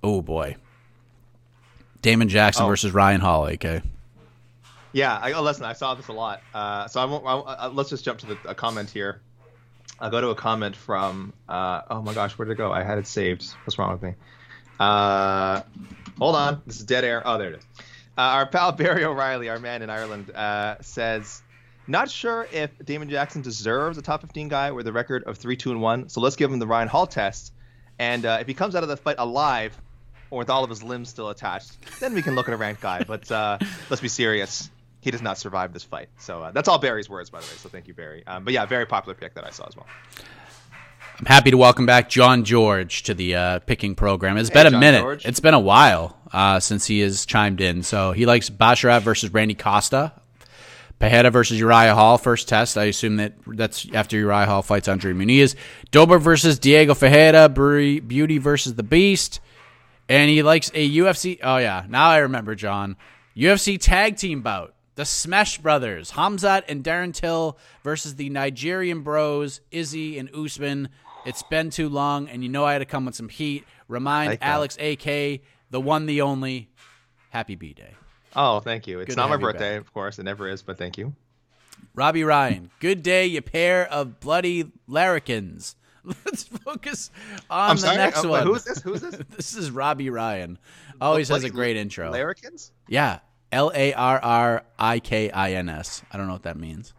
Oh 0.04 0.22
boy. 0.22 0.58
Damon 2.02 2.28
Jackson 2.28 2.66
oh. 2.66 2.68
versus 2.68 2.94
Ryan 2.94 3.22
Hall. 3.22 3.46
Okay. 3.46 3.82
Yeah, 4.92 5.18
I, 5.18 5.32
oh, 5.32 5.42
listen, 5.42 5.64
I 5.64 5.72
saw 5.72 5.96
this 5.96 6.10
a 6.10 6.14
lot. 6.14 6.42
Uh, 6.54 6.86
so 6.90 7.00
I 7.00 7.06
won't. 7.06 7.26
I, 7.26 7.38
I, 7.38 7.68
let's 7.68 7.90
just 7.92 8.04
jump 8.04 8.20
to 8.20 8.26
the 8.26 8.38
a 8.46 8.56
comment 8.56 8.90
here. 8.90 9.22
I'll 10.02 10.10
go 10.10 10.22
to 10.22 10.30
a 10.30 10.36
comment 10.36 10.76
from. 10.76 11.34
Uh, 11.48 11.82
oh 11.90 12.02
my 12.02 12.14
gosh, 12.14 12.38
where 12.38 12.46
did 12.46 12.54
it 12.54 12.58
go? 12.58 12.72
I 12.72 12.84
had 12.84 12.98
it 12.98 13.08
saved. 13.08 13.46
What's 13.66 13.78
wrong 13.78 13.92
with 13.92 14.02
me? 14.02 14.14
Uh, 14.80 15.62
hold 16.18 16.36
on. 16.36 16.62
This 16.66 16.78
is 16.78 16.86
dead 16.86 17.04
air. 17.04 17.22
Oh, 17.26 17.38
there 17.38 17.50
it 17.50 17.60
is. 17.60 17.64
Uh, 18.18 18.22
our 18.22 18.46
pal 18.46 18.72
Barry 18.72 19.04
O'Reilly, 19.04 19.50
our 19.50 19.60
man 19.60 19.82
in 19.82 19.90
Ireland, 19.90 20.32
uh, 20.32 20.76
says, 20.82 21.42
"Not 21.88 22.10
sure 22.10 22.48
if 22.52 22.72
Damon 22.84 23.10
Jackson 23.10 23.42
deserves 23.42 23.98
a 23.98 24.02
top 24.02 24.22
15 24.22 24.48
guy 24.48 24.72
with 24.72 24.88
a 24.88 24.94
record 24.94 25.24
of 25.26 25.38
three, 25.38 25.58
two, 25.58 25.72
and 25.72 25.82
one. 25.82 26.10
So 26.10 26.22
let's 26.22 26.36
give 26.36 26.52
him 26.52 26.60
the 26.60 26.68
Ryan 26.68 26.88
Hall 26.88 27.08
test, 27.08 27.54
and 27.98 28.26
uh, 28.26 28.38
if 28.42 28.48
he 28.48 28.54
comes 28.54 28.76
out 28.76 28.84
of 28.84 28.90
the 28.90 28.98
fight 28.98 29.18
alive." 29.20 29.78
Or 30.32 30.38
with 30.38 30.52
all 30.52 30.64
of 30.64 30.70
his 30.70 30.84
limbs 30.84 31.10
still 31.10 31.30
attached, 31.30 31.76
then 32.00 32.14
we 32.14 32.22
can 32.22 32.36
look 32.36 32.48
at 32.48 32.54
a 32.54 32.58
ranked 32.58 32.82
guy. 32.82 33.04
But 33.04 33.32
uh, 33.32 33.58
let's 33.90 34.00
be 34.00 34.10
serious 34.10 34.70
he 35.02 35.12
does 35.12 35.22
not 35.22 35.38
survive 35.38 35.74
this 35.74 35.84
fight. 35.84 36.10
So 36.18 36.44
uh, 36.44 36.52
that's 36.52 36.68
all 36.68 36.78
Barry's 36.78 37.10
words, 37.10 37.30
by 37.30 37.40
the 37.40 37.46
way. 37.46 37.54
So 37.58 37.70
thank 37.70 37.88
you, 37.88 37.94
Barry. 37.94 38.26
Um, 38.28 38.44
but 38.44 38.54
yeah, 38.54 38.66
very 38.66 38.86
popular 38.86 39.16
pick 39.16 39.36
that 39.36 39.46
I 39.46 39.50
saw 39.50 39.66
as 39.68 39.76
well. 39.76 39.88
I'm 41.20 41.26
happy 41.26 41.52
to 41.52 41.58
welcome 41.58 41.86
back 41.86 42.10
John 42.10 42.46
George 42.46 43.04
to 43.04 43.14
the 43.14 43.36
uh, 43.36 43.60
picking 43.60 43.94
program. 43.94 44.38
It's 44.38 44.50
hey, 44.50 44.54
been 44.56 44.68
a 44.68 44.72
John 44.72 44.80
minute. 44.80 45.02
George. 45.02 45.26
It's 45.26 45.40
been 45.42 45.54
a 45.54 45.60
while 45.60 46.18
uh, 46.32 46.60
since 46.60 46.86
he 46.86 47.00
has 47.02 47.26
chimed 47.26 47.60
in. 47.60 47.84
So 47.84 48.14
he 48.14 48.26
likes 48.26 48.50
Basharat 48.50 49.02
versus 49.02 49.34
Randy 49.34 49.56
Costa. 49.56 50.14
Pereira 51.00 51.32
versus 51.32 51.58
Uriah 51.58 51.96
Hall, 51.96 52.18
first 52.18 52.50
test. 52.50 52.78
I 52.78 52.86
assume 52.86 53.18
that 53.18 53.34
that's 53.48 53.88
after 53.94 54.18
Uriah 54.18 54.46
Hall 54.46 54.62
fights 54.62 54.90
Andre 54.90 55.14
Muniz. 55.14 55.56
Dober 55.92 56.20
versus 56.20 56.60
Diego 56.60 56.94
Ferreira. 56.94 57.48
Beauty 57.48 58.38
versus 58.38 58.76
the 58.76 58.84
Beast. 58.84 59.40
And 60.10 60.30
he 60.30 60.44
likes 60.44 60.72
a 60.74 60.90
UFC. 60.90 61.40
Oh, 61.42 61.58
yeah. 61.58 61.86
Now 61.88 62.10
I 62.10 62.18
remember, 62.20 62.56
John. 62.56 62.98
UFC 63.36 63.80
tag 63.80 64.18
team 64.18 64.42
bout. 64.42 64.74
The 65.00 65.06
Smash 65.06 65.60
Brothers, 65.60 66.12
Hamzat 66.12 66.64
and 66.68 66.84
Darren 66.84 67.14
Till 67.14 67.58
versus 67.86 68.16
the 68.16 68.30
Nigerian 68.30 69.02
Bros, 69.02 69.62
Izzy 69.72 70.20
and 70.20 70.30
Usman. 70.36 70.90
It's 71.26 71.42
been 71.42 71.70
too 71.70 71.88
long, 71.88 72.28
and 72.28 72.44
you 72.44 72.50
know 72.50 72.66
I 72.66 72.74
had 72.74 72.80
to 72.80 72.86
come 72.86 73.06
with 73.06 73.16
some 73.16 73.30
heat. 73.30 73.64
Remind 73.88 74.32
like 74.32 74.40
Alex, 74.42 74.76
AK, 74.78 75.40
the 75.70 75.80
one, 75.80 76.06
the 76.06 76.20
only. 76.20 76.68
Happy 77.30 77.56
B 77.56 77.72
Day. 77.72 77.94
Oh, 78.36 78.60
thank 78.60 78.88
you. 78.88 79.00
It's 79.00 79.08
good 79.08 79.16
not 79.16 79.30
my 79.30 79.38
birthday, 79.38 79.78
of 79.78 79.94
course. 79.94 80.20
It 80.20 80.24
never 80.24 80.50
is, 80.50 80.62
but 80.64 80.78
thank 80.78 80.98
you. 80.98 81.16
Robbie 81.96 82.26
Ryan, 82.26 82.70
good 82.82 83.02
day, 83.02 83.26
you 83.26 83.42
pair 83.42 83.88
of 83.88 84.20
bloody 84.20 84.70
larrikins. 84.86 85.78
Let's 86.04 86.44
focus 86.44 87.10
on 87.50 87.70
I'm 87.70 87.76
the 87.78 87.82
sorry? 87.84 87.96
next 87.96 88.26
oh, 88.26 88.30
one. 88.32 88.46
Who's 88.46 88.66
this? 88.66 88.82
Who's 88.82 89.00
this? 89.00 89.16
this 89.30 89.56
is 89.56 89.72
Robbie 89.72 90.10
Ryan. 90.10 90.58
Always 91.00 91.32
oh, 91.32 91.36
has 91.36 91.46
a 91.46 91.50
great 91.50 91.78
intro. 91.78 92.12
Larrikins? 92.12 92.72
Yeah. 92.90 93.20
L 93.52 93.72
A 93.74 93.94
R 93.94 94.20
R 94.20 94.64
I 94.78 95.00
K 95.00 95.30
I 95.32 95.54
N 95.54 95.70
S. 95.70 96.04
I 96.12 96.18
don't 96.18 96.28
know 96.28 96.34
what 96.34 96.44
that 96.44 96.58
means. 96.58 96.94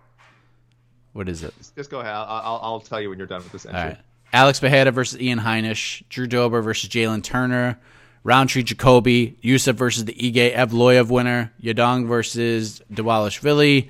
What 1.12 1.28
is 1.28 1.42
it? 1.42 1.54
Just, 1.76 1.90
go 1.90 2.00
ahead. 2.00 2.12
I'll, 2.14 2.24
I'll, 2.24 2.60
I'll, 2.62 2.80
tell 2.80 3.00
you 3.00 3.08
when 3.08 3.18
you're 3.18 3.26
done 3.26 3.42
with 3.42 3.52
this 3.52 3.66
entry. 3.66 3.80
All 3.80 3.86
right. 3.88 3.98
Alex 4.32 4.60
Bejeda 4.60 4.92
versus 4.92 5.20
Ian 5.20 5.40
Heinisch. 5.40 6.04
Drew 6.08 6.26
Dober 6.26 6.62
versus 6.62 6.88
Jalen 6.88 7.22
Turner. 7.22 7.80
Rountree 8.22 8.62
Jacoby. 8.62 9.36
Yusuff 9.42 9.74
versus 9.74 10.04
the 10.04 10.14
Ige 10.14 10.54
Evloev 10.54 11.10
winner. 11.10 11.52
Yadong 11.60 12.06
versus 12.06 12.80
Dvalishvili. 12.92 13.88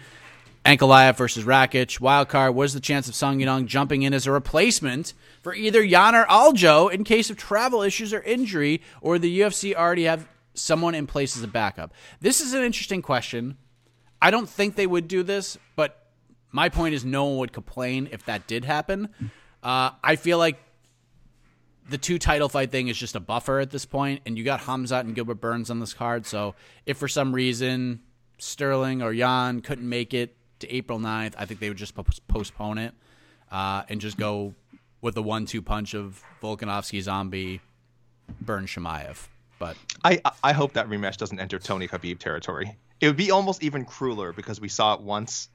Ankalaev 0.65 1.17
versus 1.17 1.45
Rakic. 1.45 2.01
Wildcard. 2.01 2.55
What 2.55 2.65
is 2.65 2.75
the 2.75 2.81
chance 2.81 3.07
of 3.07 3.15
Song 3.15 3.39
Yadong 3.39 3.67
jumping 3.67 4.03
in 4.03 4.15
as 4.15 4.27
a 4.27 4.33
replacement 4.33 5.13
for 5.43 5.55
either 5.55 5.83
Yan 5.83 6.15
or 6.15 6.25
Aljo 6.25 6.91
in 6.91 7.05
case 7.05 7.29
of 7.29 7.37
travel 7.37 7.83
issues 7.83 8.15
or 8.15 8.23
injury, 8.23 8.81
or 9.01 9.19
the 9.19 9.41
UFC 9.41 9.75
already 9.75 10.05
have 10.05 10.27
someone 10.61 10.95
in 10.95 11.07
place 11.07 11.37
as 11.37 11.43
a 11.43 11.49
backup? 11.49 11.93
This 12.21 12.41
is 12.41 12.55
an 12.55 12.63
interesting 12.63 13.03
question. 13.03 13.57
I 14.23 14.31
don't 14.31 14.49
think 14.49 14.77
they 14.77 14.87
would 14.87 15.09
do 15.09 15.23
this, 15.23 15.57
but 15.77 16.07
my 16.53 16.69
point 16.69 16.95
is 16.95 17.05
no 17.05 17.25
one 17.25 17.39
would 17.39 17.53
complain 17.53 18.09
if 18.13 18.25
that 18.27 18.47
did 18.47 18.65
happen. 18.65 19.09
Uh, 19.63 19.91
I 20.03 20.17
feel 20.17 20.39
like 20.39 20.59
the 21.89 21.99
two 21.99 22.19
title 22.19 22.49
fight 22.49 22.71
thing 22.71 22.89
is 22.89 22.97
just 22.97 23.17
a 23.17 23.21
buffer 23.21 23.61
at 23.61 23.71
this 23.71 23.85
point, 23.85 24.23
and 24.27 24.39
you 24.39 24.45
got 24.45 24.61
Hamzat 24.61 25.01
and 25.01 25.15
Gilbert 25.15 25.41
Burns 25.41 25.71
on 25.71 25.81
this 25.81 25.95
card. 25.95 26.27
So 26.27 26.55
if 26.87 26.97
for 26.97 27.09
some 27.09 27.35
reason 27.35 28.01
Sterling 28.39 29.03
or 29.03 29.13
Yan 29.13 29.61
couldn't 29.61 29.89
make 29.89 30.15
it 30.15 30.37
to 30.61 30.75
April 30.75 30.99
9th, 30.99 31.35
I 31.37 31.47
think 31.47 31.61
they 31.61 31.69
would 31.69 31.79
just 31.79 31.95
postpone 32.29 32.79
it 32.79 32.95
uh, 33.51 33.83
and 33.89 34.01
just 34.01 34.17
go 34.17 34.55
with 35.01 35.15
the 35.15 35.23
one-two 35.23 35.63
punch 35.63 35.95
of 35.95 36.23
Volkanovski, 36.43 37.01
Zombie, 37.01 37.61
Burn 38.41 38.67
Chimaev. 38.67 39.29
But 39.61 39.77
I 40.03 40.21
I 40.43 40.53
hope 40.53 40.73
that 40.73 40.89
rematch 40.89 41.19
doesn't 41.19 41.39
enter 41.39 41.61
Tony 41.61 41.87
Khabib 41.87 42.19
territory. 42.19 42.77
It 43.01 43.07
would 43.07 43.17
be 43.17 43.31
almost 43.31 43.63
even 43.63 43.85
crueler 43.85 44.33
because 44.33 44.61
we 44.61 44.69
saw 44.69 44.95
it 44.95 45.03
once 45.03 45.49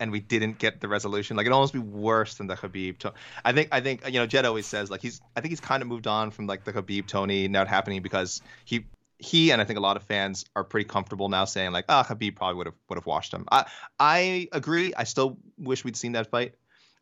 and 0.00 0.10
we 0.10 0.20
didn't 0.20 0.58
get 0.58 0.80
the 0.80 0.88
resolution. 0.88 1.36
Like 1.36 1.44
it'd 1.44 1.52
almost 1.52 1.72
be 1.72 1.80
worse 1.80 2.36
than 2.36 2.46
the 2.46 2.54
Khabib. 2.54 3.12
I 3.44 3.52
think 3.52 3.68
I 3.72 3.80
think 3.80 4.06
you 4.06 4.20
know 4.20 4.26
Jed 4.26 4.46
always 4.46 4.66
says 4.66 4.90
like 4.90 5.02
he's 5.02 5.20
I 5.36 5.40
think 5.40 5.50
he's 5.50 5.60
kind 5.60 5.82
of 5.82 5.88
moved 5.88 6.06
on 6.06 6.30
from 6.30 6.46
like 6.46 6.64
the 6.64 6.72
Khabib 6.72 7.08
Tony 7.08 7.48
not 7.48 7.66
happening 7.66 8.00
because 8.00 8.40
he 8.64 8.86
he 9.18 9.50
and 9.50 9.60
I 9.60 9.64
think 9.64 9.76
a 9.76 9.82
lot 9.82 9.96
of 9.96 10.04
fans 10.04 10.44
are 10.54 10.62
pretty 10.62 10.88
comfortable 10.88 11.28
now 11.28 11.44
saying 11.44 11.72
like 11.72 11.86
ah 11.88 12.06
oh, 12.08 12.14
Khabib 12.14 12.36
probably 12.36 12.56
would 12.58 12.66
have 12.68 12.76
would 12.88 12.96
have 12.96 13.06
washed 13.06 13.34
him. 13.34 13.44
I 13.50 13.66
I 13.98 14.48
agree. 14.52 14.94
I 14.94 15.02
still 15.02 15.36
wish 15.58 15.84
we'd 15.84 15.96
seen 15.96 16.12
that 16.12 16.30
fight. 16.30 16.54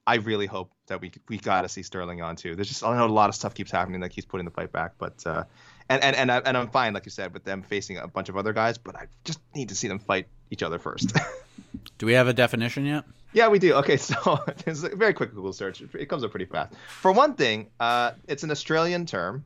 I 0.07 0.17
really 0.17 0.47
hope 0.47 0.73
that 0.87 1.01
we 1.03 1.13
we 1.29 1.37
got 1.37 1.63
to 1.63 1.69
see 1.69 1.83
Sterling 1.83 2.23
on 2.23 2.35
too. 2.35 2.55
There's 2.55 2.69
just 2.69 2.83
I 2.83 2.97
know 2.97 3.07
a 3.07 3.09
lot 3.09 3.29
of 3.29 3.35
stuff 3.35 3.55
keeps 3.55 3.71
happening 3.71 4.01
that 4.01 4.09
keeps 4.09 4.27
putting 4.27 4.47
the 4.47 4.51
fight 4.51 4.73
back, 4.73 4.93
but 4.99 5.25
uh, 5.27 5.45
and 5.91 6.03
and 6.05 6.17
and, 6.17 6.33
I, 6.33 6.39
and 6.39 6.57
I'm 6.57 6.69
fine, 6.69 6.95
like 6.95 7.05
you 7.05 7.11
said, 7.11 7.35
with 7.35 7.45
them 7.45 7.63
facing 7.63 7.99
a 7.99 8.07
bunch 8.07 8.29
of 8.29 8.37
other 8.37 8.53
guys, 8.53 8.79
but 8.79 8.97
I 8.97 9.09
just 9.25 9.41
need 9.55 9.69
to 9.71 9.75
see 9.75 9.89
them 9.89 9.99
fight 9.99 10.29
each 10.51 10.63
other 10.63 10.79
first. 10.79 11.15
do 11.99 12.07
we 12.07 12.13
have 12.15 12.29
a 12.29 12.33
definition 12.33 12.87
yet? 12.87 13.05
Yeah, 13.33 13.49
we 13.49 13.59
do. 13.59 13.75
Okay, 13.75 13.97
so 13.99 14.41
it's 14.67 14.85
a 14.85 14.95
very 14.95 15.13
quick 15.13 15.35
Google 15.35 15.53
search. 15.53 15.83
It 15.83 16.09
comes 16.09 16.25
up 16.25 16.31
pretty 16.31 16.47
fast. 16.47 16.75
For 17.01 17.13
one 17.13 17.35
thing, 17.35 17.67
uh, 17.81 18.13
it's 18.29 18.45
an 18.45 18.53
Australian 18.53 19.05
term, 19.05 19.45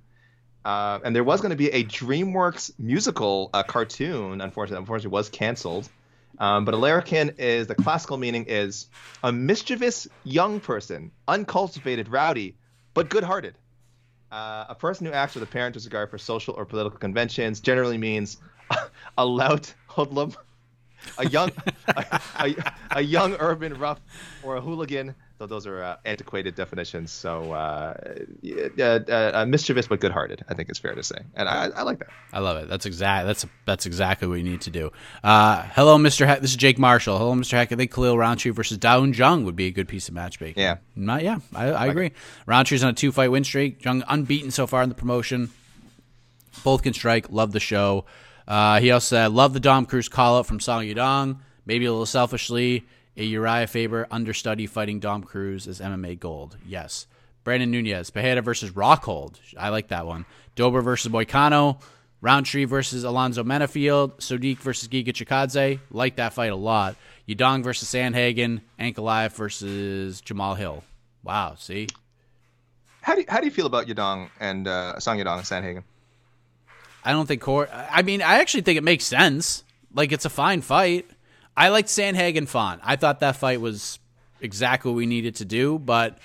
uh, 0.64 1.01
and 1.03 1.16
there 1.16 1.24
was 1.24 1.40
going 1.40 1.51
to 1.51 1.57
be 1.57 1.70
a 1.70 1.82
DreamWorks 1.84 2.72
musical 2.78 3.51
uh, 3.55 3.62
cartoon. 3.62 4.42
Unfortunately, 4.42 4.80
unfortunately, 4.80 5.12
was 5.12 5.30
canceled. 5.30 5.88
Um, 6.38 6.64
but 6.64 6.74
a 6.74 6.76
larrikin 6.76 7.36
is 7.38 7.68
the 7.68 7.76
classical 7.76 8.16
meaning 8.16 8.47
is 8.49 8.88
a 9.22 9.30
mischievous 9.32 10.09
young 10.24 10.59
person, 10.59 11.12
uncultivated, 11.28 12.09
rowdy, 12.09 12.57
but 12.92 13.09
good-hearted. 13.09 13.57
Uh, 14.35 14.64
a 14.68 14.74
person 14.74 15.07
who 15.07 15.12
acts 15.12 15.35
with 15.35 15.45
apparent 15.45 15.74
disregard 15.74 16.11
for 16.11 16.18
social 16.18 16.55
or 16.55 16.64
political 16.64 16.99
conventions 16.99 17.61
generally 17.61 17.97
means 17.97 18.39
a 19.18 19.24
lout 19.24 19.72
hoodlum, 19.87 20.35
a 21.18 21.28
young, 21.28 21.53
a, 21.87 22.20
a, 22.41 22.74
a, 22.97 23.01
young 23.01 23.37
urban 23.39 23.72
rough, 23.78 24.01
or 24.43 24.57
a 24.57 24.61
hooligan 24.61 25.14
though 25.45 25.55
those 25.55 25.66
are 25.66 25.82
uh, 25.82 25.97
antiquated 26.05 26.55
definitions. 26.55 27.12
So 27.12 27.53
uh, 27.53 27.95
uh, 28.80 29.45
mischievous 29.47 29.86
but 29.86 30.01
good-hearted, 30.01 30.45
I 30.49 30.55
think 30.55 30.68
it's 30.68 30.78
fair 30.78 30.95
to 30.95 31.03
say, 31.03 31.18
and 31.34 31.49
I, 31.49 31.68
I 31.68 31.82
like 31.82 31.99
that. 31.99 32.09
I 32.32 32.38
love 32.40 32.57
it. 32.57 32.68
That's 32.68 32.86
exact. 32.86 33.26
That's 33.26 33.47
that's 33.66 33.86
exactly 33.86 34.26
what 34.26 34.34
you 34.34 34.45
need 34.45 34.62
to 34.62 34.70
do. 34.70 34.90
Uh, 35.22 35.62
hello, 35.74 35.99
Mr. 35.99 36.40
This 36.40 36.51
is 36.51 36.57
Jake 36.57 36.78
Marshall. 36.78 37.18
Hello, 37.18 37.34
Mr. 37.34 37.53
Heck. 37.53 37.72
I 37.72 37.76
think 37.76 37.92
Khalil 37.92 38.16
Rountree 38.16 38.53
versus 38.53 38.78
Da 38.78 38.99
Un 38.99 39.12
Jung 39.12 39.45
would 39.45 39.57
be 39.57 39.66
a 39.66 39.70
good 39.70 39.88
piece 39.88 40.09
of 40.09 40.14
matchmaking. 40.14 40.62
Yeah, 40.62 40.78
Not, 40.97 41.22
yeah, 41.22 41.40
I, 41.55 41.66
I 41.70 41.86
agree. 41.86 42.12
Rountree's 42.47 42.82
on 42.82 42.90
a 42.90 42.95
two-fight 42.95 43.30
win 43.30 43.45
streak. 43.45 43.84
Jung 43.84 44.03
unbeaten 44.09 44.51
so 44.51 44.66
far 44.66 44.82
in 44.82 44.88
the 44.88 44.95
promotion. 44.95 45.51
Both 46.62 46.82
can 46.82 46.95
strike. 46.95 47.30
Love 47.30 47.53
the 47.53 47.61
show. 47.61 48.07
Uh, 48.47 48.80
he 48.80 48.90
also 48.90 49.16
said, 49.16 49.32
"Love 49.32 49.53
the 49.53 49.61
Dom 49.61 49.86
Cruz 49.86 50.09
call 50.09 50.38
out 50.38 50.47
from 50.47 50.61
Song 50.61 50.84
Yadong. 50.84 51.38
Maybe 51.66 51.84
a 51.84 51.90
little 51.90 52.07
selfishly." 52.07 52.86
A 53.16 53.24
Uriah 53.24 53.66
Faber 53.66 54.06
understudy 54.10 54.66
fighting 54.66 54.98
Dom 54.98 55.22
Cruz 55.22 55.68
as 55.68 55.80
MMA 55.80 56.18
gold. 56.18 56.56
Yes. 56.66 57.06
Brandon 57.44 57.70
Nunez. 57.70 58.10
Pereira 58.10 58.42
versus 58.42 58.70
Rockhold. 58.70 59.38
I 59.56 59.68
like 59.68 59.88
that 59.88 60.06
one. 60.06 60.24
Dober 60.56 60.80
versus 60.80 61.12
Moicano. 61.12 61.80
Rountree 62.20 62.64
versus 62.64 63.04
Alonzo 63.04 63.44
Menifield. 63.44 64.16
Sodiq 64.16 64.58
versus 64.58 64.88
Giga 64.88 65.08
Chikadze. 65.08 65.78
Like 65.90 66.16
that 66.16 66.32
fight 66.32 66.50
a 66.50 66.56
lot. 66.56 66.96
Yadong 67.28 67.62
versus 67.62 67.88
Sandhagen. 67.88 68.62
Ankalaev 68.80 69.32
versus 69.32 70.20
Jamal 70.22 70.54
Hill. 70.54 70.82
Wow. 71.22 71.54
See? 71.58 71.86
How 73.02 73.14
do 73.14 73.20
you, 73.20 73.26
how 73.28 73.40
do 73.40 73.44
you 73.44 73.52
feel 73.52 73.66
about 73.66 73.86
Yadong 73.86 74.30
and 74.40 74.66
uh, 74.66 74.98
Song 74.98 75.18
Yadong 75.18 75.36
and 75.36 75.44
Sandhagen? 75.44 75.84
I 77.04 77.12
don't 77.12 77.26
think 77.26 77.42
Cor. 77.42 77.68
I 77.70 78.02
mean, 78.02 78.22
I 78.22 78.36
actually 78.40 78.62
think 78.62 78.78
it 78.78 78.84
makes 78.84 79.04
sense. 79.04 79.62
Like, 79.92 80.10
it's 80.10 80.24
a 80.24 80.30
fine 80.30 80.62
fight. 80.62 81.08
I 81.57 81.68
liked 81.68 81.88
Sandhagen 81.88 82.48
Font. 82.48 82.80
I 82.84 82.96
thought 82.96 83.20
that 83.20 83.36
fight 83.36 83.61
was 83.61 83.98
exactly 84.40 84.90
what 84.90 84.96
we 84.96 85.07
needed 85.07 85.36
to 85.36 85.44
do, 85.44 85.78
but 85.78 86.18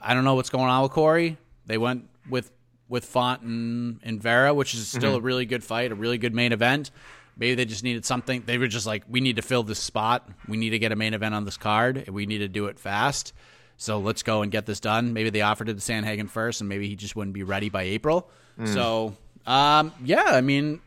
I 0.00 0.14
don't 0.14 0.24
know 0.24 0.34
what's 0.34 0.50
going 0.50 0.68
on 0.68 0.82
with 0.82 0.92
Cory. 0.92 1.36
They 1.66 1.78
went 1.78 2.08
with 2.28 2.50
with 2.88 3.04
Font 3.04 3.42
and, 3.42 4.00
and 4.02 4.22
Vera, 4.22 4.54
which 4.54 4.74
is 4.74 4.88
still 4.88 5.02
mm-hmm. 5.02 5.18
a 5.18 5.20
really 5.20 5.44
good 5.44 5.62
fight, 5.62 5.92
a 5.92 5.94
really 5.94 6.16
good 6.16 6.34
main 6.34 6.52
event. 6.52 6.90
Maybe 7.36 7.54
they 7.54 7.66
just 7.66 7.84
needed 7.84 8.04
something. 8.04 8.42
They 8.46 8.58
were 8.58 8.66
just 8.66 8.86
like, 8.86 9.04
we 9.08 9.20
need 9.20 9.36
to 9.36 9.42
fill 9.42 9.62
this 9.62 9.78
spot. 9.78 10.28
We 10.48 10.56
need 10.56 10.70
to 10.70 10.78
get 10.78 10.90
a 10.90 10.96
main 10.96 11.14
event 11.14 11.34
on 11.34 11.44
this 11.44 11.56
card. 11.56 11.98
And 11.98 12.08
we 12.08 12.26
need 12.26 12.38
to 12.38 12.48
do 12.48 12.66
it 12.66 12.78
fast. 12.80 13.32
So 13.76 13.98
let's 14.00 14.24
go 14.24 14.42
and 14.42 14.50
get 14.50 14.66
this 14.66 14.80
done. 14.80 15.12
Maybe 15.12 15.30
they 15.30 15.42
offered 15.42 15.68
it 15.68 15.74
to 15.74 15.80
Sandhagen 15.80 16.28
first, 16.28 16.60
and 16.60 16.68
maybe 16.68 16.88
he 16.88 16.96
just 16.96 17.14
wouldn't 17.14 17.34
be 17.34 17.44
ready 17.44 17.68
by 17.68 17.82
April. 17.82 18.28
Mm. 18.58 18.74
So, 18.74 19.16
um, 19.46 19.92
yeah, 20.02 20.24
I 20.24 20.40
mean, 20.40 20.80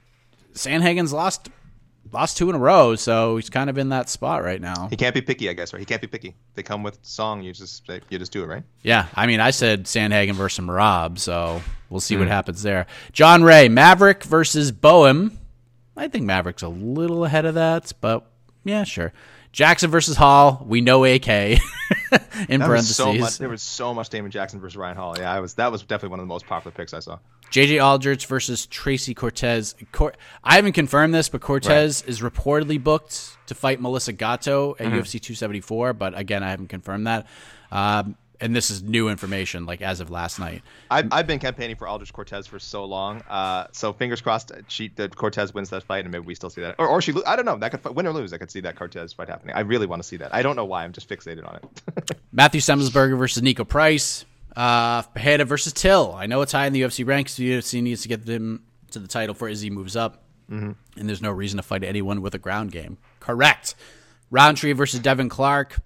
Sandhagen's 0.54 1.14
lost 1.14 1.50
lost 2.14 2.38
two 2.38 2.50
in 2.50 2.56
a 2.56 2.60
row, 2.60 2.96
so 2.96 3.36
he's 3.38 3.50
kind 3.50 3.70
of 3.70 3.78
in 3.78 3.90
that 3.90 4.10
spot 4.10 4.44
right 4.44 4.62
now. 4.62 4.88
He 4.90 4.96
can't 4.96 5.14
be 5.14 5.22
picky, 5.22 5.50
I 5.50 5.54
guess, 5.54 5.74
right? 5.74 5.80
He 5.80 5.86
can't 5.86 6.02
be 6.02 6.08
picky. 6.08 6.36
They 6.56 6.64
come 6.64 6.84
with 6.84 7.00
song, 7.02 7.42
you 7.42 7.54
just 7.54 7.88
you 8.10 8.20
just 8.20 8.32
do 8.32 8.44
it, 8.44 8.48
right? 8.48 8.64
Yeah, 8.82 9.08
I 9.16 9.28
mean, 9.28 9.40
I 9.40 9.52
said 9.52 9.86
Sandhagen 9.86 10.34
versus 10.34 10.64
Merab, 10.66 11.20
so 11.20 11.62
we'll 11.90 12.00
see 12.00 12.16
mm. 12.16 12.20
what 12.20 12.28
hmm. 12.28 12.32
happens 12.32 12.64
there. 12.64 12.88
John 13.12 13.44
Ray, 13.44 13.70
Maverick 13.70 14.24
versus 14.24 14.72
Boehm. 14.72 15.38
I 15.96 16.08
think 16.08 16.26
Maverick's 16.26 16.64
a 16.64 16.70
little 16.70 17.26
ahead 17.26 17.46
of 17.46 17.56
that, 17.56 17.92
but 18.02 18.26
yeah, 18.64 18.84
sure. 18.84 19.14
Jackson 19.52 19.92
versus 19.92 20.16
Hall. 20.16 20.66
We 20.66 20.82
know 20.82 21.04
AK 21.04 21.28
in 21.28 21.60
that 22.60 22.68
parentheses. 22.68 22.96
so 22.96 23.14
much, 23.14 23.38
there 23.38 23.50
was 23.50 23.62
so 23.62 23.94
much 23.94 24.10
Damon 24.10 24.32
Jackson 24.32 24.60
versus 24.60 24.78
Ryan 24.78 24.96
Hall. 24.96 25.16
Yeah, 25.18 25.32
I 25.32 25.40
was 25.42 25.56
that 25.56 25.72
was 25.72 25.82
definitely 25.82 26.10
one 26.10 26.20
of 26.20 26.24
the 26.24 26.34
most 26.34 26.46
popular 26.46 26.74
picks 26.74 26.94
I 26.94 27.00
saw. 27.00 27.20
JJ 27.52 27.84
Aldrich 27.84 28.26
versus 28.28 28.66
Tracy 28.66 29.14
Cortez. 29.14 29.76
Cor- 29.92 30.14
I 30.44 30.56
haven't 30.56 30.72
confirmed 30.72 31.14
this, 31.14 31.28
but 31.28 31.42
Cortez 31.42 32.02
right. 32.02 32.10
is 32.10 32.22
reportedly 32.22 32.82
booked 32.82 33.38
to 33.48 33.54
fight 33.54 33.82
Melissa 33.82 34.14
Gatto 34.14 34.72
at 34.80 34.88
mm-hmm. 34.88 34.96
UFC 34.96 35.22
274. 35.22 35.94
But 35.94 36.18
again, 36.18 36.44
I 36.44 36.50
haven't 36.50 36.70
confirmed 36.70 37.08
that. 37.08 37.28
Um, 37.70 38.16
and 38.42 38.56
this 38.56 38.72
is 38.72 38.82
new 38.82 39.08
information, 39.08 39.66
like 39.66 39.82
as 39.82 40.00
of 40.00 40.10
last 40.10 40.40
night. 40.40 40.64
I've, 40.90 41.08
I've 41.12 41.28
been 41.28 41.40
campaigning 41.40 41.76
for 41.76 41.88
Aldrich 41.88 42.12
Cortez 42.12 42.48
for 42.48 42.58
so 42.58 42.86
long. 42.86 43.22
Uh, 43.30 43.68
so 43.72 43.94
fingers 43.94 44.20
crossed, 44.20 44.52
she 44.68 44.88
that 44.96 45.16
Cortez 45.16 45.54
wins 45.54 45.70
that 45.70 45.84
fight, 45.84 46.06
and 46.06 46.12
maybe 46.12 46.26
we 46.26 46.34
still 46.34 46.50
see 46.50 46.62
that, 46.62 46.76
or, 46.80 46.88
or 46.88 47.02
she. 47.02 47.14
I 47.28 47.36
don't 47.36 47.46
know. 47.46 47.58
That 47.58 47.72
could 47.72 47.96
win 47.96 48.08
or 48.08 48.14
lose. 48.14 48.34
I 48.34 48.38
could 48.38 48.50
see 48.50 48.62
that 48.62 48.76
Cortez 48.76 49.14
fight 49.14 49.30
happening. 49.30 49.56
I 49.56 49.60
really 49.60 49.86
want 49.86 50.02
to 50.02 50.08
see 50.08 50.18
that. 50.18 50.34
I 50.34 50.42
don't 50.42 50.56
know 50.56 50.66
why. 50.66 50.84
I'm 50.84 50.92
just 50.92 51.08
fixated 51.08 51.48
on 51.48 51.58
it. 51.58 52.18
Matthew 52.32 52.62
Semelsberger 52.62 53.18
versus 53.18 53.44
Niko 53.44 53.68
Price. 53.68 54.26
Uh, 54.56 55.02
Pereira 55.04 55.46
versus 55.46 55.74
Till. 55.74 56.14
I 56.14 56.26
know 56.26 56.42
it's 56.42 56.52
high 56.52 56.66
in 56.66 56.74
the 56.74 56.82
UFC 56.82 57.06
ranks. 57.06 57.36
The 57.36 57.52
UFC 57.52 57.82
needs 57.82 58.02
to 58.02 58.08
get 58.08 58.26
them 58.26 58.64
to 58.92 59.00
the 59.00 59.08
title 59.08 59.36
for 59.36 59.48
as 59.48 59.62
he 59.62 59.70
moves 59.70 59.96
up. 59.96 60.24
Mm-hmm. 60.50 60.72
And 61.00 61.10
there's 61.10 61.22
no 61.22 61.32
reason 61.32 61.58
to 61.58 61.64
fight 61.64 61.84
anyone 61.84 62.22
with 62.22 62.36
a 62.36 62.40
ground 62.40 62.72
game. 62.72 62.98
Correct. 63.20 63.76
Rountree 64.30 64.74
versus 64.74 65.00
Devin 65.00 65.30
Clark. 65.30 65.78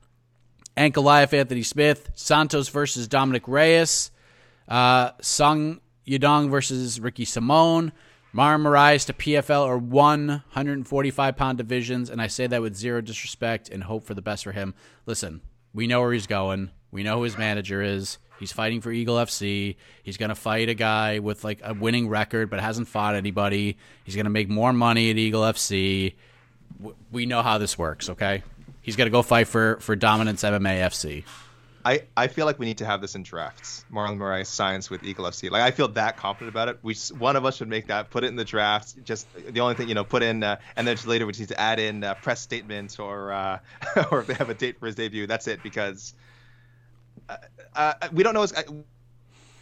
Ankalaev 0.75 1.33
Anthony 1.33 1.63
Smith. 1.63 2.09
Santos 2.15 2.69
versus 2.69 3.07
Dominic 3.07 3.47
Reyes. 3.47 4.11
Uh, 4.67 5.11
Song 5.21 5.81
Yadong 6.07 6.49
versus 6.49 6.99
Ricky 6.99 7.25
Simone. 7.25 7.91
Marlon 8.33 8.63
Moraes 8.63 9.05
to 9.05 9.13
PFL 9.13 9.65
or 9.65 9.77
145 9.77 11.37
pound 11.37 11.57
divisions. 11.57 12.09
And 12.09 12.21
I 12.21 12.27
say 12.27 12.47
that 12.47 12.61
with 12.61 12.75
zero 12.75 13.01
disrespect 13.01 13.69
and 13.69 13.83
hope 13.83 14.03
for 14.03 14.13
the 14.13 14.21
best 14.21 14.43
for 14.43 14.51
him. 14.51 14.73
Listen, 15.05 15.41
we 15.73 15.87
know 15.87 16.01
where 16.01 16.11
he's 16.11 16.27
going. 16.27 16.71
We 16.91 17.03
know 17.03 17.17
who 17.17 17.23
his 17.23 17.37
manager 17.37 17.81
is. 17.81 18.17
He's 18.39 18.51
fighting 18.51 18.81
for 18.81 18.91
Eagle 18.91 19.15
FC. 19.15 19.75
He's 20.03 20.17
going 20.17 20.29
to 20.29 20.35
fight 20.35 20.69
a 20.69 20.73
guy 20.73 21.19
with 21.19 21.43
like 21.43 21.61
a 21.63 21.73
winning 21.73 22.09
record 22.09 22.49
but 22.49 22.59
hasn't 22.59 22.87
fought 22.87 23.15
anybody. 23.15 23.77
He's 24.03 24.15
going 24.15 24.25
to 24.25 24.31
make 24.31 24.49
more 24.49 24.73
money 24.73 25.09
at 25.09 25.17
Eagle 25.17 25.43
FC. 25.43 26.13
We 27.11 27.25
know 27.25 27.41
how 27.41 27.57
this 27.57 27.77
works, 27.77 28.09
okay? 28.09 28.43
He's 28.81 28.95
going 28.95 29.07
to 29.07 29.11
go 29.11 29.21
fight 29.21 29.47
for 29.47 29.77
for 29.79 29.95
Dominance 29.95 30.43
MMA 30.43 30.79
FC. 30.79 31.23
I, 31.85 32.01
I 32.17 32.27
feel 32.27 32.47
like 32.47 32.57
we 32.57 32.65
need 32.65 32.79
to 32.79 32.85
have 32.85 32.99
this 32.99 33.13
in 33.13 33.21
drafts. 33.21 33.85
Marlon 33.93 34.17
Moraes 34.17 34.47
signs 34.47 34.89
with 34.89 35.03
Eagle 35.03 35.25
FC. 35.25 35.51
Like 35.51 35.61
I 35.61 35.69
feel 35.69 35.87
that 35.89 36.17
confident 36.17 36.49
about 36.49 36.67
it. 36.67 36.79
We 36.81 36.95
one 37.19 37.35
of 37.35 37.45
us 37.45 37.57
should 37.57 37.67
make 37.67 37.87
that, 37.87 38.09
put 38.09 38.23
it 38.23 38.27
in 38.27 38.35
the 38.35 38.43
drafts. 38.43 38.95
Just 39.03 39.27
the 39.35 39.59
only 39.59 39.75
thing 39.75 39.87
you 39.87 39.93
know, 39.93 40.03
put 40.03 40.23
in, 40.23 40.41
uh, 40.41 40.57
and 40.75 40.87
then 40.87 40.97
later 41.05 41.27
we 41.27 41.33
need 41.33 41.49
to 41.49 41.59
add 41.61 41.79
in 41.79 42.03
uh, 42.03 42.15
press 42.15 42.41
statements 42.41 42.97
or 42.97 43.31
uh, 43.31 43.59
or 44.11 44.21
if 44.21 44.27
they 44.27 44.33
have 44.33 44.49
a 44.49 44.55
date 44.55 44.79
for 44.79 44.87
his 44.87 44.95
debut. 44.95 45.27
That's 45.27 45.47
it 45.47 45.61
because 45.61 46.15
uh, 47.29 47.37
uh, 47.75 47.93
we 48.11 48.23
don't 48.23 48.33
know. 48.33 48.43
Uh, 48.43 48.63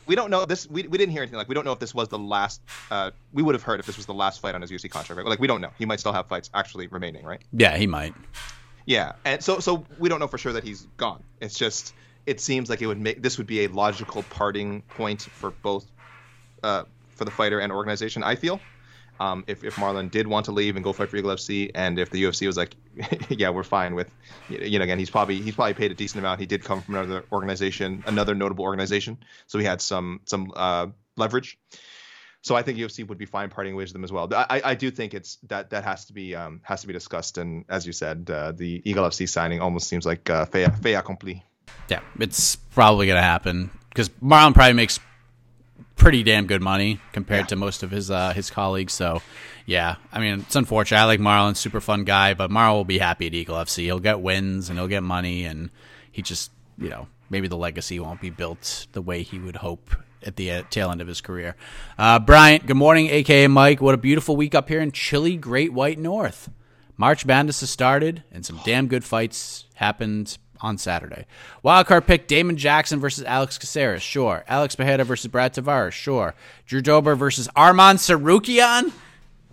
we 0.05 0.15
don't 0.15 0.29
know 0.29 0.45
this. 0.45 0.69
We, 0.69 0.83
we 0.83 0.97
didn't 0.97 1.11
hear 1.11 1.21
anything. 1.21 1.37
Like 1.37 1.47
we 1.47 1.55
don't 1.55 1.65
know 1.65 1.71
if 1.71 1.79
this 1.79 1.95
was 1.95 2.09
the 2.09 2.19
last. 2.19 2.61
Uh, 2.91 3.11
we 3.31 3.41
would 3.41 3.55
have 3.55 3.63
heard 3.63 3.79
if 3.79 3.85
this 3.85 3.97
was 3.97 4.05
the 4.05 4.13
last 4.13 4.41
fight 4.41 4.55
on 4.55 4.61
his 4.61 4.71
UFC 4.71 4.89
contract. 4.89 5.17
Right? 5.17 5.27
Like 5.27 5.39
we 5.39 5.47
don't 5.47 5.61
know. 5.61 5.71
He 5.77 5.85
might 5.85 5.99
still 5.99 6.13
have 6.13 6.27
fights 6.27 6.49
actually 6.53 6.87
remaining, 6.87 7.25
right? 7.25 7.41
Yeah, 7.53 7.77
he 7.77 7.87
might. 7.87 8.13
Yeah, 8.85 9.13
and 9.23 9.41
so 9.43 9.59
so 9.59 9.85
we 9.97 10.09
don't 10.09 10.19
know 10.19 10.27
for 10.27 10.37
sure 10.37 10.53
that 10.53 10.63
he's 10.63 10.87
gone. 10.97 11.23
It's 11.39 11.57
just 11.57 11.93
it 12.25 12.41
seems 12.41 12.69
like 12.69 12.81
it 12.81 12.87
would 12.87 12.99
make 12.99 13.21
this 13.21 13.37
would 13.37 13.47
be 13.47 13.65
a 13.65 13.69
logical 13.69 14.23
parting 14.23 14.81
point 14.81 15.21
for 15.21 15.51
both 15.51 15.85
uh, 16.63 16.83
for 17.15 17.25
the 17.25 17.31
fighter 17.31 17.59
and 17.59 17.71
organization. 17.71 18.23
I 18.23 18.35
feel 18.35 18.59
um, 19.19 19.43
if, 19.47 19.63
if 19.63 19.75
Marlon 19.75 20.09
did 20.09 20.27
want 20.27 20.45
to 20.45 20.51
leave 20.51 20.75
and 20.75 20.83
go 20.83 20.93
fight 20.93 21.09
for 21.09 21.17
Eagle 21.17 21.31
FC, 21.31 21.71
and 21.75 21.99
if 21.99 22.09
the 22.09 22.23
UFC 22.23 22.47
was 22.47 22.57
like, 22.57 22.75
yeah, 23.29 23.49
we're 23.49 23.63
fine 23.63 23.95
with, 23.95 24.09
you 24.49 24.79
know, 24.79 24.83
again, 24.83 24.99
he's 24.99 25.09
probably 25.09 25.41
he's 25.41 25.55
probably 25.55 25.73
paid 25.73 25.91
a 25.91 25.95
decent 25.95 26.19
amount. 26.19 26.39
He 26.39 26.45
did 26.45 26.63
come 26.63 26.81
from 26.81 26.95
another 26.95 27.23
organization, 27.31 28.03
another 28.07 28.35
notable 28.35 28.63
organization, 28.63 29.17
so 29.47 29.59
he 29.59 29.65
had 29.65 29.81
some 29.81 30.21
some 30.25 30.51
uh, 30.55 30.87
leverage. 31.17 31.57
So 32.41 32.55
I 32.55 32.61
think 32.61 32.77
UFC 32.77 33.07
would 33.07 33.17
be 33.17 33.25
fine 33.25 33.49
parting 33.49 33.73
ways 33.73 33.89
with 33.89 33.93
them 33.93 34.03
as 34.03 34.11
well. 34.11 34.29
I, 34.33 34.61
I 34.65 34.75
do 34.75 34.91
think 34.91 35.13
it's 35.13 35.37
that 35.47 35.69
that 35.69 35.85
has 35.85 36.05
to 36.05 36.13
be 36.13 36.35
um, 36.35 36.59
has 36.63 36.81
to 36.81 36.87
be 36.87 36.93
discussed. 36.93 37.37
And 37.37 37.63
as 37.69 37.87
you 37.87 37.93
said, 37.93 38.29
uh, 38.29 38.51
the 38.51 38.81
Eagle 38.83 39.05
FC 39.05 39.29
signing 39.29 39.61
almost 39.61 39.87
seems 39.87 40.05
like 40.05 40.29
uh, 40.29 40.45
fait, 40.45 40.69
fait 40.81 40.93
accompli. 40.95 41.41
Yeah, 41.89 42.01
it's 42.19 42.57
probably 42.57 43.07
to 43.07 43.21
happen 43.21 43.71
because 43.89 44.09
Marlon 44.21 44.53
probably 44.53 44.73
makes 44.73 44.99
pretty 46.03 46.21
damn 46.21 46.45
good 46.45 46.61
money 46.61 46.99
compared 47.13 47.43
yeah. 47.43 47.47
to 47.47 47.55
most 47.55 47.81
of 47.81 47.89
his 47.89 48.11
uh, 48.11 48.33
his 48.33 48.51
colleagues. 48.51 48.91
So, 48.93 49.21
yeah, 49.65 49.95
I 50.11 50.19
mean, 50.19 50.41
it's 50.41 50.55
unfortunate. 50.55 50.99
I 50.99 51.05
like 51.05 51.21
Marlon, 51.21 51.55
super 51.55 51.79
fun 51.79 52.03
guy, 52.03 52.33
but 52.33 52.51
Marlon 52.51 52.73
will 52.73 52.83
be 52.83 52.97
happy 52.97 53.27
at 53.27 53.33
Eagle 53.33 53.55
FC. 53.55 53.83
He'll 53.83 53.99
get 53.99 54.19
wins 54.19 54.69
and 54.69 54.77
he'll 54.77 54.89
get 54.89 55.01
money, 55.01 55.45
and 55.45 55.69
he 56.11 56.21
just, 56.21 56.51
you 56.77 56.89
know, 56.89 57.07
maybe 57.29 57.47
the 57.47 57.57
legacy 57.57 57.99
won't 57.99 58.19
be 58.19 58.29
built 58.29 58.87
the 58.91 59.01
way 59.01 59.23
he 59.23 59.39
would 59.39 59.55
hope 59.55 59.95
at 60.21 60.35
the 60.35 60.51
uh, 60.51 60.63
tail 60.69 60.91
end 60.91 61.01
of 61.01 61.07
his 61.07 61.21
career. 61.21 61.55
Uh, 61.97 62.19
Bryant, 62.19 62.65
good 62.65 62.77
morning, 62.77 63.07
aka 63.07 63.47
Mike. 63.47 63.81
What 63.81 63.95
a 63.95 63.97
beautiful 63.97 64.35
week 64.35 64.53
up 64.53 64.67
here 64.67 64.81
in 64.81 64.91
chilly 64.91 65.37
Great 65.37 65.71
White 65.71 65.99
North. 65.99 66.49
March 66.97 67.25
Madness 67.25 67.61
has 67.61 67.69
started, 67.69 68.23
and 68.31 68.45
some 68.45 68.59
damn 68.65 68.87
good 68.87 69.03
fights 69.03 69.65
happened 69.75 70.37
on 70.63 70.77
Saturday. 70.77 71.25
Wildcard 71.63 72.07
pick 72.07 72.25
Damon 72.25 72.55
Jackson 72.55 72.99
versus 72.99 73.25
Alex 73.25 73.57
Caceres, 73.57 74.01
sure. 74.01 74.43
Alex 74.47 74.75
Pereira 74.75 75.03
versus 75.03 75.27
Brad 75.27 75.53
Tavares, 75.53 75.91
sure. 75.91 76.33
Drew 76.65 76.81
Dober 76.81 77.15
versus 77.15 77.49
Arman 77.49 77.95
Tsarukyan, 77.95 78.93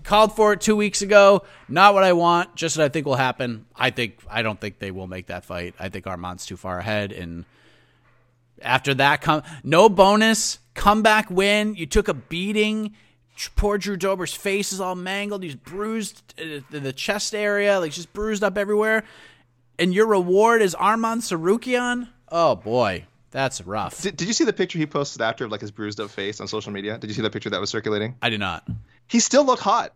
called 0.04 0.34
for 0.34 0.54
it 0.54 0.61
two 0.61 0.76
weeks 0.76 1.02
ago. 1.02 1.42
Not 1.68 1.92
what 1.94 2.04
I 2.04 2.12
want, 2.12 2.54
just 2.54 2.78
what 2.78 2.84
I 2.84 2.88
think 2.88 3.04
will 3.04 3.16
happen. 3.16 3.66
I 3.74 3.90
think 3.90 4.20
I 4.30 4.42
don't 4.42 4.58
think 4.58 4.78
they 4.78 4.92
will 4.92 5.08
make 5.08 5.26
that 5.26 5.44
fight. 5.44 5.74
I 5.78 5.88
think 5.88 6.06
Arman's 6.06 6.46
too 6.46 6.56
far 6.56 6.78
ahead, 6.78 7.11
and 7.12 7.44
after 8.62 8.94
that, 8.94 9.20
come 9.20 9.42
no 9.64 9.88
bonus 9.88 10.61
comeback 10.74 11.28
win. 11.28 11.74
You 11.74 11.86
took 11.86 12.08
a 12.08 12.14
beating. 12.14 12.94
Poor 13.56 13.78
Drew 13.78 13.96
Dober's 13.96 14.34
face 14.34 14.70
is 14.70 14.82
all 14.82 14.94
mangled. 14.94 15.42
He's 15.42 15.54
bruised 15.54 16.34
in 16.38 16.82
the 16.82 16.92
chest 16.92 17.34
area, 17.34 17.80
like 17.80 17.90
just 17.90 18.12
bruised 18.12 18.44
up 18.44 18.58
everywhere 18.58 19.02
and 19.80 19.94
your 19.94 20.06
reward 20.06 20.62
is 20.62 20.74
Arman 20.74 21.18
Tsarukyan? 21.18 22.08
Oh 22.28 22.54
boy, 22.54 23.06
that's 23.30 23.62
rough. 23.62 24.02
Did, 24.02 24.16
did 24.16 24.28
you 24.28 24.34
see 24.34 24.44
the 24.44 24.52
picture 24.52 24.78
he 24.78 24.86
posted 24.86 25.22
after 25.22 25.46
of 25.46 25.50
like 25.50 25.62
his 25.62 25.70
bruised 25.70 25.98
up 25.98 26.10
face 26.10 26.40
on 26.40 26.46
social 26.46 26.70
media? 26.70 26.98
Did 26.98 27.08
you 27.08 27.14
see 27.14 27.22
the 27.22 27.30
picture 27.30 27.50
that 27.50 27.60
was 27.60 27.70
circulating? 27.70 28.14
I 28.22 28.28
did 28.28 28.40
not. 28.40 28.68
He 29.08 29.18
still 29.18 29.44
looked 29.44 29.62
hot. 29.62 29.94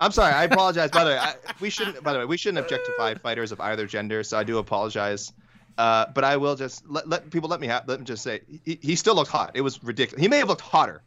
I'm 0.00 0.12
sorry. 0.12 0.32
I 0.32 0.44
apologize. 0.44 0.90
by 0.90 1.04
the 1.04 1.10
way, 1.10 1.18
I, 1.18 1.34
we 1.60 1.68
shouldn't. 1.68 2.02
By 2.02 2.14
the 2.14 2.20
way, 2.20 2.24
we 2.24 2.38
shouldn't 2.38 2.64
objectify 2.64 3.14
fighters 3.14 3.52
of 3.52 3.60
either 3.60 3.86
gender. 3.86 4.22
So 4.22 4.38
I 4.38 4.44
do 4.44 4.58
apologize. 4.58 5.32
Uh, 5.76 6.06
but 6.14 6.24
I 6.24 6.36
will 6.36 6.56
just 6.56 6.88
let, 6.88 7.08
let 7.08 7.30
people 7.30 7.48
let 7.48 7.60
me 7.60 7.66
have, 7.66 7.88
let 7.88 8.00
me 8.00 8.04
just 8.04 8.22
say 8.22 8.40
he, 8.64 8.78
he 8.80 8.96
still 8.96 9.14
looked 9.14 9.30
hot. 9.30 9.52
It 9.54 9.60
was 9.62 9.82
ridiculous. 9.82 10.20
He 10.20 10.28
may 10.28 10.38
have 10.38 10.48
looked 10.48 10.60
hotter. 10.60 11.02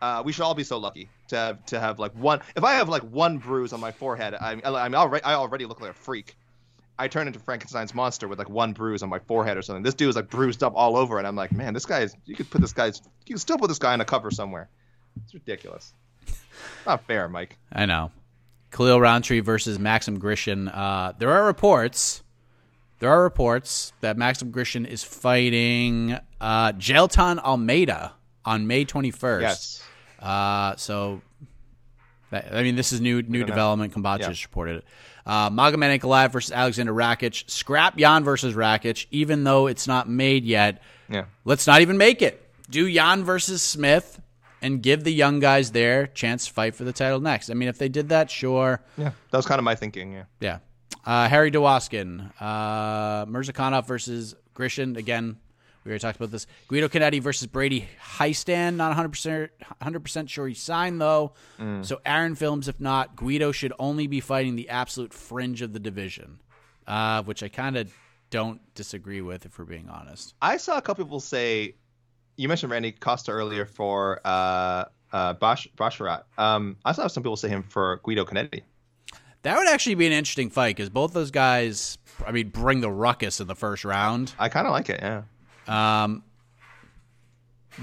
Uh, 0.00 0.22
we 0.24 0.32
should 0.32 0.42
all 0.42 0.54
be 0.54 0.64
so 0.64 0.78
lucky 0.78 1.08
to 1.28 1.36
have 1.36 1.66
to 1.66 1.80
have 1.80 1.98
like 1.98 2.12
one. 2.12 2.40
If 2.54 2.64
I 2.64 2.74
have 2.74 2.88
like 2.88 3.02
one 3.02 3.38
bruise 3.38 3.72
on 3.72 3.80
my 3.80 3.92
forehead, 3.92 4.34
I, 4.34 4.60
I, 4.64 4.88
mean, 4.88 4.94
already 4.94 5.24
I 5.24 5.34
already 5.34 5.64
look 5.64 5.80
like 5.80 5.90
a 5.90 5.94
freak. 5.94 6.36
I 6.98 7.08
turn 7.08 7.26
into 7.26 7.38
Frankenstein's 7.38 7.94
monster 7.94 8.26
with 8.26 8.38
like 8.38 8.48
one 8.48 8.72
bruise 8.72 9.02
on 9.02 9.08
my 9.10 9.18
forehead 9.18 9.56
or 9.56 9.62
something. 9.62 9.82
This 9.82 9.94
dude 9.94 10.08
is 10.08 10.16
like 10.16 10.30
bruised 10.30 10.62
up 10.62 10.72
all 10.74 10.96
over, 10.96 11.18
and 11.18 11.26
I'm 11.26 11.36
like, 11.36 11.52
man, 11.52 11.74
this 11.74 11.84
guy 11.84 12.00
is. 12.00 12.16
You 12.24 12.34
could 12.34 12.48
put 12.50 12.60
this 12.60 12.72
guy's. 12.72 13.02
You 13.26 13.34
can 13.34 13.38
still 13.38 13.58
put 13.58 13.68
this 13.68 13.78
guy 13.78 13.92
on 13.92 14.00
a 14.00 14.04
cover 14.04 14.30
somewhere. 14.30 14.68
It's 15.24 15.34
ridiculous. 15.34 15.92
Not 16.86 17.04
fair, 17.06 17.28
Mike. 17.28 17.58
I 17.72 17.86
know. 17.86 18.10
Khalil 18.70 19.00
Rountree 19.00 19.40
versus 19.40 19.78
Maxim 19.78 20.18
Grishin. 20.18 20.68
Uh, 20.74 21.12
there 21.18 21.30
are 21.30 21.44
reports. 21.46 22.22
There 22.98 23.10
are 23.10 23.22
reports 23.22 23.92
that 24.00 24.16
Maxim 24.16 24.50
Grishin 24.50 24.86
is 24.86 25.04
fighting 25.04 26.18
uh, 26.40 26.72
Jailton 26.72 27.38
Almeida 27.38 28.14
on 28.44 28.66
May 28.66 28.86
21st. 28.86 29.40
Yes. 29.42 29.82
Uh, 30.18 30.74
so, 30.76 31.20
I 32.32 32.62
mean, 32.62 32.74
this 32.74 32.92
is 32.92 33.00
new 33.02 33.22
new 33.22 33.44
development. 33.44 33.92
Kombacha 33.92 34.20
Yeah. 34.20 34.28
just 34.30 34.44
reported 34.44 34.76
it. 34.76 34.84
Uh, 35.26 35.50
Magomed 35.50 35.98
Ankalaev 35.98 36.30
versus 36.30 36.52
Alexander 36.52 36.92
Rakic. 36.92 37.50
Scrap 37.50 37.96
Jan 37.96 38.22
versus 38.22 38.54
Rakic, 38.54 39.06
even 39.10 39.44
though 39.44 39.66
it's 39.66 39.86
not 39.86 40.08
made 40.08 40.44
yet. 40.44 40.82
Yeah. 41.10 41.24
Let's 41.44 41.66
not 41.66 41.80
even 41.80 41.98
make 41.98 42.22
it. 42.22 42.42
Do 42.70 42.90
Jan 42.92 43.24
versus 43.24 43.62
Smith 43.62 44.20
and 44.62 44.82
give 44.82 45.04
the 45.04 45.12
young 45.12 45.40
guys 45.40 45.72
their 45.72 46.06
chance 46.06 46.46
to 46.46 46.52
fight 46.52 46.74
for 46.74 46.84
the 46.84 46.92
title 46.92 47.20
next. 47.20 47.50
I 47.50 47.54
mean, 47.54 47.68
if 47.68 47.78
they 47.78 47.88
did 47.88 48.08
that, 48.10 48.30
sure. 48.30 48.82
Yeah. 48.96 49.10
That 49.30 49.36
was 49.36 49.46
kind 49.46 49.58
of 49.58 49.64
my 49.64 49.74
thinking. 49.74 50.12
Yeah. 50.12 50.24
Yeah. 50.40 50.58
Uh, 51.04 51.28
Harry 51.28 51.50
Dewaskin, 51.50 52.32
uh, 52.40 53.26
Mirzakhanov 53.26 53.86
versus 53.86 54.34
Grishin. 54.54 54.96
Again, 54.96 55.36
we 55.86 55.90
already 55.90 56.02
talked 56.02 56.16
about 56.16 56.32
this. 56.32 56.48
Guido 56.66 56.88
Canetti 56.88 57.22
versus 57.22 57.46
Brady 57.46 57.88
Hiestand. 58.18 58.74
Not 58.74 58.96
100%, 58.96 59.48
100% 59.80 60.28
sure 60.28 60.48
he 60.48 60.54
signed, 60.54 61.00
though. 61.00 61.32
So 61.82 62.00
Aaron 62.04 62.34
Films, 62.34 62.66
if 62.66 62.80
not, 62.80 63.14
Guido 63.14 63.52
should 63.52 63.72
only 63.78 64.08
be 64.08 64.18
fighting 64.18 64.56
the 64.56 64.68
absolute 64.68 65.14
fringe 65.14 65.62
of 65.62 65.72
the 65.72 65.78
division, 65.78 66.40
uh, 66.88 67.22
which 67.22 67.44
I 67.44 67.48
kind 67.48 67.76
of 67.76 67.92
don't 68.30 68.60
disagree 68.74 69.20
with, 69.20 69.46
if 69.46 69.58
we're 69.60 69.64
being 69.64 69.88
honest. 69.88 70.34
I 70.42 70.56
saw 70.56 70.76
a 70.76 70.82
couple 70.82 71.04
people 71.04 71.20
say, 71.20 71.76
you 72.36 72.48
mentioned 72.48 72.72
Randy 72.72 72.90
Costa 72.90 73.30
earlier 73.30 73.64
for 73.64 74.20
uh, 74.24 74.86
uh, 75.12 75.34
Bash, 75.34 75.68
Basharat. 75.76 76.24
Um, 76.36 76.78
I 76.84 76.92
saw 76.92 77.06
some 77.06 77.22
people 77.22 77.36
say 77.36 77.48
him 77.48 77.62
for 77.62 78.00
Guido 78.02 78.24
Canetti. 78.24 78.62
That 79.42 79.56
would 79.56 79.68
actually 79.68 79.94
be 79.94 80.06
an 80.08 80.12
interesting 80.12 80.50
fight 80.50 80.74
because 80.74 80.90
both 80.90 81.12
those 81.12 81.30
guys, 81.30 81.96
I 82.26 82.32
mean, 82.32 82.48
bring 82.48 82.80
the 82.80 82.90
ruckus 82.90 83.40
in 83.40 83.46
the 83.46 83.54
first 83.54 83.84
round. 83.84 84.34
I 84.40 84.48
kind 84.48 84.66
of 84.66 84.72
like 84.72 84.90
it. 84.90 84.98
Yeah. 85.00 85.22
Um, 85.68 86.22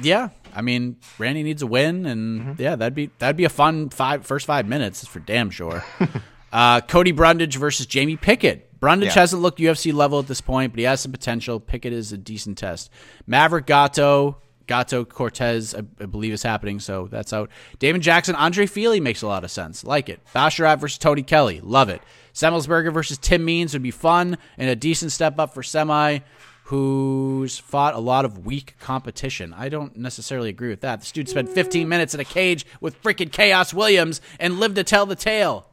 yeah, 0.01 0.29
I 0.55 0.61
mean, 0.61 0.97
Randy 1.19 1.43
needs 1.43 1.61
a 1.61 1.67
win, 1.67 2.05
and 2.05 2.59
yeah, 2.59 2.75
that'd 2.75 2.95
be 2.95 3.11
that'd 3.19 3.37
be 3.37 3.45
a 3.45 3.49
fun 3.49 3.89
five 3.89 4.25
first 4.25 4.45
five 4.47 4.67
minutes 4.67 5.05
for 5.05 5.19
damn 5.19 5.49
sure. 5.51 5.83
uh, 6.51 6.81
Cody 6.81 7.11
Brundage 7.11 7.57
versus 7.57 7.85
Jamie 7.85 8.17
Pickett. 8.17 8.79
Brundage 8.79 9.09
Yeah. 9.15 9.21
hasn't 9.21 9.41
looked 9.41 9.59
UFC 9.59 9.93
level 9.93 10.19
at 10.19 10.27
this 10.27 10.41
point, 10.41 10.73
but 10.73 10.79
he 10.79 10.85
has 10.85 10.99
some 11.01 11.11
potential. 11.11 11.59
Pickett 11.59 11.93
is 11.93 12.11
a 12.11 12.17
decent 12.17 12.57
test. 12.57 12.89
Maverick 13.27 13.65
Gatto. 13.65 14.37
Gatto 14.65 15.03
Cortez, 15.03 15.75
I, 15.75 15.79
I 16.01 16.05
believe, 16.05 16.31
is 16.31 16.41
happening, 16.41 16.79
so 16.79 17.09
that's 17.11 17.33
out. 17.33 17.49
Damon 17.79 18.01
Jackson, 18.01 18.33
Andre 18.33 18.65
Fili 18.65 19.01
makes 19.01 19.21
a 19.21 19.27
lot 19.27 19.43
of 19.43 19.51
sense. 19.51 19.83
Like 19.83 20.07
it. 20.07 20.21
Basharat 20.33 20.79
versus 20.79 20.97
Tony 20.97 21.21
Kelly. 21.21 21.59
Love 21.61 21.89
it. 21.89 22.01
Semelsberger 22.33 22.93
versus 22.93 23.17
Tim 23.17 23.43
Means 23.43 23.73
would 23.73 23.83
be 23.83 23.91
fun 23.91 24.37
and 24.57 24.69
a 24.69 24.75
decent 24.77 25.11
step 25.11 25.37
up 25.37 25.53
for 25.53 25.63
Semi, 25.63 26.19
who's 26.63 27.57
fought 27.59 27.93
a 27.93 27.99
lot 27.99 28.25
of 28.25 28.45
weak 28.45 28.75
competition. 28.79 29.53
I 29.53 29.69
don't 29.69 29.97
necessarily 29.97 30.49
agree 30.49 30.69
with 30.69 30.81
that. 30.81 31.01
This 31.01 31.11
dude 31.11 31.27
spent 31.27 31.49
15 31.49 31.89
minutes 31.89 32.13
in 32.13 32.19
a 32.19 32.25
cage 32.25 32.65
with 32.79 33.01
freaking 33.03 33.29
Khaos 33.29 33.73
Williams 33.73 34.21
and 34.39 34.59
lived 34.59 34.75
to 34.75 34.83
tell 34.83 35.05
the 35.05 35.15
tale 35.15 35.67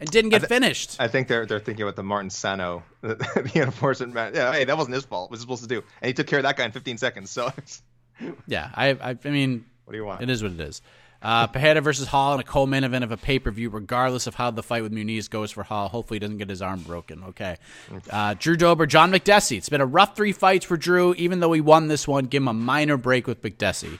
and 0.00 0.08
didn't 0.10 0.30
get 0.30 0.46
finished. 0.46 0.96
I 1.00 1.08
think 1.08 1.26
they're 1.26 1.46
they're 1.46 1.58
thinking 1.58 1.82
about 1.82 1.96
the 1.96 2.04
Martin 2.04 2.30
Sano, 2.30 2.84
the, 3.00 3.16
the 3.52 3.62
enforcement 3.62 4.14
man. 4.14 4.34
Yeah, 4.34 4.52
hey, 4.52 4.64
that 4.64 4.76
wasn't 4.76 4.94
his 4.94 5.04
fault. 5.04 5.30
What 5.30 5.32
was 5.32 5.40
he 5.40 5.42
supposed 5.42 5.62
to 5.62 5.68
do? 5.68 5.82
And 6.00 6.06
he 6.08 6.12
took 6.12 6.26
care 6.26 6.38
of 6.38 6.44
that 6.44 6.56
guy 6.56 6.64
in 6.64 6.72
15 6.72 6.98
seconds. 6.98 7.30
So 7.30 7.52
yeah, 8.46 8.70
I, 8.74 8.90
I, 8.90 9.18
I 9.22 9.28
mean, 9.28 9.64
what 9.84 9.92
do 9.92 9.98
you 9.98 10.04
want? 10.04 10.22
It 10.22 10.30
is 10.30 10.42
what 10.42 10.52
it 10.52 10.60
is. 10.60 10.80
Uh, 11.20 11.48
Pereira 11.48 11.80
versus 11.80 12.06
Hall 12.06 12.34
in 12.34 12.40
a 12.40 12.44
co-main 12.44 12.84
event 12.84 13.02
of 13.02 13.10
a 13.10 13.16
pay-per-view, 13.16 13.70
regardless 13.70 14.28
of 14.28 14.36
how 14.36 14.52
the 14.52 14.62
fight 14.62 14.82
with 14.84 14.92
Muniz 14.92 15.28
goes 15.28 15.50
for 15.50 15.64
Hall. 15.64 15.88
Hopefully, 15.88 16.16
he 16.16 16.20
doesn't 16.20 16.38
get 16.38 16.48
his 16.48 16.62
arm 16.62 16.80
broken. 16.82 17.24
Okay. 17.24 17.56
Uh, 18.08 18.34
Drew 18.38 18.56
Dober, 18.56 18.86
John 18.86 19.10
Makdessi. 19.10 19.56
It's 19.56 19.68
been 19.68 19.80
a 19.80 19.86
rough 19.86 20.14
three 20.14 20.30
fights 20.32 20.64
for 20.64 20.76
Drew. 20.76 21.14
Even 21.14 21.40
though 21.40 21.52
he 21.52 21.60
won 21.60 21.88
this 21.88 22.06
one, 22.06 22.26
give 22.26 22.42
him 22.42 22.48
a 22.48 22.52
minor 22.54 22.96
break 22.96 23.26
with 23.26 23.42
Makdessi. 23.42 23.98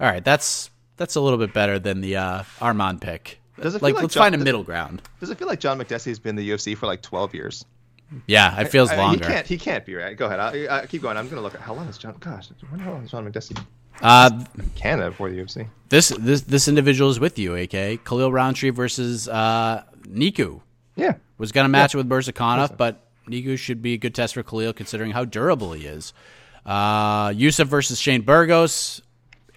All 0.00 0.08
right, 0.10 0.24
that's 0.24 0.70
that's 0.96 1.14
a 1.14 1.20
little 1.20 1.38
bit 1.38 1.52
better 1.52 1.78
than 1.78 2.00
the 2.00 2.16
uh, 2.16 2.42
Arman 2.58 3.00
pick. 3.00 3.38
Does 3.60 3.74
it 3.74 3.78
feel 3.78 3.86
like, 3.88 3.94
like 3.94 4.02
let's 4.02 4.14
John- 4.14 4.22
find 4.24 4.34
a 4.34 4.38
middle 4.38 4.64
ground. 4.64 5.02
Does 5.20 5.30
it 5.30 5.38
feel 5.38 5.48
like 5.48 5.60
John 5.60 5.78
Makdessi 5.78 6.06
has 6.06 6.18
been 6.18 6.30
in 6.30 6.36
the 6.44 6.50
UFC 6.50 6.76
for 6.76 6.86
like 6.86 7.00
12 7.00 7.32
years? 7.34 7.64
Yeah, 8.26 8.60
it 8.60 8.68
feels 8.68 8.90
I- 8.90 8.96
longer. 8.96 9.24
He 9.26 9.32
can't. 9.32 9.46
He 9.46 9.56
can't 9.58 9.86
be 9.86 9.94
right. 9.94 10.16
Go 10.16 10.26
ahead. 10.26 10.40
I, 10.40 10.80
I 10.82 10.86
keep 10.86 11.02
going. 11.02 11.16
I'm 11.16 11.28
gonna 11.28 11.40
look 11.42 11.54
at 11.54 11.60
how 11.60 11.74
long 11.74 11.88
is 11.88 11.96
John. 11.96 12.16
Gosh, 12.20 12.48
how 12.80 12.90
long 12.90 13.04
is 13.04 13.10
John 13.12 13.24
Makdessi? 13.30 13.56
Uh, 14.02 14.44
Canada 14.74 15.10
before 15.10 15.30
the 15.30 15.38
UFC. 15.38 15.66
this 15.88 16.08
this 16.18 16.42
this 16.42 16.68
individual 16.68 17.10
is 17.10 17.18
with 17.20 17.38
you, 17.38 17.54
AK. 17.56 18.04
Khalil 18.04 18.30
Rountree 18.32 18.70
versus 18.70 19.28
uh, 19.28 19.82
Niku. 20.02 20.60
Yeah. 20.96 21.14
was 21.38 21.52
going 21.52 21.64
to 21.64 21.68
match 21.68 21.94
it 21.94 21.98
with 21.98 22.08
Burzakhanov, 22.08 22.76
but 22.76 23.06
Niku 23.28 23.58
should 23.58 23.82
be 23.82 23.94
a 23.94 23.98
good 23.98 24.14
test 24.14 24.34
for 24.34 24.42
Khalil 24.42 24.72
considering 24.72 25.10
how 25.12 25.24
durable 25.24 25.72
he 25.72 25.86
is. 25.86 26.12
Uh, 26.64 27.28
Yusuff 27.30 27.66
versus 27.66 27.98
Shane 27.98 28.22
Burgos. 28.22 29.02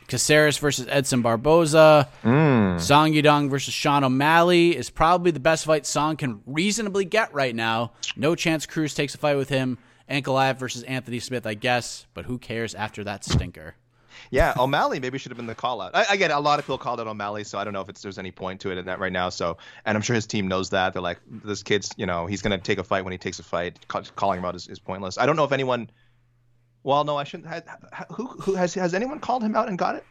Caceres 0.07 0.57
versus 0.57 0.87
Edson 0.89 1.21
Barboza. 1.21 2.09
Song 2.23 3.13
Yadong 3.13 3.49
versus 3.49 3.73
Sean 3.75 4.03
O'Malley 4.03 4.75
is 4.75 4.89
probably 4.89 5.29
the 5.29 5.39
best 5.39 5.65
fight 5.65 5.85
Song 5.85 6.17
can 6.17 6.41
reasonably 6.47 7.05
get 7.05 7.31
right 7.31 7.55
now. 7.55 7.91
No 8.15 8.33
chance 8.33 8.65
Cruz 8.65 8.95
takes 8.95 9.13
a 9.13 9.19
fight 9.19 9.37
with 9.37 9.49
him. 9.49 9.77
Ankalaev 10.09 10.57
versus 10.57 10.81
Anthony 10.83 11.19
Smith, 11.19 11.45
I 11.45 11.53
guess, 11.53 12.07
but 12.15 12.25
who 12.25 12.39
cares 12.39 12.73
after 12.73 13.03
that 13.03 13.23
stinker? 13.23 13.75
Yeah, 14.31 14.53
O'Malley 14.59 14.99
maybe 14.99 15.17
should 15.17 15.31
have 15.31 15.37
been 15.37 15.47
the 15.47 15.55
call 15.55 15.81
out. 15.81 15.95
I, 15.95 16.15
get 16.15 16.29
a 16.29 16.39
lot 16.39 16.59
of 16.59 16.65
people 16.65 16.77
called 16.77 16.99
out 16.99 17.07
O'Malley, 17.07 17.43
so 17.43 17.57
I 17.57 17.63
don't 17.63 17.73
know 17.73 17.81
if 17.81 17.89
it's, 17.89 18.01
there's 18.03 18.19
any 18.19 18.29
point 18.31 18.61
to 18.61 18.71
it 18.71 18.77
in 18.77 18.85
that 18.85 18.99
right 18.99 19.11
now. 19.11 19.29
So, 19.29 19.57
and 19.85 19.95
I'm 19.95 20.03
sure 20.03 20.13
his 20.13 20.27
team 20.27 20.47
knows 20.47 20.69
that. 20.69 20.93
They're 20.93 21.01
like, 21.01 21.19
this 21.27 21.63
kid's, 21.63 21.91
you 21.97 22.05
know, 22.05 22.27
he's 22.27 22.41
gonna 22.43 22.59
take 22.59 22.77
a 22.77 22.83
fight 22.83 23.03
when 23.03 23.11
he 23.11 23.17
takes 23.17 23.39
a 23.39 23.43
fight. 23.43 23.79
Ca- 23.87 24.03
calling 24.15 24.37
him 24.39 24.45
out 24.45 24.55
is, 24.55 24.67
is 24.67 24.77
pointless. 24.77 25.17
I 25.17 25.25
don't 25.25 25.35
know 25.35 25.45
if 25.45 25.51
anyone. 25.51 25.89
Well, 26.83 27.03
no, 27.03 27.17
I 27.17 27.23
shouldn't. 27.23 27.49
ha- 27.49 27.61
ha- 27.91 28.05
Who 28.13 28.27
who 28.27 28.53
has 28.53 28.73
has 28.75 28.93
anyone 28.93 29.19
called 29.19 29.43
him 29.43 29.55
out 29.55 29.67
and 29.67 29.77
got 29.77 29.95
it? 29.95 30.05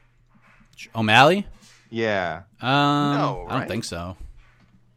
O'Malley? 0.95 1.47
Yeah. 1.91 2.43
Um, 2.61 2.71
No, 3.15 3.47
I 3.49 3.61
don't 3.61 3.69
think 3.69 3.85
so. 3.85 4.17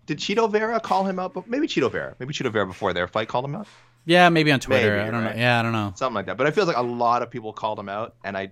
Did 0.07 0.17
Chito 0.17 0.51
Vera 0.51 0.79
call 0.79 1.05
him 1.05 1.19
out? 1.19 1.33
But 1.33 1.47
maybe 1.47 1.67
Chito 1.67 1.91
Vera. 1.91 2.15
Maybe 2.19 2.33
Chito 2.33 2.51
Vera 2.51 2.65
before 2.65 2.91
their 2.93 3.07
fight 3.07 3.27
called 3.27 3.45
him 3.45 3.55
out. 3.55 3.67
Yeah, 4.05 4.29
maybe 4.29 4.51
on 4.51 4.59
Twitter. 4.59 4.97
Maybe, 4.97 5.07
I 5.07 5.11
don't 5.11 5.23
right? 5.23 5.35
know. 5.35 5.41
Yeah, 5.41 5.59
I 5.59 5.61
don't 5.63 5.73
know. 5.73 5.93
Something 5.95 6.15
like 6.15 6.25
that. 6.25 6.37
But 6.37 6.47
I 6.47 6.51
feel 6.51 6.65
like 6.65 6.75
a 6.75 6.81
lot 6.81 7.21
of 7.21 7.29
people 7.29 7.53
called 7.53 7.79
him 7.79 7.87
out, 7.87 8.15
and 8.23 8.35
I. 8.35 8.51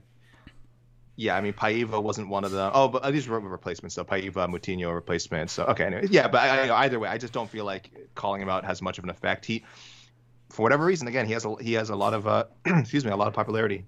Yeah, 1.20 1.36
I 1.36 1.42
mean, 1.42 1.52
Paiva 1.52 2.02
wasn't 2.02 2.30
one 2.30 2.46
of 2.46 2.52
them. 2.52 2.72
Oh, 2.74 2.88
but 2.88 3.12
these 3.12 3.28
were 3.28 3.42
replacements, 3.42 3.94
though. 3.94 4.06
Paiva, 4.06 4.48
Moutinho 4.48 4.96
replacements. 4.96 5.52
So 5.52 5.66
okay, 5.66 5.84
anyway, 5.84 6.08
yeah, 6.10 6.30
but 6.30 6.40
I, 6.42 6.70
I, 6.70 6.84
either 6.86 6.98
way, 6.98 7.10
I 7.10 7.18
just 7.18 7.34
don't 7.34 7.50
feel 7.50 7.66
like 7.66 7.92
calling 8.16 8.42
him 8.42 8.48
out 8.48 8.64
has 8.64 8.82
much 8.82 9.00
of 9.00 9.04
an 9.04 9.10
effect. 9.10 9.46
He, 9.46 9.66
for 10.48 10.64
whatever 10.64 10.86
reason, 10.86 11.10
again, 11.10 11.26
he 11.26 11.34
has 11.34 11.44
a 11.44 11.56
he 11.60 11.74
has 11.74 11.90
a 11.90 11.96
lot 11.98 12.14
of 12.14 12.26
uh, 12.26 12.46
excuse 12.66 13.04
me, 13.04 13.12
a 13.12 13.18
lot 13.18 13.28
of 13.28 13.34
popularity. 13.34 13.84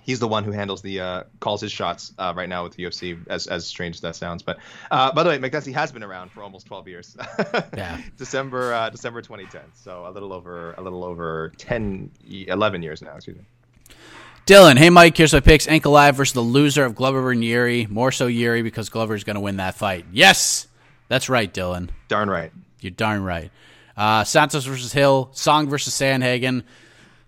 He's 0.00 0.20
the 0.20 0.28
one 0.28 0.44
who 0.44 0.52
handles 0.52 0.80
the 0.80 1.00
uh, 1.00 1.22
calls 1.40 1.60
his 1.60 1.72
shots 1.72 2.12
uh, 2.18 2.32
right 2.36 2.48
now 2.48 2.62
with 2.62 2.74
the 2.74 2.84
UFC, 2.84 3.18
as 3.26 3.48
as 3.48 3.66
strange 3.66 3.96
as 3.96 4.02
that 4.02 4.14
sounds. 4.14 4.44
But 4.44 4.58
uh, 4.92 5.12
by 5.12 5.24
the 5.24 5.30
way, 5.30 5.38
Makdessi 5.38 5.72
has 5.72 5.90
been 5.90 6.04
around 6.04 6.30
for 6.30 6.44
almost 6.44 6.66
12 6.66 6.86
years. 6.86 7.16
Yeah. 7.76 8.00
December 8.16 8.72
uh, 8.72 8.90
December 8.90 9.22
2010, 9.22 9.60
so 9.74 10.06
a 10.06 10.12
little 10.12 10.32
over 10.32 10.74
a 10.78 10.82
little 10.82 11.02
over 11.02 11.52
10 11.58 12.12
11 12.28 12.82
years 12.82 13.02
now. 13.02 13.16
Excuse 13.16 13.38
me. 13.38 13.44
Dylan, 14.46 14.76
hey 14.76 14.90
Mike, 14.90 15.16
here's 15.16 15.32
my 15.32 15.40
picks. 15.40 15.66
Ankalaev 15.66 16.16
versus 16.16 16.34
the 16.34 16.42
loser 16.42 16.84
of 16.84 16.94
Glover 16.94 17.30
and 17.30 17.42
Yuri. 17.42 17.86
More 17.86 18.12
so 18.12 18.26
Yuri 18.26 18.60
because 18.60 18.90
Glover's 18.90 19.24
going 19.24 19.36
to 19.36 19.40
win 19.40 19.56
that 19.56 19.74
fight. 19.74 20.04
Yes, 20.12 20.68
that's 21.08 21.30
right, 21.30 21.52
Dylan. 21.52 21.88
Darn 22.08 22.28
right. 22.28 22.52
You're 22.80 22.90
darn 22.90 23.24
right. 23.24 23.50
Uh, 23.96 24.22
Santos 24.24 24.66
versus 24.66 24.92
Hill. 24.92 25.30
Song 25.32 25.70
versus 25.70 25.94
Sandhagen. 25.94 26.62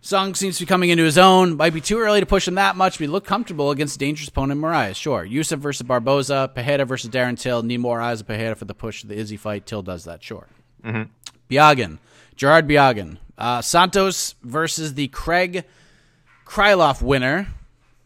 Song 0.02 0.34
seems 0.34 0.59
to 0.59 0.64
be 0.64 0.68
coming 0.68 0.90
into 0.90 1.05
his 1.05 1.16
own. 1.16 1.56
Might 1.56 1.72
be 1.72 1.80
too 1.80 1.98
early 1.98 2.20
to 2.20 2.26
push 2.26 2.47
him 2.47 2.56
that 2.56 2.76
much, 2.76 2.98
but 2.98 3.01
he 3.01 3.06
looked 3.06 3.26
comfortable 3.26 3.70
against 3.70 3.98
dangerous 3.98 4.28
opponent 4.28 4.60
Moraes. 4.60 4.97
Sure. 4.97 5.26
Yusuff 5.26 5.59
versus 5.59 5.86
Barboza. 5.86 6.52
Pereira 6.55 6.84
versus 6.84 7.09
Darren 7.09 7.38
Till. 7.38 7.62
Need 7.62 7.78
more 7.78 7.98
eyes 7.98 8.20
of 8.20 8.26
Pereira 8.26 8.55
for 8.55 8.66
the 8.66 8.74
push 8.74 9.02
of 9.02 9.09
the 9.09 9.16
Izzy 9.16 9.38
fight. 9.38 9.64
Till 9.64 9.80
does 9.80 10.05
that. 10.05 10.22
Sure. 10.22 10.47
Biagin, 11.51 11.98
Gerard 12.36 12.68
Biagin. 12.68 13.16
Uh, 13.38 13.62
Santos 13.62 14.34
versus 14.43 14.94
the 14.94 15.09
Craig 15.09 15.64
Krylov 16.47 17.02
winner. 17.02 17.48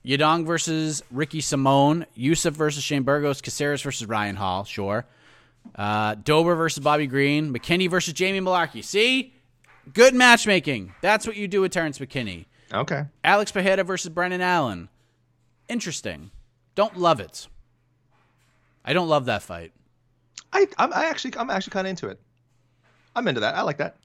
Yadong 0.05 0.47
versus 0.47 1.03
Ricky 1.11 1.41
Simone. 1.41 2.07
Yusuff 2.17 2.53
versus 2.53 2.83
Shane 2.83 3.03
Burgos. 3.03 3.41
Caceres 3.41 3.83
versus 3.83 4.09
Ryan 4.09 4.37
Hall. 4.37 4.65
Sure. 4.65 5.05
Uh, 5.77 6.15
Dober 6.15 6.55
versus 6.55 6.83
Bobby 6.83 7.07
Green. 7.07 7.53
McKinney 7.53 7.89
versus 7.89 8.15
Jamie 8.15 8.41
Mullarkey. 8.41 8.83
See? 8.83 9.35
Good 9.93 10.15
matchmaking. 10.15 10.95
That's 11.03 11.27
what 11.27 11.37
you 11.37 11.49
do 11.49 11.61
with 11.61 11.73
Terrence 11.73 11.99
McKinney. 11.99 12.47
Okay. 12.73 13.05
Alex 13.25 13.53
Pereira 13.53 13.85
versus 13.85 14.09
Brendan 14.09 14.41
Allen. 14.41 14.89
Interesting. 15.69 16.31
Don't 16.75 16.97
love 16.97 17.21
it. 17.21 17.47
I 18.85 18.93
don't 18.93 19.09
love 19.09 19.27
that 19.27 19.43
fight. 19.43 19.73
I 20.53 20.67
I'm 20.79 20.93
I 20.93 21.07
actually 21.07 21.37
I'm 21.37 21.51
actually 21.51 21.73
kind 21.73 21.87
of 21.87 21.91
into 21.91 22.09
it. 22.09 22.21
I'm 23.15 23.29
into 23.29 23.41
that. 23.41 23.55
I 23.55 23.63
like 23.63 23.79
that. 23.79 23.97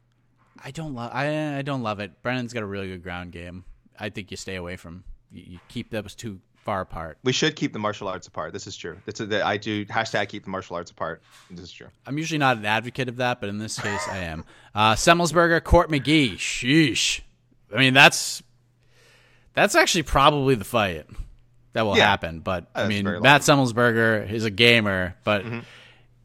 I 0.64 0.72
don't 0.72 0.94
love. 0.94 1.12
I 1.14 1.58
I 1.58 1.62
don't 1.62 1.84
love 1.84 2.00
it. 2.00 2.22
Brendan's 2.22 2.54
got 2.54 2.64
a 2.64 2.68
really 2.68 2.88
good 2.88 3.04
ground 3.04 3.32
game. 3.32 3.64
I 4.00 4.10
think 4.10 4.32
you 4.32 4.38
stay 4.38 4.56
away 4.56 4.76
from. 4.76 5.04
You, 5.32 5.44
you 5.48 5.60
keep 5.70 5.90
those 5.92 6.16
too 6.16 6.40
far 6.64 6.82
apart. 6.82 7.18
We 7.24 7.32
should 7.32 7.56
keep 7.56 7.74
the 7.74 7.80
martial 7.80 8.08
arts 8.08 8.28
apart. 8.28 8.52
This 8.54 8.66
is 8.66 8.76
true. 8.76 8.98
A, 9.08 9.42
I 9.46 9.58
do 9.58 9.86
hashtag 9.86 10.30
keep 10.30 10.44
the 10.46 10.50
martial 10.50 10.76
arts 10.76 10.90
apart. 10.92 11.22
This 11.52 11.66
is 11.66 11.72
true. 11.72 11.88
I'm 12.08 12.18
usually 12.18 12.40
not 12.40 12.58
an 12.58 12.66
advocate 12.66 13.08
of 13.08 13.18
that, 13.18 13.40
but 13.40 13.50
in 13.50 13.60
this 13.60 13.80
case, 13.80 14.02
I 14.10 14.18
am. 14.20 14.44
Uh, 14.76 14.94
Semelsberger, 14.94 15.64
Court 15.64 15.90
McGee. 15.90 16.34
Sheesh. 16.34 17.22
I 17.74 17.78
mean, 17.80 17.94
that's 17.94 18.44
that's 19.54 19.74
actually 19.74 20.04
probably 20.04 20.56
the 20.56 20.66
fight 20.66 21.06
that 21.72 21.84
will 21.84 21.96
Yeah. 21.98 22.08
happen. 22.08 22.40
But 22.42 22.68
I 22.76 22.88
mean, 22.88 23.06
Matt 23.22 23.42
Semelsberger 23.42 24.30
is 24.30 24.44
a 24.44 24.50
gamer, 24.50 25.16
but 25.24 25.46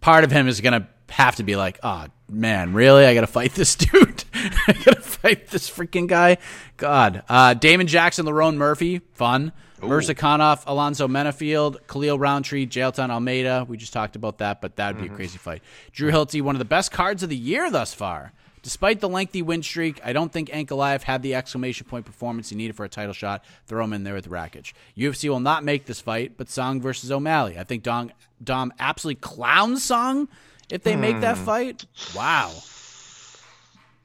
part 0.00 0.24
of 0.24 0.32
him 0.32 0.48
is 0.48 0.60
gonna 0.60 0.88
have 1.10 1.36
to 1.36 1.44
be 1.44 1.54
like, 1.54 1.78
oh 1.84 2.06
man, 2.28 2.72
really? 2.72 3.06
I 3.06 3.14
gotta 3.14 3.26
fight 3.28 3.52
this 3.54 3.74
dude. 3.76 4.24
I 4.66 4.72
gotta 4.72 5.00
fight 5.00 5.48
this 5.48 5.70
freaking 5.70 6.06
guy. 6.06 6.38
God. 6.76 7.22
Uh, 7.28 7.54
Damon 7.54 7.86
Jackson, 7.86 8.26
Lerone 8.26 8.56
Murphy, 8.56 9.00
fun. 9.14 9.52
Mirza 9.82 10.14
Khanov, 10.14 10.62
Alonzo 10.66 11.08
Menifield, 11.08 11.78
Khalil 11.86 12.18
Rountree, 12.18 12.66
Jailton 12.66 13.10
Almeida. 13.10 13.64
We 13.66 13.78
just 13.78 13.92
talked 13.92 14.14
about 14.14 14.38
that, 14.38 14.60
but 14.60 14.76
that 14.76 14.94
would 14.94 15.02
be 15.02 15.08
a 15.08 15.16
crazy 15.16 15.38
fight. 15.38 15.62
Drew 15.92 16.10
Hilty, 16.10 16.42
one 16.42 16.54
of 16.54 16.58
the 16.58 16.66
best 16.66 16.92
cards 16.92 17.22
of 17.22 17.30
the 17.30 17.36
year 17.36 17.70
thus 17.70 17.94
far. 17.94 18.32
Despite 18.62 19.00
the 19.00 19.08
lengthy 19.08 19.40
win 19.40 19.62
streak, 19.62 20.00
I 20.04 20.12
don't 20.12 20.30
think 20.30 20.50
Ankalaev 20.50 21.02
had 21.02 21.22
the 21.22 21.34
exclamation 21.34 21.86
point 21.86 22.04
performance 22.04 22.50
he 22.50 22.56
needed 22.56 22.76
for 22.76 22.84
a 22.84 22.90
title 22.90 23.14
shot. 23.14 23.42
Throw 23.66 23.82
him 23.84 23.94
in 23.94 24.04
there 24.04 24.14
with 24.14 24.28
Rakic. 24.28 24.74
UFC 24.96 25.30
will 25.30 25.40
not 25.40 25.64
make 25.64 25.86
this 25.86 26.00
fight, 26.00 26.36
but 26.36 26.50
Song 26.50 26.78
versus 26.80 27.10
O'Malley. 27.10 27.58
I 27.58 27.64
think 27.64 27.82
Dom, 27.82 28.12
Dom 28.44 28.74
absolutely 28.78 29.20
clowns 29.20 29.82
Song 29.82 30.28
if 30.68 30.82
they 30.82 30.94
make 30.94 31.20
that 31.20 31.38
fight. 31.38 31.86
Wow. 32.14 32.52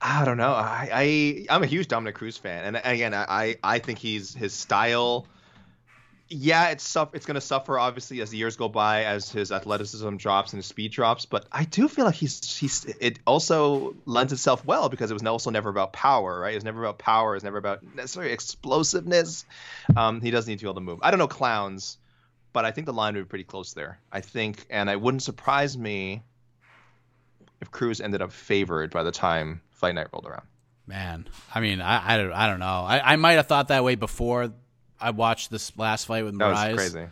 I 0.08 0.24
don't 0.24 0.38
know. 0.38 0.54
I, 0.54 0.90
I 0.92 1.46
I'm 1.50 1.64
a 1.64 1.66
huge 1.66 1.88
Dominic 1.88 2.14
Cruz 2.14 2.38
fan, 2.38 2.64
and 2.64 2.82
again, 2.86 3.16
I 3.16 3.56
I 3.64 3.80
think 3.80 3.98
he's 3.98 4.36
his 4.36 4.54
style. 4.54 5.26
Yeah, 6.30 6.70
it's 6.70 6.88
suff- 6.88 7.16
it's 7.16 7.26
going 7.26 7.36
to 7.36 7.42
suffer 7.42 7.78
obviously 7.80 8.22
as 8.22 8.30
the 8.30 8.38
years 8.38 8.56
go 8.56 8.68
by, 8.70 9.06
as 9.06 9.32
his 9.32 9.52
athleticism 9.52 10.18
drops 10.18 10.54
and 10.54 10.60
his 10.60 10.68
speed 10.68 10.92
drops. 10.92 11.26
But 11.26 11.48
I 11.52 11.64
do 11.66 11.88
feel 11.88 12.06
like 12.06 12.16
he's 12.16 12.56
he's 12.56 12.86
it 12.86 13.18
also 13.26 13.96
lends 14.06 14.32
itself 14.32 14.64
well 14.64 14.90
because 14.90 15.10
it 15.10 15.16
was 15.16 15.24
also 15.24 15.50
never 15.50 15.70
about 15.70 15.92
power, 15.92 16.40
right? 16.40 16.54
It 16.54 16.58
was 16.58 16.64
never 16.64 16.84
about 16.84 17.00
power. 17.00 17.36
It's 17.36 17.44
never 17.44 17.58
about 17.58 17.82
necessarily 17.96 18.32
explosiveness. 18.32 19.44
Um, 19.98 20.22
he 20.22 20.30
does 20.30 20.48
need 20.48 20.60
to 20.60 20.66
be 20.66 20.68
able 20.68 20.76
to 20.76 20.82
move. 20.82 21.00
I 21.02 21.10
don't 21.10 21.20
know 21.20 21.28
clowns, 21.28 21.98
but 22.54 22.64
I 22.64 22.70
think 22.70 22.86
the 22.86 22.94
line 22.94 23.16
would 23.16 23.22
be 23.22 23.30
pretty 23.30 23.44
close 23.44 23.74
there. 23.74 24.00
I 24.12 24.22
think, 24.22 24.68
and 24.70 24.88
it 24.88 25.02
wouldn't 25.02 25.24
surprise 25.24 25.76
me 25.76 26.22
if 27.60 27.72
Cruz 27.72 28.02
ended 28.02 28.22
up 28.22 28.32
favored 28.32 28.92
by 28.92 29.02
the 29.02 29.12
time 29.12 29.62
night 29.92 30.08
rolled 30.14 30.26
around. 30.26 30.44
Man, 30.88 31.28
I 31.54 31.62
mean, 31.62 31.82
I, 31.82 32.14
I, 32.14 32.18
don't, 32.18 32.32
I 32.32 32.48
don't 32.48 32.60
know. 32.60 32.66
I, 32.66 33.14
I 33.14 33.16
might 33.16 33.34
have 33.34 33.48
thought 33.48 33.70
that 33.70 33.84
way 33.84 33.96
before 33.96 34.52
I 35.00 35.10
watched 35.12 35.50
this 35.50 35.76
last 35.78 36.06
fight 36.06 36.24
with 36.24 36.36
Moraes. 36.36 36.54
That 36.54 36.72
was 36.74 36.92
crazy. 36.92 37.08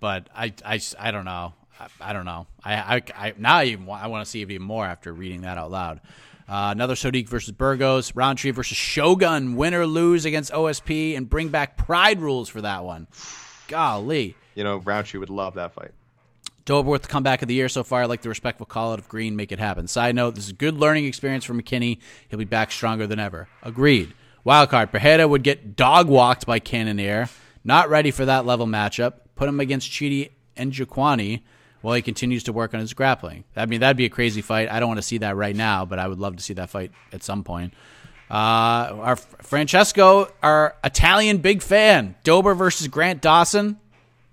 but 0.00 0.28
I, 0.34 0.54
I, 0.64 0.80
I 0.98 1.10
don't 1.10 1.26
know. 1.26 1.52
I, 1.78 1.88
I 2.00 2.12
don't 2.14 2.24
know. 2.24 2.46
I, 2.64 2.74
I, 2.74 3.02
I 3.14 3.34
now 3.36 3.56
I 3.56 3.64
even 3.64 3.84
want, 3.86 4.02
I 4.02 4.06
want 4.06 4.24
to 4.24 4.30
see 4.30 4.40
it 4.40 4.50
even 4.50 4.62
more 4.66 4.84
after 4.86 5.12
reading 5.12 5.42
that 5.42 5.58
out 5.58 5.70
loud. 5.70 6.00
Uh, 6.48 6.70
another 6.72 6.94
Sodiq 6.94 7.28
versus 7.28 7.52
Burgos, 7.52 8.14
Rountree 8.14 8.52
versus 8.52 8.78
Shogun, 8.78 9.56
win 9.56 9.74
or 9.74 9.86
lose 9.86 10.24
against 10.24 10.50
OSP, 10.50 11.14
and 11.14 11.28
bring 11.28 11.48
back 11.50 11.76
Pride 11.76 12.20
rules 12.22 12.48
for 12.48 12.62
that 12.62 12.84
one. 12.84 13.06
Golly. 13.68 14.34
You 14.54 14.64
know, 14.64 14.78
Rountree 14.78 15.20
would 15.20 15.28
love 15.28 15.54
that 15.54 15.74
fight. 15.74 15.90
Dober 16.68 16.90
with 16.90 17.00
the 17.00 17.08
comeback 17.08 17.40
of 17.40 17.48
the 17.48 17.54
year 17.54 17.70
so 17.70 17.82
far. 17.82 18.02
I 18.02 18.04
like 18.04 18.20
the 18.20 18.28
respectful 18.28 18.66
call 18.66 18.92
out 18.92 18.98
of 18.98 19.08
Green. 19.08 19.36
Make 19.36 19.52
it 19.52 19.58
happen. 19.58 19.88
Side 19.88 20.14
note: 20.14 20.34
This 20.34 20.44
is 20.44 20.50
a 20.50 20.54
good 20.54 20.74
learning 20.74 21.06
experience 21.06 21.46
for 21.46 21.54
McKinney. 21.54 21.98
He'll 22.28 22.38
be 22.38 22.44
back 22.44 22.70
stronger 22.70 23.06
than 23.06 23.18
ever. 23.18 23.48
Agreed. 23.62 24.12
Wildcard: 24.44 24.92
Pereira 24.92 25.26
would 25.26 25.42
get 25.42 25.76
dog 25.76 26.08
walked 26.08 26.44
by 26.44 26.58
Cannonier. 26.58 27.30
Not 27.64 27.88
ready 27.88 28.10
for 28.10 28.26
that 28.26 28.44
level 28.44 28.66
matchup. 28.66 29.14
Put 29.34 29.48
him 29.48 29.60
against 29.60 29.90
Chidi 29.90 30.30
Njokuani 30.58 31.40
while 31.80 31.94
he 31.94 32.02
continues 32.02 32.42
to 32.44 32.52
work 32.52 32.74
on 32.74 32.80
his 32.80 32.92
grappling. 32.92 33.44
I 33.56 33.64
mean, 33.64 33.80
that'd 33.80 33.96
be 33.96 34.04
a 34.04 34.10
crazy 34.10 34.42
fight. 34.42 34.70
I 34.70 34.78
don't 34.78 34.88
want 34.88 34.98
to 34.98 35.02
see 35.02 35.18
that 35.18 35.36
right 35.36 35.56
now, 35.56 35.86
but 35.86 35.98
I 35.98 36.06
would 36.06 36.18
love 36.18 36.36
to 36.36 36.42
see 36.42 36.52
that 36.54 36.68
fight 36.68 36.92
at 37.14 37.22
some 37.22 37.44
point. 37.44 37.72
Uh, 38.30 38.92
our 39.00 39.16
Francesco, 39.16 40.30
our 40.42 40.76
Italian 40.84 41.38
big 41.38 41.62
fan, 41.62 42.14
Dober 42.24 42.52
versus 42.52 42.88
Grant 42.88 43.22
Dawson. 43.22 43.78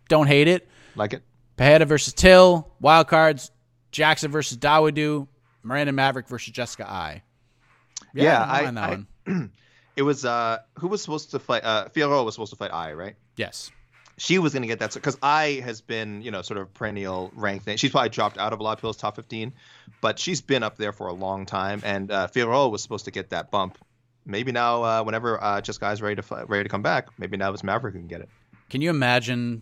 Don't 0.10 0.28
hate 0.28 0.49
it. 0.49 0.68
Like 0.98 1.14
it? 1.14 1.24
Pereira 1.57 1.86
versus 1.86 2.14
Till, 2.14 2.72
wild 2.80 3.07
cards, 3.07 3.52
Jackson 3.91 4.32
versus 4.32 4.57
Dawodu, 4.57 5.27
Miranda 5.64 5.91
Maverick 5.94 6.27
versus 6.27 6.52
Jessica 6.53 6.90
Eye. 6.90 7.23
Yeah, 8.14 8.40
don't 8.65 8.77
I- 8.77 8.86
I- 8.88 8.90
one. 8.90 9.52
It 9.98 10.02
was 10.02 10.26
uh 10.26 10.57
who 10.80 10.90
was 10.90 11.02
supposed 11.02 11.32
to 11.32 11.40
fight 11.40 11.64
uh 11.64 11.88
Figueroa 11.88 12.22
was 12.26 12.34
supposed 12.36 12.52
to 12.52 12.57
fight 12.57 12.73
I, 12.73 12.91
right? 12.91 13.15
Yes. 13.38 13.72
She 14.18 14.40
was 14.40 14.53
gonna 14.53 14.68
get 14.68 14.80
that 14.80 14.94
because 14.94 15.18
I 15.23 15.61
has 15.64 15.80
been, 15.80 16.22
you 16.22 16.32
know, 16.32 16.41
sort 16.41 16.57
of 16.60 16.73
perennial 16.73 17.32
rank 17.34 17.64
thing. 17.64 17.77
She's 17.77 17.91
probably 17.91 18.10
dropped 18.10 18.38
out 18.38 18.52
of 18.52 18.60
a 18.60 18.64
lot 18.64 18.73
of 18.73 18.80
people's 18.80 18.98
top 18.98 19.15
fifteen, 19.15 19.53
but 20.02 20.19
she's 20.19 20.41
been 20.41 20.64
up 20.64 20.76
there 20.76 20.91
for 20.91 21.07
a 21.07 21.14
long 21.14 21.45
time. 21.45 21.82
And 21.86 22.11
uh 22.11 22.27
Figueroa 22.27 22.68
was 22.68 22.82
supposed 22.84 23.06
to 23.06 23.11
get 23.11 23.30
that 23.30 23.52
bump. 23.52 23.77
Maybe 24.26 24.52
now, 24.52 24.84
uh, 24.84 25.03
whenever 25.03 25.41
uh, 25.41 25.61
Jessica 25.61 25.90
is 25.91 26.02
ready 26.02 26.15
to 26.18 26.23
fi- 26.23 26.44
ready 26.44 26.64
to 26.64 26.69
come 26.69 26.82
back, 26.82 27.07
maybe 27.18 27.38
now 27.38 27.53
it's 27.53 27.64
Maverick 27.64 27.94
who 27.94 27.99
can 28.02 28.07
get 28.10 28.19
it. 28.19 28.30
Can 28.69 28.82
you 28.82 28.90
imagine 28.90 29.61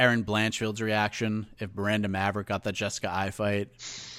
Erin 0.00 0.22
Blanchfield's 0.22 0.80
reaction 0.80 1.46
if 1.58 1.74
Miranda 1.74 2.08
Maverick 2.08 2.46
got 2.46 2.64
the 2.64 2.72
Jessica 2.72 3.12
Eye 3.12 3.30
fight 3.30 3.68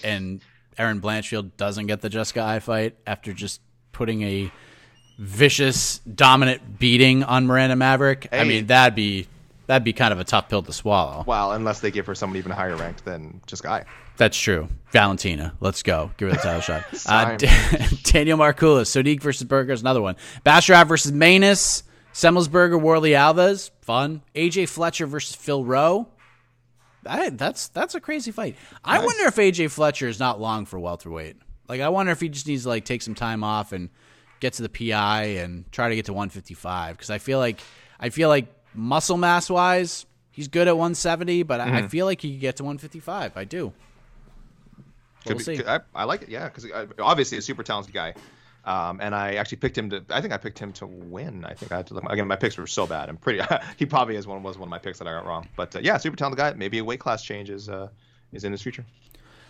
and 0.03 0.39
Aaron 0.77 1.01
Blanchfield 1.01 1.57
doesn't 1.57 1.87
get 1.87 2.01
the 2.01 2.09
Jessica 2.09 2.43
Eye 2.43 2.59
fight 2.59 2.95
after 3.07 3.33
just 3.33 3.61
putting 3.91 4.21
a 4.21 4.51
vicious, 5.17 5.99
dominant 5.99 6.77
beating 6.79 7.23
on 7.23 7.47
Miranda 7.47 7.75
Maverick? 7.75 8.27
I 8.31 8.43
mean, 8.43 8.67
that'd 8.67 8.93
be 8.95 9.27
that'd 9.65 9.83
be 9.83 9.93
kind 9.93 10.13
of 10.13 10.19
a 10.19 10.23
tough 10.23 10.49
pill 10.49 10.61
to 10.61 10.71
swallow. 10.71 11.23
Well, 11.25 11.53
unless 11.53 11.79
they 11.79 11.89
give 11.89 12.05
her 12.05 12.13
someone 12.15 12.37
even 12.37 12.51
higher 12.51 12.75
ranked 12.75 13.03
than 13.03 13.41
Jessica 13.47 13.69
Eye. 13.69 13.85
That's 14.17 14.37
true. 14.37 14.67
Valentina, 14.91 15.55
let's 15.61 15.81
go. 15.81 16.11
Give 16.17 16.29
her 16.29 16.35
the 16.35 16.41
title 16.41 16.61
shot. 16.61 16.83
Uh, 17.07 17.37
D- 17.37 17.47
Daniel 18.03 18.37
Markulis, 18.37 18.85
Sodiq 18.87 19.19
versus 19.21 19.45
Burgos, 19.45 19.81
another 19.81 20.01
one. 20.01 20.15
Basharov 20.45 20.87
versus 20.87 21.11
Manus, 21.11 21.83
Semelsberger, 22.13 22.81
Warlley 22.81 23.11
Alves, 23.11 23.71
fun. 23.81 24.21
AJ 24.35 24.69
Fletcher 24.69 25.05
versus 25.05 25.35
Phil 25.35 25.63
Rowe. 25.63 26.07
I, 27.05 27.29
that's 27.29 27.69
that's 27.69 27.95
a 27.95 28.01
crazy 28.01 28.31
fight. 28.31 28.55
I 28.83 29.03
wonder 29.03 29.25
if 29.25 29.35
AJ 29.35 29.71
Fletcher 29.71 30.07
is 30.07 30.19
not 30.19 30.39
long 30.39 30.65
for 30.65 30.79
welterweight. 30.79 31.37
Like, 31.67 31.81
I 31.81 31.89
wonder 31.89 32.11
if 32.11 32.19
he 32.19 32.29
just 32.29 32.47
needs 32.47 32.63
to 32.63 32.69
like 32.69 32.85
take 32.85 33.01
some 33.01 33.15
time 33.15 33.43
off 33.43 33.71
and 33.71 33.89
get 34.39 34.53
to 34.53 34.61
the 34.63 34.69
PI 34.69 35.23
and 35.23 35.71
try 35.71 35.89
to 35.89 35.95
get 35.95 36.05
to 36.05 36.13
155. 36.13 36.97
Because 36.97 37.09
I 37.09 37.17
feel 37.17 37.39
like 37.39 37.59
I 37.99 38.09
feel 38.09 38.29
like 38.29 38.47
muscle 38.73 39.17
mass 39.17 39.49
wise, 39.49 40.05
he's 40.31 40.47
good 40.47 40.67
at 40.67 40.75
170, 40.75 41.43
but 41.43 41.59
I, 41.59 41.63
I 41.63 41.67
mm-hmm. 41.67 41.87
feel 41.87 42.05
like 42.05 42.21
he 42.21 42.31
could 42.33 42.41
get 42.41 42.57
to 42.57 42.63
155. 42.63 43.37
I 43.37 43.45
do. 43.45 43.73
Could 45.25 45.37
We'll 45.37 45.37
be- 45.37 45.57
see. 45.57 45.63
I, 45.65 45.79
I 45.95 46.03
like 46.03 46.23
it, 46.23 46.29
yeah, 46.29 46.49
because 46.49 46.65
obviously 46.99 47.37
a 47.37 47.41
super 47.41 47.63
talented 47.63 47.93
guy, 47.93 48.15
um, 48.63 48.99
and 49.01 49.15
I 49.15 49.35
actually 49.35 49.57
picked 49.57 49.77
him 49.77 49.89
to. 49.89 50.03
I 50.09 50.21
think 50.21 50.33
I 50.33 50.37
picked 50.37 50.59
him 50.59 50.71
to 50.73 50.85
win. 50.85 51.45
I 51.45 51.53
think 51.53 51.71
I 51.71 51.77
had 51.77 51.87
to 51.87 51.95
look. 51.95 52.03
Again, 52.09 52.27
my 52.27 52.35
picks 52.35 52.57
were 52.57 52.67
so 52.67 52.85
bad. 52.85 53.09
I'm 53.09 53.17
pretty. 53.17 53.41
he 53.77 53.85
probably 53.85 54.15
is 54.15 54.27
one 54.27 54.43
was 54.43 54.57
one 54.57 54.67
of 54.67 54.69
my 54.69 54.77
picks 54.77 54.99
that 54.99 55.07
I 55.07 55.11
got 55.11 55.25
wrong. 55.25 55.47
But 55.55 55.75
uh, 55.75 55.79
yeah, 55.81 55.97
super 55.97 56.15
talented 56.15 56.37
guy. 56.37 56.53
Maybe 56.53 56.77
a 56.77 56.83
weight 56.83 56.99
class 56.99 57.23
change 57.23 57.49
is 57.49 57.69
uh, 57.69 57.89
is 58.31 58.43
in 58.43 58.51
his 58.51 58.61
future. 58.61 58.85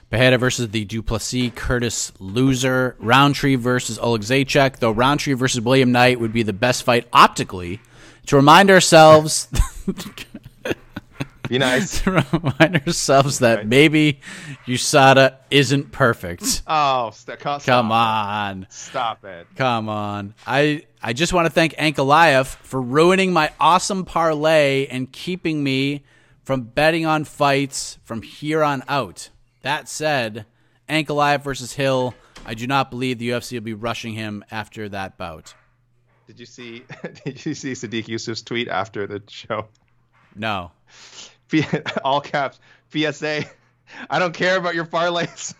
Pereira 0.09 0.37
versus 0.37 0.69
the 0.69 0.85
Duplessis 0.85 1.51
Curtis 1.55 2.11
loser. 2.19 2.95
Rountree 2.99 3.55
versus 3.55 3.97
Oleg 3.99 4.21
Zaychek. 4.21 4.77
Though 4.77 4.91
Rountree 4.91 5.33
versus 5.33 5.61
William 5.61 5.91
Knight 5.91 6.19
would 6.19 6.33
be 6.33 6.43
the 6.43 6.53
best 6.53 6.83
fight 6.83 7.07
optically. 7.11 7.79
To 8.27 8.35
remind 8.35 8.69
ourselves, 8.69 9.47
Be 11.51 11.57
nice. 11.57 12.01
to 12.03 12.11
remind 12.11 12.81
ourselves 12.87 13.39
that 13.39 13.67
maybe 13.67 14.21
USADA 14.67 15.35
isn't 15.49 15.91
perfect. 15.91 16.63
oh, 16.65 17.11
st- 17.11 17.39
Come 17.39 17.87
it. 17.87 17.93
on. 17.93 18.67
Stop 18.69 19.25
it. 19.25 19.47
Come 19.57 19.89
on. 19.89 20.33
I 20.47 20.83
I 21.03 21.11
just 21.11 21.33
want 21.33 21.47
to 21.47 21.49
thank 21.51 21.73
Ankalaev 21.75 22.45
for 22.45 22.81
ruining 22.81 23.33
my 23.33 23.51
awesome 23.59 24.05
parlay 24.05 24.87
and 24.87 25.11
keeping 25.11 25.61
me 25.61 26.05
from 26.43 26.61
betting 26.61 27.05
on 27.05 27.25
fights 27.25 27.97
from 28.05 28.21
here 28.21 28.63
on 28.63 28.81
out. 28.87 29.29
That 29.61 29.89
said, 29.89 30.45
Ankalaev 30.87 31.43
versus 31.43 31.73
Hill 31.73 32.15
I 32.45 32.53
do 32.53 32.65
not 32.65 32.89
believe 32.89 33.19
the 33.19 33.29
UFC 33.29 33.53
will 33.53 33.61
be 33.61 33.73
rushing 33.73 34.13
him 34.13 34.43
after 34.51 34.87
that 34.89 35.17
bout. 35.17 35.53
Did 36.27 36.39
you 36.39 36.45
see? 36.45 36.83
Did 37.25 37.45
you 37.45 37.53
see 37.53 37.73
Sodiq 37.73 38.05
Yusuff's 38.05 38.41
tweet 38.41 38.69
after 38.69 39.05
the 39.05 39.21
show? 39.27 39.67
No. 40.33 40.71
All 42.03 42.21
caps. 42.21 42.59
PSA. 42.91 43.45
I 44.09 44.19
don't 44.19 44.33
care 44.33 44.57
about 44.57 44.75
your 44.75 44.85
parlays. 44.85 45.53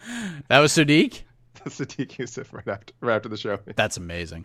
that 0.48 0.58
was 0.58 0.72
Sodiq. 0.72 1.22
Sodiq 1.66 2.16
Yusuff 2.16 2.52
right 2.52 2.68
after 2.68 2.92
right 3.00 3.16
after 3.16 3.28
the 3.28 3.36
show. 3.36 3.58
That's 3.76 3.96
amazing. 3.96 4.44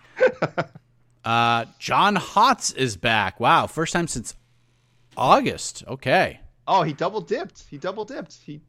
uh, 1.26 1.66
John 1.80 2.16
Hotz 2.16 2.76
is 2.76 2.98
back. 2.98 3.40
Wow, 3.40 3.68
first 3.68 3.94
time 3.94 4.08
since 4.08 4.36
August. 5.16 5.84
Okay. 5.88 6.40
Oh, 6.68 6.84
he 6.84 6.94
double 6.94 7.22
dipped. 7.22 7.64
He 7.70 7.78
double 7.78 8.06
dipped. 8.06 8.38
He 8.46 8.62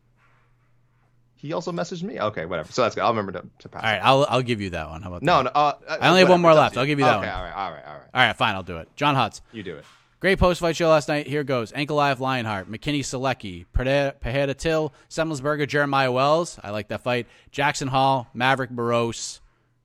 he 1.39 1.52
also 1.52 1.70
messaged 1.70 2.02
me. 2.02 2.20
Okay, 2.20 2.47
whatever. 2.47 2.70
So 2.73 2.82
that's 2.82 2.94
good. 2.94 3.02
I'll 3.02 3.10
remember 3.10 3.32
to, 3.32 3.44
to 3.60 3.69
pass. 3.69 3.85
All 3.85 3.90
right, 3.90 4.01
I'll 4.02 4.27
I'll 4.28 4.43
give 4.43 4.60
you 4.60 4.70
that 4.70 4.90
one. 4.90 5.02
How 5.02 5.09
about 5.09 5.23
no, 5.23 5.44
that? 5.44 5.55
no. 5.55 5.60
Uh, 5.60 5.98
I 6.01 6.09
only 6.09 6.20
have 6.20 6.28
one 6.28 6.40
more 6.40 6.52
left. 6.52 6.77
I'll 6.77 6.85
give 6.85 6.98
you 6.98 7.05
that 7.05 7.19
okay, 7.19 7.27
one. 7.27 7.36
all 7.36 7.43
right, 7.43 7.55
all 7.55 7.70
right, 7.70 7.85
all 7.86 7.94
right. 7.94 8.09
All 8.12 8.27
right, 8.27 8.36
fine. 8.36 8.55
I'll 8.56 8.62
do 8.65 8.78
it. 8.78 8.89
John 8.97 9.15
Hotz. 9.15 9.40
You 9.52 9.62
do 9.62 9.77
it. 9.77 9.85
Great 10.20 10.40
post 10.40 10.60
fight 10.60 10.74
show 10.74 10.89
last 10.89 11.06
night. 11.06 11.28
Here 11.28 11.44
goes. 11.44 11.70
Ankalaev 11.70 12.19
Lionheart, 12.19 12.69
McKinney 12.69 13.01
Selecki, 13.01 13.66
Pereira 13.73 14.55
Till, 14.55 14.93
Semelsberger, 15.09 15.69
Jeremiah 15.69 16.10
Wells. 16.10 16.59
I 16.62 16.70
like 16.70 16.89
that 16.89 17.02
fight. 17.02 17.28
Jackson 17.52 17.86
Hall, 17.86 18.27
Maverick 18.35 18.74
Barros. 18.74 19.40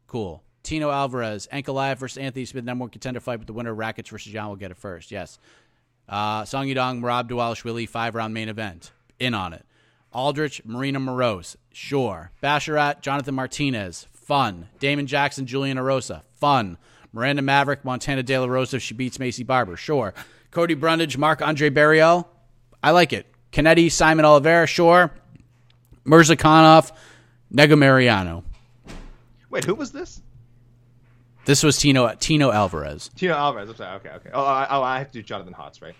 Cool. 0.07 0.41
Tino 0.63 0.89
Alvarez, 0.89 1.47
Ankalaev 1.53 1.97
versus 1.97 2.17
Anthony 2.17 2.45
Smith, 2.45 2.63
number 2.63 2.83
one 2.83 2.89
contender 2.89 3.19
fight, 3.19 3.37
but 3.37 3.47
the 3.47 3.53
winner 3.53 3.71
of 3.71 3.77
Rackets 3.77 4.09
versus 4.09 4.31
John 4.31 4.49
will 4.49 4.55
get 4.55 4.71
it 4.71 4.77
first. 4.77 5.11
Yes. 5.11 5.37
Uh, 6.09 6.45
Song 6.45 6.65
Yadong, 6.65 7.01
Merab 7.01 7.29
Dvalishvili, 7.29 7.87
five 7.87 8.15
round 8.15 8.33
main 8.33 8.49
event. 8.49 8.91
In 9.19 9.35
on 9.35 9.53
it. 9.53 9.65
Aldrich, 10.13 10.63
Marina 10.65 10.99
Moroz. 10.99 11.55
Sure. 11.71 12.31
Basharat, 12.41 13.01
Jonathan 13.01 13.35
Martinez. 13.35 14.07
Fun. 14.11 14.69
Damon 14.79 15.07
Jackson, 15.07 15.45
Julian 15.45 15.77
Erosa. 15.77 16.21
Fun. 16.33 16.77
Miranda 17.11 17.41
Maverick, 17.41 17.83
Montana 17.83 18.23
De 18.23 18.37
La 18.37 18.45
Rosa 18.45 18.77
if 18.77 18.83
she 18.83 18.93
beats 18.93 19.17
Maycee 19.17 19.45
Barber. 19.45 19.75
Sure. 19.75 20.13
Cody 20.51 20.75
Brundage, 20.75 21.17
Marc-André 21.17 21.71
Barriault. 21.71 22.25
I 22.81 22.91
like 22.91 23.13
it. 23.13 23.27
Kennedy, 23.51 23.89
Simon 23.89 24.25
Oliveira. 24.25 24.65
Sure. 24.67 25.11
Mirzakhanov, 26.05 26.91
Nego 27.49 27.75
Mariano. 27.75 28.43
Wait, 29.49 29.63
who 29.63 29.75
was 29.75 29.91
this? 29.91 30.21
This 31.45 31.61
was 31.61 31.77
Tino 31.77 32.13
Tino 32.15 32.51
Alvarez. 32.51 33.09
Tino 33.15 33.35
Alvarez. 33.35 33.69
I'm 33.69 33.75
sorry. 33.75 33.95
Okay, 33.97 34.09
okay. 34.09 34.29
Oh, 34.33 34.43
I, 34.43 34.67
oh, 34.69 34.81
I 34.81 34.97
have 34.99 35.11
to 35.11 35.19
do 35.19 35.21
Jonathan 35.23 35.53
Hotz, 35.53 35.81
right? 35.81 35.95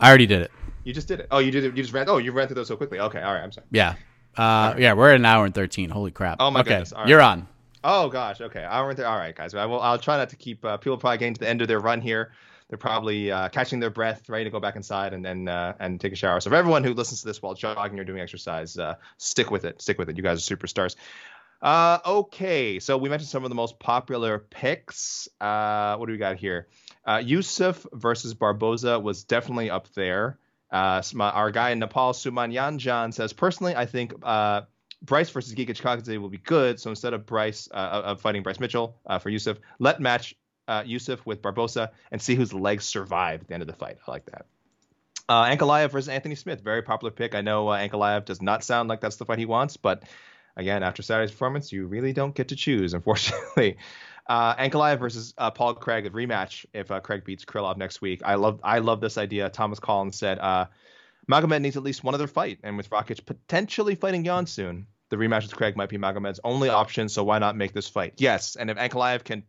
I 0.00 0.08
already 0.08 0.26
did 0.26 0.42
it. 0.42 0.50
You 0.84 0.92
just 0.92 1.08
did 1.08 1.20
it. 1.20 1.28
Oh, 1.30 1.38
you 1.38 1.50
did 1.50 1.64
it. 1.64 1.76
You 1.76 1.82
just 1.82 1.94
ran. 1.94 2.08
Oh, 2.08 2.18
you 2.18 2.32
ran 2.32 2.46
through 2.46 2.56
those 2.56 2.68
so 2.68 2.76
quickly. 2.76 3.00
Okay, 3.00 3.20
all 3.22 3.32
right. 3.32 3.42
I'm 3.42 3.52
sorry. 3.52 3.66
Yeah. 3.70 3.94
Uh, 4.36 4.74
Yeah, 4.78 4.92
we're 4.94 5.10
at 5.10 5.16
an 5.16 5.24
hour 5.24 5.44
and 5.44 5.54
13. 5.54 5.90
Holy 5.90 6.10
crap. 6.10 6.38
Oh, 6.40 6.50
my 6.50 6.60
okay, 6.60 6.70
goodness. 6.70 6.92
Right. 6.94 7.08
You're 7.08 7.22
on. 7.22 7.48
Oh 7.86 8.08
gosh. 8.08 8.40
Okay. 8.40 8.64
I 8.64 8.80
went 8.82 8.96
there. 8.96 9.06
All 9.06 9.16
right, 9.18 9.34
guys. 9.36 9.54
I 9.54 9.66
will. 9.66 9.80
I'll 9.80 9.98
try 9.98 10.16
not 10.16 10.30
to 10.30 10.36
keep 10.36 10.64
uh, 10.64 10.78
people 10.78 10.96
probably 10.96 11.18
getting 11.18 11.34
to 11.34 11.40
the 11.40 11.48
end 11.48 11.60
of 11.60 11.68
their 11.68 11.80
run 11.80 12.00
here. 12.00 12.32
They're 12.70 12.78
probably 12.78 13.30
uh, 13.30 13.50
catching 13.50 13.78
their 13.78 13.90
breath, 13.90 14.26
ready 14.30 14.44
to 14.44 14.50
go 14.50 14.58
back 14.58 14.74
inside 14.76 15.12
and 15.12 15.26
and 15.26 15.50
uh, 15.50 15.74
and 15.78 16.00
take 16.00 16.14
a 16.14 16.16
shower. 16.16 16.40
So, 16.40 16.48
for 16.48 16.56
everyone 16.56 16.82
who 16.82 16.94
listens 16.94 17.20
to 17.20 17.26
this 17.26 17.42
while 17.42 17.52
jogging 17.52 18.00
or 18.00 18.04
doing 18.04 18.20
exercise, 18.20 18.78
uh, 18.78 18.94
stick 19.18 19.50
with 19.50 19.66
it. 19.66 19.82
Stick 19.82 19.98
with 19.98 20.08
it. 20.08 20.16
You 20.16 20.22
guys 20.22 20.50
are 20.50 20.56
superstars. 20.56 20.96
Uh, 21.60 21.98
okay. 22.06 22.78
So 22.80 22.96
we 22.96 23.10
mentioned 23.10 23.28
some 23.28 23.44
of 23.44 23.50
the 23.50 23.54
most 23.54 23.78
popular 23.78 24.38
picks. 24.38 25.28
Uh, 25.40 25.96
what 25.96 26.06
do 26.06 26.12
we 26.12 26.18
got 26.18 26.36
here? 26.36 26.68
Uh, 27.06 27.18
Yusuff 27.18 27.86
versus 27.92 28.34
Barboza 28.34 28.98
was 28.98 29.24
definitely 29.24 29.70
up 29.70 29.92
there. 29.94 30.38
Uh, 30.70 31.02
our 31.20 31.50
guy 31.50 31.70
in 31.70 31.78
Nepal, 31.78 32.12
Sumanyan 32.12 32.78
Jan, 32.78 33.12
says 33.12 33.32
personally, 33.32 33.76
I 33.76 33.86
think 33.86 34.14
uh, 34.22 34.62
Bryce 35.02 35.30
versus 35.30 35.54
Giga 35.54 35.70
Chikadze 35.70 36.18
will 36.18 36.30
be 36.30 36.38
good. 36.38 36.80
So 36.80 36.90
instead 36.90 37.12
of 37.12 37.26
Bryce 37.26 37.68
uh, 37.70 38.02
of 38.04 38.20
fighting 38.20 38.42
Bryce 38.42 38.58
Mitchell 38.58 38.96
uh, 39.06 39.18
for 39.18 39.30
Yusuff, 39.30 39.58
let 39.78 40.00
match 40.00 40.34
uh, 40.66 40.82
Yusuff 40.82 41.20
with 41.24 41.42
Barboza 41.42 41.92
and 42.10 42.20
see 42.20 42.34
whose 42.34 42.52
legs 42.52 42.86
survive 42.86 43.42
at 43.42 43.48
the 43.48 43.54
end 43.54 43.62
of 43.62 43.66
the 43.66 43.74
fight. 43.74 43.98
I 44.06 44.10
like 44.10 44.24
that. 44.26 44.46
Uh, 45.28 45.44
Ankalaev 45.44 45.90
versus 45.90 46.08
Anthony 46.08 46.34
Smith, 46.34 46.60
very 46.60 46.82
popular 46.82 47.10
pick. 47.10 47.34
I 47.34 47.40
know 47.40 47.68
uh, 47.68 47.78
Ankalaev 47.78 48.24
does 48.24 48.42
not 48.42 48.64
sound 48.64 48.88
like 48.88 49.00
that's 49.00 49.16
the 49.16 49.24
fight 49.24 49.38
he 49.38 49.46
wants, 49.46 49.76
but 49.76 50.02
again, 50.56 50.82
after 50.82 51.02
Saturday's 51.02 51.30
performance, 51.30 51.72
you 51.72 51.86
really 51.86 52.12
don't 52.12 52.34
get 52.34 52.48
to 52.48 52.56
choose, 52.56 52.94
unfortunately. 52.94 53.76
Uh, 54.26 54.54
Ankalaev 54.56 54.98
versus 54.98 55.34
uh, 55.36 55.50
Paul 55.50 55.74
Craig, 55.74 56.06
a 56.06 56.10
rematch 56.10 56.64
if 56.72 56.90
uh, 56.90 57.00
Craig 57.00 57.24
beats 57.24 57.44
Krylov 57.44 57.76
next 57.76 58.00
week. 58.00 58.22
I 58.24 58.36
love 58.36 58.60
I 58.62 58.78
love 58.78 59.00
this 59.00 59.18
idea. 59.18 59.50
Thomas 59.50 59.78
Collins 59.78 60.16
said 60.16 60.38
uh, 60.38 60.66
Magomed 61.30 61.60
needs 61.60 61.76
at 61.76 61.82
least 61.82 62.04
one 62.04 62.14
other 62.14 62.26
fight, 62.26 62.58
and 62.62 62.76
with 62.76 62.88
Rakic 62.90 63.24
potentially 63.26 63.94
fighting 63.94 64.24
Jan 64.24 64.46
soon, 64.46 64.86
the 65.10 65.16
rematch 65.16 65.42
with 65.42 65.54
Craig 65.54 65.76
might 65.76 65.90
be 65.90 65.98
Magomed's 65.98 66.40
only 66.42 66.70
option. 66.70 67.08
So 67.08 67.22
why 67.24 67.38
not 67.38 67.56
make 67.56 67.72
this 67.72 67.88
fight? 67.88 68.14
Yes, 68.16 68.56
and 68.56 68.70
if 68.70 68.78
Ankalaev 68.78 69.24
can 69.24 69.42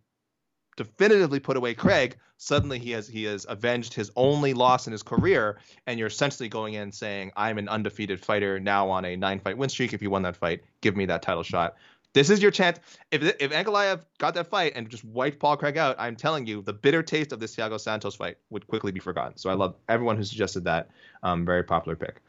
definitively 0.75 1.39
put 1.39 1.55
away 1.55 1.73
Craig, 1.73 2.17
suddenly 2.37 2.79
he 2.79 2.91
has 2.91 3.07
he 3.07 3.23
has 3.23 3.45
avenged 3.47 3.93
his 3.93 4.11
only 4.15 4.53
loss 4.53 4.87
in 4.87 4.91
his 4.91 5.03
career, 5.03 5.59
and 5.87 5.97
you're 5.97 6.07
essentially 6.07 6.49
going 6.49 6.73
in 6.73 6.91
saying, 6.91 7.31
"I'm 7.35 7.57
an 7.57 7.69
undefeated 7.69 8.19
fighter 8.19 8.59
now 8.59 8.89
on 8.89 9.05
a 9.05 9.15
nine 9.15 9.39
fight 9.39 9.57
win 9.57 9.69
streak. 9.69 9.93
If 9.93 10.01
you 10.01 10.09
won 10.09 10.23
that 10.23 10.35
fight, 10.35 10.63
give 10.81 10.95
me 10.97 11.05
that 11.05 11.21
title 11.21 11.43
shot." 11.43 11.75
This 12.15 12.29
is 12.29 12.41
your 12.41 12.49
chance. 12.49 12.79
If 13.11 13.23
if 13.41 13.51
Ankalaev 13.51 14.05
got 14.19 14.35
that 14.35 14.47
fight 14.47 14.71
and 14.77 14.87
just 14.87 15.03
wiped 15.03 15.37
Paul 15.37 15.57
Craig 15.57 15.77
out, 15.77 15.97
I'm 15.99 16.15
telling 16.15 16.47
you, 16.47 16.61
the 16.61 16.71
bitter 16.71 17.03
taste 17.03 17.33
of 17.33 17.41
this 17.41 17.53
Thiago 17.53 17.77
Santos 17.77 18.15
fight 18.15 18.37
would 18.49 18.65
quickly 18.67 18.93
be 18.93 19.01
forgotten. 19.01 19.35
So 19.35 19.49
I 19.49 19.53
love 19.55 19.75
everyone 19.89 20.15
who 20.15 20.23
suggested 20.23 20.63
that. 20.63 20.87
Um, 21.23 21.45
very 21.45 21.63
popular 21.63 21.97
pick. 21.97 22.21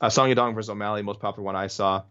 Uh, 0.00 0.08
Song 0.08 0.30
Yadong 0.30 0.54
versus 0.54 0.70
O'Malley, 0.70 1.02
most 1.02 1.20
popular 1.20 1.44
one 1.44 1.56
I 1.56 1.66
saw. 1.66 2.04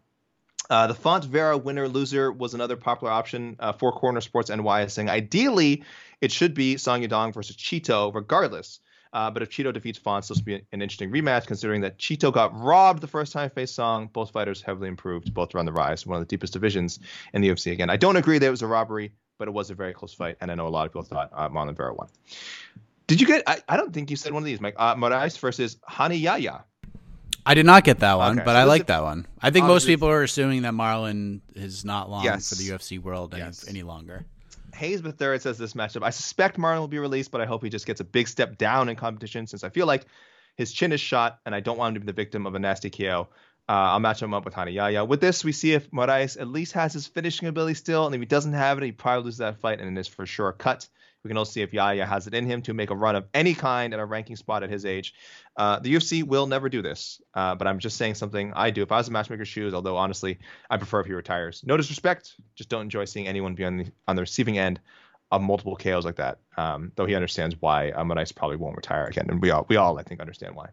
Uh, 0.70 0.86
the 0.86 0.94
Font 0.94 1.26
Vera 1.26 1.58
winner 1.58 1.88
loser 1.90 2.32
was 2.32 2.54
another 2.54 2.78
popular 2.78 3.12
option. 3.12 3.56
Uh, 3.60 3.74
Corner 3.74 4.22
Sports 4.22 4.52
NY 4.52 4.84
is 4.84 4.94
saying 4.94 5.10
ideally 5.10 5.84
it 6.22 6.32
should 6.32 6.54
be 6.54 6.78
Song 6.78 7.02
Yadong 7.02 7.34
versus 7.34 7.56
Chito, 7.56 8.14
regardless. 8.14 8.80
Uh, 9.14 9.30
but 9.30 9.44
if 9.44 9.50
Chito 9.52 9.72
defeats 9.72 10.00
Font, 10.00 10.28
this 10.28 10.38
will 10.38 10.44
be 10.44 10.56
an 10.56 10.82
interesting 10.82 11.12
rematch, 11.12 11.46
considering 11.46 11.82
that 11.82 12.00
Chito 12.00 12.34
got 12.34 12.60
robbed 12.60 13.00
the 13.02 13.08
first 13.08 13.32
time 13.32 13.50
faced 13.52 13.76
Song. 13.76 14.10
Both 14.12 14.32
fighters 14.32 14.62
heavily 14.62 14.88
improved, 14.88 15.34
both 15.34 15.54
are 15.54 15.60
on 15.60 15.66
the 15.66 15.72
rise. 15.72 16.06
One 16.08 16.20
of 16.20 16.22
the 16.22 16.28
deepest 16.30 16.52
divisions 16.54 17.00
in 17.34 17.42
the 17.42 17.50
UFC. 17.50 17.72
Again, 17.72 17.90
I 17.92 17.96
don't 17.98 18.16
agree 18.18 18.40
that 18.40 18.48
it 18.48 18.50
was 18.52 18.64
a 18.64 18.68
robbery, 18.68 19.12
but 19.38 19.48
it 19.48 19.52
was 19.52 19.70
a 19.70 19.76
very 19.76 19.94
close 19.94 20.14
fight, 20.14 20.38
and 20.42 20.52
I 20.52 20.56
know 20.56 20.68
a 20.68 20.70
lot 20.70 20.88
of 20.88 20.92
people 20.92 21.04
thought 21.04 21.30
uh, 21.32 21.48
Marlon 21.50 21.78
Vera 21.78 21.94
won. 21.94 22.08
Did 23.08 23.22
you 23.22 23.28
get? 23.28 23.44
I, 23.46 23.60
I 23.70 23.78
don't 23.78 23.94
think 23.94 24.10
you 24.10 24.16
said 24.16 24.34
one 24.34 24.42
of 24.42 24.46
these, 24.46 24.60
Mike. 24.60 24.76
Uh, 24.78 24.96
Moraes 24.96 25.38
versus 25.38 25.78
Hani 25.88 26.20
Yahya. 26.20 26.64
I 27.46 27.54
did 27.54 27.66
not 27.66 27.84
get 27.84 28.00
that 28.00 28.18
one, 28.18 28.38
Okay, 28.40 28.46
but 28.46 28.54
so 28.54 28.58
I 28.58 28.64
like 28.64 28.88
that 28.88 29.04
one. 29.04 29.28
I 29.42 29.50
think 29.52 29.66
most 29.68 29.86
people 29.86 30.08
are 30.08 30.24
assuming 30.24 30.62
that 30.62 30.74
Marlon 30.74 31.42
is 31.56 31.84
not 31.84 32.10
long 32.10 32.24
Yes. 32.24 32.50
for 32.50 32.56
the 32.56 32.64
UFC 32.70 33.00
world 33.00 33.34
any, 33.34 33.44
Yes. 33.44 33.68
any 33.68 33.84
longer. 33.84 34.26
Hayes 34.76 35.02
third 35.02 35.42
says 35.42 35.58
this 35.58 35.74
matchup. 35.74 36.04
I 36.04 36.10
suspect 36.10 36.58
Marlon 36.58 36.80
will 36.80 36.88
be 36.88 37.00
released, 37.00 37.32
but 37.32 37.42
I 37.42 37.46
hope 37.46 37.64
he 37.64 37.70
just 37.70 37.86
gets 37.86 38.02
a 38.02 38.06
big 38.06 38.28
step 38.28 38.58
down 38.58 38.90
in 38.90 38.96
competition 38.96 39.48
since 39.48 39.64
I 39.64 39.70
feel 39.70 39.86
like 39.86 40.06
his 40.56 40.72
chin 40.72 40.92
is 40.92 41.02
shot 41.02 41.40
and 41.46 41.56
I 41.56 41.60
don't 41.60 41.78
want 41.78 41.96
him 41.96 42.02
to 42.02 42.06
be 42.06 42.12
the 42.12 42.16
victim 42.16 42.46
of 42.46 42.56
a 42.56 42.60
nasty 42.60 42.90
KO. 42.90 43.30
Uh, 43.68 43.72
I'll 43.72 44.00
match 44.00 44.22
him 44.22 44.34
up 44.34 44.44
with 44.44 44.54
Hani 44.54 44.74
Yahya. 44.74 45.06
With 45.06 45.22
this, 45.22 45.44
we 45.44 45.54
see 45.54 45.74
if 45.74 45.90
Moraes 45.92 46.40
at 46.40 46.50
least 46.50 46.74
has 46.74 46.94
his 46.94 47.08
finishing 47.08 47.48
ability 47.48 47.76
still, 47.76 48.06
and 48.06 48.14
if 48.14 48.20
he 48.20 48.26
doesn't 48.26 48.54
have 48.54 48.78
it, 48.78 48.84
he 48.84 48.92
probably 48.92 49.24
loses 49.24 49.38
that 49.38 49.60
fight, 49.62 49.80
and 49.80 49.98
it 49.98 50.00
is 50.00 50.08
for 50.08 50.26
sure 50.26 50.52
cut. 50.52 50.88
We 51.24 51.30
can 51.30 51.38
also 51.38 51.52
see 51.52 51.62
if 51.62 51.74
Yahya 51.74 52.06
has 52.06 52.28
it 52.28 52.34
in 52.34 52.46
him 52.46 52.62
to 52.64 52.74
make 52.74 52.90
a 52.90 52.96
run 52.96 53.16
of 53.16 53.26
any 53.34 53.54
kind 53.54 53.94
at 53.94 54.00
a 54.00 54.06
ranking 54.06 54.36
spot 54.36 54.64
at 54.64 54.70
his 54.70 54.86
age. 54.86 55.14
Uh, 55.56 55.80
the 55.80 55.94
UFC 55.94 56.24
will 56.24 56.48
never 56.48 56.68
do 56.68 56.82
this, 56.82 57.22
uh, 57.34 57.56
but 57.56 57.66
I'm 57.66 57.80
just 57.80 57.98
saying 57.98 58.16
something 58.16 58.52
I 58.56 58.72
do. 58.72 58.82
If 58.82 58.92
I 58.92 58.98
was 58.98 59.08
a 59.08 59.12
matchmaker's 59.12 59.48
shoes, 59.48 59.74
although 59.74 59.96
honestly, 59.96 60.40
I 60.70 60.78
prefer 60.78 61.00
if 61.00 61.06
he 61.06 61.14
retires. 61.14 61.64
No 61.66 61.78
disrespect, 61.78 62.34
just 62.56 62.70
don't 62.70 62.82
enjoy 62.82 63.06
seeing 63.06 63.28
anyone 63.28 63.56
be 63.56 63.64
on 63.64 63.78
the 63.78 63.92
on 64.08 64.16
the 64.16 64.22
receiving 64.22 64.58
end 64.58 64.82
of 65.32 65.42
multiple 65.42 65.76
KOs 65.76 66.06
like 66.06 66.18
that. 66.18 66.40
Um, 66.58 66.92
though 66.96 67.06
he 67.06 67.16
understands 67.16 67.56
why 67.60 67.92
uh, 67.92 68.04
Moraes 68.04 68.36
probably 68.36 68.58
won't 68.58 68.76
retire 68.76 69.06
again, 69.06 69.28
and 69.30 69.42
we 69.42 69.50
all 69.52 69.66
we 69.70 69.78
all 69.78 69.98
I 69.98 70.04
think 70.04 70.20
understand 70.20 70.56
why. 70.56 70.70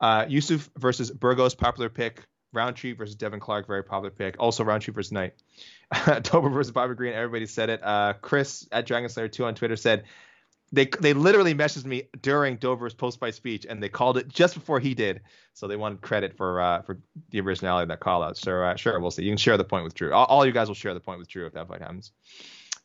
Uh, 0.00 0.26
Yusuff 0.26 0.68
versus 0.78 1.10
Burgos, 1.10 1.54
popular 1.54 1.88
pick. 1.88 2.26
Rountree 2.52 2.92
versus 2.92 3.14
Devin 3.14 3.40
Clark, 3.40 3.66
very 3.66 3.82
popular 3.82 4.10
pick. 4.10 4.36
Also 4.38 4.62
Rountree 4.62 4.92
versus 4.92 5.10
Knight. 5.10 5.34
Dober 6.22 6.48
versus 6.48 6.72
Bobby 6.72 6.94
Green, 6.94 7.12
everybody 7.12 7.46
said 7.46 7.70
it. 7.70 7.80
Uh, 7.82 8.14
Chris 8.20 8.66
at 8.72 8.86
Dragon 8.86 9.08
Slayer 9.08 9.28
2 9.28 9.44
on 9.44 9.54
Twitter 9.54 9.76
said 9.76 10.04
they 10.72 10.86
they 10.86 11.12
literally 11.12 11.54
messaged 11.54 11.84
me 11.84 12.04
during 12.20 12.56
Dober's 12.56 12.94
post 12.94 13.20
fight 13.20 13.34
speech 13.34 13.66
and 13.68 13.82
they 13.82 13.90
called 13.90 14.16
it 14.16 14.28
just 14.28 14.54
before 14.54 14.80
he 14.80 14.94
did. 14.94 15.20
So 15.52 15.68
they 15.68 15.76
wanted 15.76 16.00
credit 16.00 16.36
for 16.36 16.60
uh, 16.60 16.82
for 16.82 16.98
the 17.30 17.40
originality 17.40 17.84
of 17.84 17.88
that 17.88 18.00
call 18.00 18.22
out. 18.22 18.38
So 18.38 18.62
uh, 18.62 18.76
sure, 18.76 18.98
we'll 18.98 19.10
see. 19.10 19.22
You 19.22 19.30
can 19.30 19.36
share 19.36 19.58
the 19.58 19.64
point 19.64 19.84
with 19.84 19.94
Drew. 19.94 20.12
All, 20.12 20.24
all 20.24 20.46
you 20.46 20.52
guys 20.52 20.68
will 20.68 20.74
share 20.74 20.94
the 20.94 21.00
point 21.00 21.18
with 21.18 21.28
Drew 21.28 21.46
if 21.46 21.52
that 21.52 21.68
fight 21.68 21.82
happens. 21.82 22.12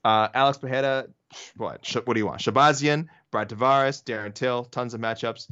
Uh, 0.04 0.28
Alex 0.34 0.58
Pereira, 0.58 1.08
what? 1.56 1.96
What 2.06 2.14
do 2.14 2.20
you 2.20 2.28
want? 2.28 2.42
Shabazian, 2.42 3.08
Brad 3.32 3.50
Tavares, 3.50 4.04
Darren 4.04 4.34
Till, 4.34 4.66
tons 4.66 4.94
of 4.94 5.02
matchups. 5.02 5.50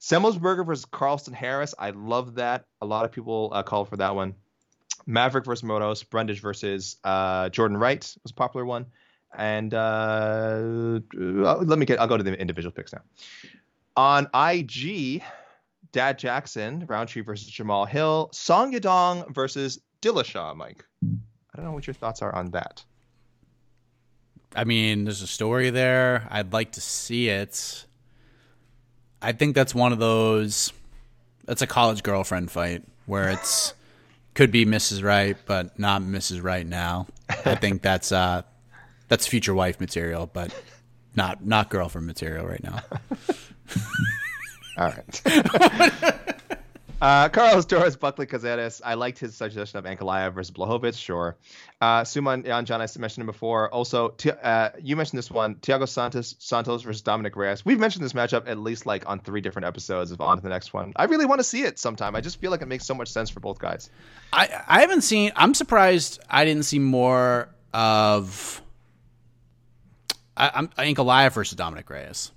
Semelsberger 0.00 0.64
versus 0.64 0.84
Carlston 0.84 1.34
Harris. 1.34 1.74
I 1.78 1.90
love 1.90 2.36
that. 2.36 2.66
A 2.80 2.86
lot 2.86 3.04
of 3.04 3.12
people 3.12 3.50
uh, 3.52 3.62
call 3.62 3.84
for 3.84 3.96
that 3.96 4.14
one. 4.14 4.34
Maverick 5.08 5.46
versus 5.46 5.66
Motos. 5.66 6.08
Brundage 6.08 6.40
versus 6.40 6.98
uh, 7.02 7.48
Jordan 7.48 7.78
Wright 7.78 8.02
was 8.22 8.30
a 8.30 8.34
popular 8.34 8.64
one. 8.64 8.86
And 9.36 9.74
uh, 9.74 10.60
let 11.14 11.78
me 11.78 11.86
get. 11.86 11.98
I'll 11.98 12.06
go 12.06 12.16
to 12.16 12.22
the 12.22 12.38
individual 12.38 12.72
picks 12.72 12.92
now. 12.92 13.00
On 13.96 14.28
IG, 14.34 15.22
Dad 15.92 16.18
Jackson, 16.18 16.84
Rountree 16.86 17.22
versus 17.22 17.48
Jamal 17.48 17.84
Hill, 17.84 18.30
Song 18.32 18.72
Yadong 18.72 19.34
versus 19.34 19.80
Dillashaw, 20.02 20.54
Mike. 20.54 20.84
I 21.02 21.56
don't 21.56 21.64
know 21.64 21.72
what 21.72 21.86
your 21.86 21.94
thoughts 21.94 22.22
are 22.22 22.34
on 22.34 22.50
that. 22.52 22.84
I 24.54 24.64
mean, 24.64 25.04
there's 25.04 25.22
a 25.22 25.26
story 25.26 25.70
there. 25.70 26.26
I'd 26.30 26.52
like 26.52 26.72
to 26.72 26.80
see 26.80 27.28
it. 27.28 27.86
I 29.20 29.32
think 29.32 29.54
that's 29.54 29.74
one 29.74 29.92
of 29.92 29.98
those. 29.98 30.72
That's 31.44 31.62
a 31.62 31.66
college 31.66 32.02
girlfriend 32.02 32.50
fight 32.50 32.84
where 33.06 33.30
it's 33.30 33.74
could 34.38 34.52
be 34.52 34.64
Mrs. 34.64 35.02
Right, 35.02 35.36
but 35.46 35.76
not 35.80 36.00
Mrs. 36.00 36.44
Right 36.44 36.64
now. 36.64 37.08
I 37.44 37.56
think 37.56 37.82
that's 37.82 38.12
uh, 38.12 38.42
that's 39.08 39.26
future 39.26 39.52
wife 39.52 39.80
material, 39.80 40.30
but 40.32 40.54
not 41.16 41.44
not 41.44 41.70
girlfriend 41.70 42.06
material 42.06 42.46
right 42.46 42.62
now. 42.62 42.78
All 44.78 44.94
right. 44.94 46.32
Uh, 47.00 47.28
Carlos 47.28 47.64
Torres, 47.64 47.96
Buckley 47.96 48.26
Cazares. 48.26 48.80
I 48.84 48.94
liked 48.94 49.20
his 49.20 49.36
suggestion 49.36 49.78
of 49.78 49.84
Ankalaev 49.84 50.34
versus 50.34 50.50
Blachowicz. 50.50 50.98
Sure. 50.98 51.36
Uh, 51.80 52.02
Suman 52.02 52.44
Jan 52.44 52.64
John, 52.64 52.80
I 52.80 52.88
mentioned 52.98 53.22
him 53.22 53.26
before. 53.26 53.72
Also, 53.72 54.16
uh, 54.42 54.70
you 54.82 54.96
mentioned 54.96 55.18
this 55.18 55.30
one: 55.30 55.54
Thiago 55.56 55.88
Santos 55.88 56.34
Santos 56.40 56.82
versus 56.82 57.02
Dominic 57.02 57.36
Reyes. 57.36 57.64
We've 57.64 57.78
mentioned 57.78 58.04
this 58.04 58.14
matchup 58.14 58.48
at 58.48 58.58
least 58.58 58.84
like 58.84 59.08
on 59.08 59.20
three 59.20 59.40
different 59.40 59.66
episodes 59.66 60.10
of 60.10 60.20
On 60.20 60.36
to 60.36 60.42
the 60.42 60.48
Next 60.48 60.74
One. 60.74 60.92
I 60.96 61.04
really 61.04 61.24
want 61.26 61.38
to 61.38 61.44
see 61.44 61.62
it 61.62 61.78
sometime. 61.78 62.16
I 62.16 62.20
just 62.20 62.40
feel 62.40 62.50
like 62.50 62.62
it 62.62 62.68
makes 62.68 62.84
so 62.84 62.94
much 62.94 63.08
sense 63.08 63.30
for 63.30 63.38
both 63.38 63.60
guys. 63.60 63.90
I 64.32 64.48
I 64.66 64.80
haven't 64.80 65.02
seen. 65.02 65.30
I'm 65.36 65.54
surprised 65.54 66.18
I 66.28 66.44
didn't 66.44 66.64
see 66.64 66.80
more 66.80 67.48
of. 67.72 68.60
I, 70.36 70.50
I'm 70.52 70.68
Ankalaev 70.68 71.32
versus 71.32 71.54
Dominic 71.54 71.88
Reyes. 71.90 72.32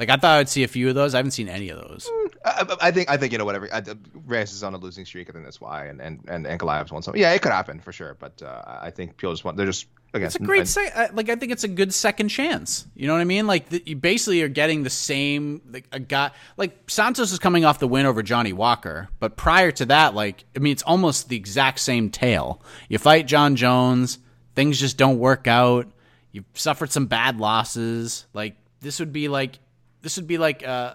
Like 0.00 0.08
I 0.08 0.16
thought 0.16 0.38
I'd 0.38 0.48
see 0.48 0.64
a 0.64 0.68
few 0.68 0.88
of 0.88 0.96
those. 0.96 1.14
I 1.14 1.18
haven't 1.18 1.32
seen 1.32 1.48
any 1.48 1.68
of 1.68 1.78
those. 1.78 2.10
I, 2.44 2.76
I 2.80 2.90
think 2.90 3.10
I 3.10 3.16
think 3.16 3.32
you 3.32 3.38
know 3.38 3.44
whatever. 3.44 3.68
I, 3.72 3.82
Reyes 4.26 4.52
is 4.52 4.62
on 4.62 4.74
a 4.74 4.78
losing 4.78 5.04
streak. 5.04 5.28
I 5.28 5.32
think 5.32 5.44
that's 5.44 5.60
why, 5.60 5.86
and 5.86 6.00
and 6.00 6.24
and 6.28 6.46
Ankalaev's 6.46 6.92
won 6.92 7.02
some. 7.02 7.16
Yeah, 7.16 7.32
it 7.32 7.42
could 7.42 7.52
happen 7.52 7.80
for 7.80 7.92
sure. 7.92 8.16
But 8.18 8.42
uh, 8.42 8.62
I 8.66 8.90
think 8.90 9.16
people 9.16 9.32
just 9.32 9.44
want. 9.44 9.56
They're 9.56 9.66
just 9.66 9.86
again. 10.14 10.26
It's 10.26 10.36
a 10.36 10.40
great 10.40 10.68
se- 10.68 11.10
like 11.12 11.28
I 11.28 11.36
think 11.36 11.52
it's 11.52 11.64
a 11.64 11.68
good 11.68 11.92
second 11.92 12.28
chance. 12.28 12.86
You 12.94 13.06
know 13.06 13.14
what 13.14 13.20
I 13.20 13.24
mean? 13.24 13.46
Like 13.46 13.68
the, 13.68 13.82
you 13.84 13.96
basically 13.96 14.42
are 14.42 14.48
getting 14.48 14.82
the 14.82 14.90
same 14.90 15.62
like 15.70 15.86
a 15.92 16.00
guy 16.00 16.30
like 16.56 16.90
Santos 16.90 17.32
is 17.32 17.38
coming 17.38 17.64
off 17.64 17.78
the 17.78 17.88
win 17.88 18.06
over 18.06 18.22
Johnny 18.22 18.52
Walker, 18.52 19.08
but 19.18 19.36
prior 19.36 19.70
to 19.72 19.86
that, 19.86 20.14
like 20.14 20.44
I 20.56 20.60
mean, 20.60 20.72
it's 20.72 20.82
almost 20.82 21.28
the 21.28 21.36
exact 21.36 21.80
same 21.80 22.10
tale. 22.10 22.62
You 22.88 22.98
fight 22.98 23.26
John 23.26 23.56
Jones, 23.56 24.18
things 24.54 24.78
just 24.78 24.96
don't 24.96 25.18
work 25.18 25.46
out. 25.46 25.88
You've 26.32 26.44
suffered 26.54 26.92
some 26.92 27.06
bad 27.06 27.38
losses. 27.38 28.26
Like 28.32 28.56
this 28.80 29.00
would 29.00 29.12
be 29.12 29.28
like 29.28 29.58
this 30.02 30.16
would 30.16 30.26
be 30.26 30.38
like 30.38 30.66
uh, 30.66 30.94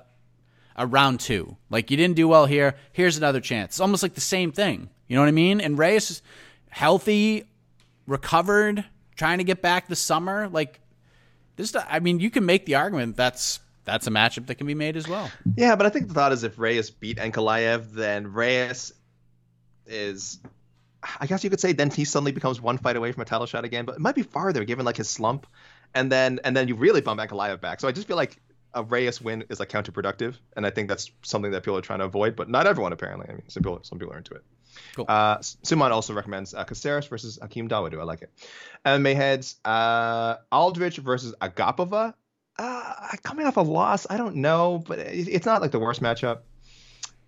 a 0.76 0.88
round 0.88 1.20
two. 1.20 1.58
Like 1.70 1.92
you 1.92 1.98
didn't 1.98 2.16
do 2.16 2.28
well 2.28 2.46
here. 2.46 2.76
Here's 2.92 3.18
another 3.18 3.40
chance. 3.40 3.74
It's 3.74 3.80
almost 3.80 4.04
like 4.04 4.14
the 4.16 4.22
same 4.22 4.52
thing. 4.52 4.90
You 5.08 5.16
know 5.16 5.22
what 5.22 5.28
I 5.30 5.32
mean? 5.32 5.62
And 5.62 5.78
Reyes 5.78 6.22
healthy, 6.70 7.46
recovered, 8.08 8.84
trying 9.16 9.38
to 9.38 9.44
get 9.44 9.62
back 9.62 9.88
this 9.88 10.00
summer. 10.00 10.48
Like 10.50 10.80
this. 11.56 11.76
I 11.76 12.00
mean, 12.00 12.20
you 12.20 12.30
can 12.30 12.46
make 12.46 12.66
the 12.66 12.76
argument 12.76 13.16
that's 13.16 13.60
that's 13.86 14.08
a 14.08 14.10
matchup 14.10 14.48
that 14.48 14.56
can 14.56 14.68
be 14.68 14.76
made 14.76 14.96
as 14.96 15.08
well. 15.08 15.30
Yeah, 15.56 15.76
but 15.76 15.86
I 15.86 15.90
think 15.90 16.08
the 16.08 16.14
thought 16.14 16.32
is 16.32 16.44
if 16.44 16.58
Reyes 16.58 16.90
beat 16.90 17.18
Ankalaev, 17.18 17.92
then 17.94 18.34
Reyes 18.34 18.94
is. 19.86 20.40
I 21.20 21.28
guess 21.28 21.44
you 21.44 21.50
could 21.50 21.60
say 21.60 21.74
then 21.74 21.92
he 21.92 22.06
suddenly 22.06 22.32
becomes 22.32 22.62
one 22.62 22.78
fight 22.78 22.96
away 22.96 23.12
from 23.12 23.22
a 23.24 23.26
title 23.26 23.46
shot 23.46 23.66
again, 23.66 23.84
but 23.84 23.96
it 23.96 24.02
might 24.02 24.16
be 24.16 24.24
farther 24.24 24.64
given 24.64 24.86
like 24.86 24.96
his 24.96 25.10
slump, 25.10 25.46
and 25.94 26.10
then 26.10 26.40
and 26.46 26.56
then 26.56 26.70
you 26.70 26.76
really 26.76 27.02
bump 27.02 27.20
Ankalaev 27.20 27.60
back. 27.60 27.82
So 27.82 27.90
I 27.90 27.92
just 27.92 28.08
feel 28.08 28.16
like 28.16 28.40
a 28.74 28.84
Reyes 28.84 29.22
win 29.22 29.44
is 29.50 29.60
like 29.60 29.70
counterproductive, 29.70 30.36
and 30.56 30.66
I 30.66 30.70
think 30.70 30.90
that's 30.90 31.12
something 31.22 31.52
that 31.52 31.64
people 31.64 31.78
are 31.78 31.82
trying 31.82 32.00
to 32.00 32.06
avoid. 32.06 32.36
But 32.36 32.50
not 32.50 32.68
everyone 32.68 32.94
apparently. 32.94 33.28
I 33.30 33.34
mean, 33.34 33.44
some 33.50 33.64
people 33.64 33.80
some 33.84 34.00
people 34.00 34.14
are 34.14 34.18
into 34.18 34.36
it. 34.36 34.44
Cool. 34.96 35.06
Uh, 35.08 35.38
Suman 35.38 35.92
also 35.92 36.14
recommends 36.14 36.54
uh, 36.54 36.64
Caceres 36.64 37.08
versus 37.08 37.40
Akim 37.42 37.70
Dawodu. 37.70 38.00
I 38.00 38.04
like 38.04 38.22
it. 38.22 38.32
MMA 38.86 39.16
heads 39.16 39.56
uh, 39.66 40.38
Aldrich 40.52 40.98
versus 40.98 41.34
Agapova. 41.42 42.14
Uh, 42.58 42.94
coming 43.24 43.48
off 43.48 43.58
a 43.58 43.62
loss, 43.62 44.06
I 44.10 44.18
don't 44.18 44.38
know, 44.38 44.84
but 44.86 45.00
it, 45.00 45.28
it's 45.28 45.46
not 45.46 45.62
like 45.62 45.72
the 45.72 45.80
worst 45.80 46.02
matchup. 46.02 46.40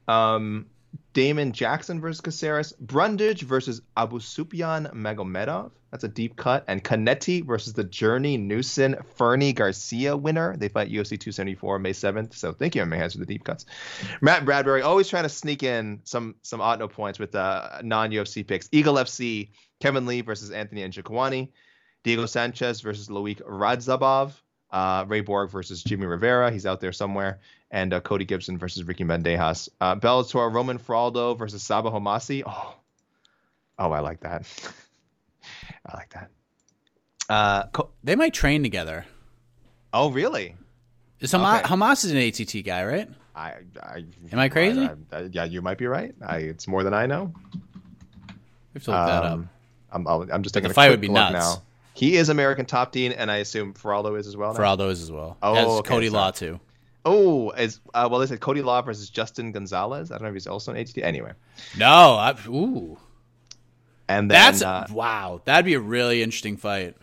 Um, 0.07 0.67
Damon 1.13 1.51
Jackson 1.51 1.99
versus 1.99 2.21
Caceres, 2.21 2.73
Brundage 2.73 3.41
versus 3.41 3.81
Abusupyan 3.97 4.93
Magomedov. 4.93 5.71
That's 5.95 6.03
a 6.03 6.09
deep 6.09 6.35
cut. 6.35 6.65
And 6.67 6.83
Canetti 6.83 7.41
versus 7.41 7.71
the 7.71 7.85
Journey 7.85 8.35
Newson 8.35 8.97
Fernie 9.15 9.53
Garcia 9.53 10.17
winner. 10.17 10.57
They 10.57 10.67
fight 10.67 10.91
UFC 10.91 11.11
274 11.11 11.79
May 11.79 11.93
7th. 11.93 12.35
So 12.35 12.51
thank 12.51 12.75
you, 12.75 12.81
MMA 12.81 12.97
hands 12.97 13.13
for 13.13 13.19
the 13.19 13.25
deep 13.25 13.45
cuts. 13.45 13.65
Matt 14.19 14.43
Bradbury 14.43 14.81
always 14.81 15.07
trying 15.07 15.23
to 15.23 15.29
sneak 15.29 15.63
in 15.63 16.01
some 16.03 16.35
some 16.41 16.59
odd 16.59 16.79
no 16.79 16.89
points 16.89 17.17
with 17.17 17.33
uh, 17.33 17.79
non 17.81 18.11
UFC 18.11 18.45
picks. 18.45 18.67
Eagle 18.73 18.95
FC, 18.95 19.51
Kevin 19.79 20.05
Lee 20.05 20.19
versus 20.19 20.51
Anthony 20.51 20.81
Njokuani. 20.81 21.47
Diego 22.03 22.25
Sanchez 22.25 22.81
versus 22.81 23.07
Loic 23.07 23.41
Radzhabov. 23.41 24.33
Uh, 24.69 25.05
Ray 25.07 25.21
Borg 25.21 25.49
versus 25.49 25.81
Jimmy 25.81 26.07
Rivera. 26.07 26.51
He's 26.51 26.65
out 26.65 26.81
there 26.81 26.91
somewhere 26.91 27.39
and 27.71 27.93
uh, 27.93 28.01
Cody 28.01 28.25
Gibson 28.25 28.57
versus 28.57 28.83
Ricky 28.83 29.05
Bandejas. 29.05 29.69
Uh, 29.79 29.95
Bellator 29.95 30.53
Roman 30.53 30.77
Faraldo 30.77 31.37
versus 31.37 31.63
Sabah 31.63 31.93
Homasi. 31.93 32.43
Oh, 32.45 32.75
oh, 33.79 33.91
I 33.93 34.01
like 34.01 34.19
that. 34.19 34.45
I 35.85 35.97
like 35.97 36.13
that. 36.13 36.31
Uh, 37.29 37.63
co- 37.67 37.89
they 38.03 38.15
might 38.15 38.33
train 38.33 38.63
together. 38.63 39.05
Oh, 39.93 40.11
really? 40.11 40.55
Is 41.19 41.31
Hamas, 41.31 41.59
okay. 41.59 41.67
Hamas 41.67 42.05
is 42.05 42.11
an 42.11 42.17
ATT 42.17 42.65
guy, 42.65 42.85
right? 42.85 43.09
I, 43.35 43.53
I 43.81 44.05
am 44.31 44.39
I 44.39 44.49
crazy? 44.49 44.81
I, 44.81 45.17
I, 45.17 45.21
yeah, 45.31 45.45
you 45.45 45.61
might 45.61 45.77
be 45.77 45.87
right. 45.87 46.13
it's 46.29 46.67
more 46.67 46.83
than 46.83 46.93
I 46.93 47.05
know. 47.05 47.33
We 48.73 48.79
have 48.79 48.83
to 48.83 48.91
look 48.91 48.99
um, 48.99 49.07
that 49.07 49.23
up. 49.23 49.39
I'm, 49.91 50.07
i 50.07 50.35
am 50.35 50.43
just 50.43 50.53
taking 50.53 50.67
the 50.67 50.71
a 50.71 50.75
fight 50.75 50.89
would 50.89 51.01
be 51.01 51.09
nuts. 51.09 51.33
now. 51.33 51.63
He 51.93 52.17
is 52.17 52.27
American 52.27 52.65
Top 52.65 52.91
Team, 52.91 53.13
and 53.15 53.31
I 53.31 53.37
assume 53.37 53.73
Faraldo 53.73 54.19
is 54.19 54.27
as 54.27 54.35
well. 54.35 54.53
Now? 54.53 54.59
Faraldo 54.59 54.89
is 54.91 55.01
as 55.01 55.11
well. 55.11 55.37
Oh, 55.41 55.77
okay, 55.77 55.87
Cody 55.87 56.07
so. 56.07 56.13
Law 56.13 56.31
too. 56.31 56.59
Oh, 57.05 57.49
as 57.49 57.79
uh, 57.93 58.07
well, 58.11 58.19
they 58.19 58.25
said 58.25 58.41
Cody 58.41 58.61
Law 58.61 58.81
versus 58.81 59.09
Justin 59.09 59.51
Gonzalez. 59.51 60.11
I 60.11 60.15
don't 60.15 60.23
know 60.23 60.29
if 60.29 60.33
he's 60.33 60.47
also 60.47 60.73
an 60.73 60.77
ATT. 60.77 60.97
Anyway. 60.97 61.31
No. 61.77 62.15
I, 62.15 62.35
ooh. 62.47 62.97
And 64.07 64.29
then, 64.29 64.35
that's 64.35 64.61
uh, 64.61 64.87
wow. 64.91 65.41
That'd 65.45 65.65
be 65.65 65.73
a 65.73 65.79
really 65.79 66.21
interesting 66.21 66.57
fight. 66.57 66.95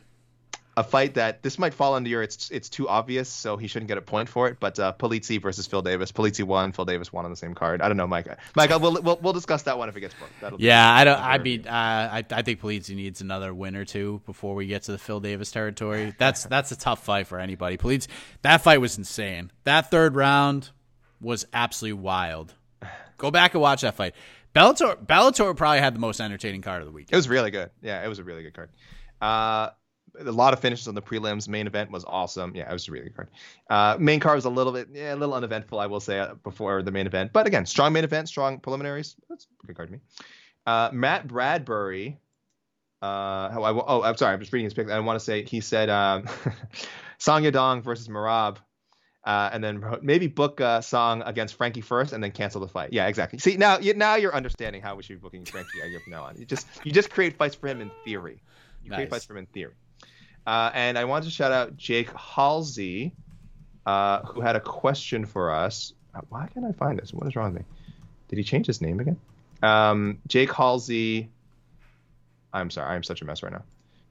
A 0.75 0.83
fight 0.83 1.15
that 1.15 1.43
this 1.43 1.59
might 1.59 1.75
fall 1.75 1.95
under 1.95 2.09
your 2.09 2.23
it's 2.23 2.51
it's 2.51 2.71
too 2.71 2.89
obvious, 2.89 3.29
so 3.29 3.59
he 3.59 3.67
shouldn't 3.67 3.89
get 3.89 3.99
a 3.99 4.03
point 4.03 4.31
for 4.31 4.49
it. 4.49 4.57
But 4.59 4.79
uh, 4.79 4.95
Polizzi 4.99 5.41
versus 5.41 5.67
Phil 5.67 5.83
Davis. 5.83 6.13
Polizzi 6.13 6.45
won. 6.45 6.73
Phil 6.73 6.87
Davis 6.87 7.13
won 7.13 7.27
on 7.27 7.31
the 7.31 7.37
same 7.37 7.55
card. 7.55 7.83
I 7.83 7.89
don't 7.89 7.99
know, 7.99 8.07
Mike. 8.07 8.27
Mike, 8.57 8.71
we'll 8.71 9.03
we'll, 9.03 9.19
we'll 9.21 9.33
discuss 9.35 9.65
that 9.65 9.77
one 9.77 9.91
if 9.91 9.97
it 9.99 10.01
gets 10.01 10.15
booked. 10.15 10.33
That'll 10.41 10.59
yeah, 10.59 10.91
I 10.91 11.05
don't. 11.05 11.21
I 11.21 11.37
mean, 11.37 11.67
uh, 11.67 11.71
I 11.71 12.25
I 12.31 12.41
think 12.41 12.63
Polizzi 12.63 12.97
needs 12.97 13.21
another 13.21 13.53
win 13.53 13.77
or 13.77 13.85
two 13.85 14.23
before 14.25 14.55
we 14.55 14.67
get 14.67 14.85
to 14.85 14.93
the 14.93 14.99
Phil 14.99 15.21
Davis 15.21 15.51
territory. 15.51 16.15
That's 16.17 16.45
that's 16.47 16.73
a 16.73 16.77
tough 16.77 17.05
fight 17.05 17.27
for 17.27 17.39
anybody. 17.39 17.77
Polizzi, 17.77 18.07
that 18.41 18.63
fight 18.63 18.81
was 18.81 18.97
insane. 18.97 19.51
That 19.65 19.91
third 19.91 20.17
round 20.17 20.71
was 21.21 21.47
absolutely 21.53 22.01
wild. 22.01 22.55
Go 23.19 23.31
back 23.31 23.53
and 23.55 23.61
watch 23.61 23.83
that 23.83 23.95
fight. 23.95 24.15
Bellator 24.55 25.05
Bellator 25.05 25.57
probably 25.57 25.81
had 25.81 25.95
the 25.95 26.01
most 26.01 26.21
entertaining 26.21 26.63
card 26.63 26.83
of 26.83 26.87
the 26.87 26.93
week. 26.93 27.09
It 27.11 27.17
was 27.17 27.29
really 27.29 27.51
good. 27.51 27.71
Yeah, 27.81 28.05
it 28.05 28.09
was 28.09 28.19
a 28.19 28.25
really 28.25 28.43
good 28.43 28.55
card. 28.55 28.71
Uh, 29.21 29.71
a 30.19 30.31
lot 30.31 30.53
of 30.53 30.61
finishes 30.61 30.89
on 30.89 30.95
the 30.95 31.03
prelims. 31.03 31.49
Main 31.49 31.67
event 31.67 31.91
was 31.91 32.05
awesome. 32.05 32.55
Yeah, 32.55 32.69
it 32.69 32.73
was 32.73 32.89
a 32.89 32.93
really 32.93 33.07
good 33.07 33.17
card. 33.17 33.31
Uh, 33.71 33.97
main 33.99 34.21
card 34.21 34.37
was 34.37 34.45
a 34.45 34.51
little 34.51 34.73
bit, 34.73 34.89
yeah, 34.93 35.15
a 35.15 35.17
little 35.17 35.35
uneventful, 35.35 35.79
I 35.79 35.87
will 35.87 36.01
say, 36.01 36.19
uh, 36.19 36.35
before 36.35 36.83
the 36.83 36.91
main 36.91 37.07
event. 37.07 37.33
But 37.33 37.47
again, 37.47 37.65
strong 37.67 37.93
main 37.93 38.05
event, 38.05 38.29
strong 38.29 38.59
preliminaries. 38.61 39.17
That's 39.29 39.47
a 39.63 39.67
good 39.67 39.77
card 39.77 39.89
to 39.89 39.93
me. 39.95 40.01
Uh, 40.67 40.91
Matt 40.93 41.27
Bradbury. 41.27 42.19
Uh, 43.01 43.51
oh, 43.55 43.63
I, 43.63 43.73
oh, 43.73 44.03
I'm 44.03 44.17
sorry. 44.17 44.35
I'm 44.35 44.41
just 44.41 44.53
reading 44.53 44.65
his 44.65 44.75
pick. 44.75 44.91
I 44.91 45.01
want 45.01 45.19
to 45.19 45.25
say 45.25 45.45
he 45.45 45.61
said 45.61 45.89
um, 45.89 46.29
Song 47.19 47.43
Yadong 47.43 47.83
versus 47.83 48.09
Merab. 48.09 48.59
Uh, 49.25 49.51
and 49.53 49.63
then 49.63 49.85
maybe 50.03 50.27
book 50.27 50.59
a 50.59 50.83
song 50.83 51.23
against 51.23 51.55
Frankie 51.55 51.81
first, 51.81 52.13
and 52.13 52.23
then 52.23 52.33
cancel 52.33 52.61
the 52.61 52.67
fight. 52.67 52.93
Yeah, 52.93 53.07
exactly. 53.07 53.39
See 53.39 53.57
now, 53.57 53.79
you, 53.79 53.95
now 53.95 54.17
you're 54.17 54.35
understanding 54.35 54.83
how 54.83 54.97
we 54.97 55.05
should 55.05 55.15
be 55.15 55.21
booking 55.21 55.45
Frankie 55.45 55.79
from 55.81 56.11
now 56.11 56.25
on. 56.25 56.37
You 56.39 56.45
just 56.45 56.67
you 56.83 56.91
just 56.91 57.11
create 57.11 57.37
fights 57.37 57.55
for 57.55 57.69
him 57.69 57.81
in 57.81 57.91
theory. 58.05 58.41
You 58.83 58.91
nice. 58.91 58.97
create 58.97 59.11
fights 59.11 59.25
for 59.27 59.35
him 59.35 59.39
in 59.39 59.47
theory. 59.47 59.75
Uh, 60.45 60.71
and 60.75 60.99
I 60.99 61.05
want 61.05 61.25
to 61.25 61.31
shout 61.31 61.53
out 61.53 61.77
Jake 61.77 62.11
Halsey, 62.17 63.13
uh, 63.87 64.23
who 64.23 64.41
had 64.41 64.57
a 64.57 64.61
question 64.61 65.25
for 65.25 65.53
us. 65.53 65.93
Uh, 66.15 66.23
why 66.29 66.49
can't 66.53 66.67
I 66.67 66.73
find 66.73 66.99
this? 66.99 67.13
What 67.13 67.27
is 67.29 67.37
wrong 67.37 67.53
with 67.53 67.63
me? 67.63 67.69
Did 68.29 68.39
he 68.39 68.45
change 68.45 68.67
his 68.67 68.81
name 68.81 68.99
again? 68.99 69.21
Um, 69.63 70.19
Jake 70.27 70.53
Halsey. 70.53 71.31
I'm 72.53 72.71
sorry, 72.71 72.95
I'm 72.95 73.05
such 73.05 73.23
a 73.23 73.25
mess 73.25 73.43
right 73.43 73.53
now. 73.53 73.63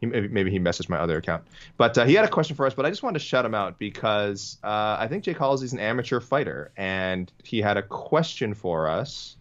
He, 0.01 0.07
maybe 0.07 0.49
he 0.49 0.59
messaged 0.59 0.89
my 0.89 0.97
other 0.97 1.17
account, 1.17 1.43
but 1.77 1.95
uh, 1.95 2.05
he 2.05 2.15
had 2.15 2.25
a 2.25 2.27
question 2.27 2.55
for 2.55 2.65
us. 2.65 2.73
But 2.73 2.87
I 2.87 2.89
just 2.89 3.03
wanted 3.03 3.19
to 3.19 3.25
shout 3.25 3.45
him 3.45 3.53
out 3.53 3.77
because 3.77 4.57
uh, 4.63 4.97
I 4.99 5.07
think 5.07 5.23
Jake 5.23 5.37
Halsey's 5.37 5.73
an 5.73 5.79
amateur 5.79 6.19
fighter, 6.19 6.71
and 6.75 7.31
he 7.43 7.61
had 7.61 7.77
a 7.77 7.83
question 7.83 8.55
for 8.55 8.89
us. 8.89 9.37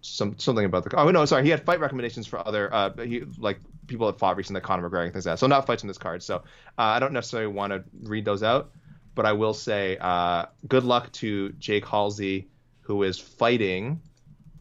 Some 0.00 0.38
something 0.38 0.64
about 0.64 0.84
the 0.84 0.96
oh 0.96 1.10
no 1.10 1.24
sorry 1.24 1.42
he 1.42 1.50
had 1.50 1.64
fight 1.64 1.80
recommendations 1.80 2.24
for 2.24 2.38
other 2.46 2.72
uh 2.72 2.96
he 2.98 3.24
like 3.36 3.58
people 3.88 4.06
that 4.06 4.18
fought 4.18 4.36
recently, 4.36 4.60
Conor 4.60 4.88
McGregor, 4.88 5.12
things 5.12 5.26
like 5.26 5.32
that. 5.32 5.38
So 5.40 5.48
not 5.48 5.66
fights 5.66 5.82
on 5.82 5.88
this 5.88 5.98
card. 5.98 6.22
So 6.22 6.36
uh, 6.36 6.40
I 6.78 7.00
don't 7.00 7.12
necessarily 7.12 7.52
want 7.52 7.72
to 7.72 7.82
read 8.02 8.24
those 8.24 8.44
out, 8.44 8.70
but 9.16 9.26
I 9.26 9.32
will 9.32 9.54
say 9.54 9.96
uh, 10.00 10.46
good 10.68 10.84
luck 10.84 11.10
to 11.14 11.50
Jake 11.58 11.84
Halsey, 11.84 12.46
who 12.82 13.02
is 13.02 13.18
fighting 13.18 14.00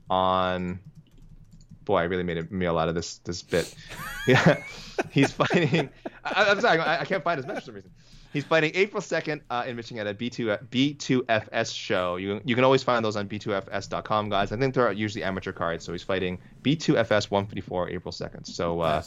on. 0.09 0.79
Boy, 1.87 1.99
I 1.99 2.03
really 2.03 2.23
made 2.23 2.37
a 2.37 2.43
meal 2.53 2.77
out 2.77 2.89
of 2.89 2.95
this 2.95 3.19
this 3.19 3.41
bit. 3.41 3.73
Yeah, 4.27 4.61
he's 5.09 5.31
fighting. 5.31 5.87
I, 6.25 6.51
am 6.51 6.59
sorry, 6.59 6.79
I, 6.79 6.99
I, 6.99 7.05
can't 7.05 7.23
find 7.23 7.37
his 7.37 7.47
match 7.47 7.59
for 7.59 7.65
some 7.67 7.75
reason. 7.75 7.91
He's 8.33 8.43
fighting 8.43 8.71
April 8.73 9.01
2nd 9.01 9.39
uh, 9.49 9.63
in 9.65 9.77
Michigan 9.77 10.05
at 10.05 10.13
a 10.13 10.13
B2 10.13 10.67
B2FS 10.67 11.73
show. 11.73 12.17
You 12.17 12.41
you 12.43 12.55
can 12.55 12.65
always 12.65 12.83
find 12.83 13.05
those 13.05 13.15
on 13.15 13.29
B2FS.com, 13.29 14.29
guys. 14.29 14.51
I 14.51 14.57
think 14.57 14.73
they're 14.73 14.91
usually 14.91 15.23
amateur 15.23 15.53
cards. 15.53 15.85
So 15.85 15.93
he's 15.93 16.03
fighting 16.03 16.39
B2FS 16.61 17.31
154 17.31 17.89
April 17.89 18.11
2nd. 18.11 18.45
So 18.47 18.81
uh, 18.81 19.01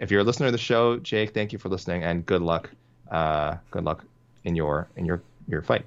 if 0.00 0.10
you're 0.10 0.22
a 0.22 0.24
listener 0.24 0.48
to 0.48 0.52
the 0.52 0.58
show, 0.58 0.98
Jake, 0.98 1.32
thank 1.32 1.52
you 1.52 1.60
for 1.60 1.68
listening 1.68 2.02
and 2.02 2.26
good 2.26 2.42
luck. 2.42 2.68
Uh, 3.08 3.58
good 3.70 3.84
luck 3.84 4.04
in 4.42 4.56
your 4.56 4.88
in 4.96 5.06
your 5.06 5.22
your 5.46 5.62
fight. 5.62 5.84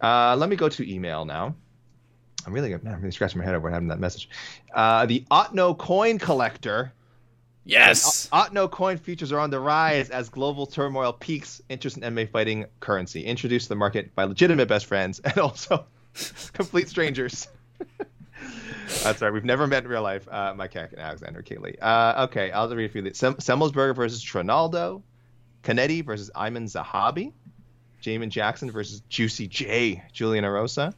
Uh, 0.00 0.34
let 0.36 0.48
me 0.48 0.56
go 0.56 0.68
to 0.68 0.92
email 0.92 1.24
now. 1.24 1.54
I'm 2.48 2.54
really 2.54 2.70
man, 2.70 2.94
I'm 2.94 3.00
really 3.00 3.10
scratching 3.10 3.38
my 3.38 3.44
head 3.44 3.54
over 3.54 3.68
having 3.68 3.88
that 3.88 4.00
message. 4.00 4.30
Uh, 4.72 5.04
the 5.04 5.22
Otno 5.30 5.76
coin 5.76 6.18
collector. 6.18 6.94
Yes. 7.66 8.26
Otno 8.32 8.70
coin 8.70 8.96
futures 8.96 9.32
are 9.32 9.38
on 9.38 9.50
the 9.50 9.60
rise 9.60 10.08
as 10.08 10.30
global 10.30 10.64
turmoil 10.64 11.12
peaks 11.12 11.60
interest 11.68 11.98
in 11.98 12.14
MMA 12.14 12.30
fighting 12.30 12.64
currency. 12.80 13.22
Introduced 13.26 13.66
to 13.66 13.68
the 13.68 13.76
market 13.76 14.14
by 14.14 14.24
legitimate 14.24 14.66
best 14.66 14.86
friends 14.86 15.18
and 15.24 15.36
also 15.36 15.84
complete 16.54 16.88
strangers. 16.88 17.48
That's 19.02 19.20
right. 19.20 19.30
We've 19.30 19.44
never 19.44 19.66
met 19.66 19.84
in 19.84 19.90
real 19.90 20.00
life. 20.00 20.26
Uh, 20.30 20.54
Mike 20.56 20.72
Heck 20.72 20.92
and 20.92 21.00
Alexander 21.00 21.42
Keeley. 21.42 21.78
Uh, 21.78 22.24
okay, 22.24 22.50
I'll 22.50 22.74
read 22.74 22.86
a 22.86 22.88
few. 22.88 23.12
Sem- 23.12 23.34
Semelsberger 23.34 23.94
versus 23.94 24.22
Trinaldo. 24.22 25.02
Canetti 25.62 26.02
versus 26.02 26.30
Ayman 26.34 26.64
Zahabi. 26.64 27.34
Jamin 28.02 28.30
Jackson 28.30 28.70
versus 28.70 29.02
Juicy 29.10 29.46
J. 29.46 30.02
Julian 30.14 30.44
Erosa 30.44 30.94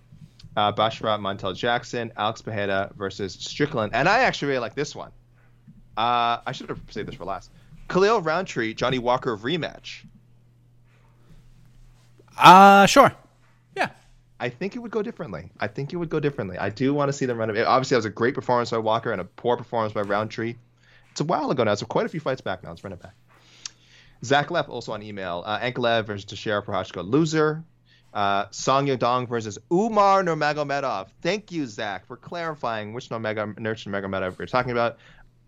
uh, 0.60 0.72
Basharat 0.72 1.20
Montel 1.20 1.56
Jackson, 1.56 2.12
Alex 2.16 2.42
Pereira 2.42 2.92
versus 2.94 3.32
Strickland, 3.32 3.94
and 3.94 4.08
I 4.08 4.20
actually 4.20 4.48
really 4.48 4.60
like 4.60 4.74
this 4.74 4.94
one. 4.94 5.10
Uh, 5.96 6.38
I 6.46 6.52
should 6.52 6.68
have 6.68 6.80
saved 6.90 7.08
this 7.08 7.14
for 7.14 7.24
last. 7.24 7.50
Khalil 7.88 8.20
Rountree, 8.20 8.74
Johnny 8.74 8.98
Walker 8.98 9.36
rematch. 9.36 10.04
Uh, 12.38 12.86
sure. 12.86 13.12
Yeah. 13.74 13.88
I 14.38 14.48
think 14.48 14.76
it 14.76 14.78
would 14.78 14.90
go 14.90 15.02
differently. 15.02 15.50
I 15.58 15.66
think 15.66 15.92
it 15.92 15.96
would 15.96 16.10
go 16.10 16.20
differently. 16.20 16.58
I 16.58 16.68
do 16.70 16.94
want 16.94 17.08
to 17.08 17.12
see 17.12 17.26
them 17.26 17.38
run 17.38 17.50
it. 17.50 17.66
Obviously, 17.66 17.94
that 17.94 17.98
was 17.98 18.04
a 18.04 18.10
great 18.10 18.34
performance 18.34 18.70
by 18.70 18.78
Walker 18.78 19.12
and 19.12 19.20
a 19.20 19.24
poor 19.24 19.56
performance 19.56 19.92
by 19.92 20.02
Rountree. 20.02 20.56
It's 21.10 21.20
a 21.20 21.24
while 21.24 21.50
ago 21.50 21.64
now. 21.64 21.72
It's 21.72 21.82
quite 21.82 22.06
a 22.06 22.08
few 22.08 22.20
fights 22.20 22.40
back 22.40 22.62
now. 22.62 22.70
Let's 22.70 22.84
run 22.84 22.92
it 22.92 23.02
back. 23.02 23.14
Zach 24.24 24.50
Leff 24.50 24.68
also 24.68 24.92
on 24.92 25.02
email. 25.02 25.42
Uh, 25.44 25.58
Ankalaev 25.58 26.06
versus 26.06 26.26
Teixeira 26.26 26.62
Prochazka, 26.62 27.02
loser. 27.04 27.64
Uh, 28.12 28.46
Song 28.50 28.86
Yadong 28.86 29.28
versus 29.28 29.58
Umar 29.72 30.22
Nurmagomedov. 30.24 31.08
Thank 31.22 31.52
you, 31.52 31.66
Zach, 31.66 32.06
for 32.06 32.16
clarifying 32.16 32.92
which 32.92 33.08
Nurmagomedov 33.08 34.38
we're 34.38 34.46
talking 34.46 34.72
about. 34.72 34.98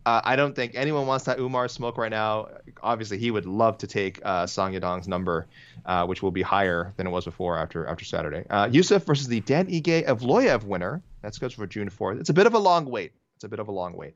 Uh, 0.04 0.20
I 0.24 0.36
don't 0.36 0.54
think 0.54 0.72
anyone 0.74 1.06
wants 1.06 1.26
that 1.26 1.38
Umar 1.38 1.68
smoke 1.68 1.96
right 1.96 2.10
now. 2.10 2.48
Obviously, 2.82 3.18
he 3.18 3.30
would 3.30 3.46
love 3.46 3.78
to 3.78 3.86
take 3.86 4.20
uh, 4.24 4.46
Song 4.46 4.72
Yadong's 4.72 5.06
number, 5.06 5.46
uh, 5.86 6.06
which 6.06 6.22
will 6.22 6.32
be 6.32 6.42
higher 6.42 6.92
than 6.96 7.06
it 7.06 7.10
was 7.10 7.24
before 7.24 7.56
after 7.56 7.86
after 7.86 8.04
Saturday. 8.04 8.44
Uh, 8.50 8.66
Yusuff 8.68 9.04
versus 9.04 9.28
the 9.28 9.40
Dan 9.40 9.68
Ige 9.68 10.04
Evloev 10.04 10.64
winner. 10.64 11.02
That's 11.22 11.36
scheduled 11.36 11.54
for 11.54 11.66
June 11.68 11.88
4th. 11.88 12.20
It's 12.20 12.30
a 12.30 12.34
bit 12.34 12.46
of 12.46 12.54
a 12.54 12.58
long 12.58 12.86
wait. 12.86 13.12
It's 13.36 13.44
a 13.44 13.48
bit 13.48 13.60
of 13.60 13.68
a 13.68 13.72
long 13.72 13.96
wait. 13.96 14.14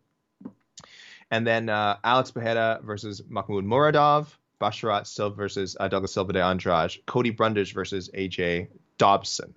And 1.31 1.47
then 1.47 1.69
uh, 1.69 1.99
Alex 2.03 2.31
Pereira 2.33 2.81
versus 2.83 3.23
Mahmoud 3.29 3.65
Muradov. 3.65 4.27
Basharat 4.61 5.07
Silva 5.07 5.35
versus 5.35 5.77
uh, 5.79 5.89
Douglas 5.89 6.15
Silva 6.15 6.33
de 6.33 6.43
Andrade, 6.43 6.97
Cody 7.07 7.31
Brundage 7.31 7.75
versus 7.75 8.11
AJ 8.15 8.69
Dobson. 8.99 9.55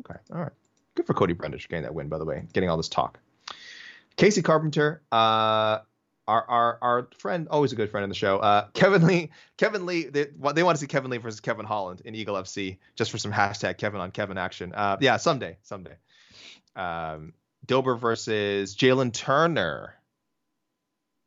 Okay, 0.00 0.18
all 0.32 0.40
right. 0.40 0.52
Good 0.94 1.06
for 1.06 1.14
Cody 1.14 1.34
Brundage 1.34 1.68
getting 1.68 1.84
that 1.84 1.94
win, 1.94 2.08
by 2.08 2.18
the 2.18 2.24
way, 2.24 2.46
getting 2.52 2.68
all 2.68 2.76
this 2.76 2.88
talk. 2.88 3.18
Casey 4.16 4.42
Carpenter, 4.42 5.02
uh, 5.12 5.78
our, 6.28 6.44
our 6.48 6.78
our 6.82 7.08
friend, 7.18 7.48
always 7.50 7.72
a 7.72 7.76
good 7.76 7.90
friend 7.90 8.04
in 8.04 8.10
the 8.10 8.14
show. 8.14 8.38
Uh, 8.38 8.68
Kevin 8.74 9.06
Lee, 9.06 9.30
Kevin 9.56 9.86
Lee, 9.86 10.04
they, 10.04 10.26
they 10.54 10.62
want 10.62 10.76
to 10.76 10.80
see 10.80 10.86
Kevin 10.86 11.10
Lee 11.10 11.18
versus 11.18 11.40
Kevin 11.40 11.66
Holland 11.66 12.02
in 12.04 12.14
Eagle 12.14 12.36
FC 12.36 12.78
just 12.96 13.10
for 13.10 13.18
some 13.18 13.32
hashtag 13.32 13.78
Kevin 13.78 14.00
on 14.00 14.10
Kevin 14.10 14.38
action. 14.38 14.72
Uh, 14.74 14.96
yeah, 15.00 15.16
someday, 15.16 15.56
someday. 15.62 15.94
Um, 16.76 17.32
Dober 17.66 17.96
versus 17.96 18.74
Jalen 18.76 19.12
Turner. 19.12 19.94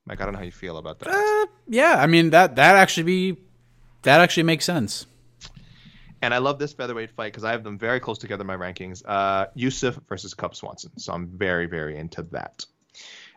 Mike, 0.06 0.20
I 0.20 0.26
don't 0.26 0.34
know 0.34 0.40
how 0.40 0.46
you 0.46 0.52
feel 0.52 0.78
about 0.78 1.00
that. 1.00 1.10
Uh, 1.10 1.52
yeah, 1.68 1.96
I 1.98 2.08
mean 2.08 2.32
that 2.32 2.56
that 2.58 2.76
actually 2.76 3.04
be 3.04 3.38
that 4.04 4.20
actually 4.20 4.44
makes 4.44 4.66
sense. 4.66 5.06
And 6.22 6.34
I 6.34 6.38
love 6.38 6.58
this 6.58 6.72
featherweight 6.74 7.12
fight 7.12 7.34
because 7.34 7.44
I 7.44 7.52
have 7.52 7.64
them 7.64 7.78
very 7.78 8.00
close 8.00 8.18
together 8.18 8.42
in 8.42 8.48
my 8.48 8.56
rankings. 8.56 9.02
Uh, 9.06 9.48
Yusuff 9.58 10.00
versus 10.08 10.34
Cub 10.34 10.56
Swanson, 10.56 10.98
so 10.98 11.14
I'm 11.14 11.28
very 11.28 11.66
very 11.68 11.98
into 11.98 12.24
that. 12.32 12.66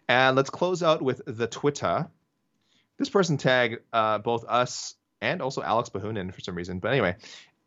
And 0.09 0.37
let's 0.37 0.51
close 0.51 0.83
out 0.83 1.03
with 1.03 1.21
the 1.27 1.47
Twitter. 1.47 2.09
This 2.97 3.11
person 3.11 3.37
tagged 3.37 3.81
uh, 3.93 4.19
both 4.19 4.45
us 4.49 4.95
and 5.21 5.43
also 5.43 5.63
Alex 5.63 5.89
Behunin 5.89 6.33
for 6.33 6.41
some 6.41 6.55
reason. 6.55 6.79
But 6.79 6.93
anyway, 6.93 7.17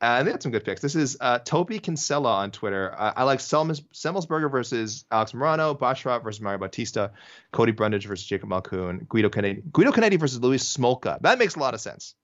uh, 0.02 0.24
they 0.24 0.32
had 0.32 0.42
some 0.42 0.52
good 0.52 0.64
picks. 0.64 0.82
This 0.82 0.96
is 0.96 1.18
uh, 1.20 1.40
Toby 1.40 1.80
Kinsella 1.80 2.36
on 2.36 2.52
Twitter. 2.52 2.94
Uh, 2.98 3.14
I 3.16 3.24
like 3.24 3.40
Selmes, 3.40 3.82
Semelsberger 3.94 4.50
versus 4.50 5.06
Alex 5.12 5.34
Morono, 5.34 5.78
Basharat 5.78 6.24
versus 6.24 6.42
Mario 6.42 6.60
Bautista, 6.60 7.12
Cody 7.52 7.74
Brundage 7.74 8.08
versus 8.08 8.26
Jacob 8.26 8.50
Malkoun, 8.50 9.08
Guido 9.08 9.30
Canetti, 9.30 9.62
Guido 9.72 9.92
Canetti 9.92 10.20
versus 10.20 10.40
Louis 10.40 10.64
Smolka. 10.64 11.22
That 11.22 11.38
makes 11.38 11.56
a 11.56 11.60
lot 11.60 11.74
of 11.74 11.82
sense. 11.82 12.16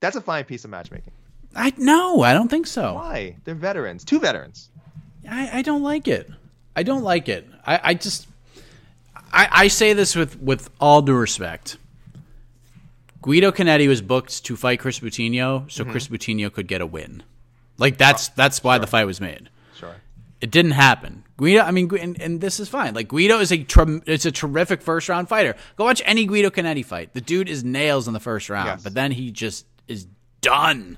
That's 0.00 0.16
a 0.16 0.20
fine 0.20 0.44
piece 0.44 0.64
of 0.64 0.70
matchmaking. 0.70 1.12
I 1.54 1.72
no, 1.78 2.22
I 2.22 2.34
don't 2.34 2.48
think 2.48 2.66
so. 2.66 2.94
Why? 2.94 3.36
They're 3.44 3.54
veterans, 3.54 4.04
two 4.04 4.20
veterans. 4.20 4.70
I, 5.28 5.58
I 5.58 5.62
don't 5.62 5.82
like 5.82 6.08
it. 6.08 6.28
I 6.74 6.82
don't 6.82 7.02
like 7.02 7.28
it. 7.28 7.46
I, 7.64 7.80
I 7.82 7.94
just 7.94 8.26
I, 9.32 9.48
I 9.50 9.68
say 9.68 9.92
this 9.92 10.14
with 10.14 10.40
with 10.40 10.68
all 10.80 11.00
due 11.00 11.14
respect. 11.14 11.78
Guido 13.26 13.50
Canetti 13.50 13.88
was 13.88 14.02
booked 14.02 14.44
to 14.44 14.56
fight 14.56 14.78
Chris 14.78 15.00
Moutinho, 15.00 15.68
so 15.68 15.82
mm-hmm. 15.82 15.90
Chris 15.90 16.06
Moutinho 16.06 16.52
could 16.52 16.68
get 16.68 16.80
a 16.80 16.86
win. 16.86 17.24
Like 17.76 17.98
that's 17.98 18.28
oh, 18.28 18.32
that's 18.36 18.62
why 18.62 18.76
sure. 18.76 18.80
the 18.82 18.86
fight 18.86 19.04
was 19.04 19.20
made. 19.20 19.50
Sure. 19.74 19.96
It 20.40 20.52
didn't 20.52 20.70
happen. 20.70 21.24
Guido, 21.36 21.62
I 21.62 21.72
mean, 21.72 21.90
and, 21.98 22.22
and 22.22 22.40
this 22.40 22.60
is 22.60 22.68
fine. 22.68 22.94
Like 22.94 23.08
Guido 23.08 23.40
is 23.40 23.50
a 23.50 23.66
it's 24.06 24.26
a 24.26 24.30
terrific 24.30 24.80
first 24.80 25.08
round 25.08 25.28
fighter. 25.28 25.56
Go 25.74 25.82
watch 25.82 26.00
any 26.04 26.24
Guido 26.24 26.50
Canetti 26.50 26.84
fight. 26.84 27.14
The 27.14 27.20
dude 27.20 27.48
is 27.48 27.64
nails 27.64 28.06
in 28.06 28.14
the 28.14 28.20
first 28.20 28.48
round, 28.48 28.68
yes. 28.68 28.84
but 28.84 28.94
then 28.94 29.10
he 29.10 29.32
just 29.32 29.66
is 29.88 30.06
done. 30.40 30.96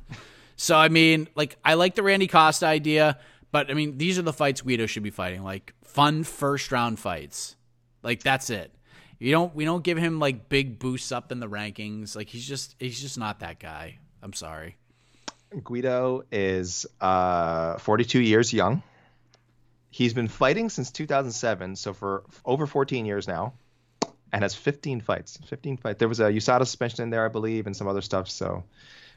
so 0.56 0.76
I 0.76 0.90
mean, 0.90 1.28
like 1.34 1.56
I 1.64 1.74
like 1.74 1.94
the 1.94 2.02
Randy 2.02 2.26
Costa 2.26 2.66
idea, 2.66 3.18
but 3.52 3.70
I 3.70 3.74
mean, 3.74 3.96
these 3.96 4.18
are 4.18 4.22
the 4.22 4.34
fights 4.34 4.60
Guido 4.60 4.84
should 4.84 5.02
be 5.02 5.10
fighting. 5.10 5.44
Like 5.44 5.72
fun 5.82 6.24
first 6.24 6.70
round 6.72 6.98
fights. 6.98 7.56
Like 8.02 8.22
that's 8.22 8.50
it. 8.50 8.70
You 9.18 9.32
don't 9.32 9.54
we 9.54 9.64
don't 9.64 9.82
give 9.82 9.98
him 9.98 10.20
like 10.20 10.48
big 10.48 10.78
boosts 10.78 11.12
up 11.12 11.32
in 11.32 11.40
the 11.40 11.48
rankings. 11.48 12.14
Like 12.14 12.28
he's 12.28 12.46
just 12.46 12.76
he's 12.78 13.00
just 13.00 13.18
not 13.18 13.40
that 13.40 13.58
guy. 13.58 13.98
I'm 14.22 14.32
sorry. 14.32 14.76
Guido 15.64 16.24
is 16.30 16.86
uh, 17.00 17.78
42 17.78 18.20
years 18.20 18.52
young. 18.52 18.82
He's 19.90 20.12
been 20.12 20.28
fighting 20.28 20.68
since 20.68 20.90
2007, 20.90 21.76
so 21.76 21.94
for 21.94 22.24
over 22.44 22.66
14 22.66 23.06
years 23.06 23.26
now, 23.26 23.54
and 24.32 24.42
has 24.42 24.54
15 24.54 25.00
fights. 25.00 25.38
15 25.46 25.78
fights. 25.78 25.98
There 25.98 26.08
was 26.08 26.20
a 26.20 26.24
USADA 26.24 26.66
suspension 26.66 27.02
in 27.02 27.10
there, 27.10 27.24
I 27.24 27.28
believe, 27.28 27.66
and 27.66 27.74
some 27.74 27.88
other 27.88 28.02
stuff. 28.02 28.28
So, 28.28 28.64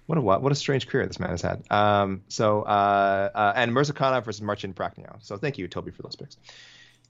what 0.05 0.17
a 0.17 0.21
what, 0.21 0.41
what 0.41 0.51
a 0.51 0.55
strange 0.55 0.87
career 0.87 1.05
this 1.05 1.19
man 1.19 1.29
has 1.29 1.41
had. 1.41 1.63
Um, 1.69 2.23
so, 2.29 2.61
uh, 2.61 3.29
uh, 3.35 3.53
and 3.55 3.73
Mirzakhanov 3.73 4.23
versus 4.23 4.41
Marcin 4.41 4.73
Prachnio. 4.73 5.17
So, 5.21 5.35
thank 5.35 5.57
you, 5.57 5.67
Toby, 5.67 5.91
for 5.91 6.03
those 6.03 6.15
picks. 6.15 6.37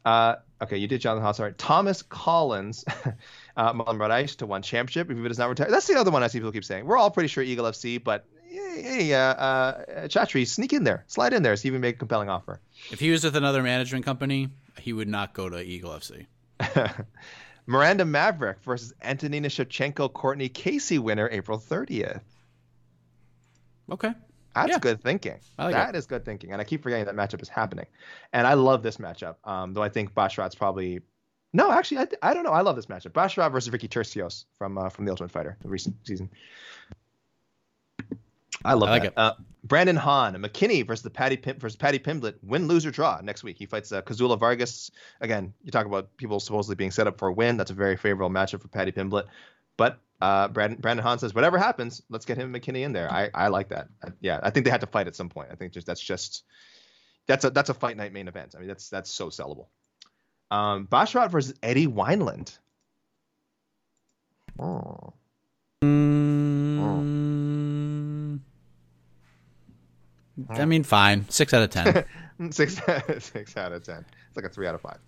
Uh, 0.04 0.36
okay, 0.62 0.78
you 0.78 0.88
did 0.88 1.02
Jonathan 1.02 1.24
Haas. 1.24 1.40
All 1.40 1.46
right. 1.46 1.58
Thomas 1.58 2.02
Collins, 2.02 2.84
uh, 3.58 3.74
Marlan 3.74 4.36
to 4.38 4.46
one 4.46 4.62
championship. 4.62 5.10
If 5.12 5.18
he 5.18 5.28
does 5.28 5.38
not 5.38 5.50
retire, 5.50 5.70
that's 5.70 5.88
the 5.88 5.96
other 5.96 6.12
one 6.12 6.24
I 6.24 6.28
see 6.28 6.40
people 6.40 6.52
keep 6.52 6.66
saying. 6.66 6.86
We're 6.86 6.98
all 6.98 7.12
pretty 7.12 7.28
sure 7.28 7.44
Eagle 7.44 7.66
FC, 7.66 8.04
but 8.04 8.26
hey, 8.50 9.14
uh, 9.14 9.20
uh, 9.20 10.08
Chatri, 10.08 10.48
sneak 10.48 10.74
in 10.74 10.84
there, 10.84 11.04
slide 11.08 11.34
in 11.34 11.44
there, 11.44 11.56
see 11.56 11.68
if 11.68 11.74
you 11.74 11.80
make 11.80 11.96
a 11.96 12.00
compelling 12.00 12.30
offer. 12.30 12.60
If 12.92 13.00
he 13.00 13.12
was 13.12 13.24
with 13.24 13.36
another 13.36 13.64
management 13.64 14.06
company, 14.06 14.50
he 14.80 14.94
would 14.94 15.08
not 15.08 15.34
go 15.34 15.50
to 15.50 15.62
Eagle 15.62 15.92
FC. 15.92 16.26
Miranda 17.66 18.06
Maverick 18.06 18.62
versus 18.64 18.94
Antonina 19.02 19.48
Shevchenko, 19.48 20.12
Courtney 20.12 20.50
Casey 20.50 21.00
winner 21.00 21.30
April 21.32 21.60
30th. 21.60 22.22
Okay. 23.92 24.14
That's 24.54 24.72
yeah. 24.72 24.80
good 24.80 25.02
thinking. 25.02 25.40
Like 25.58 25.74
that 25.74 25.96
is 25.96 26.06
good 26.06 26.26
thinking. 26.26 26.52
And 26.52 26.62
I 26.62 26.64
keep 26.64 26.84
forgetting 26.84 27.06
that 27.06 27.16
matchup 27.16 27.42
is 27.42 27.50
happening. 27.50 27.86
And 28.34 28.46
I 28.46 28.54
love 28.56 28.84
this 28.84 28.98
matchup. 28.98 29.36
Um, 29.44 29.74
though 29.74 29.84
I 29.84 29.90
think 29.90 30.14
Basharat's 30.14 30.56
probably 30.56 31.02
no, 31.54 31.72
actually, 31.72 31.98
I, 32.00 32.06
th- 32.06 32.20
I 32.22 32.34
don't 32.34 32.44
know. 32.44 32.52
I 32.52 32.62
love 32.62 32.76
this 32.76 32.86
matchup. 32.86 33.12
Basharat 33.12 33.52
versus 33.52 33.72
Ricky 33.72 33.88
Turcios 33.88 34.46
from 34.58 34.78
uh, 34.78 34.90
from 34.90 35.06
the 35.06 35.12
Ultimate 35.12 35.32
Fighter, 35.32 35.58
the 35.62 35.70
recent 35.70 35.96
season. 36.06 36.30
I 38.64 38.74
love 38.74 38.90
I 38.90 38.92
like 38.92 39.04
that. 39.04 39.12
It. 39.12 39.18
Uh, 39.18 39.34
Brandon 39.64 39.96
Hahn, 39.96 40.36
McKinney 40.36 40.86
versus 40.86 41.04
the 41.04 41.10
Paddy 41.10 41.38
Pim- 41.38 41.60
versus 41.60 41.76
Paddy 41.76 42.00
Pimblett, 42.00 42.36
win, 42.44 42.68
lose 42.68 42.86
or 42.86 42.92
draw 42.92 43.20
next 43.22 43.44
week. 43.44 43.58
He 43.58 43.66
fights 43.66 43.92
uh, 43.92 44.02
Kazula 44.02 44.40
Vargas. 44.40 44.92
Again, 45.20 45.54
you 45.64 45.72
talk 45.72 45.86
about 45.86 46.16
people 46.18 46.40
supposedly 46.40 46.76
being 46.76 46.92
set 46.92 47.08
up 47.08 47.18
for 47.18 47.28
a 47.28 47.34
win. 47.34 47.58
That's 47.58 47.72
a 47.72 47.76
very 47.76 47.98
favorable 47.98 48.30
matchup 48.30 48.62
for 48.62 48.68
Paddy 48.68 48.92
Pimblett. 48.92 49.26
But 49.82 50.00
uh, 50.22 50.48
Brandon, 50.50 50.80
Brandon 50.80 51.04
Hahn 51.04 51.18
says, 51.18 51.34
whatever 51.34 51.58
happens, 51.58 52.04
let's 52.08 52.26
get 52.26 52.38
him 52.38 52.54
and 52.54 52.64
McKinney 52.64 52.84
in 52.84 52.94
there. 52.94 53.12
I, 53.12 53.32
I 53.34 53.48
like 53.48 53.70
that. 53.70 53.88
I, 54.04 54.10
yeah, 54.20 54.40
I 54.44 54.52
think 54.52 54.66
they 54.66 54.70
had 54.70 54.82
to 54.82 54.88
fight 54.88 55.08
at 55.08 55.16
some 55.16 55.28
point. 55.28 55.50
I 55.52 55.56
think 55.56 55.74
just 55.74 55.88
that's 55.88 56.00
just 56.00 56.44
that's 57.26 57.46
a 57.46 57.50
that's 57.50 57.72
a 57.72 57.74
fight 57.74 57.98
night 57.98 58.14
main 58.14 58.28
event. 58.28 58.54
I 58.56 58.60
mean, 58.60 58.68
that's 58.68 58.90
that's 58.90 59.10
so 59.10 59.30
sellable. 59.30 59.66
Um, 60.52 60.86
Basharat 60.86 61.32
versus 61.32 61.56
Eddie 61.64 61.88
Wineland. 61.88 62.56
Oh. 64.60 65.14
Mm, 65.84 68.40
I 70.48 70.66
mean, 70.66 70.84
fine. 70.84 71.28
Six 71.30 71.56
out 71.56 71.64
of 71.64 71.72
ten. 71.72 72.06
six 72.52 72.80
six 73.18 73.58
out 73.58 73.72
of 73.72 73.84
ten. 73.84 74.06
It's 74.28 74.36
like 74.36 74.46
a 74.46 74.50
three 74.50 74.68
out 74.68 74.76
of 74.76 74.82
five. 74.82 75.00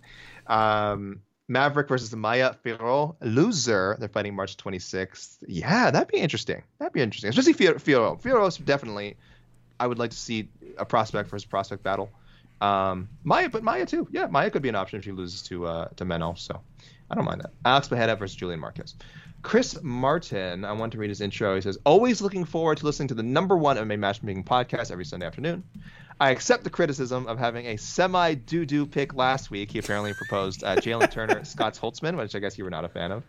Um, 0.48 1.20
Maverick 1.48 1.88
versus 1.88 2.14
Maya 2.14 2.54
Fiorot. 2.64 3.16
Loser. 3.20 3.96
They're 3.98 4.08
fighting 4.08 4.34
March 4.34 4.56
26th. 4.56 5.44
Yeah, 5.46 5.90
that'd 5.90 6.08
be 6.08 6.18
interesting. 6.18 6.62
That'd 6.78 6.92
be 6.92 7.02
interesting. 7.02 7.30
Especially 7.30 7.54
Fiorot. 7.54 8.22
Fiorot 8.22 8.48
is 8.48 8.56
definitely. 8.56 9.16
I 9.78 9.86
would 9.86 9.98
like 9.98 10.10
to 10.10 10.16
see 10.16 10.48
a 10.78 10.84
prospect 10.84 11.30
his 11.30 11.44
prospect 11.44 11.82
battle. 11.82 12.10
Um, 12.60 13.08
Maya, 13.24 13.48
but 13.48 13.62
Maya 13.62 13.86
too. 13.86 14.08
Yeah, 14.10 14.26
Maya 14.26 14.50
could 14.50 14.62
be 14.62 14.68
an 14.68 14.76
option 14.76 14.98
if 14.98 15.04
she 15.04 15.12
loses 15.12 15.42
to 15.42 15.66
uh, 15.66 15.88
to 15.96 16.04
Meno. 16.04 16.34
So 16.34 16.60
I 17.10 17.14
don't 17.14 17.24
mind 17.24 17.40
that. 17.42 17.50
Alex 17.64 17.88
Pereira 17.88 18.16
versus 18.16 18.36
Julian 18.36 18.60
Marquez. 18.60 18.94
Chris 19.42 19.78
Martin, 19.82 20.64
I 20.64 20.72
want 20.72 20.92
to 20.92 20.98
read 20.98 21.10
his 21.10 21.20
intro. 21.20 21.54
He 21.54 21.60
says, 21.60 21.76
Always 21.84 22.22
looking 22.22 22.46
forward 22.46 22.78
to 22.78 22.86
listening 22.86 23.08
to 23.08 23.14
the 23.14 23.22
number 23.22 23.56
one 23.56 23.76
MMA 23.76 23.98
matchmaking 23.98 24.44
podcast 24.44 24.90
every 24.90 25.04
Sunday 25.04 25.26
afternoon. 25.26 25.62
I 26.20 26.30
accept 26.30 26.62
the 26.62 26.70
criticism 26.70 27.26
of 27.26 27.38
having 27.38 27.66
a 27.66 27.76
semi 27.76 28.34
doo 28.34 28.64
doo 28.64 28.86
pick 28.86 29.14
last 29.14 29.50
week. 29.50 29.72
He 29.72 29.78
apparently 29.78 30.14
proposed 30.14 30.62
uh, 30.62 30.76
Jalen 30.76 31.10
Turner, 31.10 31.44
Scott 31.44 31.74
Holtzman, 31.74 32.16
which 32.16 32.34
I 32.34 32.38
guess 32.38 32.56
you 32.56 32.64
were 32.64 32.70
not 32.70 32.84
a 32.84 32.88
fan 32.88 33.10
of. 33.10 33.24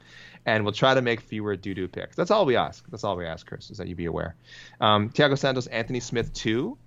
And 0.45 0.63
we'll 0.63 0.73
try 0.73 0.93
to 0.93 1.01
make 1.01 1.21
fewer 1.21 1.55
doo 1.55 1.73
doo 1.73 1.87
picks. 1.87 2.15
That's 2.15 2.29
all 2.29 2.45
we 2.45 2.55
ask. 2.55 2.85
That's 2.89 3.03
all 3.03 3.15
we 3.15 3.25
ask, 3.25 3.47
Chris, 3.47 3.71
is 3.71 3.77
that 3.79 3.87
you 3.87 3.95
be 3.95 4.05
aware. 4.05 4.35
Um, 4.79 5.09
Thiago 5.09 5.37
Santos, 5.37 5.65
Anthony 5.67 5.99
Smith, 5.99 6.31
too. 6.33 6.77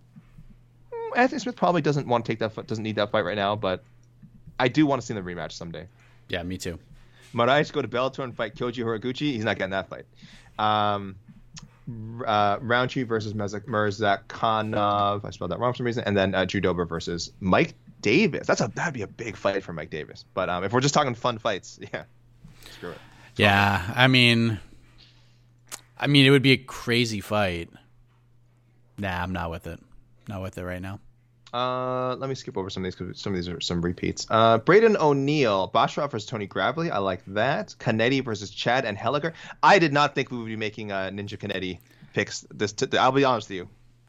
Mm, 0.93 1.16
Anthony 1.16 1.41
Smith 1.41 1.57
probably 1.57 1.83
doesn't 1.83 2.07
want 2.07 2.25
to 2.25 2.33
take 2.33 2.39
that, 2.39 2.66
doesn't 2.66 2.85
need 2.85 2.97
that 2.97 3.11
fight 3.11 3.25
right 3.25 3.37
now, 3.37 3.57
but 3.57 3.83
I 4.61 4.69
do 4.69 4.87
want 4.87 5.03
to 5.03 5.07
see 5.07 5.15
the 5.15 5.20
rematch 5.20 5.53
someday. 5.53 5.89
Yeah, 6.29 6.43
me 6.45 6.59
too. 6.59 6.79
Moraes 7.35 7.73
go 7.73 7.83
to 7.83 7.89
Bellator 7.89 8.23
and 8.23 8.35
fight 8.35 8.55
Kyoji 8.55 8.85
Horiguchi. 8.85 9.33
He's 9.33 9.45
not 9.45 9.59
getting 9.59 9.73
that 9.73 9.89
fight. 9.89 10.07
Um, 10.59 11.16
uh, 12.27 12.59
Rountree 12.60 13.05
versus 13.05 13.35
Murzakanov. 13.35 15.24
I 15.24 15.31
spelled 15.31 15.51
that 15.51 15.59
wrong 15.59 15.73
for 15.73 15.78
some 15.78 15.86
reason. 15.86 16.05
And 16.05 16.16
then 16.16 16.35
uh, 16.35 16.44
Drew 16.44 16.60
Dober 16.60 16.85
versus 16.85 17.32
Mike 17.40 17.74
Davis. 18.01 18.47
That's 18.47 18.60
a 18.60 18.69
that'd 18.74 18.94
be 18.94 19.02
a 19.02 19.06
big 19.06 19.36
fight 19.36 19.62
for 19.62 19.73
Mike 19.73 19.90
Davis. 19.90 20.24
But 20.35 20.48
um, 20.48 20.65
if 20.65 20.73
we're 20.73 20.81
just 20.81 20.94
talking 20.94 21.15
fun 21.15 21.39
fights, 21.39 21.78
yeah, 21.93 22.05
screw 22.73 22.90
it. 22.90 22.98
Yeah, 23.36 23.93
I 23.94 24.09
mean, 24.09 24.59
I 25.97 26.06
mean, 26.06 26.27
it 26.27 26.31
would 26.31 26.43
be 26.43 26.52
a 26.52 26.56
crazy 26.56 27.20
fight. 27.20 27.70
Nah, 28.98 29.23
I'm 29.23 29.32
not 29.32 29.51
with 29.51 29.66
it. 29.66 29.81
Not 30.28 30.43
with 30.43 30.59
it 30.59 30.65
right 30.65 30.82
now. 30.82 31.01
Uh, 31.53 32.15
let 32.16 32.29
me 32.29 32.35
skip 32.35 32.57
over 32.57 32.69
some 32.69 32.85
of 32.85 32.85
these 32.85 32.95
because 32.95 33.20
some 33.20 33.33
of 33.33 33.37
these 33.37 33.49
are 33.49 33.61
some 33.61 33.81
repeats. 33.81 34.27
Uh, 34.31 34.59
Braden 34.59 34.97
O'Neill, 34.99 35.70
Basharat 35.75 36.11
versus 36.11 36.29
Tony 36.29 36.47
Gravely. 36.47 36.91
I 36.91 36.99
like 36.99 37.25
that. 37.27 37.75
Cannetti 37.79 38.23
versus 38.23 38.51
Chad 38.51 38.85
Anheliger. 38.85 39.33
I 39.62 39.79
did 39.79 39.93
not 39.93 40.15
think 40.15 40.31
we 40.31 40.39
would 40.39 40.47
be 40.47 40.57
making 40.57 40.93
uh, 40.93 41.11
Ninja 41.12 41.39
Cannetti 41.39 41.79
picks. 42.12 42.47
This, 42.53 42.73
t- 42.73 42.99
I'll 42.99 43.12
be 43.12 43.25
honest 43.25 43.49
with 43.49 43.57
you. 43.57 43.69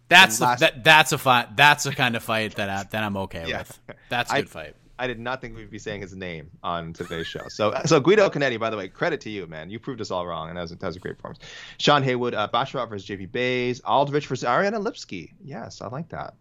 That's 0.09 0.41
last... 0.41 0.59
a, 0.59 0.65
that, 0.65 0.83
that's 0.83 1.11
a 1.11 1.17
fight. 1.17 1.55
That's 1.55 1.85
a 1.85 1.91
kind 1.91 2.15
of 2.15 2.23
fight 2.23 2.55
that 2.55 2.69
I, 2.69 2.83
that 2.83 3.03
I'm 3.03 3.15
okay 3.17 3.47
yeah. 3.47 3.59
with. 3.59 3.79
That's 4.09 4.31
a 4.31 4.35
good 4.41 4.45
I, 4.45 4.47
fight. 4.47 4.75
I 4.97 5.07
did 5.07 5.19
not 5.19 5.39
think 5.39 5.55
we'd 5.55 5.69
be 5.69 5.79
saying 5.79 6.01
his 6.01 6.13
name 6.13 6.51
on 6.61 6.91
today's 6.91 7.25
show. 7.25 7.47
So, 7.47 7.73
so 7.85 8.01
Guido 8.01 8.29
Cannetti, 8.29 8.59
by 8.59 8.69
the 8.69 8.75
way, 8.75 8.89
credit 8.89 9.21
to 9.21 9.29
you, 9.29 9.47
man. 9.47 9.69
You 9.69 9.79
proved 9.79 10.01
us 10.01 10.11
all 10.11 10.27
wrong, 10.27 10.49
and 10.49 10.57
that 10.57 10.63
was, 10.63 10.71
that 10.71 10.85
was 10.85 10.97
a 10.97 10.99
great 10.99 11.15
performance. 11.15 11.39
Sean 11.77 12.03
Haywood, 12.03 12.33
uh, 12.33 12.49
Basharat 12.53 12.89
versus 12.89 13.07
JP 13.07 13.31
Buys, 13.31 13.79
Aldrich 13.85 14.27
versus 14.27 14.43
Ariane 14.43 14.73
Lipski. 14.73 15.31
Yes, 15.41 15.81
I 15.81 15.87
like 15.87 16.09
that. 16.09 16.33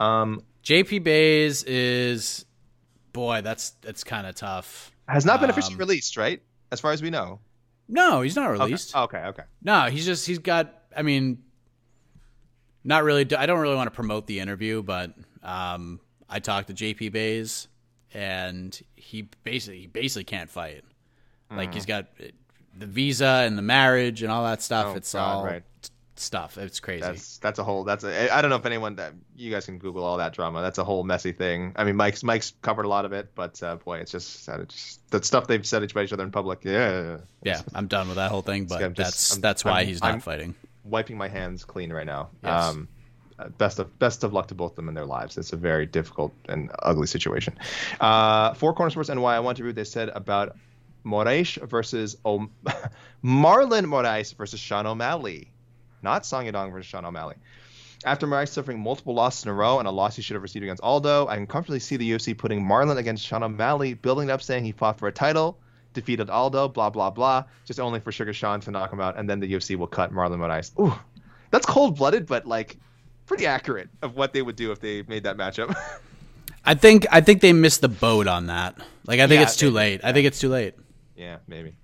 Um, 0.00 0.42
JP 0.64 1.04
Buys 1.04 1.62
is, 1.64 2.44
boy, 3.12 3.42
that's 3.42 3.70
that's 3.82 4.02
kind 4.02 4.26
of 4.26 4.34
tough. 4.34 4.90
Has 5.06 5.24
not 5.24 5.40
been 5.40 5.50
officially 5.50 5.74
um, 5.74 5.80
released, 5.80 6.16
right? 6.16 6.42
As 6.72 6.80
far 6.80 6.92
as 6.92 7.02
we 7.02 7.10
know. 7.10 7.40
No, 7.88 8.22
he's 8.22 8.36
not 8.36 8.46
released. 8.50 8.96
Okay. 8.96 9.18
okay, 9.18 9.28
okay. 9.28 9.42
No, 9.62 9.86
he's 9.86 10.06
just 10.06 10.26
he's 10.26 10.38
got. 10.38 10.74
I 10.96 11.02
mean, 11.02 11.42
not 12.82 13.04
really. 13.04 13.22
I 13.36 13.46
don't 13.46 13.60
really 13.60 13.76
want 13.76 13.88
to 13.88 13.94
promote 13.94 14.26
the 14.26 14.40
interview, 14.40 14.82
but 14.82 15.14
um, 15.42 16.00
I 16.28 16.38
talked 16.38 16.68
to 16.68 16.74
JP 16.74 17.12
Buys, 17.12 17.68
and 18.14 18.78
he 18.94 19.28
basically 19.44 19.80
he 19.80 19.86
basically 19.86 20.24
can't 20.24 20.48
fight. 20.48 20.84
Like 21.50 21.72
mm. 21.72 21.74
he's 21.74 21.86
got 21.86 22.06
the 22.78 22.86
visa 22.86 23.42
and 23.44 23.58
the 23.58 23.62
marriage 23.62 24.22
and 24.22 24.30
all 24.30 24.44
that 24.44 24.62
stuff. 24.62 24.86
Oh, 24.90 24.94
it's 24.94 25.12
God, 25.12 25.36
all 25.36 25.44
right 25.44 25.64
stuff. 26.20 26.58
It's 26.58 26.80
crazy. 26.80 27.00
That's 27.00 27.38
that's 27.38 27.58
a 27.58 27.64
whole. 27.64 27.84
That's 27.84 28.04
a. 28.04 28.34
I 28.34 28.40
don't 28.40 28.50
know 28.50 28.56
if 28.56 28.66
anyone 28.66 28.96
that 28.96 29.14
you 29.36 29.50
guys 29.50 29.66
can 29.66 29.78
Google 29.78 30.04
all 30.04 30.18
that 30.18 30.32
drama. 30.32 30.62
That's 30.62 30.78
a 30.78 30.84
whole 30.84 31.02
messy 31.04 31.32
thing. 31.32 31.72
I 31.76 31.84
mean, 31.84 31.96
Mike's 31.96 32.22
Mike's 32.22 32.52
covered 32.62 32.84
a 32.84 32.88
lot 32.88 33.04
of 33.04 33.12
it, 33.12 33.34
but 33.34 33.62
uh, 33.62 33.76
boy, 33.76 33.98
it's 33.98 34.12
just, 34.12 34.48
it's 34.48 34.74
just 34.74 35.10
that 35.10 35.24
stuff 35.24 35.46
they've 35.46 35.66
said 35.66 35.82
about 35.82 36.04
each 36.04 36.12
other 36.12 36.24
in 36.24 36.30
public. 36.30 36.60
Yeah. 36.64 37.18
Yeah, 37.42 37.62
I'm 37.74 37.86
done 37.86 38.08
with 38.08 38.16
that 38.16 38.30
whole 38.30 38.42
thing. 38.42 38.66
But 38.66 38.80
just, 38.80 38.96
that's 38.96 39.34
I'm, 39.34 39.40
that's 39.40 39.64
why 39.64 39.80
I'm, 39.80 39.86
he's 39.86 40.00
not 40.02 40.12
I'm 40.12 40.20
fighting. 40.20 40.54
Wiping 40.84 41.16
my 41.18 41.28
hands 41.28 41.64
clean 41.64 41.92
right 41.92 42.06
now. 42.06 42.30
Yes. 42.42 42.64
Um, 42.64 42.88
uh, 43.38 43.48
best 43.48 43.78
of 43.78 43.98
best 43.98 44.22
of 44.24 44.32
luck 44.32 44.48
to 44.48 44.54
both 44.54 44.72
of 44.72 44.76
them 44.76 44.88
in 44.88 44.94
their 44.94 45.06
lives. 45.06 45.38
It's 45.38 45.52
a 45.52 45.56
very 45.56 45.86
difficult 45.86 46.34
and 46.48 46.70
ugly 46.82 47.06
situation. 47.06 47.58
Uh, 48.00 48.54
Four 48.54 48.74
Corner 48.74 48.90
Sports 48.90 49.08
NY. 49.08 49.22
I 49.22 49.40
want 49.40 49.56
to 49.58 49.64
read 49.64 49.70
what 49.70 49.76
they 49.76 49.84
said 49.84 50.10
about 50.10 50.56
Moraes 51.04 51.56
versus 51.68 52.16
o- 52.24 52.50
Marlon 53.24 53.86
Moraes 53.86 54.34
versus 54.34 54.60
Sean 54.60 54.86
O'Malley 54.86 55.50
not 56.02 56.26
Song 56.26 56.46
Yadong 56.46 56.72
versus 56.72 56.86
Sean 56.86 57.04
O'Malley. 57.04 57.36
After 58.04 58.26
Moraes 58.26 58.48
suffering 58.48 58.80
multiple 58.80 59.14
losses 59.14 59.44
in 59.44 59.50
a 59.50 59.54
row 59.54 59.78
and 59.78 59.86
a 59.86 59.90
loss 59.90 60.16
he 60.16 60.22
should 60.22 60.34
have 60.34 60.42
received 60.42 60.62
against 60.62 60.82
Aldo, 60.82 61.28
I 61.28 61.36
can 61.36 61.46
comfortably 61.46 61.80
see 61.80 61.96
the 61.96 62.10
UFC 62.10 62.36
putting 62.36 62.64
Marlon 62.64 62.96
against 62.96 63.26
Sean 63.26 63.42
O'Malley, 63.42 63.92
building 63.94 64.30
up 64.30 64.40
saying 64.42 64.64
he 64.64 64.72
fought 64.72 64.98
for 64.98 65.06
a 65.06 65.12
title, 65.12 65.58
defeated 65.92 66.30
Aldo, 66.30 66.68
blah 66.68 66.88
blah 66.88 67.10
blah, 67.10 67.44
just 67.66 67.78
only 67.78 68.00
for 68.00 68.10
Sugar 68.10 68.32
Sean 68.32 68.60
to 68.60 68.70
knock 68.70 68.92
him 68.92 69.00
out, 69.00 69.18
and 69.18 69.28
then 69.28 69.40
the 69.40 69.52
UFC 69.52 69.76
will 69.76 69.86
cut 69.86 70.12
Marlon 70.12 70.38
Moraes. 70.38 70.72
Ooh, 70.80 70.98
that's 71.50 71.66
cold 71.66 71.98
blooded, 71.98 72.26
but 72.26 72.46
like 72.46 72.78
pretty 73.26 73.46
accurate 73.46 73.88
of 74.02 74.16
what 74.16 74.32
they 74.32 74.42
would 74.42 74.56
do 74.56 74.72
if 74.72 74.80
they 74.80 75.02
made 75.02 75.24
that 75.24 75.36
matchup. 75.36 75.76
I 76.64 76.74
think 76.74 77.06
I 77.10 77.20
think 77.20 77.40
they 77.40 77.52
missed 77.52 77.80
the 77.80 77.88
boat 77.88 78.26
on 78.26 78.46
that. 78.46 78.76
Like 79.06 79.20
I 79.20 79.26
think 79.26 79.40
yeah, 79.40 79.46
it's 79.46 79.56
too 79.56 79.66
maybe, 79.66 79.76
late. 79.76 80.00
Yeah. 80.02 80.08
I 80.08 80.12
think 80.12 80.26
it's 80.26 80.40
too 80.40 80.48
late. 80.48 80.74
Yeah, 81.16 81.36
maybe. 81.46 81.74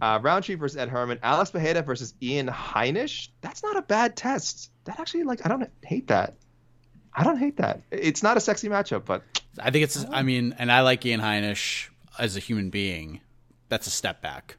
Uh, 0.00 0.18
Rountree 0.20 0.56
versus 0.56 0.76
Ed 0.76 0.88
Herman. 0.88 1.18
Alex 1.22 1.50
Pereira 1.50 1.82
versus 1.82 2.14
Ian 2.20 2.48
Heinisch. 2.48 3.28
That's 3.40 3.62
not 3.62 3.76
a 3.76 3.82
bad 3.82 4.16
test. 4.16 4.70
That 4.84 4.98
actually, 5.00 5.24
like, 5.24 5.44
I 5.44 5.48
don't 5.48 5.70
hate 5.82 6.08
that. 6.08 6.34
I 7.14 7.22
don't 7.22 7.38
hate 7.38 7.58
that. 7.58 7.82
It's 7.90 8.22
not 8.22 8.36
a 8.36 8.40
sexy 8.40 8.68
matchup, 8.68 9.04
but 9.04 9.22
I 9.58 9.70
think 9.70 9.84
it's. 9.84 10.04
I 10.10 10.22
mean, 10.22 10.54
and 10.58 10.70
I 10.70 10.80
like 10.80 11.06
Ian 11.06 11.20
Heinisch 11.20 11.88
as 12.18 12.36
a 12.36 12.40
human 12.40 12.70
being. 12.70 13.20
That's 13.68 13.86
a 13.86 13.90
step 13.90 14.20
back 14.20 14.56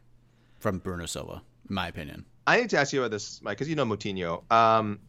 from 0.59 0.79
Bruno 0.79 1.05
Silva, 1.05 1.41
in 1.69 1.75
my 1.75 1.87
opinion. 1.87 2.25
I 2.47 2.61
need 2.61 2.69
to 2.69 2.77
ask 2.77 2.93
you 2.93 3.01
about 3.01 3.11
this, 3.11 3.41
Mike, 3.41 3.57
because 3.57 3.67
you 3.69 3.75
know 3.75 3.85
Moutinho. 3.85 4.49
Um, 4.51 4.99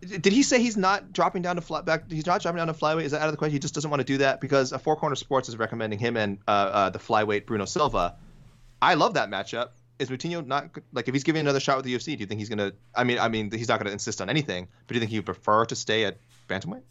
did 0.00 0.26
he 0.26 0.42
say 0.42 0.60
he's 0.60 0.76
not 0.76 1.12
dropping 1.12 1.42
down 1.42 1.56
to 1.56 1.62
fly 1.62 1.80
back? 1.80 2.10
He's 2.10 2.26
not 2.26 2.42
dropping 2.42 2.58
down 2.58 2.68
to 2.68 2.72
flyweight. 2.72 3.04
Is 3.04 3.12
that 3.12 3.22
out 3.22 3.28
of 3.28 3.32
the 3.32 3.38
question? 3.38 3.52
He 3.52 3.58
just 3.58 3.74
doesn't 3.74 3.90
want 3.90 4.00
to 4.00 4.04
do 4.04 4.18
that 4.18 4.40
because 4.40 4.72
a 4.72 4.78
Four 4.78 4.96
Corner 4.96 5.16
Sports 5.16 5.48
is 5.48 5.56
recommending 5.56 5.98
him 5.98 6.16
and 6.16 6.38
uh, 6.46 6.50
uh, 6.50 6.90
the 6.90 6.98
flyweight 6.98 7.46
Bruno 7.46 7.64
Silva 7.64 8.16
I 8.80 8.94
love 8.94 9.14
that 9.14 9.30
matchup. 9.30 9.70
Is 9.98 10.10
Moutinho 10.10 10.46
not 10.46 10.70
like 10.92 11.08
if 11.08 11.14
he's 11.14 11.24
giving 11.24 11.40
another 11.40 11.60
shot 11.60 11.76
with 11.76 11.84
the 11.84 11.94
UFC? 11.94 12.14
Do 12.16 12.20
you 12.20 12.26
think 12.26 12.38
he's 12.38 12.48
gonna? 12.48 12.72
I 12.94 13.04
mean, 13.04 13.18
I 13.18 13.28
mean, 13.28 13.50
he's 13.50 13.68
not 13.68 13.80
gonna 13.80 13.90
insist 13.90 14.20
on 14.20 14.30
anything. 14.30 14.68
But 14.86 14.94
do 14.94 14.94
you 14.94 15.00
think 15.00 15.10
he 15.10 15.18
would 15.18 15.26
prefer 15.26 15.64
to 15.64 15.74
stay 15.74 16.04
at 16.04 16.18
bantamweight? 16.48 16.82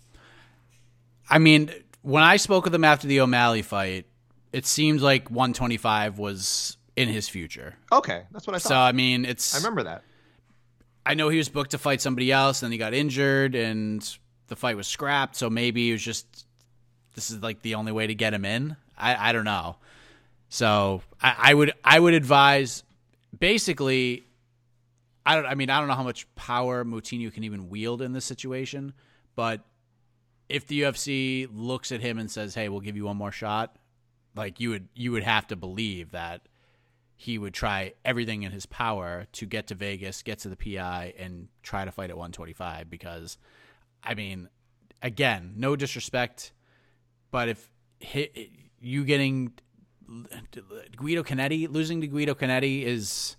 I 1.30 1.40
mean, 1.40 1.72
when 2.02 2.24
I 2.24 2.38
spoke 2.38 2.66
with 2.66 2.76
him 2.76 2.84
after 2.84 3.08
the 3.08 3.22
O'Malley 3.22 3.62
fight, 3.62 4.08
it 4.52 4.66
seemed 4.66 5.02
like 5.02 5.30
125 5.30 6.20
was 6.20 6.78
in 6.96 7.08
his 7.08 7.30
future. 7.30 7.76
Okay, 7.92 8.24
that's 8.32 8.48
what 8.48 8.56
I 8.56 8.60
thought. 8.60 8.70
So 8.70 8.76
I 8.76 8.92
mean, 8.92 9.24
it's 9.24 9.56
I 9.56 9.60
remember 9.60 9.84
that. 9.84 10.04
I 11.06 11.14
know 11.14 11.30
he 11.30 11.38
was 11.38 11.48
booked 11.48 11.72
to 11.72 11.78
fight 11.78 12.02
somebody 12.02 12.32
else, 12.32 12.62
and 12.62 12.68
then 12.68 12.72
he 12.74 12.78
got 12.78 12.94
injured, 12.94 13.56
and 13.56 14.18
the 14.48 14.58
fight 14.58 14.76
was 14.76 14.88
scrapped. 14.88 15.38
So 15.38 15.50
maybe 15.50 15.90
it 15.90 15.94
was 15.94 16.04
just 16.04 16.46
this 17.16 17.32
is 17.32 17.42
like 17.42 17.62
the 17.62 17.76
only 17.76 17.92
way 17.92 18.08
to 18.08 18.16
get 18.16 18.34
him 18.34 18.44
in. 18.44 18.76
I 18.98 19.30
I 19.30 19.32
don't 19.32 19.46
know. 19.46 19.78
So 20.50 21.02
I, 21.22 21.36
I 21.38 21.54
would 21.54 21.74
I 21.84 22.00
would 22.00 22.14
advise 22.14 22.84
basically 23.38 24.26
I 25.26 25.36
don't 25.36 25.46
I 25.46 25.56
mean 25.56 25.70
I 25.70 25.80
don't 25.80 25.88
know 25.88 25.96
how 25.96 26.04
much 26.04 26.34
power 26.36 26.86
Moutinho 26.86 27.34
can 27.34 27.44
even 27.44 27.70
wield 27.70 28.02
in 28.02 28.14
this 28.14 28.26
situation, 28.26 28.94
but 29.36 29.62
if 30.50 30.68
the 30.68 30.82
UFC 30.82 31.48
looks 31.54 31.92
at 31.92 32.00
him 32.00 32.18
and 32.18 32.32
says, 32.32 32.56
"Hey, 32.56 32.70
we'll 32.70 32.80
give 32.80 32.96
you 32.96 33.06
one 33.06 33.18
more 33.18 33.32
shot," 33.32 33.76
like 34.36 34.60
you 34.60 34.70
would 34.70 34.88
you 34.96 35.12
would 35.12 35.24
have 35.24 35.48
to 35.48 35.56
believe 35.56 36.12
that 36.12 36.48
he 37.16 37.38
would 37.38 37.54
try 37.54 37.94
everything 38.06 38.44
in 38.44 38.52
his 38.52 38.66
power 38.68 39.26
to 39.34 39.46
get 39.46 39.68
to 39.68 39.76
Vegas, 39.76 40.22
get 40.22 40.40
to 40.40 40.50
the 40.50 40.56
PI, 40.56 41.16
and 41.18 41.48
try 41.64 41.84
to 41.84 41.92
fight 41.92 42.12
at 42.12 42.16
125. 42.16 42.90
Because, 42.90 43.40
I 44.04 44.14
mean, 44.14 44.50
again, 45.02 45.54
no 45.58 45.76
disrespect, 45.76 46.54
but 47.32 47.50
if 47.50 47.70
you 48.80 49.04
getting 49.04 49.54
Guido 50.96 51.24
Cannetti 51.24 51.72
losing 51.72 52.02
to 52.02 52.08
Guido 52.08 52.34
Cannetti 52.34 52.84
is 52.84 53.36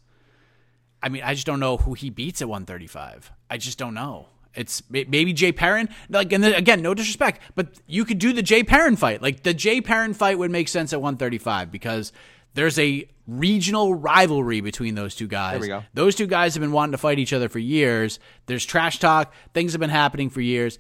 I 1.03 1.09
mean, 1.09 1.23
I 1.23 1.35
just 1.35 1.47
don't 1.47 1.61
know 1.61 1.77
who 1.77 1.95
he 1.95 2.11
beats 2.11 2.43
at 2.43 2.49
135. 2.49 3.31
I 3.51 3.57
just 3.57 3.79
don't 3.79 3.95
know. 3.95 4.27
It's 4.55 4.83
maybe 4.91 5.33
Jay 5.33 5.53
Perrin. 5.53 5.89
Like, 6.09 6.33
and 6.33 6.43
then, 6.43 6.55
again, 6.55 6.83
no 6.83 6.93
disrespect, 6.95 7.41
but 7.55 7.69
you 7.87 8.05
could 8.05 8.19
do 8.19 8.33
the 8.33 8.43
Jay 8.43 8.65
Perrin 8.65 8.97
fight. 8.97 9.23
Like 9.23 9.45
the 9.45 9.55
Jay 9.55 9.81
Perrin 9.81 10.15
fight 10.15 10.39
would 10.39 10.51
make 10.51 10.69
sense 10.69 10.93
at 10.93 11.01
135 11.01 11.71
because 11.71 12.13
there's 12.55 12.79
a 12.79 13.09
regional 13.29 13.95
rivalry 13.95 14.61
between 14.61 14.97
those 14.97 15.15
two 15.15 15.29
guys. 15.29 15.53
There 15.53 15.61
we 15.61 15.69
go. 15.69 15.85
Those 15.95 16.17
two 16.17 16.27
guys 16.27 16.55
have 16.55 16.61
been 16.61 16.73
wanting 16.73 16.93
to 16.93 16.99
fight 16.99 17.21
each 17.21 17.33
other 17.33 17.49
for 17.49 17.61
years. 17.61 18.19
There's 18.47 18.65
trash 18.65 18.99
talk. 18.99 19.33
Things 19.55 19.73
have 19.73 19.81
been 19.81 19.91
happening 19.91 20.31
for 20.31 20.41
years. 20.41 20.79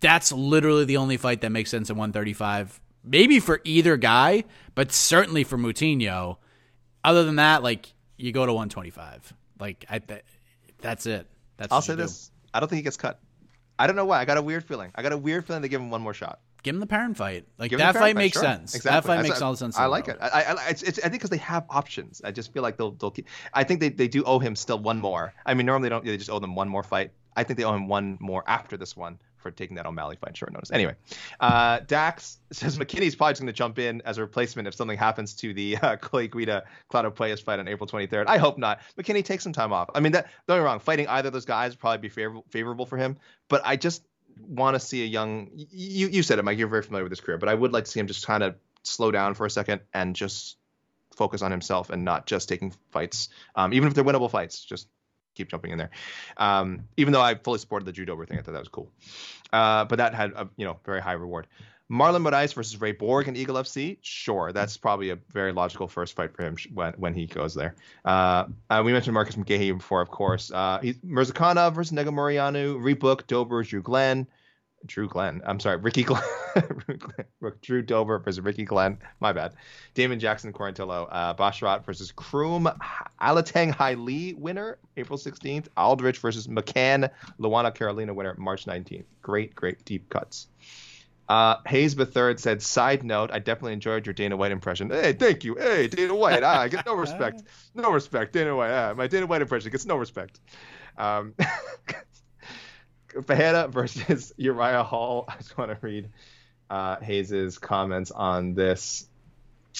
That's 0.00 0.32
literally 0.32 0.86
the 0.86 0.96
only 0.96 1.16
fight 1.18 1.42
that 1.42 1.50
makes 1.50 1.70
sense 1.70 1.90
at 1.90 1.96
135. 1.96 2.80
Maybe 3.04 3.40
for 3.40 3.60
either 3.64 3.96
guy, 3.96 4.44
but 4.74 4.92
certainly 4.92 5.44
for 5.44 5.56
Moutinho. 5.56 6.36
Other 7.04 7.24
than 7.24 7.36
that, 7.36 7.62
like 7.62 7.94
you 8.16 8.32
go 8.32 8.44
to 8.44 8.52
125. 8.52 9.32
Like 9.60 9.84
I, 9.88 10.00
that's 10.80 11.06
it. 11.06 11.26
That's 11.56 11.72
I'll 11.72 11.82
say 11.82 11.94
this: 11.94 12.30
I 12.52 12.60
don't 12.60 12.68
think 12.68 12.78
he 12.78 12.82
gets 12.82 12.96
cut. 12.96 13.20
I 13.78 13.86
don't 13.86 13.96
know 13.96 14.04
why. 14.04 14.20
I 14.20 14.24
got 14.24 14.36
a 14.36 14.42
weird 14.42 14.64
feeling. 14.64 14.90
I 14.94 15.02
got 15.02 15.12
a 15.12 15.18
weird 15.18 15.46
feeling 15.46 15.62
they 15.62 15.68
give 15.68 15.80
him 15.80 15.90
one 15.90 16.02
more 16.02 16.14
shot. 16.14 16.40
Give 16.64 16.74
him 16.74 16.80
the 16.80 16.86
Perrin 16.86 17.14
fight. 17.14 17.46
Like 17.56 17.70
that 17.70 17.94
fight, 17.94 18.00
fight 18.00 18.16
makes 18.16 18.34
sure. 18.34 18.42
sense. 18.42 18.74
Exactly. 18.74 18.96
That 18.96 19.04
fight 19.04 19.22
makes 19.22 19.40
all 19.40 19.52
the 19.52 19.56
sense. 19.56 19.78
I 19.78 19.86
like 19.86 20.08
it. 20.08 20.18
I, 20.20 20.42
I, 20.42 20.68
it's, 20.68 20.82
it's, 20.82 20.98
I 20.98 21.02
think 21.02 21.14
because 21.14 21.30
they 21.30 21.36
have 21.36 21.64
options. 21.70 22.20
I 22.24 22.32
just 22.32 22.52
feel 22.52 22.64
like 22.64 22.76
they'll, 22.76 22.90
they'll 22.90 23.12
keep. 23.12 23.28
I 23.54 23.62
think 23.62 23.78
they, 23.78 23.90
they 23.90 24.08
do 24.08 24.24
owe 24.24 24.40
him 24.40 24.56
still 24.56 24.78
one 24.78 24.98
more. 24.98 25.32
I 25.46 25.54
mean, 25.54 25.66
normally 25.66 25.88
they 25.88 25.90
don't. 25.90 26.04
They 26.04 26.16
just 26.16 26.30
owe 26.30 26.40
them 26.40 26.56
one 26.56 26.68
more 26.68 26.82
fight. 26.82 27.12
I 27.36 27.44
think 27.44 27.58
they 27.58 27.64
owe 27.64 27.74
him 27.74 27.86
one 27.86 28.18
more 28.20 28.42
after 28.48 28.76
this 28.76 28.96
one 28.96 29.20
for 29.38 29.50
taking 29.50 29.76
that 29.76 29.86
O'Malley 29.86 30.16
fight 30.16 30.36
short 30.36 30.52
notice. 30.52 30.70
Anyway, 30.70 30.94
uh, 31.40 31.80
Dax 31.80 32.38
says 32.52 32.78
McKinney's 32.78 33.16
probably 33.16 33.34
going 33.34 33.46
to 33.46 33.52
jump 33.52 33.78
in 33.78 34.02
as 34.04 34.18
a 34.18 34.22
replacement 34.22 34.68
if 34.68 34.74
something 34.74 34.98
happens 34.98 35.34
to 35.34 35.54
the 35.54 35.76
uh, 35.76 35.96
Clay 36.00 36.28
Guida 36.28 36.64
Claudio 36.88 37.10
Puelles 37.10 37.42
fight 37.42 37.58
on 37.58 37.68
April 37.68 37.88
23rd. 37.88 38.26
I 38.26 38.38
hope 38.38 38.58
not. 38.58 38.80
McKinney 38.98 39.24
takes 39.24 39.42
some 39.42 39.52
time 39.52 39.72
off. 39.72 39.90
I 39.94 40.00
mean, 40.00 40.12
that 40.12 40.28
don't 40.46 40.56
get 40.56 40.62
me 40.62 40.64
wrong. 40.64 40.80
Fighting 40.80 41.08
either 41.08 41.28
of 41.28 41.32
those 41.32 41.44
guys 41.46 41.72
would 41.72 41.80
probably 41.80 41.98
be 41.98 42.08
favorable 42.08 42.44
favorable 42.50 42.86
for 42.86 42.96
him. 42.96 43.16
But 43.48 43.62
I 43.64 43.76
just 43.76 44.02
want 44.46 44.74
to 44.74 44.80
see 44.80 45.02
a 45.02 45.06
young. 45.06 45.50
You 45.54 46.08
you 46.08 46.22
said 46.22 46.38
it, 46.38 46.44
Mike. 46.44 46.58
You're 46.58 46.68
very 46.68 46.82
familiar 46.82 47.04
with 47.04 47.12
his 47.12 47.20
career, 47.20 47.38
but 47.38 47.48
I 47.48 47.54
would 47.54 47.72
like 47.72 47.84
to 47.84 47.90
see 47.90 48.00
him 48.00 48.06
just 48.06 48.26
kind 48.26 48.42
of 48.42 48.56
slow 48.82 49.10
down 49.10 49.34
for 49.34 49.46
a 49.46 49.50
second 49.50 49.80
and 49.92 50.14
just 50.14 50.56
focus 51.16 51.42
on 51.42 51.50
himself 51.50 51.90
and 51.90 52.04
not 52.04 52.26
just 52.26 52.48
taking 52.48 52.72
fights, 52.92 53.28
um, 53.54 53.72
even 53.72 53.88
if 53.88 53.94
they're 53.94 54.04
winnable 54.04 54.30
fights. 54.30 54.64
Just 54.64 54.88
keep 55.38 55.50
jumping 55.50 55.70
in 55.70 55.78
there. 55.78 55.90
Um, 56.36 56.84
even 56.96 57.12
though 57.12 57.22
I 57.22 57.34
fully 57.34 57.58
supported 57.58 57.86
the 57.86 57.92
judo 57.92 58.22
thing, 58.24 58.38
I 58.38 58.42
thought 58.42 58.52
that 58.52 58.60
was 58.60 58.68
cool. 58.68 58.90
Uh, 59.52 59.84
but 59.86 59.96
that 59.96 60.14
had 60.14 60.32
a 60.32 60.48
you 60.56 60.66
know 60.66 60.78
very 60.84 61.00
high 61.00 61.12
reward. 61.12 61.46
Marlon 61.90 62.22
Moraes 62.22 62.52
versus 62.52 62.78
Ray 62.78 62.92
Borg 62.92 63.28
in 63.28 63.36
Eagle 63.36 63.56
FC. 63.56 63.96
Sure, 64.02 64.52
that's 64.52 64.76
probably 64.76 65.08
a 65.08 65.16
very 65.32 65.52
logical 65.52 65.88
first 65.88 66.14
fight 66.14 66.34
for 66.34 66.42
him 66.42 66.56
when, 66.74 66.92
when 66.94 67.14
he 67.14 67.26
goes 67.26 67.54
there. 67.54 67.74
Uh, 68.04 68.44
uh, 68.68 68.82
we 68.84 68.92
mentioned 68.92 69.14
Marcus 69.14 69.36
McGahey 69.36 69.74
before, 69.74 70.02
of 70.02 70.10
course. 70.10 70.50
Uh, 70.50 70.80
he's 70.82 70.98
Murzakanov 70.98 71.74
versus 71.74 71.96
Negumereanu, 71.96 72.78
Rebook, 72.78 73.26
Dober, 73.26 73.62
Drew 73.62 73.80
Glenn. 73.80 74.26
Drew 74.86 75.08
Glenn. 75.08 75.42
I'm 75.44 75.60
sorry, 75.60 75.76
Ricky 75.76 76.02
Glenn. 76.04 76.22
Drew 77.62 77.82
Dober 77.82 78.18
versus 78.18 78.40
Ricky 78.40 78.64
Glenn. 78.64 78.98
My 79.20 79.32
bad. 79.32 79.54
Damon 79.94 80.20
Jackson 80.20 80.52
Quarantillo. 80.52 81.08
Uh, 81.10 81.34
Basharat 81.34 81.84
versus 81.84 82.12
Kroom. 82.12 82.74
Alatang 83.20 83.70
Hai 83.70 83.94
Lee 83.94 84.34
winner 84.34 84.78
April 84.96 85.18
16th. 85.18 85.68
Aldrich 85.76 86.18
versus 86.18 86.46
McCann. 86.46 87.10
Luana 87.38 87.74
Carolina 87.74 88.14
winner 88.14 88.34
March 88.38 88.66
19th. 88.66 89.04
Great, 89.22 89.54
great 89.54 89.84
deep 89.84 90.08
cuts. 90.08 90.48
Uh, 91.28 91.56
Hayes 91.66 91.94
the 91.94 92.06
third 92.06 92.40
said, 92.40 92.62
"Side 92.62 93.04
note: 93.04 93.30
I 93.30 93.38
definitely 93.38 93.74
enjoyed 93.74 94.06
your 94.06 94.14
Dana 94.14 94.34
White 94.34 94.50
impression. 94.50 94.88
Hey, 94.88 95.12
thank 95.12 95.44
you. 95.44 95.56
Hey, 95.56 95.86
Dana 95.86 96.14
White. 96.14 96.42
Ah, 96.42 96.62
I 96.62 96.68
get 96.68 96.86
no 96.86 96.94
respect. 96.96 97.42
No 97.74 97.92
respect. 97.92 98.32
Dana 98.32 98.56
White. 98.56 98.70
Ah, 98.70 98.94
my 98.96 99.06
Dana 99.08 99.26
White 99.26 99.42
impression 99.42 99.70
gets 99.70 99.84
no 99.84 99.96
respect. 99.96 100.40
Um, 100.96 101.34
Pereira 103.08 103.68
versus 103.68 104.32
Uriah 104.36 104.84
Hall. 104.84 105.24
I 105.28 105.36
just 105.36 105.56
want 105.56 105.70
to 105.70 105.78
read 105.80 106.08
uh, 106.70 106.96
Hayes's 107.00 107.58
comments 107.58 108.10
on 108.10 108.54
this. 108.54 109.06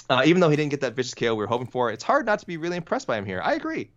Uh, 0.09 0.23
even 0.25 0.41
though 0.41 0.49
he 0.49 0.57
didn't 0.57 0.71
get 0.71 0.81
that 0.83 0.95
vicious 0.95 1.15
KO 1.15 1.35
we 1.35 1.39
were 1.39 1.47
hoping 1.47 1.67
for, 1.67 1.91
it's 1.91 2.05
hard 2.05 2.27
not 2.27 2.39
to 2.41 2.47
be 2.47 2.57
really 2.57 2.77
impressed 2.77 3.07
by 3.07 3.17
him 3.17 3.25
here. 3.25 3.41
I 3.43 3.55
agree. 3.55 3.91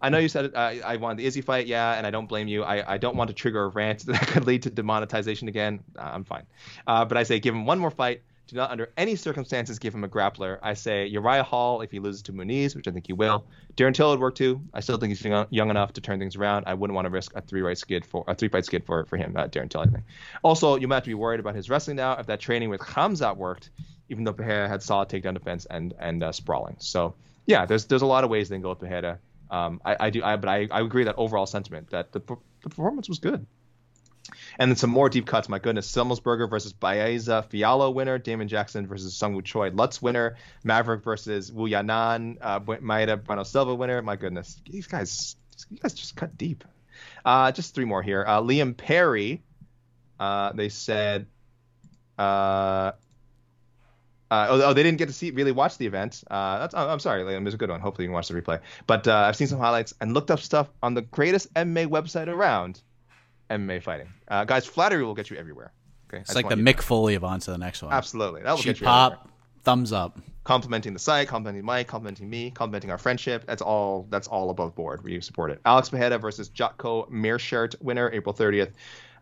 I 0.00 0.10
know 0.10 0.18
you 0.18 0.28
said 0.28 0.54
uh, 0.54 0.58
I 0.58 0.96
wanted 0.96 1.18
the 1.18 1.26
Izzy 1.26 1.40
fight, 1.40 1.66
yeah, 1.66 1.94
and 1.94 2.06
I 2.06 2.10
don't 2.10 2.28
blame 2.28 2.46
you. 2.46 2.62
I, 2.62 2.94
I 2.94 2.98
don't 2.98 3.16
want 3.16 3.28
to 3.28 3.34
trigger 3.34 3.64
a 3.64 3.68
rant 3.68 4.00
that 4.06 4.26
could 4.28 4.46
lead 4.46 4.62
to 4.64 4.70
demonetization 4.70 5.48
again. 5.48 5.82
Uh, 5.98 6.10
I'm 6.12 6.24
fine. 6.24 6.44
Uh, 6.86 7.04
but 7.04 7.16
I 7.16 7.22
say 7.22 7.40
give 7.40 7.54
him 7.54 7.66
one 7.66 7.78
more 7.78 7.90
fight. 7.90 8.22
Do 8.46 8.56
not, 8.56 8.70
under 8.70 8.92
any 8.96 9.16
circumstances, 9.16 9.78
give 9.78 9.94
him 9.94 10.04
a 10.04 10.08
grappler. 10.08 10.58
I 10.62 10.74
say 10.74 11.06
Uriah 11.06 11.42
Hall 11.42 11.80
if 11.80 11.90
he 11.90 11.98
loses 11.98 12.22
to 12.22 12.32
Muniz, 12.32 12.76
which 12.76 12.86
I 12.86 12.90
think 12.90 13.06
he 13.06 13.14
will. 13.14 13.46
Darren 13.76 13.94
Till 13.94 14.10
would 14.10 14.20
work 14.20 14.34
too. 14.34 14.60
I 14.74 14.80
still 14.80 14.98
think 14.98 15.10
he's 15.10 15.24
young, 15.24 15.46
young 15.48 15.70
enough 15.70 15.94
to 15.94 16.02
turn 16.02 16.18
things 16.18 16.36
around. 16.36 16.64
I 16.66 16.74
wouldn't 16.74 16.94
want 16.94 17.06
to 17.06 17.10
risk 17.10 17.32
a 17.34 17.40
three 17.40 17.62
fight 17.62 17.78
skid 17.78 18.04
for 18.04 18.22
a 18.28 18.34
three 18.34 18.48
fight 18.48 18.66
skid 18.66 18.84
for 18.84 19.06
for 19.06 19.16
him, 19.16 19.34
uh, 19.36 19.48
Darren 19.48 19.70
Till. 19.70 19.80
I 19.80 19.86
think. 19.86 20.04
Also, 20.42 20.76
you 20.76 20.86
might 20.86 20.96
have 20.96 21.04
to 21.04 21.10
be 21.10 21.14
worried 21.14 21.40
about 21.40 21.54
his 21.54 21.70
wrestling 21.70 21.96
now. 21.96 22.12
If 22.12 22.26
that 22.26 22.40
training 22.40 22.68
with 22.68 22.80
Khamzat 22.80 23.36
worked, 23.36 23.70
even 24.10 24.24
though 24.24 24.34
Pereira 24.34 24.68
had 24.68 24.82
solid 24.82 25.08
takedown 25.08 25.34
defense 25.34 25.66
and 25.66 25.94
and 25.98 26.22
uh, 26.22 26.32
sprawling. 26.32 26.76
So 26.80 27.14
yeah, 27.46 27.64
there's 27.64 27.86
there's 27.86 28.02
a 28.02 28.06
lot 28.06 28.24
of 28.24 28.30
ways 28.30 28.50
they 28.50 28.56
can 28.56 28.62
go 28.62 28.70
with 28.70 28.80
Pereira. 28.80 29.18
Um, 29.50 29.80
I, 29.84 29.96
I 30.00 30.10
do, 30.10 30.22
I, 30.22 30.36
but 30.36 30.48
I, 30.48 30.68
I 30.70 30.80
agree 30.80 31.04
that 31.04 31.14
overall 31.16 31.46
sentiment 31.46 31.90
that 31.90 32.12
the, 32.12 32.20
the 32.20 32.36
performance 32.70 33.08
was 33.08 33.18
good. 33.18 33.46
And 34.58 34.70
then 34.70 34.76
some 34.76 34.90
more 34.90 35.08
deep 35.08 35.26
cuts. 35.26 35.48
My 35.48 35.58
goodness, 35.58 35.90
Semelsberger 35.90 36.48
versus 36.48 36.72
Baeza 36.72 37.44
Fialho 37.50 37.92
winner. 37.92 38.18
Damon 38.18 38.48
Jackson 38.48 38.86
versus 38.86 39.18
Seungwoo 39.18 39.44
Choi 39.44 39.70
Lutz 39.70 40.00
winner. 40.00 40.36
Maverick 40.62 41.02
versus 41.02 41.50
Wu 41.50 41.68
Yanan 41.68 42.38
uh, 42.40 42.60
Mayra 42.60 43.22
Bueno 43.22 43.42
Silva 43.42 43.74
winner. 43.74 44.02
My 44.02 44.16
goodness, 44.16 44.60
these 44.70 44.86
guys, 44.86 45.36
you 45.70 45.78
guys 45.78 45.94
just 45.94 46.16
cut 46.16 46.36
deep. 46.36 46.64
Uh, 47.24 47.52
just 47.52 47.74
three 47.74 47.84
more 47.84 48.02
here. 48.02 48.24
Uh, 48.26 48.40
Liam 48.40 48.76
Perry. 48.76 49.42
Uh, 50.18 50.52
they 50.52 50.68
said. 50.68 51.26
Uh, 52.18 52.92
uh, 54.30 54.46
oh, 54.50 54.62
oh, 54.64 54.72
they 54.72 54.82
didn't 54.82 54.98
get 54.98 55.06
to 55.06 55.12
see 55.12 55.30
really 55.30 55.52
watch 55.52 55.78
the 55.78 55.86
event. 55.86 56.24
Uh, 56.30 56.66
I'm 56.74 56.98
sorry, 56.98 57.22
Liam. 57.22 57.40
It 57.40 57.44
was 57.44 57.54
a 57.54 57.56
good 57.56 57.70
one. 57.70 57.80
Hopefully, 57.80 58.04
you 58.04 58.08
can 58.08 58.14
watch 58.14 58.28
the 58.28 58.40
replay. 58.40 58.60
But 58.86 59.06
uh, 59.06 59.14
I've 59.14 59.36
seen 59.36 59.46
some 59.46 59.60
highlights 59.60 59.94
and 60.00 60.12
looked 60.12 60.30
up 60.30 60.40
stuff 60.40 60.68
on 60.82 60.94
the 60.94 61.02
greatest 61.02 61.52
MMA 61.54 61.86
website 61.86 62.28
around, 62.28 62.80
MMA 63.50 63.82
fighting. 63.82 64.08
Uh, 64.28 64.44
guys, 64.44 64.66
flattery 64.66 65.04
will 65.04 65.14
get 65.14 65.30
you 65.30 65.36
everywhere. 65.36 65.72
Okay, 66.08 66.20
it's 66.20 66.34
like 66.34 66.48
the 66.48 66.54
Mick 66.54 66.80
Foley 66.82 67.14
of 67.14 67.24
on 67.24 67.40
to 67.40 67.50
the 67.50 67.58
next 67.58 67.82
one. 67.82 67.92
Absolutely, 67.92 68.42
that 68.42 68.54
will 68.54 68.62
get 68.62 68.80
you 68.80 68.86
pop, 68.86 69.12
everywhere. 69.12 69.32
thumbs 69.62 69.92
up. 69.92 70.18
Complimenting 70.44 70.92
the 70.92 70.98
site, 70.98 71.26
complimenting 71.26 71.64
Mike, 71.64 71.86
complimenting 71.88 72.28
me, 72.28 72.50
complimenting 72.50 72.90
our 72.90 72.98
friendship. 72.98 73.44
That's 73.46 73.62
all. 73.62 74.06
That's 74.10 74.28
all 74.28 74.50
above 74.50 74.74
board. 74.74 75.02
We 75.02 75.20
support 75.22 75.50
it. 75.50 75.60
Alex 75.64 75.88
Pereira 75.88 76.18
versus 76.18 76.50
Jotko 76.50 77.08
Meerschaert, 77.10 77.80
winner 77.80 78.10
April 78.12 78.34
30th. 78.34 78.72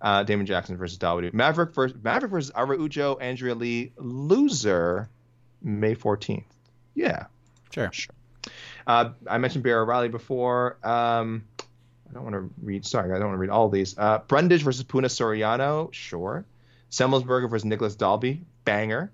Uh, 0.01 0.25
Damon 0.25 0.47
Jackson 0.47 0.77
versus 0.77 0.99
Dawodu. 0.99 1.33
Maverick 1.33 1.73
versus 1.75 1.97
Maverick 2.03 2.33
versus 2.33 2.51
Araujo, 2.57 3.17
Andrea 3.21 3.55
Lee, 3.55 3.93
loser, 3.99 5.09
May 5.63 5.95
14th. 5.95 6.43
Yeah, 6.97 7.27
Sure. 7.71 7.89
sure. 7.93 8.13
Uh, 8.85 9.11
I 9.29 9.39
mentioned 9.39 9.63
Bear 9.63 9.81
O'Reilly 9.83 10.09
before. 10.09 10.77
Um, 10.83 11.45
I 12.13 12.15
don't 12.17 12.25
want 12.25 12.35
to 12.35 12.51
read. 12.63 12.85
Sorry, 12.85 13.11
I 13.11 13.19
don't 13.19 13.29
want 13.29 13.37
to 13.37 13.41
read 13.41 13.51
all 13.51 13.69
these. 13.71 13.97
Uh, 13.97 14.19
Brundage 14.29 14.63
versus 14.63 14.85
Puna 14.85 15.09
Soriano, 15.09 15.93
sure. 15.93 16.45
Semelsberger 16.91 17.49
versus 17.49 17.65
Nicolas 17.65 17.95
Dalby, 17.95 18.43
banger. 18.65 19.11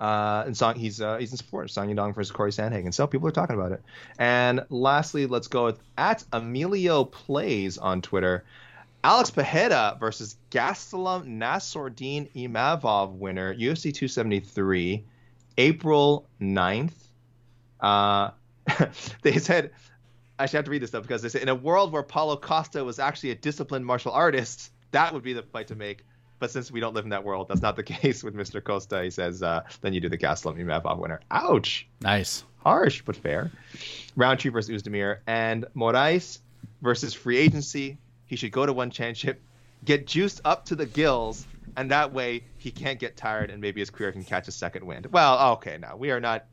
Uh, 0.00 0.44
and 0.46 0.56
Song, 0.56 0.74
he's 0.74 1.00
uh, 1.00 1.18
he's 1.18 1.32
in 1.32 1.36
support. 1.38 1.70
Song 1.70 1.88
Yadong 1.88 2.14
versus 2.14 2.30
Cory 2.30 2.50
Sandhagen. 2.50 2.92
So 2.92 3.06
people 3.06 3.28
are 3.28 3.32
talking 3.32 3.56
about 3.56 3.72
it. 3.72 3.82
And 4.18 4.64
lastly, 4.70 5.26
let's 5.26 5.48
go 5.48 5.66
with 5.66 5.78
at 5.98 6.24
Emilio 6.32 7.04
Plays 7.04 7.78
on 7.78 8.02
Twitter. 8.02 8.44
Alex 9.04 9.30
Pereira 9.30 9.96
versus 10.00 10.36
Gastelum 10.50 11.38
Nassourdine 11.38 12.28
Imavov 12.34 13.12
winner, 13.12 13.54
UFC 13.54 13.94
273, 13.94 15.04
April 15.58 16.26
9th. 16.40 16.92
Uh, 17.80 18.30
they 19.22 19.38
said, 19.38 19.70
I 20.38 20.46
should 20.46 20.56
have 20.56 20.64
to 20.66 20.70
read 20.70 20.82
this 20.82 20.90
stuff 20.90 21.02
because 21.02 21.22
they 21.22 21.28
said, 21.28 21.42
in 21.42 21.48
a 21.48 21.54
world 21.54 21.92
where 21.92 22.02
Paulo 22.02 22.36
Costa 22.36 22.84
was 22.84 22.98
actually 22.98 23.30
a 23.30 23.34
disciplined 23.34 23.86
martial 23.86 24.12
artist, 24.12 24.72
that 24.90 25.12
would 25.14 25.22
be 25.22 25.32
the 25.32 25.42
fight 25.42 25.68
to 25.68 25.74
make. 25.74 26.04
But 26.38 26.50
since 26.50 26.70
we 26.70 26.80
don't 26.80 26.94
live 26.94 27.04
in 27.04 27.10
that 27.10 27.24
world, 27.24 27.48
that's 27.48 27.62
not 27.62 27.76
the 27.76 27.82
case 27.94 28.22
with 28.22 28.34
Mr. 28.34 28.62
Costa. 28.62 29.02
He 29.02 29.10
says, 29.10 29.42
uh, 29.42 29.62
then 29.80 29.94
you 29.94 30.00
do 30.00 30.08
the 30.08 30.18
Gastelum 30.18 30.58
Imavov 30.58 30.98
winner. 30.98 31.20
Ouch. 31.30 31.88
Nice. 32.02 32.44
Harsh, 32.58 33.02
but 33.02 33.16
fair. 33.16 33.50
Rountree 34.16 34.50
versus 34.50 34.82
Uzdemir. 34.82 35.18
And 35.26 35.64
Moraes 35.74 36.40
versus 36.82 37.14
free 37.14 37.38
agency. 37.38 37.96
He 38.26 38.36
should 38.36 38.52
go 38.52 38.66
to 38.66 38.72
one 38.72 38.90
championship, 38.90 39.40
get 39.84 40.06
juiced 40.06 40.40
up 40.44 40.66
to 40.66 40.74
the 40.74 40.84
gills, 40.84 41.46
and 41.76 41.90
that 41.90 42.12
way 42.12 42.42
he 42.58 42.70
can't 42.70 42.98
get 42.98 43.16
tired 43.16 43.50
and 43.50 43.60
maybe 43.60 43.80
his 43.80 43.90
career 43.90 44.12
can 44.12 44.24
catch 44.24 44.48
a 44.48 44.52
second 44.52 44.84
wind. 44.84 45.06
Well, 45.06 45.52
okay, 45.54 45.78
now 45.78 45.96
we 45.96 46.10
are 46.10 46.20
not 46.20 46.46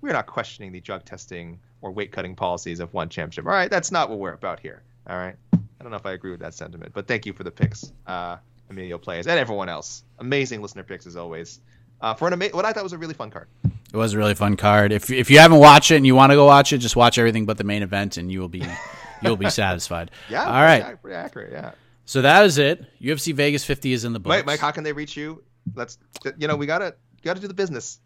we 0.00 0.10
are 0.10 0.12
not 0.12 0.26
questioning 0.26 0.70
the 0.70 0.80
drug 0.80 1.04
testing 1.04 1.58
or 1.84 1.92
weight 1.92 2.10
cutting 2.10 2.34
policies 2.34 2.80
of 2.80 2.92
one 2.94 3.10
championship. 3.10 3.44
All 3.44 3.52
right, 3.52 3.70
that's 3.70 3.92
not 3.92 4.08
what 4.08 4.18
we're 4.18 4.32
about 4.32 4.58
here. 4.58 4.82
All 5.06 5.18
right. 5.18 5.36
I 5.52 5.58
don't 5.82 5.90
know 5.90 5.98
if 5.98 6.06
I 6.06 6.12
agree 6.12 6.30
with 6.30 6.40
that 6.40 6.54
sentiment, 6.54 6.92
but 6.94 7.06
thank 7.06 7.26
you 7.26 7.34
for 7.34 7.44
the 7.44 7.50
picks, 7.50 7.92
uh, 8.06 8.38
Emilio 8.70 8.96
Players, 8.96 9.26
and 9.26 9.38
everyone 9.38 9.68
else. 9.68 10.02
Amazing 10.18 10.62
listener 10.62 10.82
picks 10.82 11.06
as 11.06 11.14
always. 11.14 11.60
Uh, 12.00 12.14
for 12.14 12.26
an 12.26 12.32
ama- 12.32 12.48
what 12.52 12.64
I 12.64 12.72
thought 12.72 12.84
was 12.84 12.94
a 12.94 12.98
really 12.98 13.12
fun 13.12 13.30
card. 13.30 13.48
It 13.64 13.96
was 13.98 14.14
a 14.14 14.18
really 14.18 14.34
fun 14.34 14.56
card. 14.56 14.92
If 14.92 15.10
if 15.10 15.30
you 15.30 15.38
haven't 15.40 15.58
watched 15.58 15.90
it 15.90 15.96
and 15.96 16.06
you 16.06 16.14
want 16.14 16.30
to 16.32 16.36
go 16.36 16.46
watch 16.46 16.72
it, 16.72 16.78
just 16.78 16.96
watch 16.96 17.18
everything 17.18 17.44
but 17.44 17.58
the 17.58 17.64
main 17.64 17.82
event, 17.82 18.16
and 18.16 18.32
you 18.32 18.40
will 18.40 18.48
be 18.48 18.64
you'll 19.22 19.36
be 19.36 19.50
satisfied. 19.50 20.10
Yeah. 20.30 20.46
All 20.46 20.52
right. 20.62 20.82
Pretty, 20.82 20.98
pretty 21.02 21.16
accurate. 21.16 21.52
Yeah. 21.52 21.72
So 22.06 22.22
that 22.22 22.46
is 22.46 22.56
it. 22.56 22.82
UFC 23.00 23.34
Vegas 23.34 23.62
50 23.62 23.92
is 23.92 24.04
in 24.06 24.14
the 24.14 24.20
books. 24.20 24.30
Wait, 24.36 24.46
Mike, 24.46 24.60
how 24.60 24.70
can 24.70 24.84
they 24.84 24.92
reach 24.92 25.16
you? 25.18 25.42
Let's, 25.74 25.98
you 26.38 26.48
know, 26.48 26.56
we 26.56 26.66
gotta, 26.66 26.94
gotta 27.22 27.40
do 27.40 27.48
the 27.48 27.54
business. 27.54 28.00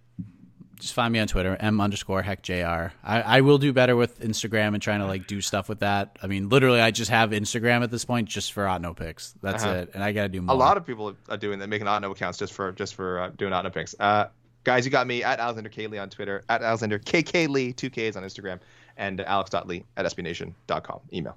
Just 0.79 0.95
find 0.95 1.13
me 1.13 1.19
on 1.19 1.27
Twitter, 1.29 1.57
m 1.59 1.81
underscore 1.81 2.23
heck 2.23 2.43
jr. 2.43 2.55
I, 2.55 2.93
I 3.25 3.41
will 3.41 3.59
do 3.59 3.73
better 3.73 3.97
with 3.97 4.21
Instagram 4.21 4.75
and 4.75 4.83
trying 4.83 5.01
to 5.01 5.07
like 5.07 5.27
do 5.27 5.41
stuff 5.41 5.69
with 5.69 5.81
that. 5.81 6.19
I 6.23 6.27
mean, 6.29 6.49
literally, 6.49 6.81
I 6.81 6.91
just 6.91 7.11
have 7.11 7.31
Instagram 7.31 7.83
at 7.83 7.91
this 7.91 8.05
point 8.05 8.29
just 8.29 8.53
for 8.53 8.65
Otno 8.65 8.97
picks. 8.97 9.35
That's 9.43 9.65
Uh-huh. 9.65 9.73
it, 9.75 9.91
and 9.95 10.03
I 10.05 10.13
gotta 10.13 10.29
do 10.29 10.41
more. 10.43 10.55
A 10.55 10.59
lot 10.59 10.77
of 10.77 10.87
people 10.87 11.15
are 11.29 11.37
doing 11.37 11.59
that, 11.59 11.69
making 11.69 11.87
Otno 11.89 12.11
accounts 12.13 12.39
just 12.39 12.53
for 12.53 12.73
just 12.73 12.95
for 12.95 13.21
uh, 13.21 13.31
doing 13.37 13.53
Otno 13.53 13.73
picks. 13.73 13.95
Uh, 13.99 14.29
guys, 14.65 14.85
you 14.85 14.91
got 14.91 15.07
me 15.07 15.23
at 15.25 15.41
Alexander 15.41 15.71
K 15.71 15.87
Lee 15.89 15.99
on 15.99 16.11
Twitter, 16.11 16.45
at 16.49 16.63
Alexander 16.63 16.99
KK 16.99 17.49
Lee, 17.49 17.73
two 17.73 17.91
Ks 17.91 18.17
on 18.17 18.23
Instagram, 18.23 18.61
and 18.97 19.21
alex.lee 19.21 19.85
at 19.97 20.07
sbnation.com. 20.07 21.01
Email. 21.13 21.37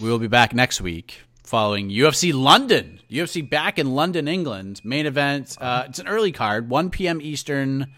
We 0.00 0.08
will 0.10 0.18
be 0.18 0.28
back 0.28 0.54
next 0.54 0.80
week 0.80 1.20
following 1.44 1.90
UFC 1.90 2.32
London. 2.32 3.00
UFC 3.10 3.48
back 3.48 3.78
in 3.78 3.94
London, 3.94 4.26
England. 4.28 4.80
Main 4.84 5.06
event. 5.06 5.56
Uh, 5.60 5.84
it's 5.88 5.98
an 5.98 6.08
early 6.08 6.32
card, 6.32 6.68
1 6.70 6.90
p.m. 6.90 7.20
Eastern 7.20 7.92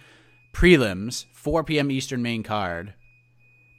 prelims, 0.56 1.26
4 1.34 1.64
p.m. 1.64 1.90
Eastern 1.90 2.22
main 2.22 2.42
card. 2.42 2.94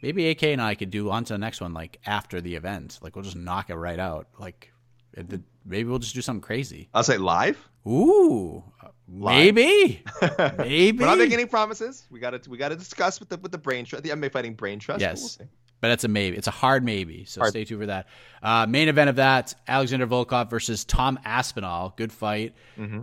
Maybe 0.04 0.30
AK 0.30 0.44
and 0.44 0.62
I 0.62 0.76
could 0.76 0.92
do 0.92 1.10
on 1.10 1.24
to 1.26 1.34
the 1.34 1.40
next 1.40 1.60
one 1.60 1.74
like 1.74 2.00
after 2.06 2.40
the 2.40 2.56
event. 2.56 3.00
Like 3.02 3.16
we'll 3.16 3.24
just 3.26 3.36
knock 3.36 3.72
it 3.72 3.76
right 3.76 3.98
out. 4.00 4.28
Like 4.38 4.72
it- 5.14 5.28
the- 5.28 5.42
maybe 5.66 5.90
we'll 5.90 5.98
just 6.00 6.14
do 6.14 6.22
something 6.22 6.42
crazy. 6.42 6.88
I'll 6.94 7.04
say 7.04 7.18
live. 7.18 7.58
Ooh, 7.88 8.64
maybe, 9.08 10.04
maybe. 10.58 10.98
We're 11.00 11.06
not 11.08 11.18
making 11.18 11.34
any 11.34 11.46
promises. 11.46 12.06
We 12.12 12.20
got 12.20 12.42
to 12.44 12.50
we 12.50 12.58
got 12.58 12.70
to 12.70 12.76
discuss 12.76 13.20
with 13.20 13.30
the 13.30 13.38
with 13.38 13.52
the 13.52 13.58
brain 13.58 13.86
trust, 13.86 14.04
the 14.04 14.12
MMA 14.12 14.32
fighting 14.32 14.54
brain 14.54 14.78
trust. 14.78 15.02
Yes. 15.02 15.38
we'll 15.40 15.48
but 15.82 15.92
it's 15.92 16.04
a 16.04 16.08
maybe. 16.08 16.36
It's 16.38 16.48
a 16.48 16.52
hard 16.52 16.84
maybe. 16.84 17.26
So 17.26 17.40
Hard. 17.42 17.52
stay 17.52 17.64
tuned 17.64 17.82
for 17.82 17.86
that. 17.88 18.08
Uh, 18.44 18.66
main 18.68 18.88
event 18.90 19.10
of 19.10 19.16
that: 19.18 19.56
Alexander 19.68 20.06
Volkov 20.06 20.50
versus 20.50 20.84
Tom 20.86 21.18
Aspinall. 21.24 21.94
Good 21.96 22.12
fight. 22.12 22.54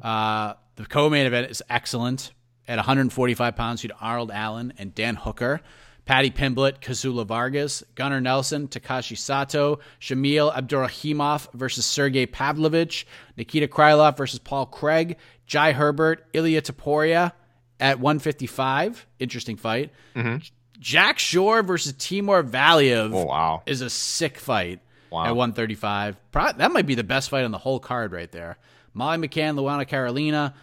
Uh, 0.03 0.55
the 0.77 0.85
co-main 0.87 1.27
event 1.27 1.51
is 1.51 1.63
excellent. 1.71 2.33
At 2.67 2.77
145 2.77 3.57
pounds, 3.57 3.85
you 3.85 3.91
had 3.91 3.97
Arnold 4.01 4.31
Allen 4.31 4.73
and 4.79 4.95
Dan 4.95 5.17
Hooker. 5.17 5.61
Paddy 6.07 6.31
Pimblett, 6.31 6.81
Kazula 6.81 7.27
Vargas, 7.27 7.83
Gunnar 7.95 8.21
Nelson, 8.21 8.69
Takashi 8.69 9.17
Sato, 9.17 9.79
Shamil 10.01 10.55
Abdurakhimov 10.55 11.53
versus 11.55 11.87
Sergey 11.87 12.27
Pavlovich, 12.27 13.07
Nikita 13.39 13.69
Krylov 13.69 14.17
versus 14.17 14.39
Paul 14.39 14.67
Craig, 14.67 15.17
Jai 15.47 15.73
Herbert, 15.73 16.27
Ilia 16.35 16.61
Topuria 16.61 17.33
at 17.81 18.01
155. 18.01 19.07
Interesting 19.19 19.57
fight. 19.57 19.93
Mm-hmm. 20.15 20.39
Jack 20.79 21.19
Shore 21.19 21.63
versus 21.63 21.95
Timur 21.99 22.43
Valiev 22.43 23.15
Oh 23.15 23.25
wow. 23.25 23.63
is 23.65 23.81
a 23.81 23.89
sick 23.89 24.37
fight 24.39 24.81
Wow. 25.11 25.25
at 25.27 25.37
135. 25.37 26.17
Pro- 26.33 26.53
that 26.53 26.73
might 26.73 26.87
be 26.87 26.97
the 26.97 27.05
best 27.05 27.31
fight 27.31 27.45
on 27.45 27.51
the 27.51 27.59
whole 27.59 27.79
card 27.81 28.13
right 28.13 28.31
there. 28.31 28.59
Molly 28.93 29.17
McCann, 29.27 29.57
Luana 29.57 29.87
Carolina. 29.89 30.55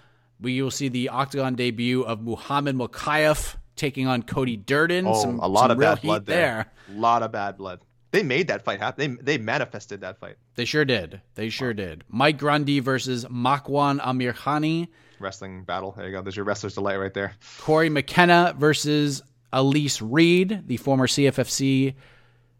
We 0.41 0.61
will 0.61 0.71
see 0.71 0.89
the 0.89 1.09
octagon 1.09 1.55
debut 1.55 2.01
of 2.03 2.21
Muhammad 2.21 2.75
Mokaev 2.75 3.55
taking 3.75 4.07
on 4.07 4.23
Cody 4.23 4.57
Durden. 4.57 5.07
Oh, 5.07 5.13
some, 5.13 5.39
a 5.39 5.47
lot 5.47 5.71
of 5.71 5.79
bad 5.79 6.01
blood 6.01 6.25
there. 6.25 6.71
A 6.89 6.93
lot 6.93 7.23
of 7.23 7.31
bad 7.31 7.57
blood. 7.57 7.81
They 8.11 8.23
made 8.23 8.47
that 8.47 8.63
fight 8.63 8.79
happen. 8.79 9.17
They 9.21 9.37
they 9.37 9.37
manifested 9.37 10.01
that 10.01 10.19
fight. 10.19 10.35
They 10.55 10.65
sure 10.65 10.83
did. 10.83 11.21
They 11.35 11.49
sure 11.49 11.73
did. 11.73 12.03
Mike 12.09 12.37
Grundy 12.37 12.79
versus 12.79 13.25
Makwan 13.25 14.01
Amirkhani. 14.01 14.89
Wrestling 15.19 15.63
battle. 15.63 15.93
There 15.95 16.07
you 16.07 16.11
go. 16.11 16.21
There's 16.21 16.35
your 16.35 16.45
wrestler's 16.45 16.73
delight 16.73 16.97
right 16.97 17.13
there. 17.13 17.33
Cory 17.59 17.89
McKenna 17.89 18.53
versus 18.57 19.21
Elise 19.53 20.01
Reed, 20.01 20.63
the 20.67 20.77
former 20.77 21.07
CFFC 21.07 21.93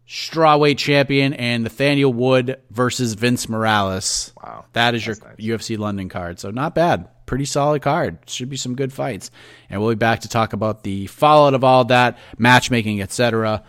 strawweight 0.08 0.78
champion, 0.78 1.32
and 1.34 1.64
Nathaniel 1.64 2.12
Wood 2.12 2.60
versus 2.70 3.14
Vince 3.14 3.48
Morales. 3.48 4.32
Wow. 4.42 4.64
That 4.72 4.94
is 4.94 5.06
your 5.06 5.16
nice. 5.16 5.36
UFC 5.36 5.78
London 5.78 6.08
card. 6.08 6.38
So 6.38 6.50
not 6.50 6.74
bad. 6.74 7.08
Pretty 7.32 7.46
solid 7.46 7.80
card. 7.80 8.18
Should 8.26 8.50
be 8.50 8.58
some 8.58 8.76
good 8.76 8.92
fights. 8.92 9.30
And 9.70 9.80
we'll 9.80 9.88
be 9.88 9.94
back 9.96 10.20
to 10.20 10.28
talk 10.28 10.52
about 10.52 10.82
the 10.82 11.06
fallout 11.06 11.54
of 11.54 11.64
all 11.64 11.86
that, 11.86 12.18
matchmaking, 12.36 13.00
etc. 13.00 13.64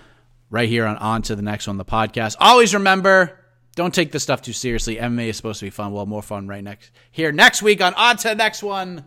Right 0.50 0.68
here 0.68 0.86
on 0.86 0.98
On 0.98 1.22
to 1.22 1.34
the 1.34 1.42
Next 1.42 1.66
One, 1.68 1.78
the 1.78 1.86
podcast. 1.86 2.36
Always 2.42 2.74
remember, 2.74 3.40
don't 3.78 3.94
take 3.94 4.12
this 4.12 4.22
stuff 4.22 4.42
too 4.42 4.52
seriously. 4.52 4.98
MMA 4.98 5.30
is 5.30 5.38
supposed 5.38 5.62
to 5.62 5.66
be 5.66 5.70
fun. 5.70 5.94
Well, 5.94 6.06
more 6.06 6.22
fun 6.22 6.46
right 6.46 6.62
next 6.62 6.92
here 7.10 7.32
next 7.32 7.62
week 7.62 7.82
on 7.82 7.94
On 7.94 8.18
to 8.18 8.28
the 8.28 8.36
Next 8.36 8.64
One, 8.64 9.06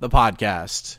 the 0.00 0.08
podcast. 0.08 0.98